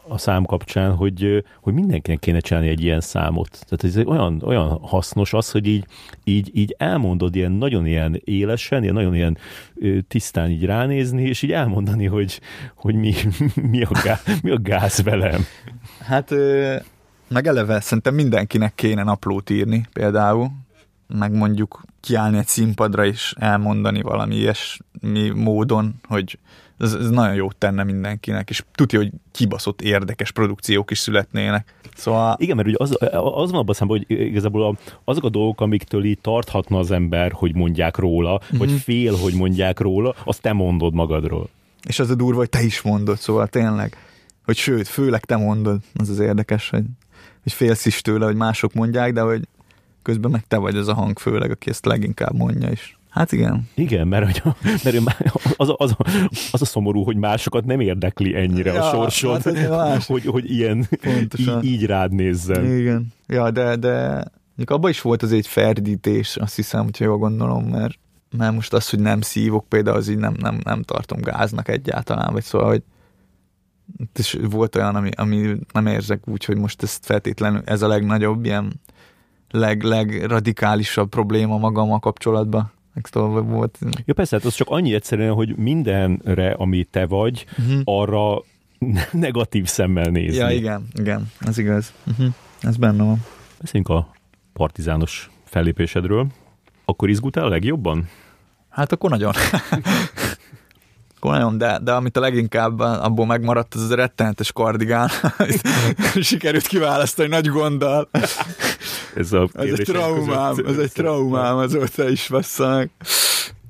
a 0.08 0.18
szám 0.18 0.44
kapcsán, 0.44 0.94
hogy, 0.94 1.44
hogy 1.60 1.74
mindenkinek 1.74 2.18
kéne 2.18 2.40
csinálni 2.40 2.68
egy 2.68 2.82
ilyen 2.82 3.00
számot. 3.00 3.64
Tehát 3.68 3.96
ez 3.96 4.06
olyan, 4.06 4.42
olyan 4.44 4.68
hasznos 4.68 5.32
az, 5.32 5.50
hogy 5.50 5.66
így, 5.66 5.86
így, 6.24 6.50
így 6.52 6.74
elmondod 6.78 7.36
ilyen 7.36 7.52
nagyon 7.52 7.86
ilyen 7.86 8.20
élesen, 8.24 8.82
ilyen 8.82 8.94
nagyon 8.94 9.14
ilyen 9.14 9.38
tisztán 10.08 10.50
így 10.50 10.64
ránézni, 10.64 11.22
és 11.22 11.42
így 11.42 11.52
elmondani, 11.52 12.06
hogy, 12.06 12.40
hogy 12.74 12.94
mi, 12.94 13.14
mi, 13.70 13.82
a 13.82 13.90
gáz, 14.04 14.40
mi 14.42 14.50
a 14.50 14.58
gáz 14.58 15.02
velem. 15.02 15.44
Hát 16.00 16.34
meg 17.34 17.46
eleve 17.46 17.80
szerintem 17.80 18.14
mindenkinek 18.14 18.74
kéne 18.74 19.02
naplót 19.02 19.50
írni 19.50 19.86
például, 19.92 20.50
meg 21.18 21.32
mondjuk 21.32 21.82
kiállni 22.00 22.38
egy 22.38 22.46
színpadra 22.46 23.06
és 23.06 23.34
elmondani 23.38 24.02
valami 24.02 24.34
ilyesmi 24.34 25.28
módon, 25.34 25.94
hogy 26.08 26.38
ez, 26.78 26.94
ez 26.94 27.10
nagyon 27.10 27.34
jót 27.34 27.56
tenne 27.56 27.84
mindenkinek, 27.84 28.50
és 28.50 28.64
tudja, 28.72 28.98
hogy 28.98 29.10
kibaszott 29.32 29.82
érdekes 29.82 30.30
produkciók 30.30 30.90
is 30.90 30.98
születnének. 30.98 31.74
Szóval... 31.94 32.36
Igen, 32.38 32.56
mert 32.56 32.68
ugye 32.68 32.76
az, 32.78 32.96
az 33.10 33.50
van 33.50 33.60
abban 33.60 33.74
szemben, 33.74 33.96
hogy 33.96 34.20
igazából 34.20 34.66
a, 34.66 34.76
azok 35.04 35.24
a 35.24 35.28
dolgok, 35.28 35.60
amiktől 35.60 36.04
így 36.04 36.18
tarthatna 36.20 36.78
az 36.78 36.90
ember, 36.90 37.32
hogy 37.32 37.54
mondják 37.54 37.96
róla, 37.96 38.40
mm-hmm. 38.44 38.58
vagy 38.58 38.72
fél, 38.80 39.16
hogy 39.16 39.34
mondják 39.34 39.80
róla, 39.80 40.14
azt 40.24 40.42
te 40.42 40.52
mondod 40.52 40.94
magadról. 40.94 41.48
És 41.86 41.98
az 41.98 42.10
a 42.10 42.14
durva, 42.14 42.38
hogy 42.38 42.48
te 42.48 42.62
is 42.62 42.82
mondod, 42.82 43.18
szóval 43.18 43.46
tényleg 43.46 43.96
hogy 44.44 44.56
sőt, 44.56 44.88
főleg 44.88 45.24
te 45.24 45.36
mondod, 45.36 45.80
az 45.94 46.08
az 46.08 46.18
érdekes, 46.18 46.70
hogy, 46.70 46.84
hogy 47.44 47.52
félsz 47.52 47.86
is 47.86 48.00
tőle, 48.00 48.24
hogy 48.24 48.36
mások 48.36 48.72
mondják, 48.72 49.12
de 49.12 49.20
hogy 49.20 49.48
közben 50.02 50.30
meg 50.30 50.44
te 50.48 50.56
vagy 50.56 50.76
az 50.76 50.88
a 50.88 50.94
hang 50.94 51.18
főleg, 51.18 51.50
aki 51.50 51.70
ezt 51.70 51.84
leginkább 51.84 52.34
mondja 52.34 52.70
is. 52.70 52.98
Hát 53.14 53.32
igen. 53.32 53.68
Igen, 53.74 54.08
mert, 54.08 54.38
hogy, 54.38 55.00
mert 55.04 55.32
az, 55.56 55.68
a, 55.68 55.74
az, 55.78 55.90
a, 55.90 56.04
az 56.52 56.62
a 56.62 56.64
szomorú, 56.64 57.02
hogy 57.02 57.16
másokat 57.16 57.64
nem 57.64 57.80
érdekli 57.80 58.36
ennyire 58.36 58.72
ja, 58.72 58.90
a 58.90 58.90
sorsod, 58.90 59.42
hát, 59.42 60.04
hogy, 60.04 60.24
hogy 60.24 60.50
ilyen 60.50 60.88
így, 61.36 61.58
így 61.62 61.86
rád 61.86 62.12
nézzen. 62.12 62.78
Igen. 62.78 63.12
Ja, 63.26 63.50
de, 63.50 63.76
de 63.76 64.24
abban 64.64 64.90
is 64.90 65.00
volt 65.00 65.22
az 65.22 65.32
egy 65.32 65.46
ferdítés, 65.46 66.36
azt 66.36 66.56
hiszem, 66.56 66.84
hogyha 66.84 67.04
jól 67.04 67.18
gondolom, 67.18 67.64
mert, 67.64 67.98
mert 68.36 68.54
most 68.54 68.72
az, 68.72 68.90
hogy 68.90 69.00
nem 69.00 69.20
szívok, 69.20 69.68
például 69.68 69.96
az 69.96 70.08
így 70.08 70.18
nem, 70.18 70.34
nem, 70.38 70.60
nem 70.64 70.82
tartom 70.82 71.20
gáznak 71.20 71.68
egyáltalán, 71.68 72.32
vagy 72.32 72.42
szóval, 72.42 72.68
hogy 72.68 72.82
és 74.18 74.38
volt 74.50 74.76
olyan, 74.76 74.94
ami, 74.94 75.10
ami 75.16 75.56
nem 75.72 75.86
érzek 75.86 76.28
úgy, 76.28 76.44
hogy 76.44 76.58
most 76.58 76.82
ezt 76.82 77.04
feltétlenül, 77.04 77.62
ez 77.64 77.82
a 77.82 77.88
legnagyobb, 77.88 78.44
ilyen 78.44 78.80
leg, 79.50 79.82
legradikálisabb 79.82 81.08
probléma 81.08 81.58
magammal 81.58 81.98
kapcsolatban. 81.98 82.72
Volt. 83.12 83.78
Ja 84.04 84.14
persze, 84.14 84.36
hát 84.36 84.44
az 84.44 84.54
csak 84.54 84.68
annyi 84.70 84.94
egyszerűen, 84.94 85.32
hogy 85.32 85.56
mindenre, 85.56 86.50
ami 86.52 86.84
te 86.84 87.06
vagy, 87.06 87.46
uh-huh. 87.58 87.80
arra 87.84 88.42
negatív 89.12 89.66
szemmel 89.66 90.10
nézni. 90.10 90.36
Ja, 90.36 90.50
igen, 90.50 90.88
igen, 90.92 91.32
ez 91.40 91.58
igaz. 91.58 91.92
Uh-huh. 92.06 92.34
Ez 92.60 92.76
benne 92.76 93.02
van. 93.02 93.24
Beszéljünk 93.60 93.92
a 93.92 94.10
partizános 94.52 95.30
fellépésedről. 95.44 96.26
Akkor 96.84 97.08
izgultál 97.08 97.44
a 97.44 97.48
legjobban? 97.48 98.08
Hát 98.68 98.92
akkor 98.92 99.10
nagyon. 99.10 99.32
nagyon, 101.30 101.58
de, 101.58 101.78
de 101.82 101.92
amit 101.92 102.16
a 102.16 102.20
leginkább 102.20 102.78
abból 102.78 103.26
megmaradt, 103.26 103.74
az 103.74 103.82
az 103.82 103.90
a 103.90 103.94
rettenetes 103.94 104.52
kardigán. 104.52 105.08
Sikerült 106.20 106.66
kiválasztani 106.66 107.28
nagy 107.28 107.46
gonddal. 107.46 108.08
Ez, 109.14 109.32
a 109.32 109.48
ez 109.52 109.78
egy 109.78 109.84
traumám, 109.84 110.54
ez 110.66 110.78
egy 110.78 110.92
traumám, 110.92 111.56
azóta 111.56 112.08
is 112.08 112.28
veszek. 112.28 112.90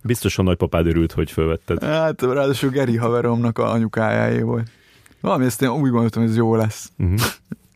Biztosan 0.02 0.44
nagypapád 0.44 0.86
örült, 0.86 1.12
hogy 1.12 1.30
fölvetted. 1.30 1.84
Hát 1.84 2.22
ráadásul 2.22 2.70
Geri 2.70 2.96
haveromnak 2.96 3.58
a 3.58 3.70
anyukájáé 3.72 4.40
volt. 4.40 4.70
Valami 5.20 5.44
ezt 5.44 5.62
én 5.62 5.68
úgy 5.68 5.90
gondoltam, 5.90 6.22
hogy 6.22 6.30
ez 6.30 6.36
jó 6.36 6.56
lesz. 6.56 6.90
Uh-huh. 6.98 7.20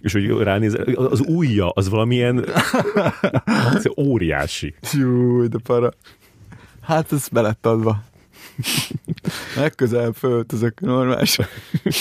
És 0.01 0.13
hogy 0.13 0.29
ránéz, 0.29 0.77
az 0.95 1.21
ujja, 1.27 1.71
az 1.71 1.89
valamilyen 1.89 2.45
az 3.75 3.91
óriási. 3.97 4.75
Jó, 4.93 5.47
de 5.47 5.59
para. 5.63 5.93
Hát 6.81 7.13
ez 7.13 7.29
belett 7.29 7.67
adva. 7.67 8.03
Legközelebb 9.57 10.15
fölöltözök 10.15 10.81
normális. 10.81 11.39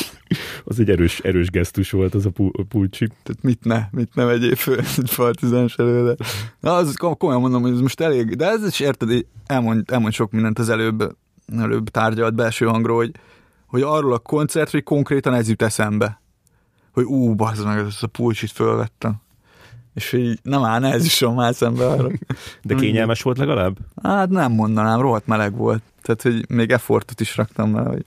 az 0.66 0.80
egy 0.80 0.90
erős, 0.90 1.20
erős 1.20 1.50
gesztus 1.50 1.92
volt 1.92 2.14
az 2.14 2.26
a 2.26 2.32
pulcsi. 2.70 3.08
Tehát 3.08 3.42
mit 3.42 3.64
ne, 3.64 3.88
mit 3.92 4.16
ne 4.16 4.24
vegyél 4.24 4.56
föl 4.56 4.80
egy 4.80 5.16
partizáns 5.16 5.76
előre. 5.76 6.16
Na, 6.60 6.74
az 6.74 6.96
komolyan 6.96 7.42
mondom, 7.42 7.62
hogy 7.62 7.72
ez 7.72 7.80
most 7.80 8.02
elég, 8.02 8.36
de 8.36 8.46
ez 8.46 8.66
is 8.68 8.80
érted, 8.80 9.26
elmond, 9.46 9.92
elmond 9.92 10.14
sok 10.14 10.32
mindent 10.32 10.60
az 10.60 10.70
előbb, 10.70 11.16
előbb 11.58 11.90
tárgyalt 11.90 12.36
belső 12.36 12.66
hangról, 12.66 12.98
hogy, 12.98 13.12
hogy 13.66 13.82
arról 13.82 14.14
a 14.14 14.20
koncertről 14.20 14.82
konkrétan 14.82 15.34
ez 15.34 15.50
jut 15.50 15.62
eszembe. 15.62 16.22
Hogy 16.92 17.04
ú, 17.04 17.36
bazd 17.36 17.66
meg, 17.66 17.86
ezt 17.86 18.04
a 18.04 18.08
pulcsit 18.08 18.52
fölvettem 18.52 19.22
és 19.98 20.14
így 20.14 20.40
nem 20.44 20.64
áll, 20.64 20.86
ez 20.86 21.06
is 21.06 21.20
már 21.36 21.56
szembe 21.56 21.88
arra. 21.88 22.10
De 22.64 22.76
kényelmes 22.76 23.22
volt 23.22 23.38
legalább? 23.38 23.78
Hát 24.04 24.30
nem 24.30 24.52
mondanám, 24.52 25.02
rohadt 25.02 25.28
meleg 25.28 25.56
volt. 25.56 25.82
Tehát, 26.08 26.22
hogy 26.22 26.56
még 26.56 26.72
effortot 26.72 27.20
is 27.20 27.38
raktam 27.38 27.72
vele, 27.72 27.90
hogy, 27.90 28.06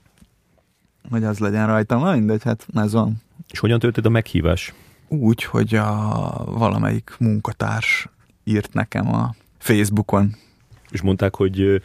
hogy 1.09 1.23
az 1.23 1.39
legyen 1.39 1.67
rajtam. 1.67 2.01
Na 2.01 2.15
mindegy, 2.15 2.43
hát 2.43 2.65
ez 2.73 2.91
van. 2.91 3.21
És 3.49 3.59
hogyan 3.59 3.79
töltöd 3.79 4.05
a 4.05 4.09
meghívás? 4.09 4.73
Úgy, 5.07 5.43
hogy 5.43 5.75
a 5.75 6.43
valamelyik 6.45 7.15
munkatárs 7.19 8.07
írt 8.43 8.73
nekem 8.73 9.13
a 9.13 9.35
Facebookon. 9.57 10.35
És 10.89 11.01
mondták, 11.01 11.35
hogy 11.35 11.81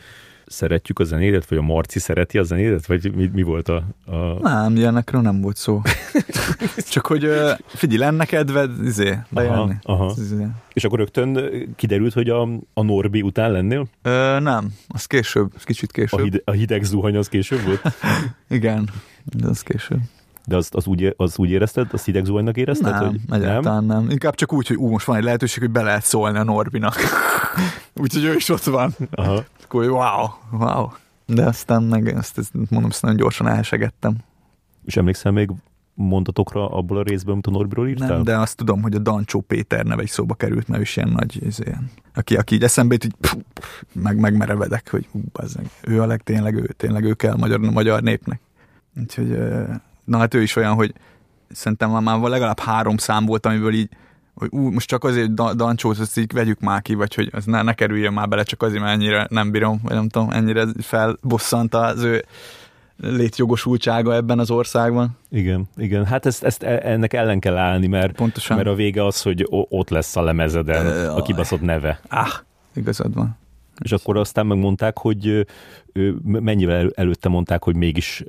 szeretjük 0.46 0.98
a 0.98 1.04
zenédet, 1.04 1.48
vagy 1.48 1.58
a 1.58 1.62
Marci 1.62 1.98
szereti 1.98 2.38
a 2.38 2.42
zenédet, 2.42 2.86
vagy 2.86 3.14
mi, 3.14 3.30
mi 3.32 3.42
volt 3.42 3.68
a, 3.68 3.84
a... 4.06 4.16
Nem, 4.40 4.76
ilyenekről 4.76 5.20
nem 5.20 5.40
volt 5.40 5.56
szó. 5.56 5.82
Csak 6.90 7.06
hogy 7.06 7.28
figyelj, 7.66 7.98
lenne 7.98 8.24
kedved 8.24 8.70
izé, 8.84 9.18
bejönni. 9.28 9.74
Aha, 9.82 10.04
aha. 10.04 10.14
Izé. 10.18 10.46
És 10.72 10.84
akkor 10.84 10.98
rögtön 10.98 11.50
kiderült, 11.76 12.12
hogy 12.12 12.30
a, 12.30 12.42
a 12.74 12.82
Norbi 12.82 13.22
után 13.22 13.52
lennél? 13.52 13.86
Ö, 14.02 14.38
nem, 14.40 14.74
az 14.88 15.04
később, 15.04 15.52
az 15.56 15.62
kicsit 15.62 15.92
később. 15.92 16.20
A, 16.20 16.22
hide, 16.22 16.40
a 16.44 16.50
hideg 16.50 16.82
zuhany 16.82 17.16
az 17.16 17.28
később 17.28 17.62
volt? 17.64 17.82
Igen, 18.48 18.88
de 19.24 19.48
az 19.48 19.60
később. 19.60 20.00
De 20.48 20.56
az, 20.56 20.68
az, 20.72 20.86
úgy, 20.86 21.14
az 21.16 21.38
úgy 21.38 21.50
érezted, 21.50 21.88
az 21.92 22.04
hideg 22.04 22.24
zuhanynak 22.24 22.56
érezted? 22.56 22.92
Nem, 22.92 23.04
hogy 23.04 23.20
egyáltalán 23.30 23.84
nem? 23.84 24.00
nem. 24.00 24.10
Inkább 24.10 24.34
csak 24.34 24.52
úgy, 24.52 24.66
hogy 24.66 24.76
ú, 24.76 24.88
most 24.88 25.06
van 25.06 25.16
egy 25.16 25.24
lehetőség, 25.24 25.58
hogy 25.62 25.70
be 25.70 25.82
lehet 25.82 26.04
szólni 26.04 26.38
a 26.38 26.44
Norbinak. 26.44 26.96
Úgyhogy 28.02 28.24
ő 28.24 28.34
is 28.34 28.48
ott 28.48 28.64
van. 28.64 28.94
Aha 29.10 29.44
akkor 29.66 29.90
wow, 29.90 30.26
wow. 30.50 30.88
De 31.26 31.44
aztán 31.44 31.82
meg 31.82 32.08
ezt, 32.08 32.38
ezt 32.38 32.52
mondom, 32.70 32.90
ezt 32.90 33.02
nagyon 33.02 33.16
gyorsan 33.16 33.48
elsegettem. 33.48 34.16
És 34.84 34.96
emlékszel 34.96 35.32
még 35.32 35.50
mondatokra 35.94 36.68
abból 36.70 36.98
a 36.98 37.02
részből, 37.02 37.32
amit 37.32 37.46
a 37.46 37.50
Norbiról 37.50 37.88
írtál? 37.88 38.08
Nem, 38.08 38.22
de 38.22 38.36
azt 38.36 38.56
tudom, 38.56 38.82
hogy 38.82 38.94
a 38.94 38.98
Dancsó 38.98 39.40
Péter 39.40 39.84
neve 39.84 40.02
is 40.02 40.10
szóba 40.10 40.34
került, 40.34 40.68
mert 40.68 40.80
ő 40.80 40.82
is 40.82 40.96
ilyen 40.96 41.08
nagy, 41.08 41.42
ez 41.46 41.58
ilyen, 41.64 41.90
aki, 42.14 42.36
aki 42.36 42.54
így 42.54 42.62
eszembe 42.62 42.94
így 42.94 43.14
pff, 43.20 43.34
meg, 43.92 44.18
megmerevedek, 44.18 44.90
hogy 44.90 45.06
hú, 45.12 45.20
bazzeg, 45.32 45.70
ő 45.82 46.02
a 46.02 46.06
legtényleg 46.06 46.54
ő, 46.54 46.74
tényleg 46.76 47.04
ő 47.04 47.14
kell 47.14 47.34
magyar, 47.36 47.64
a 47.64 47.70
magyar 47.70 48.02
népnek. 48.02 48.40
Úgyhogy, 49.00 49.38
na 50.06 50.18
hát 50.18 50.34
ő 50.34 50.42
is 50.42 50.56
olyan, 50.56 50.74
hogy 50.74 50.92
szerintem 51.48 51.90
már 51.90 52.18
legalább 52.18 52.60
három 52.60 52.96
szám 52.96 53.26
volt, 53.26 53.46
amiből 53.46 53.74
így 53.74 53.88
hogy 54.34 54.48
ú, 54.50 54.70
most 54.70 54.88
csak 54.88 55.04
azért 55.04 55.34
da- 55.34 55.54
Dancsót, 55.54 55.98
azt 55.98 56.18
így 56.18 56.32
vegyük 56.32 56.60
már 56.60 56.82
ki, 56.82 56.94
vagy 56.94 57.14
hogy 57.14 57.28
az 57.32 57.44
ne, 57.44 57.62
ne 57.62 57.72
kerüljön 57.72 58.12
már 58.12 58.28
bele, 58.28 58.42
csak 58.42 58.62
azért, 58.62 58.82
mert 58.82 58.94
ennyire 58.94 59.26
nem 59.30 59.50
bírom, 59.50 59.80
vagy 59.82 59.94
nem 59.94 60.08
tudom, 60.08 60.30
ennyire 60.30 60.66
felbosszant 60.80 61.74
az 61.74 62.02
ő 62.02 62.24
létjogosultsága 62.96 64.14
ebben 64.14 64.38
az 64.38 64.50
országban. 64.50 65.18
Igen, 65.30 65.68
igen. 65.76 66.04
Hát 66.04 66.26
ezt, 66.26 66.44
ezt 66.44 66.62
e, 66.62 66.80
ennek 66.82 67.12
ellen 67.12 67.40
kell 67.40 67.56
állni, 67.56 67.86
mert, 67.86 68.12
Pontosan. 68.12 68.56
mert 68.56 68.68
a 68.68 68.74
vége 68.74 69.04
az, 69.04 69.22
hogy 69.22 69.46
ott 69.48 69.88
lesz 69.88 70.16
a 70.16 70.22
lemezeden 70.22 71.08
a 71.08 71.22
kibaszott 71.22 71.60
neve. 71.60 72.00
Ah, 72.08 72.32
igazad 72.74 73.14
van. 73.14 73.36
És 73.82 73.92
akkor 73.92 74.16
aztán 74.16 74.46
megmondták, 74.46 74.98
hogy 74.98 75.46
mennyivel 76.22 76.90
előtte 76.94 77.28
mondták, 77.28 77.64
hogy 77.64 77.76
mégis 77.76 78.24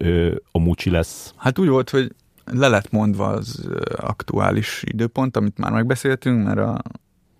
a 0.51 0.59
Mucsi 0.59 0.89
lesz. 0.89 1.33
Hát 1.35 1.59
úgy 1.59 1.67
volt, 1.67 1.89
hogy 1.89 2.13
le 2.45 2.67
lett 2.67 2.91
mondva 2.91 3.27
az 3.27 3.69
aktuális 3.95 4.83
időpont, 4.85 5.37
amit 5.37 5.57
már 5.57 5.71
megbeszéltünk, 5.71 6.45
mert 6.45 6.59
a 6.59 6.81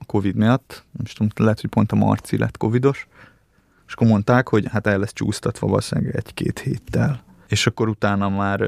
Covid 0.06 0.36
miatt, 0.36 0.84
most 0.98 1.18
tudom, 1.18 1.32
lehet, 1.36 1.62
hogy 1.62 1.70
pont 1.70 1.92
a 1.92 1.96
Marci 1.96 2.38
lett 2.38 2.58
Covidos, 2.58 3.08
és 3.88 3.94
akkor 3.94 4.08
mondták, 4.08 4.48
hogy 4.48 4.66
hát 4.70 4.88
el 4.88 5.00
lesz 5.00 5.14
csúsztatva 5.14 5.68
valószínűleg 5.68 6.16
egy-két 6.16 6.60
héttel. 6.60 7.26
És 7.48 7.68
akkor 7.68 7.90
utána 7.90 8.30
már 8.30 8.60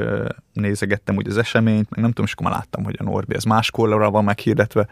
nézegettem 0.53 1.15
úgy 1.15 1.27
az 1.27 1.37
eseményt, 1.37 1.89
meg 1.89 1.99
nem 1.99 2.09
tudom, 2.09 2.25
és 2.25 2.33
akkor 2.33 2.45
már 2.45 2.55
láttam, 2.55 2.83
hogy 2.83 2.95
a 2.99 3.03
Norbi 3.03 3.35
ez 3.35 3.43
máskor 3.43 4.11
van 4.11 4.23
meghirdetve. 4.23 4.87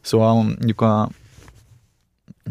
Szóval 0.00 0.34
mondjuk 0.34 0.80
a 0.80 1.08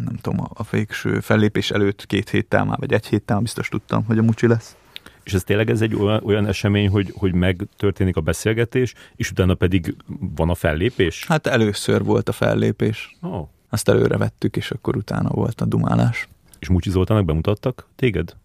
nem 0.03 0.15
tudom, 0.22 0.47
a 0.53 0.63
végső 0.72 1.19
fellépés 1.19 1.72
előtt 1.72 2.05
két 2.05 2.30
héttel 2.30 2.65
már, 2.65 2.80
vagy 2.80 2.93
egy 2.93 3.05
héttel 3.05 3.39
biztos 3.39 3.69
tudtam, 3.69 4.05
hogy 4.05 4.17
a 4.17 4.22
Mucsi 4.22 4.47
lesz. 4.47 4.76
És 5.23 5.34
ez 5.34 5.43
tényleg 5.43 5.69
ez 5.69 5.81
egy 5.81 5.95
olyan, 5.95 6.23
olyan 6.23 6.47
esemény, 6.47 6.89
hogy, 6.89 7.13
hogy 7.17 7.34
megtörténik 7.34 8.15
a 8.15 8.22
beszélgetés, 8.22 8.93
és 9.15 9.31
utána 9.31 9.53
pedig 9.53 9.95
van 10.35 10.49
a 10.49 10.55
fellépés? 10.55 11.26
Hát 11.27 11.47
először 11.47 12.03
volt 12.03 12.30
a 12.30 12.31
fellépés. 12.31 13.17
Oh. 13.22 13.47
Azt 13.69 13.89
előre 13.89 14.17
vettük, 14.17 14.55
és 14.55 14.72
akkor 14.72 14.95
utána 14.95 15.30
volt 15.30 15.61
a 15.61 15.65
dumálás. 15.65 16.27
És 16.59 16.69
Mucsi 16.69 16.89
Zoltának 16.89 17.26
bemutattak 17.26 17.88
téged? 17.95 18.35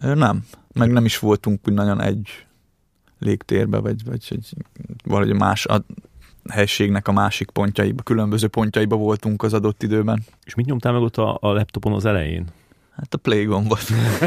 Nem, 0.00 0.44
meg 0.72 0.90
nem 0.90 1.04
is 1.04 1.18
voltunk 1.18 1.68
úgy 1.68 1.74
nagyon 1.74 2.00
egy 2.00 2.46
légtérbe, 3.18 3.78
vagy, 3.78 4.04
vagy 4.04 4.26
egy, 4.30 4.48
valahogy 5.04 5.34
más 5.34 5.66
a 5.66 5.84
helységnek 6.48 7.08
a 7.08 7.12
másik 7.12 7.50
pontjaiba, 7.50 8.02
különböző 8.02 8.48
pontjaiba 8.48 8.96
voltunk 8.96 9.42
az 9.42 9.52
adott 9.52 9.82
időben. 9.82 10.22
És 10.44 10.54
mit 10.54 10.66
nyomtál 10.66 10.92
meg 10.92 11.02
ott 11.02 11.16
a, 11.16 11.38
a 11.40 11.52
laptopon 11.52 11.92
az 11.92 12.04
elején? 12.04 12.46
Hát 12.96 13.14
a 13.14 13.18
play 13.18 13.44
gombot. 13.44 13.80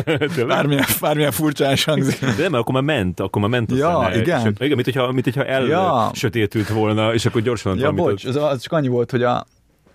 bármilyen, 0.47 0.85
bármilyen 1.01 1.31
furcsán 1.31 1.77
hangzik. 1.85 2.19
De 2.37 2.41
nem, 2.41 2.53
akkor 2.53 2.73
már 2.73 2.83
ment, 2.83 3.19
akkor 3.19 3.41
már 3.41 3.49
ment 3.49 3.71
a 3.71 3.75
ja, 3.75 4.01
zene. 4.01 4.21
igen. 4.21 4.39
És, 4.39 4.53
igen, 4.59 4.75
mint 4.75 4.85
hogyha, 4.85 5.11
mint 5.11 5.23
hogyha 5.23 5.45
el 5.45 5.65
ja. 5.65 6.11
sötétült 6.13 6.67
volna, 6.67 7.13
és 7.13 7.25
akkor 7.25 7.41
gyorsan... 7.41 7.77
Ja, 7.77 7.91
bocs, 7.91 8.25
az, 8.25 8.35
az, 8.35 8.61
csak 8.61 8.71
annyi 8.71 8.87
volt, 8.87 9.11
hogy 9.11 9.23
a, 9.23 9.45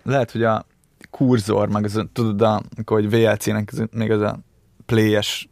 lehet, 0.03 0.31
hogy 0.31 0.43
a 0.43 0.65
kurzor, 1.09 1.69
meg 1.69 1.83
az, 1.83 2.03
tudod, 2.13 2.41
a, 2.41 2.61
akkor, 2.77 2.99
hogy 2.99 3.09
VLC-nek 3.09 3.71
még 3.91 4.11
az 4.11 4.21
a 4.21 4.39
playes 4.85 5.49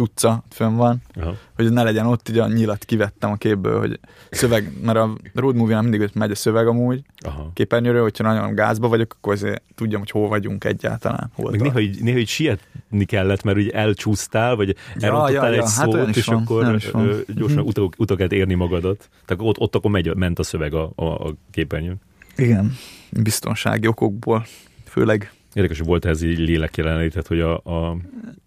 cucca 0.00 0.44
fönn 0.50 0.76
van, 0.76 1.02
Aha. 1.14 1.34
hogy 1.54 1.72
ne 1.72 1.82
legyen 1.82 2.06
ott, 2.06 2.28
ugye 2.28 2.42
a 2.42 2.48
nyilat 2.48 2.84
kivettem 2.84 3.30
a 3.30 3.36
képből, 3.36 3.78
hogy 3.78 4.00
szöveg, 4.30 4.72
mert 4.82 4.98
a 4.98 5.16
road 5.34 5.54
movie 5.56 5.80
mindig 5.80 6.00
ott 6.00 6.14
megy 6.14 6.30
a 6.30 6.34
szöveg 6.34 6.66
amúgy 6.66 7.02
Aha. 7.18 7.50
képernyőről, 7.54 8.02
hogyha 8.02 8.32
nagyon 8.32 8.54
gázba 8.54 8.88
vagyok, 8.88 9.14
akkor 9.16 9.32
azért 9.32 9.62
tudjam, 9.74 10.00
hogy 10.00 10.10
hol 10.10 10.28
vagyunk 10.28 10.64
egyáltalán. 10.64 11.30
Hol 11.34 11.50
Meg 11.50 11.60
néha 11.60 11.80
így, 11.80 12.02
néha 12.02 12.18
így 12.18 12.28
sietni 12.28 13.04
kellett, 13.04 13.42
mert 13.42 13.56
ugye 13.56 13.70
elcsúsztál, 13.70 14.56
vagy 14.56 14.76
elrontottál 15.00 15.32
ja, 15.32 15.48
egy 15.48 15.54
ja, 15.56 15.62
hát 15.62 15.90
szót, 15.90 16.08
is 16.08 16.16
és 16.16 16.26
van, 16.26 16.36
akkor 16.36 16.80
van. 16.92 17.24
gyorsan 17.26 17.58
Mhm. 17.58 17.82
utol 17.96 18.16
kellett 18.16 18.32
érni 18.32 18.54
magadat. 18.54 19.08
Tehát 19.26 19.42
ott, 19.46 19.58
ott 19.58 19.74
akkor 19.74 19.90
megy, 19.90 20.14
ment 20.14 20.38
a 20.38 20.42
szöveg 20.42 20.74
a, 20.74 20.92
a, 20.94 21.04
a 21.04 21.34
képernyőn. 21.50 22.00
Igen, 22.36 22.76
biztonsági 23.10 23.86
okokból, 23.86 24.46
főleg. 24.84 25.32
Érdekes, 25.52 25.78
hogy 25.78 25.86
volt 25.86 26.04
ez 26.04 26.22
így 26.22 26.38
lélek 26.38 26.76
jelenlétet, 26.76 27.26
hogy 27.26 27.40
a, 27.40 27.56
a, 27.56 27.90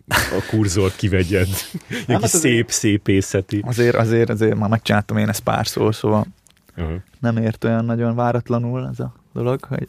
a 0.08 0.46
kurzort 0.50 0.96
kivegyed. 0.96 1.48
Egy 2.08 2.22
hát 2.22 2.28
szép, 2.28 2.72
szép 2.72 3.08
észeti. 3.08 3.64
Azért, 3.66 3.96
azért, 3.96 4.30
azért 4.30 4.58
már 4.58 4.70
megcsináltam 4.70 5.18
én 5.18 5.30
ezt 5.30 5.44
párszor, 5.44 5.96
szóval 5.96 6.26
Uh-huh. 6.78 6.96
nem 7.20 7.38
ért 7.38 7.64
olyan 7.64 7.86
nagyon 7.86 8.16
váratlanul 8.16 8.88
ez 8.88 9.00
a 9.00 9.14
dolog, 9.34 9.64
hogy 9.64 9.88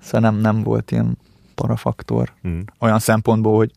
szóval 0.00 0.30
nem, 0.30 0.40
nem 0.40 0.62
volt 0.62 0.90
ilyen 0.90 1.18
parafaktor. 1.54 2.32
Mm. 2.48 2.60
Olyan 2.78 2.98
szempontból, 2.98 3.56
hogy 3.56 3.72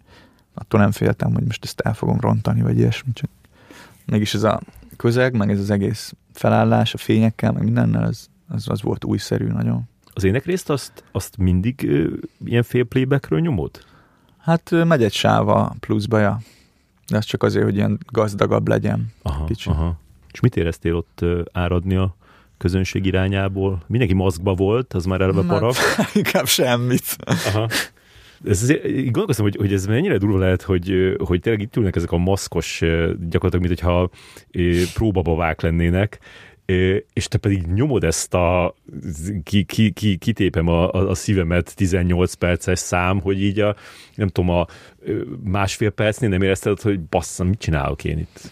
attól 0.54 0.80
nem 0.80 0.92
féltem, 0.92 1.34
hogy 1.34 1.44
most 1.44 1.64
ezt 1.64 1.80
el 1.80 1.94
fogom 1.94 2.20
rontani, 2.20 2.62
vagy 2.62 2.78
ilyesmi, 2.78 3.14
csak 3.14 3.30
mégis 4.06 4.34
ez 4.34 4.44
a 4.44 4.62
közeg, 4.98 5.36
meg 5.36 5.52
ez 5.52 5.60
az 5.60 5.70
egész 5.70 6.14
felállás 6.34 6.94
a 6.94 6.98
fényekkel, 6.98 7.52
meg 7.52 7.64
mindennel, 7.64 8.04
az, 8.04 8.30
az, 8.48 8.70
az 8.70 8.82
volt 8.82 9.04
újszerű 9.04 9.48
nagyon. 9.48 9.90
Az 10.18 10.24
énekrészt 10.24 10.70
azt, 10.70 11.04
azt 11.12 11.38
mindig 11.38 11.84
ö, 11.88 12.08
ilyen 12.46 12.64
fél 12.64 12.84
playbackről 12.84 13.40
nyomod? 13.40 13.70
Hát 14.38 14.72
megy 14.86 15.04
egy 15.04 15.14
sáva 15.14 15.76
pluszba, 15.80 16.20
ja. 16.20 16.40
De 17.08 17.18
ez 17.18 17.26
csak 17.26 17.44
azért, 17.44 17.64
hogy 17.66 17.76
ilyen 17.76 18.00
gazdagabb 18.12 18.68
legyen. 18.68 19.08
Aha, 19.22 19.46
Kicsi. 19.46 19.70
aha. 19.70 20.00
És 20.32 20.40
mit 20.40 20.56
éreztél 20.56 20.96
ott 20.96 21.26
áradni 21.52 21.96
a 21.96 22.16
közönség 22.58 23.06
irányából? 23.06 23.84
Mindenki 23.88 24.14
maszkba 24.14 24.54
volt, 24.54 24.94
az 24.94 25.06
már 25.06 25.22
eleve 25.22 25.38
Nem. 25.42 25.48
para. 25.48 25.72
Inkább 26.14 26.46
semmit. 26.48 27.16
Aha. 27.26 27.68
Ez, 28.46 28.62
azért- 28.62 28.84
gondolkoztam, 28.84 29.46
hogy, 29.46 29.56
hogy 29.56 29.74
ez 29.74 29.86
mennyire 29.86 30.18
durva 30.18 30.38
lehet, 30.38 30.62
hogy, 30.62 31.16
hogy 31.18 31.40
tényleg 31.40 31.62
itt 31.62 31.76
ülnek 31.76 31.96
ezek 31.96 32.12
a 32.12 32.18
maszkos, 32.18 32.80
gyakorlatilag, 33.30 33.66
mint 33.68 33.80
hogyha 33.80 34.10
ö, 34.52 34.82
próbababák 34.94 35.62
lennének, 35.62 36.20
és 37.14 37.28
te 37.28 37.38
pedig 37.38 37.68
nyomod 37.68 38.04
ezt 38.04 38.34
a 38.34 38.76
ki, 39.44 39.64
ki, 39.64 39.92
ki, 39.92 40.18
kitépem 40.18 40.68
a, 40.68 40.92
a, 40.92 41.16
szívemet 41.16 41.76
18 41.76 42.34
perces 42.34 42.80
szám, 42.80 43.22
hogy 43.22 43.42
így 43.42 43.60
a, 43.60 43.76
nem 44.16 44.28
tudom, 44.28 44.50
a 44.50 44.66
másfél 45.44 45.90
percnél 45.90 46.30
nem 46.30 46.42
érezted, 46.42 46.82
hogy 46.82 47.00
basszam, 47.00 47.48
mit 47.48 47.60
csinálok 47.60 48.04
én 48.04 48.18
itt? 48.18 48.52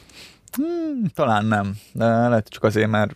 Hmm, 0.51 1.05
talán 1.13 1.45
nem, 1.45 1.75
de 1.91 2.05
lehet 2.05 2.49
csak 2.49 2.63
azért, 2.63 2.89
mert, 2.89 3.15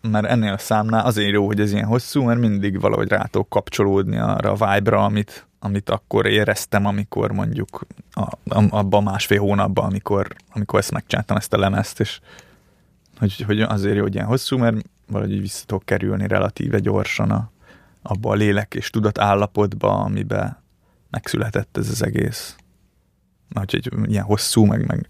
mert 0.00 0.26
ennél 0.26 0.52
a 0.52 0.58
számnál 0.58 1.06
azért 1.06 1.32
jó, 1.32 1.46
hogy 1.46 1.60
ez 1.60 1.72
ilyen 1.72 1.86
hosszú, 1.86 2.22
mert 2.22 2.40
mindig 2.40 2.80
valahogy 2.80 3.08
rá 3.08 3.28
kapcsolódni 3.48 4.18
arra 4.18 4.52
a 4.52 4.72
vibe-ra, 4.72 5.04
amit, 5.04 5.46
amit 5.58 5.90
akkor 5.90 6.26
éreztem, 6.26 6.86
amikor 6.86 7.32
mondjuk 7.32 7.86
a, 8.10 8.20
a, 8.20 8.64
abban 8.70 9.02
másfél 9.02 9.40
hónapban, 9.40 9.84
amikor, 9.84 10.26
amikor 10.52 10.78
ezt 10.78 10.92
megcsináltam, 10.92 11.36
ezt 11.36 11.52
a 11.52 11.58
lemezt, 11.58 12.00
és 12.00 12.20
hogy, 13.18 13.40
hogy 13.40 13.60
azért 13.60 13.96
jó, 13.96 14.02
hogy 14.02 14.14
ilyen 14.14 14.26
hosszú, 14.26 14.58
mert 14.58 14.76
valahogy 15.06 15.40
vissza 15.40 15.64
tudok 15.66 15.84
kerülni 15.84 16.26
relatíve 16.26 16.78
gyorsan 16.78 17.30
a, 17.30 17.50
abba 18.02 18.30
a 18.30 18.34
lélek 18.34 18.74
és 18.74 18.90
tudat 18.90 19.18
állapotba, 19.18 20.00
amiben 20.00 20.56
megszületett 21.10 21.76
ez 21.76 21.88
az 21.88 22.02
egész. 22.02 22.56
Na, 23.48 23.60
Úgyhogy 23.60 24.10
ilyen 24.10 24.24
hosszú, 24.24 24.64
meg, 24.64 24.86
meg 24.86 25.06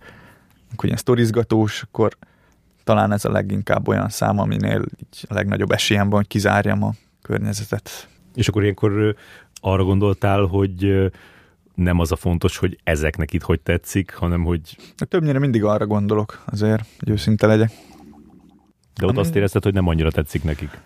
hogy 0.77 0.85
ilyen 0.85 0.97
sztorizgatós, 0.97 1.83
akkor 1.83 2.17
talán 2.85 3.13
ez 3.13 3.25
a 3.25 3.31
leginkább 3.31 3.89
olyan 3.89 4.09
szám, 4.09 4.39
aminél 4.39 4.85
így 4.99 5.25
a 5.29 5.35
legnagyobb 5.35 5.71
esélyem 5.71 6.09
van, 6.09 6.19
hogy 6.19 6.27
kizárjam 6.27 6.83
a 6.83 6.93
környezetet. 7.23 8.09
És 8.35 8.49
akkor 8.49 8.63
ilyenkor 8.63 9.17
arra 9.61 9.85
gondoltál, 9.85 10.41
hogy 10.45 11.11
nem 11.75 11.99
az 11.99 12.13
a 12.13 12.17
fontos, 12.17 12.57
hogy 12.57 12.79
ezeknek 12.85 13.33
itt 13.33 13.43
hogy 13.43 13.61
tetszik, 13.61 14.15
hanem 14.15 14.45
hogy 14.45 14.77
többnyire 14.97 15.39
mindig 15.39 15.65
arra 15.65 15.87
gondolok, 15.87 16.43
azért, 16.45 16.85
hogy 16.99 17.11
őszinte 17.11 17.47
legyek. 17.47 17.71
De 18.99 19.05
ott 19.07 19.11
Ami- 19.11 19.21
azt 19.21 19.37
érezted, 19.37 19.63
hogy 19.63 19.75
nem 19.75 19.87
annyira 19.89 20.11
tetszik 20.11 20.45
nekik. 20.45 20.79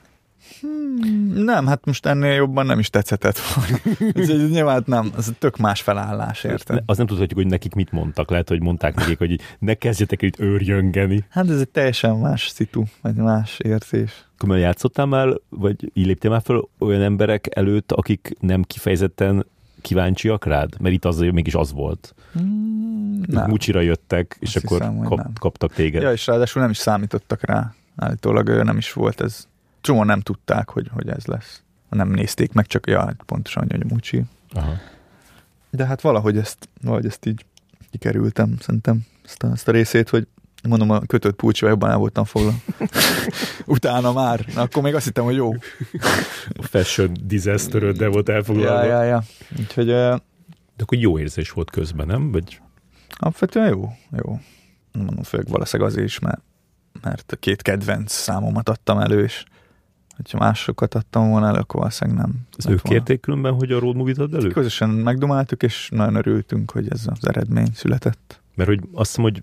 Hmm, 0.60 1.44
nem, 1.44 1.66
hát 1.66 1.84
most 1.84 2.06
ennél 2.06 2.32
jobban 2.32 2.66
nem 2.66 2.78
is 2.78 2.90
tetszetett 2.90 3.38
volna. 3.38 3.76
ez 4.20 4.28
egy, 4.28 4.50
nyilván 4.50 4.82
nem, 4.86 5.12
ez 5.18 5.30
tök 5.38 5.56
más 5.56 5.80
felállás, 5.80 6.44
érted? 6.44 6.82
Az 6.86 6.96
nem 6.96 7.06
tudhatjuk, 7.06 7.38
hogy 7.38 7.48
nekik 7.48 7.74
mit 7.74 7.92
mondtak. 7.92 8.30
Lehet, 8.30 8.48
hogy 8.48 8.60
mondták 8.62 8.94
nekik, 8.94 9.18
hogy 9.18 9.40
ne 9.58 9.74
kezdjetek 9.74 10.22
itt 10.22 10.40
őrjöngeni. 10.40 11.24
Hát 11.28 11.50
ez 11.50 11.60
egy 11.60 11.68
teljesen 11.68 12.16
más 12.16 12.48
szitu, 12.48 12.82
vagy 13.00 13.14
más 13.14 13.58
érzés. 13.58 14.24
Akkor 14.38 14.58
játszottál 14.58 15.06
már, 15.06 15.28
vagy 15.48 15.90
így 15.94 16.06
léptél 16.06 16.30
már 16.30 16.42
fel 16.44 16.68
olyan 16.78 17.02
emberek 17.02 17.56
előtt, 17.56 17.92
akik 17.92 18.36
nem 18.40 18.62
kifejezetten 18.62 19.46
kíváncsiak 19.80 20.44
rád? 20.44 20.80
Mert 20.80 20.94
itt 20.94 21.04
azért 21.04 21.32
mégis 21.32 21.54
az 21.54 21.72
volt. 21.72 22.14
Ők 22.36 23.26
nem. 23.26 23.50
Mucsira 23.50 23.80
jöttek, 23.80 24.36
és 24.40 24.54
Azt 24.56 24.64
akkor 24.64 24.78
hiszem, 24.78 24.98
kap, 24.98 25.18
nem. 25.18 25.32
kaptak 25.40 25.72
téged. 25.72 26.02
Ja, 26.02 26.12
és 26.12 26.26
ráadásul 26.26 26.62
nem 26.62 26.70
is 26.70 26.76
számítottak 26.76 27.40
rá. 27.46 27.74
Állítólag 27.96 28.48
nem 28.48 28.76
is 28.76 28.92
volt 28.92 29.20
ez. 29.20 29.46
Csomó 29.80 30.04
nem 30.04 30.20
tudták, 30.20 30.68
hogy, 30.68 30.88
hogy 30.92 31.08
ez 31.08 31.24
lesz. 31.24 31.62
Nem 31.88 32.08
nézték 32.08 32.52
meg, 32.52 32.66
csak 32.66 32.86
ja, 32.86 33.14
pontosan, 33.26 33.66
hogy 33.70 33.90
Mucsi. 33.90 34.22
Aha. 34.52 34.72
De 35.70 35.86
hát 35.86 36.00
valahogy 36.00 36.36
ezt, 36.36 36.68
valahogy 36.80 37.06
ezt 37.06 37.26
így 37.26 37.44
kikerültem, 37.90 38.56
szerintem 38.60 39.06
ezt 39.24 39.42
a, 39.42 39.50
ezt 39.50 39.68
a 39.68 39.72
részét, 39.72 40.08
hogy 40.08 40.26
mondom, 40.68 40.90
a 40.90 41.00
kötött 41.00 41.34
pulcsival 41.36 41.70
jobban 41.70 41.90
el 41.90 41.96
voltam 41.96 42.24
foglalva. 42.24 42.58
Utána 43.66 44.12
már. 44.12 44.46
Na, 44.54 44.60
akkor 44.60 44.82
még 44.82 44.94
azt 44.94 45.04
hittem, 45.04 45.24
hogy 45.24 45.34
jó. 45.34 45.52
A 46.56 46.62
fashion 46.62 47.16
disaster 47.24 47.92
de 47.92 48.08
volt 48.08 48.28
elfoglalva. 48.28 48.84
Ja, 48.84 49.02
ja, 49.02 49.02
ja. 49.02 49.22
Úgyhogy 49.58 49.88
uh, 49.88 49.94
De 50.76 50.82
akkor 50.82 50.98
jó 50.98 51.18
érzés 51.18 51.50
volt 51.50 51.70
közben, 51.70 52.06
nem? 52.06 52.30
Vagy 52.30 52.60
alapvetően 53.08 53.68
jó. 53.68 53.92
Jó. 54.10 54.40
Mondom, 54.92 55.22
főleg 55.22 55.48
valószínűleg 55.48 55.92
azért 55.92 56.06
is, 56.06 56.18
mert, 56.18 56.40
mert 57.02 57.32
a 57.32 57.36
két 57.36 57.62
kedvenc 57.62 58.12
számomat 58.12 58.68
adtam 58.68 58.98
elő, 58.98 59.22
és 59.22 59.44
hogyha 60.16 60.38
másokat 60.38 60.94
adtam 60.94 61.30
volna 61.30 61.46
elő, 61.46 61.58
akkor 61.58 61.80
valószínűleg 61.80 62.20
nem. 62.20 62.34
az 62.56 62.66
ők 62.66 62.80
volna. 62.82 62.98
kérték 62.98 63.20
különben, 63.20 63.52
hogy 63.52 63.72
a 63.72 63.78
road 63.78 63.96
movie-t 63.96 64.18
add 64.18 64.34
elő? 64.34 64.48
Közösen 64.48 64.88
megdomáltuk, 64.88 65.62
és 65.62 65.88
nagyon 65.92 66.14
örültünk, 66.14 66.70
hogy 66.70 66.90
ez 66.90 67.06
az 67.06 67.28
eredmény 67.28 67.70
született. 67.74 68.40
Mert 68.54 68.68
hogy 68.68 68.80
azt 68.92 69.08
hiszem, 69.08 69.24
hogy 69.24 69.42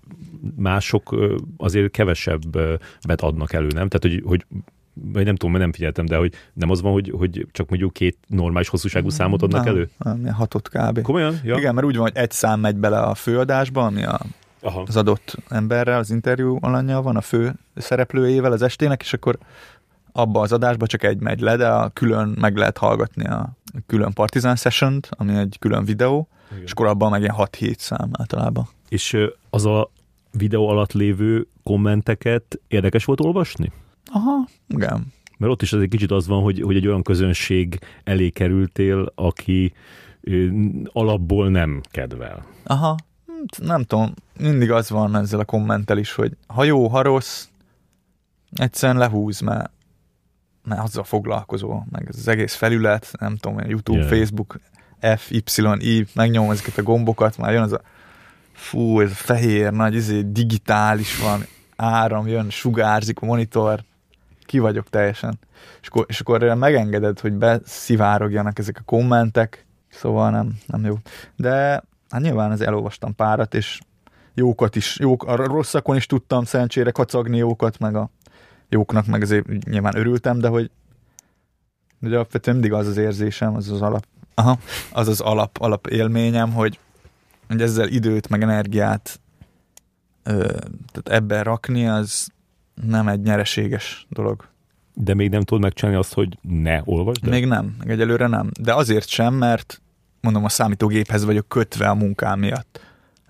mások 0.56 1.16
azért 1.56 1.90
kevesebbet 1.90 3.20
adnak 3.20 3.52
elő, 3.52 3.66
nem? 3.66 3.88
Tehát, 3.88 4.02
hogy, 4.02 4.22
hogy 4.24 4.46
vagy 4.94 5.24
nem 5.24 5.34
tudom, 5.34 5.50
mert 5.50 5.64
nem 5.64 5.72
figyeltem, 5.72 6.06
de 6.06 6.16
hogy 6.16 6.32
nem 6.52 6.70
az 6.70 6.80
van, 6.80 6.92
hogy, 6.92 7.12
hogy 7.16 7.46
csak 7.52 7.68
mondjuk 7.68 7.92
két 7.92 8.18
normális 8.26 8.68
hosszúságú 8.68 9.08
számot 9.08 9.42
adnak 9.42 9.64
nem, 9.64 9.74
elő? 9.74 9.90
Nem, 9.98 10.26
hatot 10.26 10.68
kb. 10.68 11.02
Komolyan? 11.02 11.40
Ja. 11.44 11.56
Igen, 11.56 11.74
mert 11.74 11.86
úgy 11.86 11.96
van, 11.96 12.02
hogy 12.02 12.16
egy 12.16 12.30
szám 12.30 12.60
megy 12.60 12.76
bele 12.76 13.00
a 13.00 13.14
főadásba, 13.14 13.84
ami 13.84 14.04
a, 14.04 14.20
Aha. 14.62 14.84
az 14.86 14.96
adott 14.96 15.36
emberrel, 15.48 15.98
az 15.98 16.10
interjú 16.10 16.58
alanya 16.60 17.02
van, 17.02 17.16
a 17.16 17.20
fő 17.20 17.54
szereplőjével 17.74 18.52
az 18.52 18.62
estének, 18.62 19.02
és 19.02 19.12
akkor 19.12 19.38
abba 20.12 20.40
az 20.40 20.52
adásba 20.52 20.86
csak 20.86 21.02
egy 21.02 21.20
megy 21.20 21.40
le, 21.40 21.56
de 21.56 21.68
a 21.68 21.88
külön 21.88 22.36
meg 22.40 22.56
lehet 22.56 22.78
hallgatni 22.78 23.26
a 23.26 23.48
külön 23.86 24.12
Partizan 24.12 24.56
session 24.56 25.00
ami 25.10 25.36
egy 25.36 25.56
külön 25.58 25.84
videó, 25.84 26.28
Igen. 26.50 26.62
és 26.62 26.70
akkor 26.70 26.86
abban 26.86 27.10
meg 27.10 27.20
ilyen 27.20 27.34
6-7 27.38 27.78
szám 27.78 28.10
általában. 28.12 28.68
És 28.88 29.16
az 29.50 29.66
a 29.66 29.90
videó 30.32 30.68
alatt 30.68 30.92
lévő 30.92 31.46
kommenteket 31.62 32.60
érdekes 32.68 33.04
volt 33.04 33.20
olvasni? 33.20 33.72
Aha, 34.12 34.48
igen. 34.68 35.12
Mert 35.38 35.52
ott 35.52 35.62
is 35.62 35.72
az 35.72 35.80
egy 35.80 35.88
kicsit 35.88 36.10
az 36.10 36.26
van, 36.26 36.42
hogy, 36.42 36.60
hogy 36.60 36.76
egy 36.76 36.86
olyan 36.86 37.02
közönség 37.02 37.78
elé 38.04 38.28
kerültél, 38.28 39.12
aki 39.14 39.72
ö, 40.20 40.46
alapból 40.92 41.48
nem 41.48 41.80
kedvel. 41.90 42.46
Aha, 42.64 42.96
nem 43.58 43.84
tudom, 43.84 44.14
mindig 44.38 44.70
az 44.70 44.90
van 44.90 45.16
ezzel 45.16 45.40
a 45.40 45.44
kommentel 45.44 45.98
is, 45.98 46.12
hogy 46.12 46.36
ha 46.46 46.64
jó, 46.64 46.88
ha 46.88 47.02
rossz, 47.02 47.46
egyszerűen 48.52 48.98
lehúz, 48.98 49.40
mert, 49.40 49.70
mert 50.64 50.82
azzal 50.82 51.04
foglalkozó, 51.04 51.82
meg 51.90 52.08
ez 52.08 52.16
az 52.16 52.28
egész 52.28 52.54
felület, 52.54 53.10
nem 53.18 53.36
tudom, 53.36 53.58
YouTube, 53.58 53.98
yeah. 53.98 54.10
Facebook, 54.10 54.60
F, 55.16 55.30
Y, 55.30 55.42
I, 55.78 56.06
megnyomom 56.14 56.50
ezeket 56.50 56.78
a 56.78 56.82
gombokat, 56.82 57.38
már 57.38 57.52
jön 57.52 57.62
az 57.62 57.72
a 57.72 57.80
fú, 58.52 59.00
ez 59.00 59.10
a 59.10 59.14
fehér, 59.14 59.72
nagy, 59.72 59.94
izé, 59.94 60.22
digitális 60.22 61.18
van, 61.18 61.44
áram 61.76 62.26
jön, 62.26 62.50
sugárzik 62.50 63.20
a 63.20 63.26
monitor, 63.26 63.84
ki 64.46 64.58
vagyok 64.58 64.88
teljesen. 64.88 65.38
És 65.80 65.88
akkor, 65.88 66.04
és 66.08 66.20
akkor 66.20 66.54
megengeded, 66.54 67.20
hogy 67.20 67.32
beszivárogjanak 67.32 68.58
ezek 68.58 68.76
a 68.78 68.84
kommentek, 68.84 69.66
szóval 69.88 70.30
nem, 70.30 70.58
nem 70.66 70.84
jó. 70.84 70.98
De 71.36 71.82
hát 72.10 72.20
nyilván 72.20 72.52
ez 72.52 72.60
elolvastam 72.60 73.14
párat, 73.14 73.54
és 73.54 73.80
jókat 74.34 74.76
is, 74.76 74.98
jók, 74.98 75.24
a 75.24 75.36
rosszakon 75.36 75.96
is 75.96 76.06
tudtam 76.06 76.44
szerencsére 76.44 76.90
kacagni 76.90 77.36
jókat, 77.36 77.78
meg 77.78 77.94
a 77.96 78.10
jóknak 78.68 79.06
meg 79.06 79.22
azért 79.22 79.64
nyilván 79.64 79.96
örültem, 79.96 80.38
de 80.38 80.48
hogy 80.48 80.70
ugye 82.00 82.14
alapvetően 82.14 82.56
mindig 82.56 82.78
az 82.78 82.86
az 82.86 82.96
érzésem, 82.96 83.54
az 83.54 83.70
az 83.70 83.82
alap, 83.82 84.06
aha, 84.34 84.58
az 84.92 85.08
az 85.08 85.20
alap, 85.20 85.58
alap 85.60 85.86
élményem, 85.86 86.52
hogy, 86.52 86.78
hogy 87.48 87.62
ezzel 87.62 87.88
időt, 87.88 88.28
meg 88.28 88.42
energiát 88.42 89.20
tehát 90.22 91.08
ebben 91.08 91.44
rakni 91.44 91.86
az 91.86 92.28
nem 92.86 93.08
egy 93.08 93.20
nyereséges 93.20 94.06
dolog. 94.08 94.48
De 94.94 95.14
még 95.14 95.30
nem 95.30 95.42
tudod 95.42 95.62
megcsinálni 95.62 95.98
azt, 96.00 96.14
hogy 96.14 96.38
ne 96.42 96.80
olvasd? 96.84 97.28
Még 97.28 97.46
nem, 97.46 97.74
meg 97.78 97.90
egyelőre 97.90 98.26
nem. 98.26 98.50
De 98.60 98.74
azért 98.74 99.08
sem, 99.08 99.34
mert 99.34 99.82
mondom, 100.20 100.44
a 100.44 100.48
számítógéphez 100.48 101.24
vagyok 101.24 101.48
kötve 101.48 101.88
a 101.88 101.94
munkám 101.94 102.38
miatt. 102.38 102.80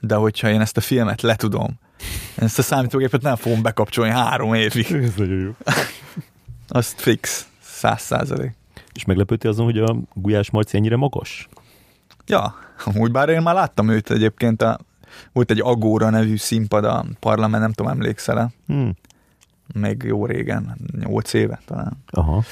De 0.01 0.15
hogyha 0.15 0.51
én 0.51 0.61
ezt 0.61 0.77
a 0.77 0.81
filmet 0.81 1.23
letudom, 1.23 1.79
én 2.39 2.45
ezt 2.45 2.59
a 2.59 2.62
számítógépet 2.62 3.23
nem 3.23 3.37
fogom 3.37 3.62
bekapcsolni 3.62 4.11
három 4.11 4.55
évig. 4.55 4.93
Ez 4.93 5.15
nagyon 5.17 5.39
jó. 5.39 5.57
Azt 6.69 7.01
fix, 7.01 7.49
száz 7.62 8.01
százalék. 8.01 8.55
És 8.93 9.05
meglepődtél 9.05 9.51
azon, 9.51 9.65
hogy 9.65 9.79
a 9.79 9.97
Gulyás 10.15 10.51
Marci 10.51 10.77
ennyire 10.77 10.97
magas? 10.97 11.49
Ja, 12.27 12.55
amúgy 12.85 13.11
bár 13.11 13.29
én 13.29 13.43
már 13.43 13.55
láttam 13.55 13.89
őt 13.89 14.11
egyébként, 14.11 14.62
a, 14.62 14.79
volt 15.33 15.51
egy 15.51 15.61
Agóra 15.61 16.11
nevű 16.11 16.37
színpad 16.37 16.85
a 16.85 17.05
parlament, 17.21 17.62
nem 17.62 17.73
tudom, 17.73 17.93
emlékszel-e? 17.93 18.49
Hmm. 18.67 18.97
Még 19.75 20.03
jó 20.03 20.27
régen, 20.27 20.77
8 21.01 21.33
éve 21.33 21.61
talán. 21.65 22.03
Aha. 22.11 22.43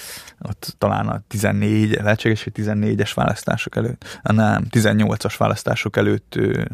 Ott 0.40 0.74
talán 0.78 1.08
a 1.08 1.22
14, 1.28 1.90
lehetséges, 1.90 2.44
hogy 2.44 2.52
14-es 2.56 3.10
választások 3.14 3.76
előtt, 3.76 4.20
nem, 4.22 4.66
18-as 4.70 5.34
választások 5.38 5.96
előtt 5.96 6.36
ő 6.36 6.68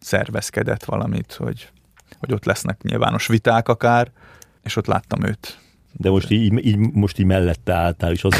szervezkedett 0.00 0.84
valamit, 0.84 1.32
hogy, 1.32 1.70
hogy 2.18 2.32
ott 2.32 2.44
lesznek 2.44 2.82
nyilvános 2.82 3.26
viták 3.26 3.68
akár, 3.68 4.10
és 4.62 4.76
ott 4.76 4.86
láttam 4.86 5.24
őt 5.24 5.58
de 5.92 6.10
most 6.10 6.30
így, 6.30 6.66
így, 6.66 6.76
most 6.76 7.18
így 7.18 7.26
mellette 7.26 7.72
álltál, 7.72 8.12
és 8.12 8.24
az 8.24 8.34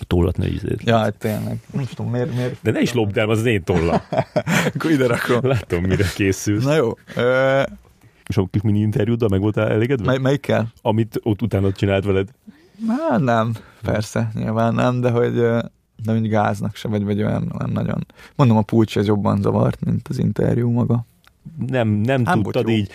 a 0.00 0.04
tollat 0.04 0.36
ne 0.36 0.46
ízét. 0.46 0.82
Ja, 0.84 0.98
hát 0.98 1.14
tényleg. 1.14 1.60
Nem 1.72 1.84
tudom, 1.84 2.10
miért, 2.10 2.34
miért. 2.34 2.56
De 2.62 2.70
ne 2.70 2.80
is 2.80 2.92
lopd 2.92 3.16
el, 3.16 3.30
az 3.30 3.44
én 3.44 3.64
tolla. 3.64 4.04
Akkor 4.74 4.90
ide 4.90 5.06
rakom. 5.06 5.40
Látom, 5.42 5.82
mire 5.82 6.04
készülsz. 6.14 6.64
Na 6.64 6.74
jó. 6.74 6.96
Ö... 7.16 7.62
És 8.32 8.38
a 8.38 8.46
kis 8.50 8.62
mini 8.62 8.78
interjúddal 8.78 9.28
meg 9.28 9.40
voltál 9.40 9.68
elégedve? 9.68 10.06
Mely, 10.06 10.18
melyikkel? 10.18 10.72
Amit 10.82 11.20
ott 11.22 11.42
utána 11.42 11.72
csinált 11.72 12.04
veled? 12.04 12.28
Hát 12.88 13.20
nem, 13.20 13.54
persze, 13.82 14.30
nyilván 14.34 14.74
nem, 14.74 15.00
de 15.00 15.10
hogy 15.10 15.34
de 16.04 16.12
hogy 16.12 16.28
gáznak 16.28 16.76
se, 16.76 16.88
vagy, 16.88 17.04
vagy 17.04 17.22
olyan, 17.22 17.52
olyan 17.58 17.70
nagyon. 17.72 18.06
Mondom, 18.36 18.56
a 18.56 18.62
pulcs 18.62 18.96
ez 18.96 19.06
jobban 19.06 19.40
zavart, 19.42 19.84
mint 19.84 20.08
az 20.08 20.18
interjú 20.18 20.70
maga 20.70 21.04
nem, 21.66 21.88
nem, 21.88 22.22
nem 22.22 22.42
tudtad 22.42 22.68
jó. 22.68 22.74
így. 22.74 22.90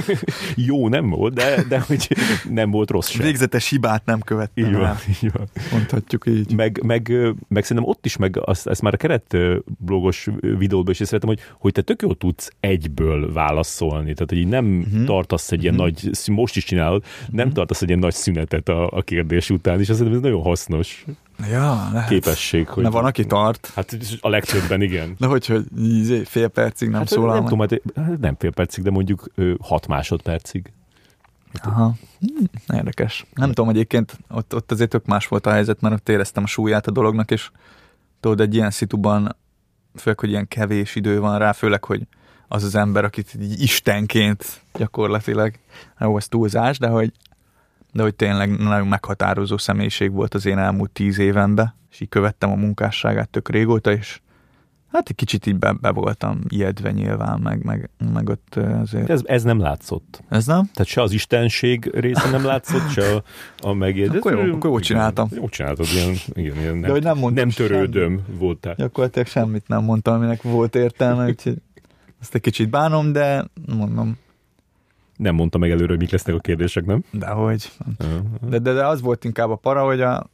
jó 0.68 0.88
nem 0.88 1.10
volt, 1.10 1.34
de, 1.34 1.64
de 1.68 1.80
hogy 1.80 2.08
nem 2.50 2.70
volt 2.70 2.90
rossz 2.90 3.08
sem. 3.08 3.24
Végzetes 3.24 3.68
hibát 3.68 4.04
nem 4.04 4.20
követtem 4.20 4.64
így 4.64 4.74
van, 4.74 4.96
így 5.08 5.32
van. 5.32 5.48
Mondhatjuk 5.72 6.26
így. 6.26 6.54
Meg, 6.54 6.80
meg, 6.84 7.12
meg 7.48 7.62
szerintem 7.62 7.92
ott 7.92 8.06
is, 8.06 8.16
meg 8.16 8.40
azt, 8.44 8.66
ezt 8.66 8.82
már 8.82 8.94
a 8.94 8.96
keret 8.96 9.36
blogos 9.78 10.28
videóban 10.40 10.92
is 10.92 11.00
észrevettem, 11.00 11.28
hogy, 11.28 11.40
hogy 11.58 11.72
te 11.72 11.82
tök 11.82 12.02
jól 12.02 12.16
tudsz 12.16 12.50
egyből 12.60 13.32
válaszolni. 13.32 14.12
Tehát, 14.12 14.28
hogy 14.28 14.38
így 14.38 14.48
nem 14.48 14.78
uh-huh. 14.78 15.04
tartasz 15.04 15.52
egy 15.52 15.62
ilyen 15.62 15.74
uh-huh. 15.74 16.02
nagy, 16.02 16.10
most 16.26 16.56
is 16.56 16.64
csinálod, 16.64 17.04
nem 17.20 17.36
uh-huh. 17.36 17.52
tartasz 17.52 17.82
egy 17.82 17.88
ilyen 17.88 18.00
nagy 18.00 18.14
szünetet 18.14 18.68
a, 18.68 18.90
a 18.90 19.02
kérdés 19.02 19.50
után, 19.50 19.80
és 19.80 19.88
azt 19.88 20.00
ez 20.00 20.20
nagyon 20.20 20.42
hasznos. 20.42 21.04
Ja, 21.48 21.88
lehet. 21.92 22.08
képesség. 22.08 22.68
Hogy 22.68 22.82
Na 22.82 22.90
van, 22.90 23.04
aki 23.04 23.26
tart. 23.26 23.72
Hát 23.74 23.96
a 24.20 24.28
legtöbben, 24.28 24.82
igen. 24.82 25.14
Na 25.18 25.26
hogy, 25.26 25.46
hogy 25.46 25.64
fél 26.24 26.48
percig 26.48 26.88
nem 26.88 26.98
hát, 26.98 27.08
szólal 27.08 27.34
Nem 27.34 27.44
tudom, 27.44 27.58
hát, 27.58 27.80
hát 27.96 28.18
nem 28.18 28.36
fél 28.38 28.50
percig, 28.50 28.84
de 28.84 28.90
mondjuk 28.90 29.30
hat 29.60 29.86
másodpercig. 29.86 30.72
Aha, 31.62 31.94
hm, 32.20 32.74
érdekes. 32.74 33.26
Nem 33.34 33.48
tudom, 33.48 33.68
egyébként 33.68 34.18
ott, 34.28 34.54
ott 34.54 34.72
azért 34.72 34.90
tök 34.90 35.06
más 35.06 35.28
volt 35.28 35.46
a 35.46 35.50
helyzet, 35.50 35.80
mert 35.80 35.94
ott 35.94 36.08
éreztem 36.08 36.42
a 36.42 36.46
súlyát 36.46 36.86
a 36.86 36.90
dolognak, 36.90 37.30
és 37.30 37.50
tudod, 38.20 38.40
egy 38.40 38.54
ilyen 38.54 38.70
szituban, 38.70 39.36
főleg, 39.94 40.18
hogy 40.18 40.28
ilyen 40.28 40.48
kevés 40.48 40.94
idő 40.94 41.20
van 41.20 41.38
rá, 41.38 41.52
főleg, 41.52 41.84
hogy 41.84 42.06
az 42.48 42.64
az 42.64 42.74
ember, 42.74 43.04
akit 43.04 43.34
így 43.40 43.62
istenként 43.62 44.62
gyakorlatilag, 44.72 45.54
jó, 45.98 46.16
ez 46.16 46.28
túlzás, 46.28 46.78
de 46.78 46.88
hogy 46.88 47.12
de 47.92 48.02
hogy 48.02 48.14
tényleg 48.14 48.58
nagyon 48.58 48.86
meghatározó 48.86 49.58
személyiség 49.58 50.12
volt 50.12 50.34
az 50.34 50.46
én 50.46 50.58
elmúlt 50.58 50.90
tíz 50.90 51.18
évenben, 51.18 51.74
és 51.90 52.00
így 52.00 52.08
követtem 52.08 52.50
a 52.50 52.54
munkásságát 52.54 53.28
tök 53.28 53.48
régóta, 53.48 53.92
és 53.92 54.20
hát 54.92 55.08
egy 55.08 55.14
kicsit 55.14 55.46
így 55.46 55.56
be, 55.56 55.72
be 55.72 55.90
voltam 55.90 56.40
ijedve 56.48 56.90
nyilván, 56.90 57.40
meg, 57.40 57.64
meg, 57.64 57.90
meg 58.12 58.28
ott 58.28 58.54
azért. 58.82 59.10
Ez, 59.10 59.20
ez 59.24 59.42
nem 59.42 59.60
látszott. 59.60 60.22
Ez 60.28 60.46
nem? 60.46 60.70
Tehát 60.74 60.88
se 60.88 61.02
az 61.02 61.12
istenség 61.12 61.90
része 61.94 62.30
nem 62.30 62.44
látszott, 62.44 62.90
se 62.90 63.14
a, 63.14 63.22
a 63.58 63.72
megjegyzés. 63.72 64.18
Akkor 64.18 64.32
jó, 64.32 64.54
akkor 64.54 64.70
jó 64.70 64.78
csináltam. 64.78 65.28
Jó 65.34 65.48
csináltad, 65.48 65.86
ilyen, 65.94 66.14
igen, 66.32 66.56
ilyen 66.56 66.72
nem, 66.72 66.80
De 66.80 66.90
hogy 66.90 67.02
nem, 67.02 67.18
nem 67.34 67.50
törődöm 67.50 68.02
semmit. 68.02 68.38
voltál. 68.38 68.74
Gyakorlatilag 68.74 69.26
semmit 69.26 69.68
nem 69.68 69.84
mondtam, 69.84 70.14
aminek 70.14 70.42
volt 70.42 70.74
értelme, 70.74 71.26
úgyhogy 71.26 71.56
ezt 72.20 72.34
egy 72.34 72.40
kicsit 72.40 72.70
bánom, 72.70 73.12
de 73.12 73.44
mondom, 73.76 74.18
nem 75.20 75.34
mondta 75.34 75.58
meg 75.58 75.70
előre, 75.70 75.88
hogy 75.88 75.98
mik 75.98 76.10
lesznek 76.10 76.34
a 76.34 76.38
kérdések, 76.38 76.84
nem? 76.84 77.04
Dehogy. 77.10 77.70
De, 78.48 78.58
de, 78.58 78.72
de 78.72 78.86
az 78.86 79.00
volt 79.00 79.24
inkább 79.24 79.50
a 79.50 79.56
para, 79.56 79.84
hogy 79.84 80.00
a 80.00 80.30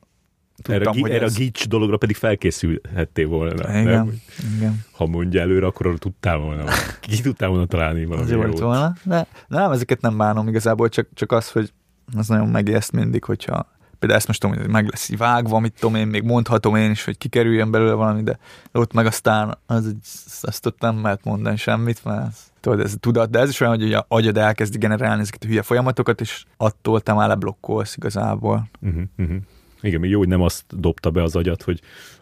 Tudtam, 0.63 0.75
erre, 0.75 1.01
hogy 1.01 1.11
erre 1.11 1.25
ez... 1.25 1.35
a 1.35 1.39
gics 1.39 1.69
dologra 1.69 1.97
pedig 1.97 2.17
felkészülhettél 2.17 3.29
volna. 3.29 3.69
Igen, 3.69 3.85
nem? 3.85 4.13
igen. 4.57 4.85
Ha 4.93 5.07
mondja 5.07 5.41
előre, 5.41 5.67
akkor 5.67 5.87
arra 5.87 5.99
tudtál 5.99 6.39
volna. 6.39 6.65
Ki 7.01 7.21
tudtál 7.21 7.49
volna 7.49 7.67
találni 7.67 8.05
valami 8.05 8.31
jót. 8.31 8.47
jót. 8.47 8.59
volna. 8.59 8.93
De, 9.03 9.27
de 9.49 9.59
nem, 9.59 9.71
ezeket 9.71 10.01
nem 10.01 10.17
bánom 10.17 10.49
igazából, 10.49 10.89
csak, 10.89 11.09
csak 11.15 11.33
az, 11.33 11.51
hogy 11.51 11.73
az 12.17 12.29
nagyon 12.29 12.49
megijeszt 12.49 12.93
mindig, 12.93 13.25
hogyha 13.25 13.76
például 13.98 14.18
ezt 14.18 14.27
most 14.27 14.40
tudom, 14.40 14.56
hogy 14.56 14.68
meg 14.68 14.89
lesz 14.89 15.16
vágva, 15.16 15.59
mit 15.59 15.74
tudom 15.78 15.94
én, 15.94 16.06
még 16.06 16.23
mondhatom 16.23 16.77
én 16.77 16.90
is, 16.90 17.05
hogy 17.05 17.18
kikerüljön 17.18 17.70
belőle 17.70 17.93
valami, 17.93 18.23
de 18.23 18.39
ott 18.73 18.93
meg 18.93 19.06
aztán 19.06 19.59
az, 19.66 19.94
azt 20.43 20.66
ott 20.66 20.81
nem 20.81 21.02
lehet 21.02 21.24
mondani 21.24 21.56
semmit, 21.56 22.05
mert 22.05 22.36
tudod, 22.60 22.81
ez 22.81 22.94
tudat, 23.01 23.31
de 23.31 23.39
ez 23.39 23.48
is 23.48 23.60
olyan, 23.60 23.78
hogy 23.78 23.93
a 23.93 24.05
agyad 24.09 24.36
elkezdi 24.36 24.78
generálni 24.78 25.20
ezeket 25.20 25.44
a 25.44 25.47
hülye 25.47 25.62
folyamatokat, 25.62 26.20
és 26.20 26.44
attól 26.56 27.01
te 27.01 27.12
már 27.12 27.28
leblokkolsz 27.28 27.97
igazából. 27.97 28.68
Uh-huh, 28.81 29.02
uh-huh. 29.18 29.36
Igen, 29.81 30.01
még 30.01 30.10
jó, 30.10 30.18
hogy 30.18 30.28
nem 30.28 30.40
azt 30.40 30.64
dobta 30.81 31.10
be 31.10 31.23
az 31.23 31.36
agyat, 31.36 31.62
hogy 31.62 31.81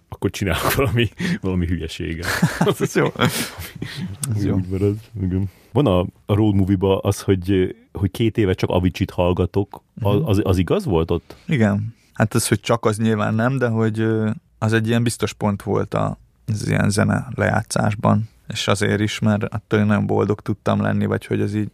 akkor 0.08 0.30
csinálok 0.30 0.74
valami, 0.74 1.08
valami 1.40 1.66
hülyeséget. 1.66 2.26
ez 2.80 2.94
jó. 2.94 3.12
ez 4.34 4.44
jó. 4.44 4.60
Marad. 4.70 4.96
Igen. 5.22 5.50
Van 5.74 5.86
a, 5.86 6.00
a 6.26 6.34
road 6.34 6.54
movie 6.54 6.98
az, 7.00 7.20
hogy, 7.20 7.76
hogy 7.92 8.10
két 8.10 8.38
éve 8.38 8.54
csak 8.54 8.70
Avicit 8.70 9.10
hallgatok. 9.10 9.82
Az, 10.00 10.20
az, 10.24 10.40
az 10.44 10.58
igaz 10.58 10.84
volt 10.84 11.10
ott? 11.10 11.36
Igen. 11.46 11.94
Hát 12.12 12.34
az, 12.34 12.48
hogy 12.48 12.60
csak 12.60 12.84
az 12.84 12.98
nyilván 12.98 13.34
nem, 13.34 13.58
de 13.58 13.68
hogy 13.68 14.06
az 14.58 14.72
egy 14.72 14.86
ilyen 14.86 15.02
biztos 15.02 15.32
pont 15.32 15.62
volt 15.62 15.94
a, 15.94 16.18
az 16.46 16.68
ilyen 16.68 16.90
zene 16.90 17.26
lejátszásban 17.34 18.28
és 18.48 18.68
azért 18.68 19.00
is, 19.00 19.18
mert 19.18 19.44
attól 19.44 19.78
én 19.78 19.86
nagyon 19.86 20.06
boldog 20.06 20.40
tudtam 20.40 20.80
lenni, 20.80 21.06
vagy 21.06 21.26
hogy 21.26 21.40
ez 21.40 21.54
így 21.54 21.70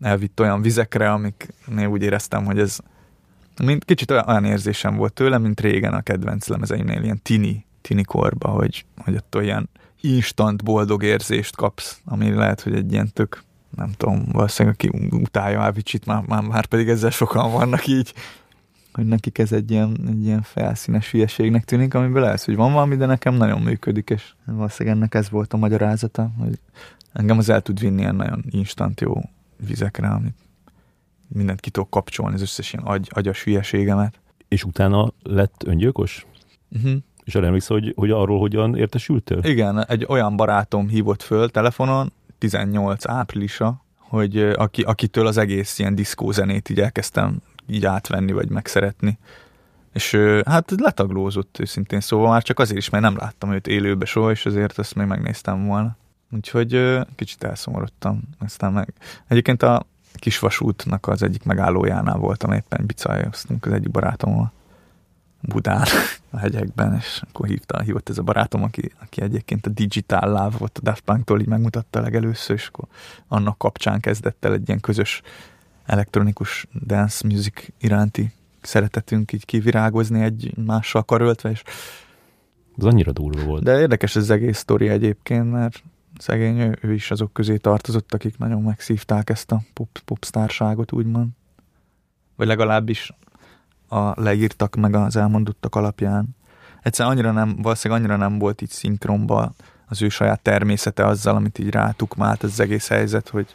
elvitt 0.00 0.40
olyan 0.40 0.62
vizekre, 0.62 1.12
amiknél 1.12 1.86
úgy 1.86 2.02
éreztem, 2.02 2.44
hogy 2.44 2.58
ez 2.58 2.78
mint 3.62 3.84
kicsit 3.84 4.10
olyan, 4.10 4.28
olyan 4.28 4.44
érzésem 4.44 4.96
volt 4.96 5.12
tőle, 5.12 5.38
mint 5.38 5.60
régen 5.60 5.94
a 5.94 6.00
kedvenc 6.00 6.48
lemezeimnél, 6.48 7.02
ilyen 7.02 7.22
tini, 7.22 7.64
tini 7.80 8.02
korba, 8.02 8.48
hogy, 8.48 8.84
hogy 8.96 9.14
ott 9.14 9.36
olyan 9.36 9.68
instant 10.00 10.64
boldog 10.64 11.02
érzést 11.02 11.56
kapsz, 11.56 12.00
ami 12.04 12.30
lehet, 12.30 12.60
hogy 12.60 12.74
egy 12.74 12.92
ilyen 12.92 13.10
tök, 13.12 13.42
nem 13.76 13.92
tudom, 13.96 14.24
valószínűleg 14.32 14.76
aki 14.80 15.08
utálja 15.10 15.60
Avicit, 15.60 16.06
már, 16.06 16.22
már, 16.26 16.42
már 16.42 16.66
pedig 16.66 16.88
ezzel 16.88 17.10
sokan 17.10 17.52
vannak 17.52 17.86
így, 17.86 18.14
hogy 18.92 19.06
nekik 19.06 19.38
ez 19.38 19.52
egy 19.52 19.70
ilyen, 19.70 19.96
egy 20.08 20.24
ilyen 20.24 20.42
felszínes 20.42 21.10
hülyeségnek 21.10 21.64
tűnik, 21.64 21.94
amiből 21.94 22.22
lesz, 22.22 22.44
hogy 22.44 22.56
van 22.56 22.72
valami, 22.72 22.96
de 22.96 23.06
nekem 23.06 23.34
nagyon 23.34 23.60
működik, 23.60 24.10
és 24.10 24.32
valószínűleg 24.44 24.98
ennek 24.98 25.14
ez 25.14 25.30
volt 25.30 25.52
a 25.52 25.56
magyarázata, 25.56 26.30
hogy 26.38 26.58
engem 27.12 27.38
az 27.38 27.48
el 27.48 27.60
tud 27.60 27.80
vinni 27.80 28.00
ilyen 28.00 28.14
nagyon 28.14 28.44
instant 28.50 29.00
jó 29.00 29.20
vizekre, 29.66 30.08
amit 30.08 30.34
mindent 31.28 31.60
ki 31.60 31.70
tudok 31.70 31.90
kapcsolni, 31.90 32.34
az 32.34 32.42
összes 32.42 32.72
ilyen 32.72 32.84
agy, 32.84 33.08
agyas 33.10 33.42
hülyeségemet. 33.42 34.20
És 34.48 34.64
utána 34.64 35.12
lett 35.22 35.62
öngyilkos? 35.66 36.26
Uh-huh. 36.70 36.96
És 37.24 37.34
arra 37.34 37.46
emlékszel, 37.46 37.76
hogy, 37.76 37.92
hogy 37.96 38.10
arról 38.10 38.38
hogyan 38.38 38.76
értesültél? 38.76 39.38
Igen, 39.42 39.86
egy 39.86 40.06
olyan 40.08 40.36
barátom 40.36 40.88
hívott 40.88 41.22
föl 41.22 41.50
telefonon, 41.50 42.12
18 42.38 43.08
áprilisa, 43.08 43.84
hogy 43.96 44.38
aki, 44.38 44.82
akitől 44.82 45.26
az 45.26 45.36
egész 45.36 45.78
ilyen 45.78 45.94
diszkózenét 45.94 46.68
így 46.68 46.80
elkezdtem 46.80 47.42
így 47.66 47.86
átvenni, 47.86 48.32
vagy 48.32 48.48
megszeretni. 48.48 49.18
És 49.92 50.18
hát 50.46 50.72
letaglózott 50.76 51.56
őszintén 51.58 52.00
szóval 52.00 52.30
már 52.30 52.42
csak 52.42 52.58
azért 52.58 52.78
is, 52.78 52.90
mert 52.90 53.04
nem 53.04 53.16
láttam 53.16 53.52
őt 53.52 53.66
élőbe 53.66 54.04
soha, 54.04 54.30
és 54.30 54.46
azért 54.46 54.78
ezt 54.78 54.94
még 54.94 55.06
megnéztem 55.06 55.66
volna. 55.66 55.96
Úgyhogy 56.30 56.98
kicsit 57.16 57.44
elszomorodtam. 57.44 58.20
Aztán 58.38 58.72
meg... 58.72 58.92
Egyébként 59.28 59.62
a 59.62 59.86
kisvasútnak 60.14 61.08
az 61.08 61.22
egyik 61.22 61.44
megállójánál 61.44 62.18
voltam 62.18 62.52
éppen 62.52 62.86
bicajoztunk 62.86 63.66
az 63.66 63.72
egyik 63.72 63.90
barátommal. 63.90 64.52
Budán, 65.40 65.86
a 66.30 66.38
hegyekben, 66.38 66.94
és 66.94 67.22
akkor 67.28 67.46
hívta, 67.46 67.80
hívott 67.80 68.08
ez 68.08 68.18
a 68.18 68.22
barátom, 68.22 68.62
aki, 68.62 68.92
aki 69.00 69.22
egyébként 69.22 69.66
a 69.66 69.70
Digital 69.70 70.28
Love 70.28 70.56
volt 70.58 70.78
a 70.78 70.82
Daft 70.82 71.00
Punk-tól, 71.00 71.40
így 71.40 71.46
megmutatta 71.46 72.00
legelőször, 72.00 72.56
és 72.56 72.66
akkor 72.66 72.84
annak 73.28 73.58
kapcsán 73.58 74.00
kezdett 74.00 74.44
el 74.44 74.52
egy 74.52 74.68
ilyen 74.68 74.80
közös 74.80 75.22
elektronikus 75.86 76.66
dance 76.86 77.26
music 77.26 77.66
iránti 77.78 78.32
szeretetünk 78.60 79.32
így 79.32 79.44
kivirágozni 79.44 80.22
egy 80.22 80.52
mással 80.56 81.02
karöltve, 81.02 81.50
és 81.50 81.62
az 82.76 82.84
annyira 82.84 83.12
durva 83.12 83.44
volt. 83.44 83.62
De 83.62 83.80
érdekes 83.80 84.16
ez 84.16 84.22
az 84.22 84.30
egész 84.30 84.58
sztori 84.58 84.88
egyébként, 84.88 85.50
mert 85.50 85.82
szegény, 86.18 86.58
ő, 86.58 86.78
ő 86.82 86.92
is 86.92 87.10
azok 87.10 87.32
közé 87.32 87.56
tartozott, 87.56 88.14
akik 88.14 88.38
nagyon 88.38 88.62
megszívták 88.62 89.30
ezt 89.30 89.52
a 89.52 89.62
pop, 89.72 89.98
popstárságot, 90.04 90.92
úgymond. 90.92 91.28
Vagy 92.36 92.46
legalábbis 92.46 93.12
a 93.90 94.20
leírtak 94.20 94.76
meg 94.76 94.94
az 94.94 95.16
elmondottak 95.16 95.74
alapján. 95.74 96.28
Egyszerűen 96.82 97.14
annyira 97.14 97.32
nem, 97.32 97.56
valószínűleg 97.62 98.02
annyira 98.02 98.16
nem 98.16 98.38
volt 98.38 98.62
így 98.62 98.70
szinkronba 98.70 99.52
az 99.86 100.02
ő 100.02 100.08
saját 100.08 100.40
természete 100.40 101.06
azzal, 101.06 101.36
amit 101.36 101.58
így 101.58 101.70
rátukmált 101.70 102.42
az 102.42 102.60
egész 102.60 102.88
helyzet, 102.88 103.28
hogy 103.28 103.54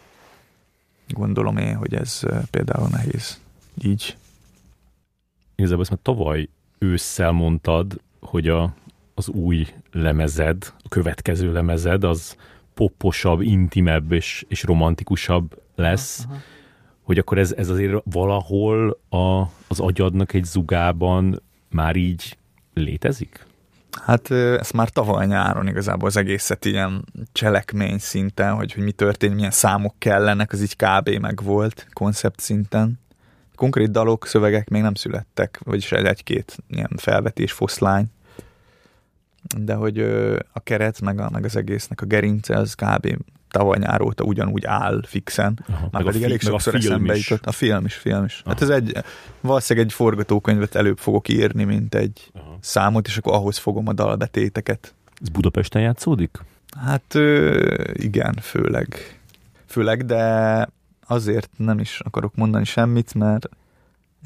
gondolom 1.07 1.57
én, 1.57 1.75
hogy 1.75 1.93
ez 1.93 2.21
például 2.51 2.87
nehéz 2.87 3.39
így. 3.81 4.17
Igazából 5.55 5.81
ezt 5.81 5.91
már 5.91 5.99
tavaly 6.01 6.49
ősszel 6.77 7.31
mondtad, 7.31 8.01
hogy 8.19 8.47
a, 8.47 8.73
az 9.13 9.27
új 9.27 9.67
lemezed, 9.91 10.73
a 10.83 10.87
következő 10.89 11.51
lemezed, 11.51 12.03
az 12.03 12.35
poposabb, 12.73 13.41
intimebb 13.41 14.11
és, 14.11 14.45
és 14.47 14.63
romantikusabb 14.63 15.61
lesz, 15.75 16.23
aha, 16.23 16.33
aha. 16.33 16.41
Hogy 17.05 17.17
akkor 17.17 17.37
ez, 17.37 17.51
ez 17.51 17.69
azért 17.69 18.01
valahol 18.03 18.99
a, 19.09 19.41
az 19.67 19.79
agyadnak 19.79 20.33
egy 20.33 20.43
zugában 20.43 21.41
már 21.69 21.95
így 21.95 22.37
létezik? 22.73 23.45
Hát 24.03 24.31
ezt 24.31 24.73
már 24.73 24.89
tavaly 24.89 25.25
nyáron 25.25 25.67
igazából 25.67 26.07
az 26.07 26.17
egészet 26.17 26.65
ilyen 26.65 27.05
cselekmény 27.31 27.97
szinten, 27.97 28.53
hogy, 28.53 28.73
hogy 28.73 28.83
mi 28.83 28.91
történik, 28.91 29.35
milyen 29.35 29.51
számok 29.51 29.95
kellenek, 29.97 30.51
az 30.51 30.61
így 30.61 30.75
kb. 30.75 31.09
meg 31.09 31.43
volt 31.43 31.87
koncept 31.93 32.39
szinten. 32.39 32.99
Konkrét 33.55 33.91
dalok, 33.91 34.27
szövegek 34.27 34.69
még 34.69 34.81
nem 34.81 34.93
születtek, 34.93 35.59
vagyis 35.63 35.91
egy-két 35.91 36.57
ilyen 36.67 36.91
felvetés, 36.97 37.51
foszlány. 37.51 38.05
De 39.57 39.73
hogy 39.73 39.99
a 40.53 40.59
keret, 40.63 41.01
meg, 41.01 41.19
a, 41.19 41.29
meg 41.29 41.45
az 41.45 41.55
egésznek 41.55 42.01
a 42.01 42.05
gerince, 42.05 42.57
az 42.57 42.73
kb 42.73 43.17
tavaly 43.57 43.77
nyár 43.79 44.01
óta 44.01 44.23
ugyanúgy 44.23 44.65
áll 44.65 45.03
fixen. 45.05 45.59
Aha, 45.69 45.87
már 45.91 46.03
pedig 46.03 46.23
elég 46.23 46.41
sokszor 46.41 46.75
eszembe 46.75 47.15
jutott. 47.15 47.45
A 47.45 47.51
film 47.51 47.85
is, 47.85 47.93
film 47.93 48.25
is. 48.25 48.41
Aha. 48.43 48.49
Hát 48.49 48.61
ez 48.61 48.69
egy, 48.69 48.97
valószínűleg 49.41 49.87
egy 49.87 49.93
forgatókönyvet 49.93 50.75
előbb 50.75 50.97
fogok 50.97 51.29
írni, 51.29 51.63
mint 51.63 51.95
egy 51.95 52.31
Aha. 52.33 52.57
számot, 52.61 53.07
és 53.07 53.17
akkor 53.17 53.33
ahhoz 53.33 53.57
fogom 53.57 53.87
a 53.87 53.93
dalbetéteket. 53.93 54.93
Ez 55.21 55.29
Budapesten 55.29 55.81
játszódik? 55.81 56.39
Hát 56.85 57.13
igen, 57.93 58.33
főleg. 58.41 59.19
Főleg, 59.65 60.05
de 60.05 60.67
azért 61.07 61.49
nem 61.57 61.79
is 61.79 61.99
akarok 61.99 62.35
mondani 62.35 62.65
semmit, 62.65 63.13
mert 63.13 63.49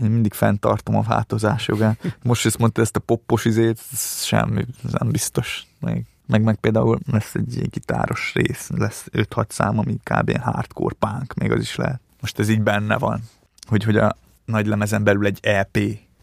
én 0.03 0.09
mindig 0.09 0.33
fenntartom 0.33 0.95
a 0.95 1.01
változás 1.01 1.67
jogát. 1.67 2.17
Most 2.23 2.45
is 2.45 2.57
mondta 2.57 2.81
ezt 2.81 2.95
a 2.95 2.99
poppos 2.99 3.45
izét, 3.45 3.79
semmi, 4.23 4.65
nem 4.99 5.11
biztos. 5.11 5.63
Még 5.79 6.05
meg, 6.29 6.43
meg 6.43 6.55
például 6.55 6.99
lesz 7.11 7.35
egy 7.35 7.69
gitáros 7.69 8.33
rész, 8.33 8.69
lesz 8.75 9.05
5-6 9.11 9.49
szám, 9.49 9.79
ami 9.79 9.97
kb. 10.03 10.37
hardcore 10.37 10.95
punk, 10.99 11.33
még 11.33 11.51
az 11.51 11.59
is 11.59 11.75
lehet. 11.75 11.99
Most 12.21 12.39
ez 12.39 12.49
így 12.49 12.61
benne 12.61 12.97
van, 12.97 13.21
hogy, 13.67 13.83
hogy 13.83 13.97
a 13.97 14.17
nagy 14.45 14.67
lemezen 14.67 15.03
belül 15.03 15.25
egy 15.25 15.39
EP, 15.41 15.77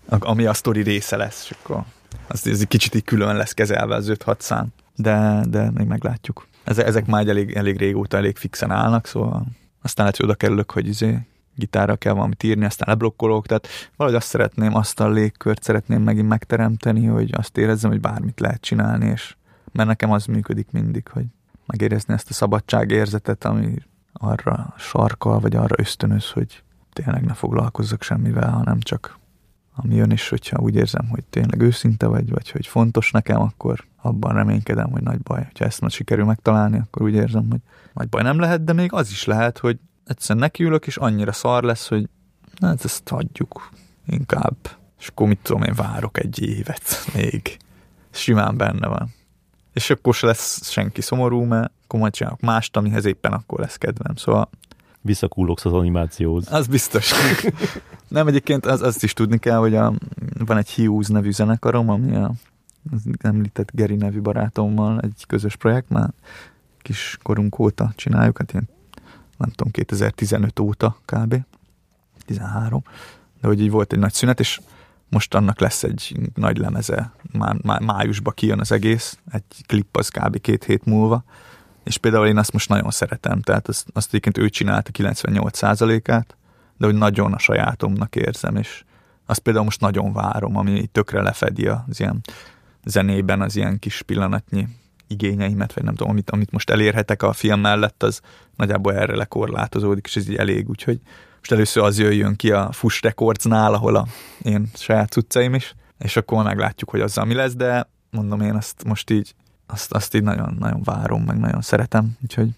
ami 0.08 0.44
a 0.44 0.54
sztori 0.54 0.82
része 0.82 1.16
lesz, 1.16 1.44
és 1.50 1.56
akkor 1.58 1.84
az, 2.26 2.46
ez 2.46 2.60
egy 2.60 2.68
kicsit 2.68 2.94
így 2.94 3.04
külön 3.04 3.36
lesz 3.36 3.52
kezelve 3.52 3.94
az 3.94 4.12
5-6 4.14 4.38
szám, 4.38 4.66
de, 4.94 5.44
de 5.48 5.70
még 5.70 5.86
meglátjuk. 5.86 6.46
Ezek, 6.64 7.06
már 7.06 7.28
elég, 7.28 7.52
elég 7.52 7.76
régóta 7.76 8.16
elég 8.16 8.36
fixen 8.36 8.70
állnak, 8.70 9.06
szóval 9.06 9.46
aztán 9.82 10.04
lehet, 10.04 10.16
hogy 10.16 10.26
oda 10.26 10.34
kerülök, 10.34 10.70
hogy 10.70 10.86
izé, 10.86 11.18
gitárra 11.54 11.96
kell 11.96 12.12
valamit 12.12 12.42
írni, 12.42 12.64
aztán 12.64 12.88
leblokkolok, 12.88 13.46
tehát 13.46 13.68
valahogy 13.96 14.20
azt 14.20 14.28
szeretném, 14.28 14.74
azt 14.74 15.00
a 15.00 15.08
légkört 15.08 15.62
szeretném 15.62 16.02
megint 16.02 16.28
megteremteni, 16.28 17.06
hogy 17.06 17.30
azt 17.32 17.56
érezzem, 17.56 17.90
hogy 17.90 18.00
bármit 18.00 18.40
lehet 18.40 18.60
csinálni, 18.60 19.06
és 19.06 19.36
mert 19.76 19.88
nekem 19.88 20.10
az 20.10 20.26
működik 20.26 20.70
mindig, 20.70 21.08
hogy 21.08 21.24
megérezni 21.66 22.14
ezt 22.14 22.30
a 22.30 22.32
szabadságérzetet, 22.32 23.44
ami 23.44 23.74
arra 24.12 24.74
sarkal, 24.78 25.40
vagy 25.40 25.56
arra 25.56 25.74
ösztönöz, 25.78 26.30
hogy 26.30 26.62
tényleg 26.92 27.24
ne 27.24 27.34
foglalkozzak 27.34 28.02
semmivel, 28.02 28.50
hanem 28.50 28.80
csak 28.80 29.18
ami 29.74 29.94
jön, 29.94 30.10
és 30.10 30.28
hogyha 30.28 30.60
úgy 30.60 30.74
érzem, 30.74 31.08
hogy 31.08 31.24
tényleg 31.24 31.60
őszinte 31.60 32.06
vagy, 32.06 32.30
vagy 32.30 32.50
hogy 32.50 32.66
fontos 32.66 33.10
nekem, 33.10 33.40
akkor 33.40 33.84
abban 34.02 34.34
reménykedem, 34.34 34.90
hogy 34.90 35.02
nagy 35.02 35.20
baj. 35.20 35.48
Ha 35.58 35.64
ezt 35.64 35.80
most 35.80 35.94
sikerül 35.94 36.24
megtalálni, 36.24 36.78
akkor 36.78 37.02
úgy 37.02 37.14
érzem, 37.14 37.46
hogy 37.50 37.60
nagy 37.92 38.08
baj 38.08 38.22
nem 38.22 38.38
lehet, 38.38 38.64
de 38.64 38.72
még 38.72 38.92
az 38.92 39.10
is 39.10 39.24
lehet, 39.24 39.58
hogy 39.58 39.78
egyszerűen 40.06 40.44
nekiülök, 40.44 40.86
és 40.86 40.96
annyira 40.96 41.32
szar 41.32 41.62
lesz, 41.62 41.88
hogy 41.88 42.08
hát 42.60 42.84
ezt 42.84 43.08
hagyjuk 43.08 43.70
inkább. 44.06 44.56
És 44.98 45.08
akkor 45.08 45.28
mit 45.28 45.38
tudom 45.42 45.62
én, 45.62 45.74
várok 45.74 46.18
egy 46.18 46.42
évet 46.42 47.10
még. 47.14 47.56
Simán 48.10 48.56
benne 48.56 48.86
van 48.86 49.14
és 49.76 49.90
akkor 49.90 50.14
se 50.14 50.26
lesz 50.26 50.70
senki 50.70 51.00
szomorú, 51.00 51.42
mert 51.42 51.70
akkor 51.84 52.00
majd 52.00 52.12
csinálok 52.12 52.40
mást, 52.40 52.76
amihez 52.76 53.04
éppen 53.04 53.32
akkor 53.32 53.60
lesz 53.60 53.76
kedvem. 53.76 54.16
Szóval 54.16 54.48
visszakullogsz 55.00 55.64
az 55.64 55.72
animációhoz. 55.72 56.52
Az 56.52 56.66
biztos. 56.66 57.12
Nem, 58.08 58.26
egyébként 58.26 58.66
az, 58.66 58.82
azt 58.82 59.02
is 59.02 59.12
tudni 59.12 59.38
kell, 59.38 59.56
hogy 59.56 59.74
a, 59.74 59.92
van 60.38 60.56
egy 60.56 60.74
Hughes 60.74 61.06
nevű 61.06 61.30
zenekarom, 61.30 61.88
ami 61.90 62.16
a 62.16 62.32
az 62.92 63.02
említett 63.18 63.70
Geri 63.72 63.94
nevű 63.94 64.20
barátommal 64.20 65.00
egy 65.00 65.24
közös 65.26 65.56
projekt, 65.56 65.88
már 65.88 66.10
kis 66.78 67.18
korunk 67.22 67.58
óta 67.58 67.92
csináljuk, 67.96 68.38
hát 68.38 68.52
ilyen 68.52 68.68
nem 69.36 69.50
tudom, 69.50 69.72
2015 69.72 70.58
óta 70.58 70.96
kb. 71.04 71.36
13, 72.26 72.82
de 73.40 73.46
hogy 73.46 73.60
így 73.60 73.70
volt 73.70 73.92
egy 73.92 73.98
nagy 73.98 74.12
szünet, 74.12 74.40
és 74.40 74.60
most 75.08 75.34
annak 75.34 75.60
lesz 75.60 75.82
egy 75.82 76.16
nagy 76.34 76.56
lemeze, 76.56 77.12
már, 77.32 77.56
már 77.62 77.80
májusban 77.80 78.34
kijön 78.36 78.60
az 78.60 78.72
egész, 78.72 79.18
egy 79.30 79.42
klip 79.66 79.96
az 79.96 80.08
kb. 80.08 80.40
két 80.40 80.64
hét 80.64 80.84
múlva, 80.84 81.24
és 81.84 81.98
például 81.98 82.26
én 82.26 82.38
azt 82.38 82.52
most 82.52 82.68
nagyon 82.68 82.90
szeretem, 82.90 83.40
tehát 83.40 83.68
azt, 83.68 83.86
azt 83.92 84.08
egyébként 84.08 84.38
ő 84.38 84.48
csinálta 84.48 84.90
98%-át, 84.94 86.36
de 86.76 86.86
hogy 86.86 86.94
nagyon 86.94 87.32
a 87.32 87.38
sajátomnak 87.38 88.16
érzem, 88.16 88.56
és 88.56 88.84
azt 89.26 89.40
például 89.40 89.64
most 89.64 89.80
nagyon 89.80 90.12
várom, 90.12 90.56
ami 90.56 90.86
tökre 90.86 91.22
lefedi 91.22 91.66
az 91.66 92.00
ilyen 92.00 92.20
zenében 92.84 93.40
az 93.40 93.56
ilyen 93.56 93.78
kis 93.78 94.02
pillanatnyi 94.02 94.68
igényeimet, 95.06 95.72
vagy 95.72 95.84
nem 95.84 95.94
tudom, 95.94 96.12
amit, 96.12 96.30
amit 96.30 96.50
most 96.50 96.70
elérhetek 96.70 97.22
a 97.22 97.32
film 97.32 97.60
mellett, 97.60 98.02
az 98.02 98.20
nagyjából 98.56 98.94
erre 98.94 99.16
lekorlátozódik, 99.16 100.06
és 100.06 100.16
ez 100.16 100.28
így 100.28 100.36
elég, 100.36 100.68
úgyhogy 100.68 101.00
most 101.48 101.58
először 101.58 101.82
az 101.82 101.98
jöjjön 101.98 102.36
ki 102.36 102.50
a 102.50 102.72
Fush 102.72 103.02
Recordsnál, 103.02 103.74
ahol 103.74 103.96
a 103.96 104.06
én 104.42 104.70
saját 104.74 105.10
cuccaim 105.10 105.54
is, 105.54 105.74
és 105.98 106.16
akkor 106.16 106.44
meglátjuk, 106.44 106.90
hogy 106.90 107.00
azzal 107.00 107.24
mi 107.24 107.34
lesz, 107.34 107.54
de 107.54 107.88
mondom 108.10 108.40
én 108.40 108.54
azt 108.54 108.84
most 108.84 109.10
így, 109.10 109.34
azt, 109.66 109.92
azt 109.92 110.14
így 110.14 110.22
nagyon, 110.22 110.56
nagyon 110.58 110.82
várom, 110.82 111.22
meg 111.22 111.38
nagyon 111.38 111.60
szeretem, 111.60 112.16
úgyhogy... 112.22 112.48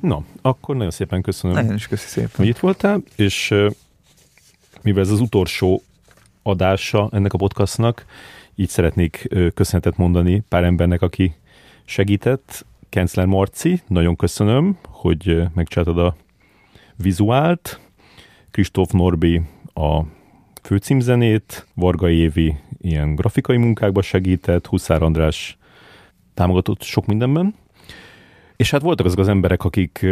Na, 0.00 0.22
akkor 0.42 0.76
nagyon 0.76 0.90
szépen 0.90 1.22
köszönöm. 1.22 1.56
Nagyon 1.56 1.74
is 1.74 1.86
köszi 1.86 2.06
szépen. 2.06 2.30
Hogy 2.36 2.46
itt 2.46 2.58
voltál, 2.58 3.02
és 3.16 3.54
mivel 4.82 5.02
ez 5.02 5.10
az 5.10 5.20
utolsó 5.20 5.82
adása 6.42 7.08
ennek 7.12 7.32
a 7.32 7.38
podcastnak, 7.38 8.04
így 8.54 8.68
szeretnék 8.68 9.28
köszönetet 9.54 9.96
mondani 9.96 10.42
pár 10.48 10.64
embernek, 10.64 11.02
aki 11.02 11.34
segített, 11.84 12.64
Kenzler 12.96 13.26
Marci, 13.26 13.80
nagyon 13.86 14.16
köszönöm, 14.16 14.78
hogy 14.84 15.42
megcsináltad 15.54 15.98
a 15.98 16.16
vizuált, 16.96 17.80
Kristóf 18.50 18.90
Norbi 18.90 19.42
a 19.74 20.00
főcímzenét, 20.62 21.66
Varga 21.74 22.10
Évi 22.10 22.56
ilyen 22.80 23.14
grafikai 23.14 23.56
munkákba 23.56 24.02
segített, 24.02 24.66
Huszár 24.66 25.02
András 25.02 25.58
támogatott 26.34 26.82
sok 26.82 27.06
mindenben, 27.06 27.54
és 28.56 28.70
hát 28.70 28.82
voltak 28.82 29.06
azok 29.06 29.18
az 29.18 29.28
emberek, 29.28 29.64
akik 29.64 30.06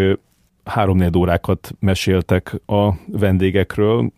három 0.64 1.16
órákat 1.16 1.74
meséltek 1.78 2.60
a 2.66 2.92
vendégekről, 3.06 4.12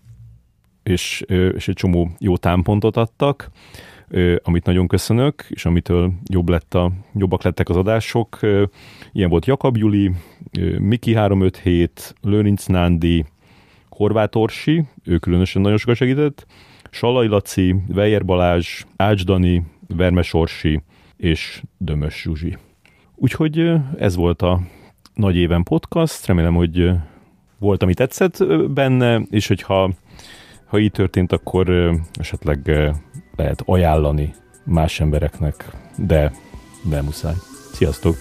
és, 0.82 1.20
és 1.54 1.68
egy 1.68 1.74
csomó 1.74 2.10
jó 2.18 2.36
támpontot 2.36 2.96
adtak 2.96 3.50
amit 4.42 4.64
nagyon 4.64 4.86
köszönök, 4.86 5.46
és 5.48 5.64
amitől 5.64 6.12
jobb 6.24 6.48
lett 6.48 6.74
a, 6.74 6.92
jobbak 7.14 7.42
lettek 7.42 7.68
az 7.68 7.76
adások. 7.76 8.38
Ilyen 9.12 9.30
volt 9.30 9.46
Jakab 9.46 9.76
Juli, 9.76 10.12
Miki 10.78 11.14
357, 11.14 12.14
Lőrinc 12.22 12.66
Nándi, 12.66 13.24
Horváth 13.88 14.36
Orsi, 14.36 14.84
ő 15.04 15.18
különösen 15.18 15.62
nagyon 15.62 15.78
sokat 15.78 15.96
segített, 15.96 16.46
Salai 16.90 17.26
Laci, 17.26 17.74
Vejer 17.88 18.24
Balázs, 18.24 18.84
Ács 18.96 19.24
Dani, 19.24 19.62
Vermes 19.96 20.34
Orsi 20.34 20.82
és 21.16 21.62
Dömös 21.78 22.22
Zsuzsi. 22.22 22.56
Úgyhogy 23.14 23.72
ez 23.98 24.16
volt 24.16 24.42
a 24.42 24.60
Nagy 25.14 25.36
Éven 25.36 25.62
podcast, 25.62 26.26
remélem, 26.26 26.54
hogy 26.54 26.90
volt, 27.58 27.82
ami 27.82 27.94
tetszett 27.94 28.46
benne, 28.70 29.20
és 29.30 29.46
hogyha 29.46 29.90
ha 30.66 30.78
így 30.78 30.90
történt, 30.90 31.32
akkor 31.32 31.94
esetleg 32.12 32.70
lehet 33.36 33.62
ajánlani 33.66 34.34
más 34.64 35.00
embereknek, 35.00 35.70
de 35.96 36.32
nem 36.82 37.04
muszáj. 37.04 37.34
Sziasztok! 37.72 38.16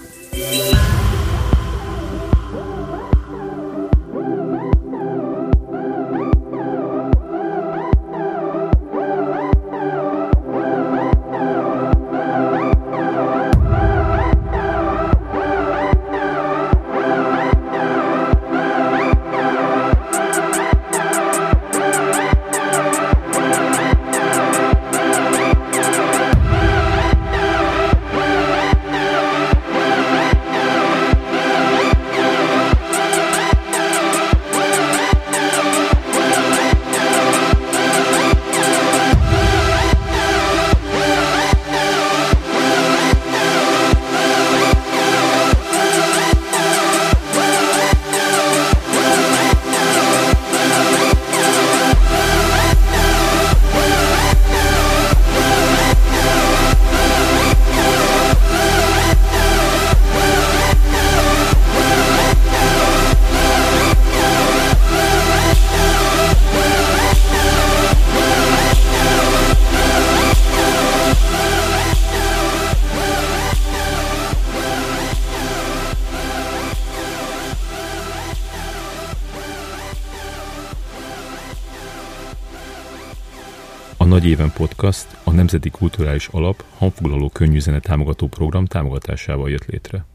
Nemzeti 85.45 85.69
Kulturális 85.69 86.27
Alap 86.27 86.63
hangfoglaló 86.77 87.29
könnyűzene 87.29 87.79
támogató 87.79 88.27
program 88.27 88.65
támogatásával 88.65 89.49
jött 89.49 89.65
létre. 89.65 90.05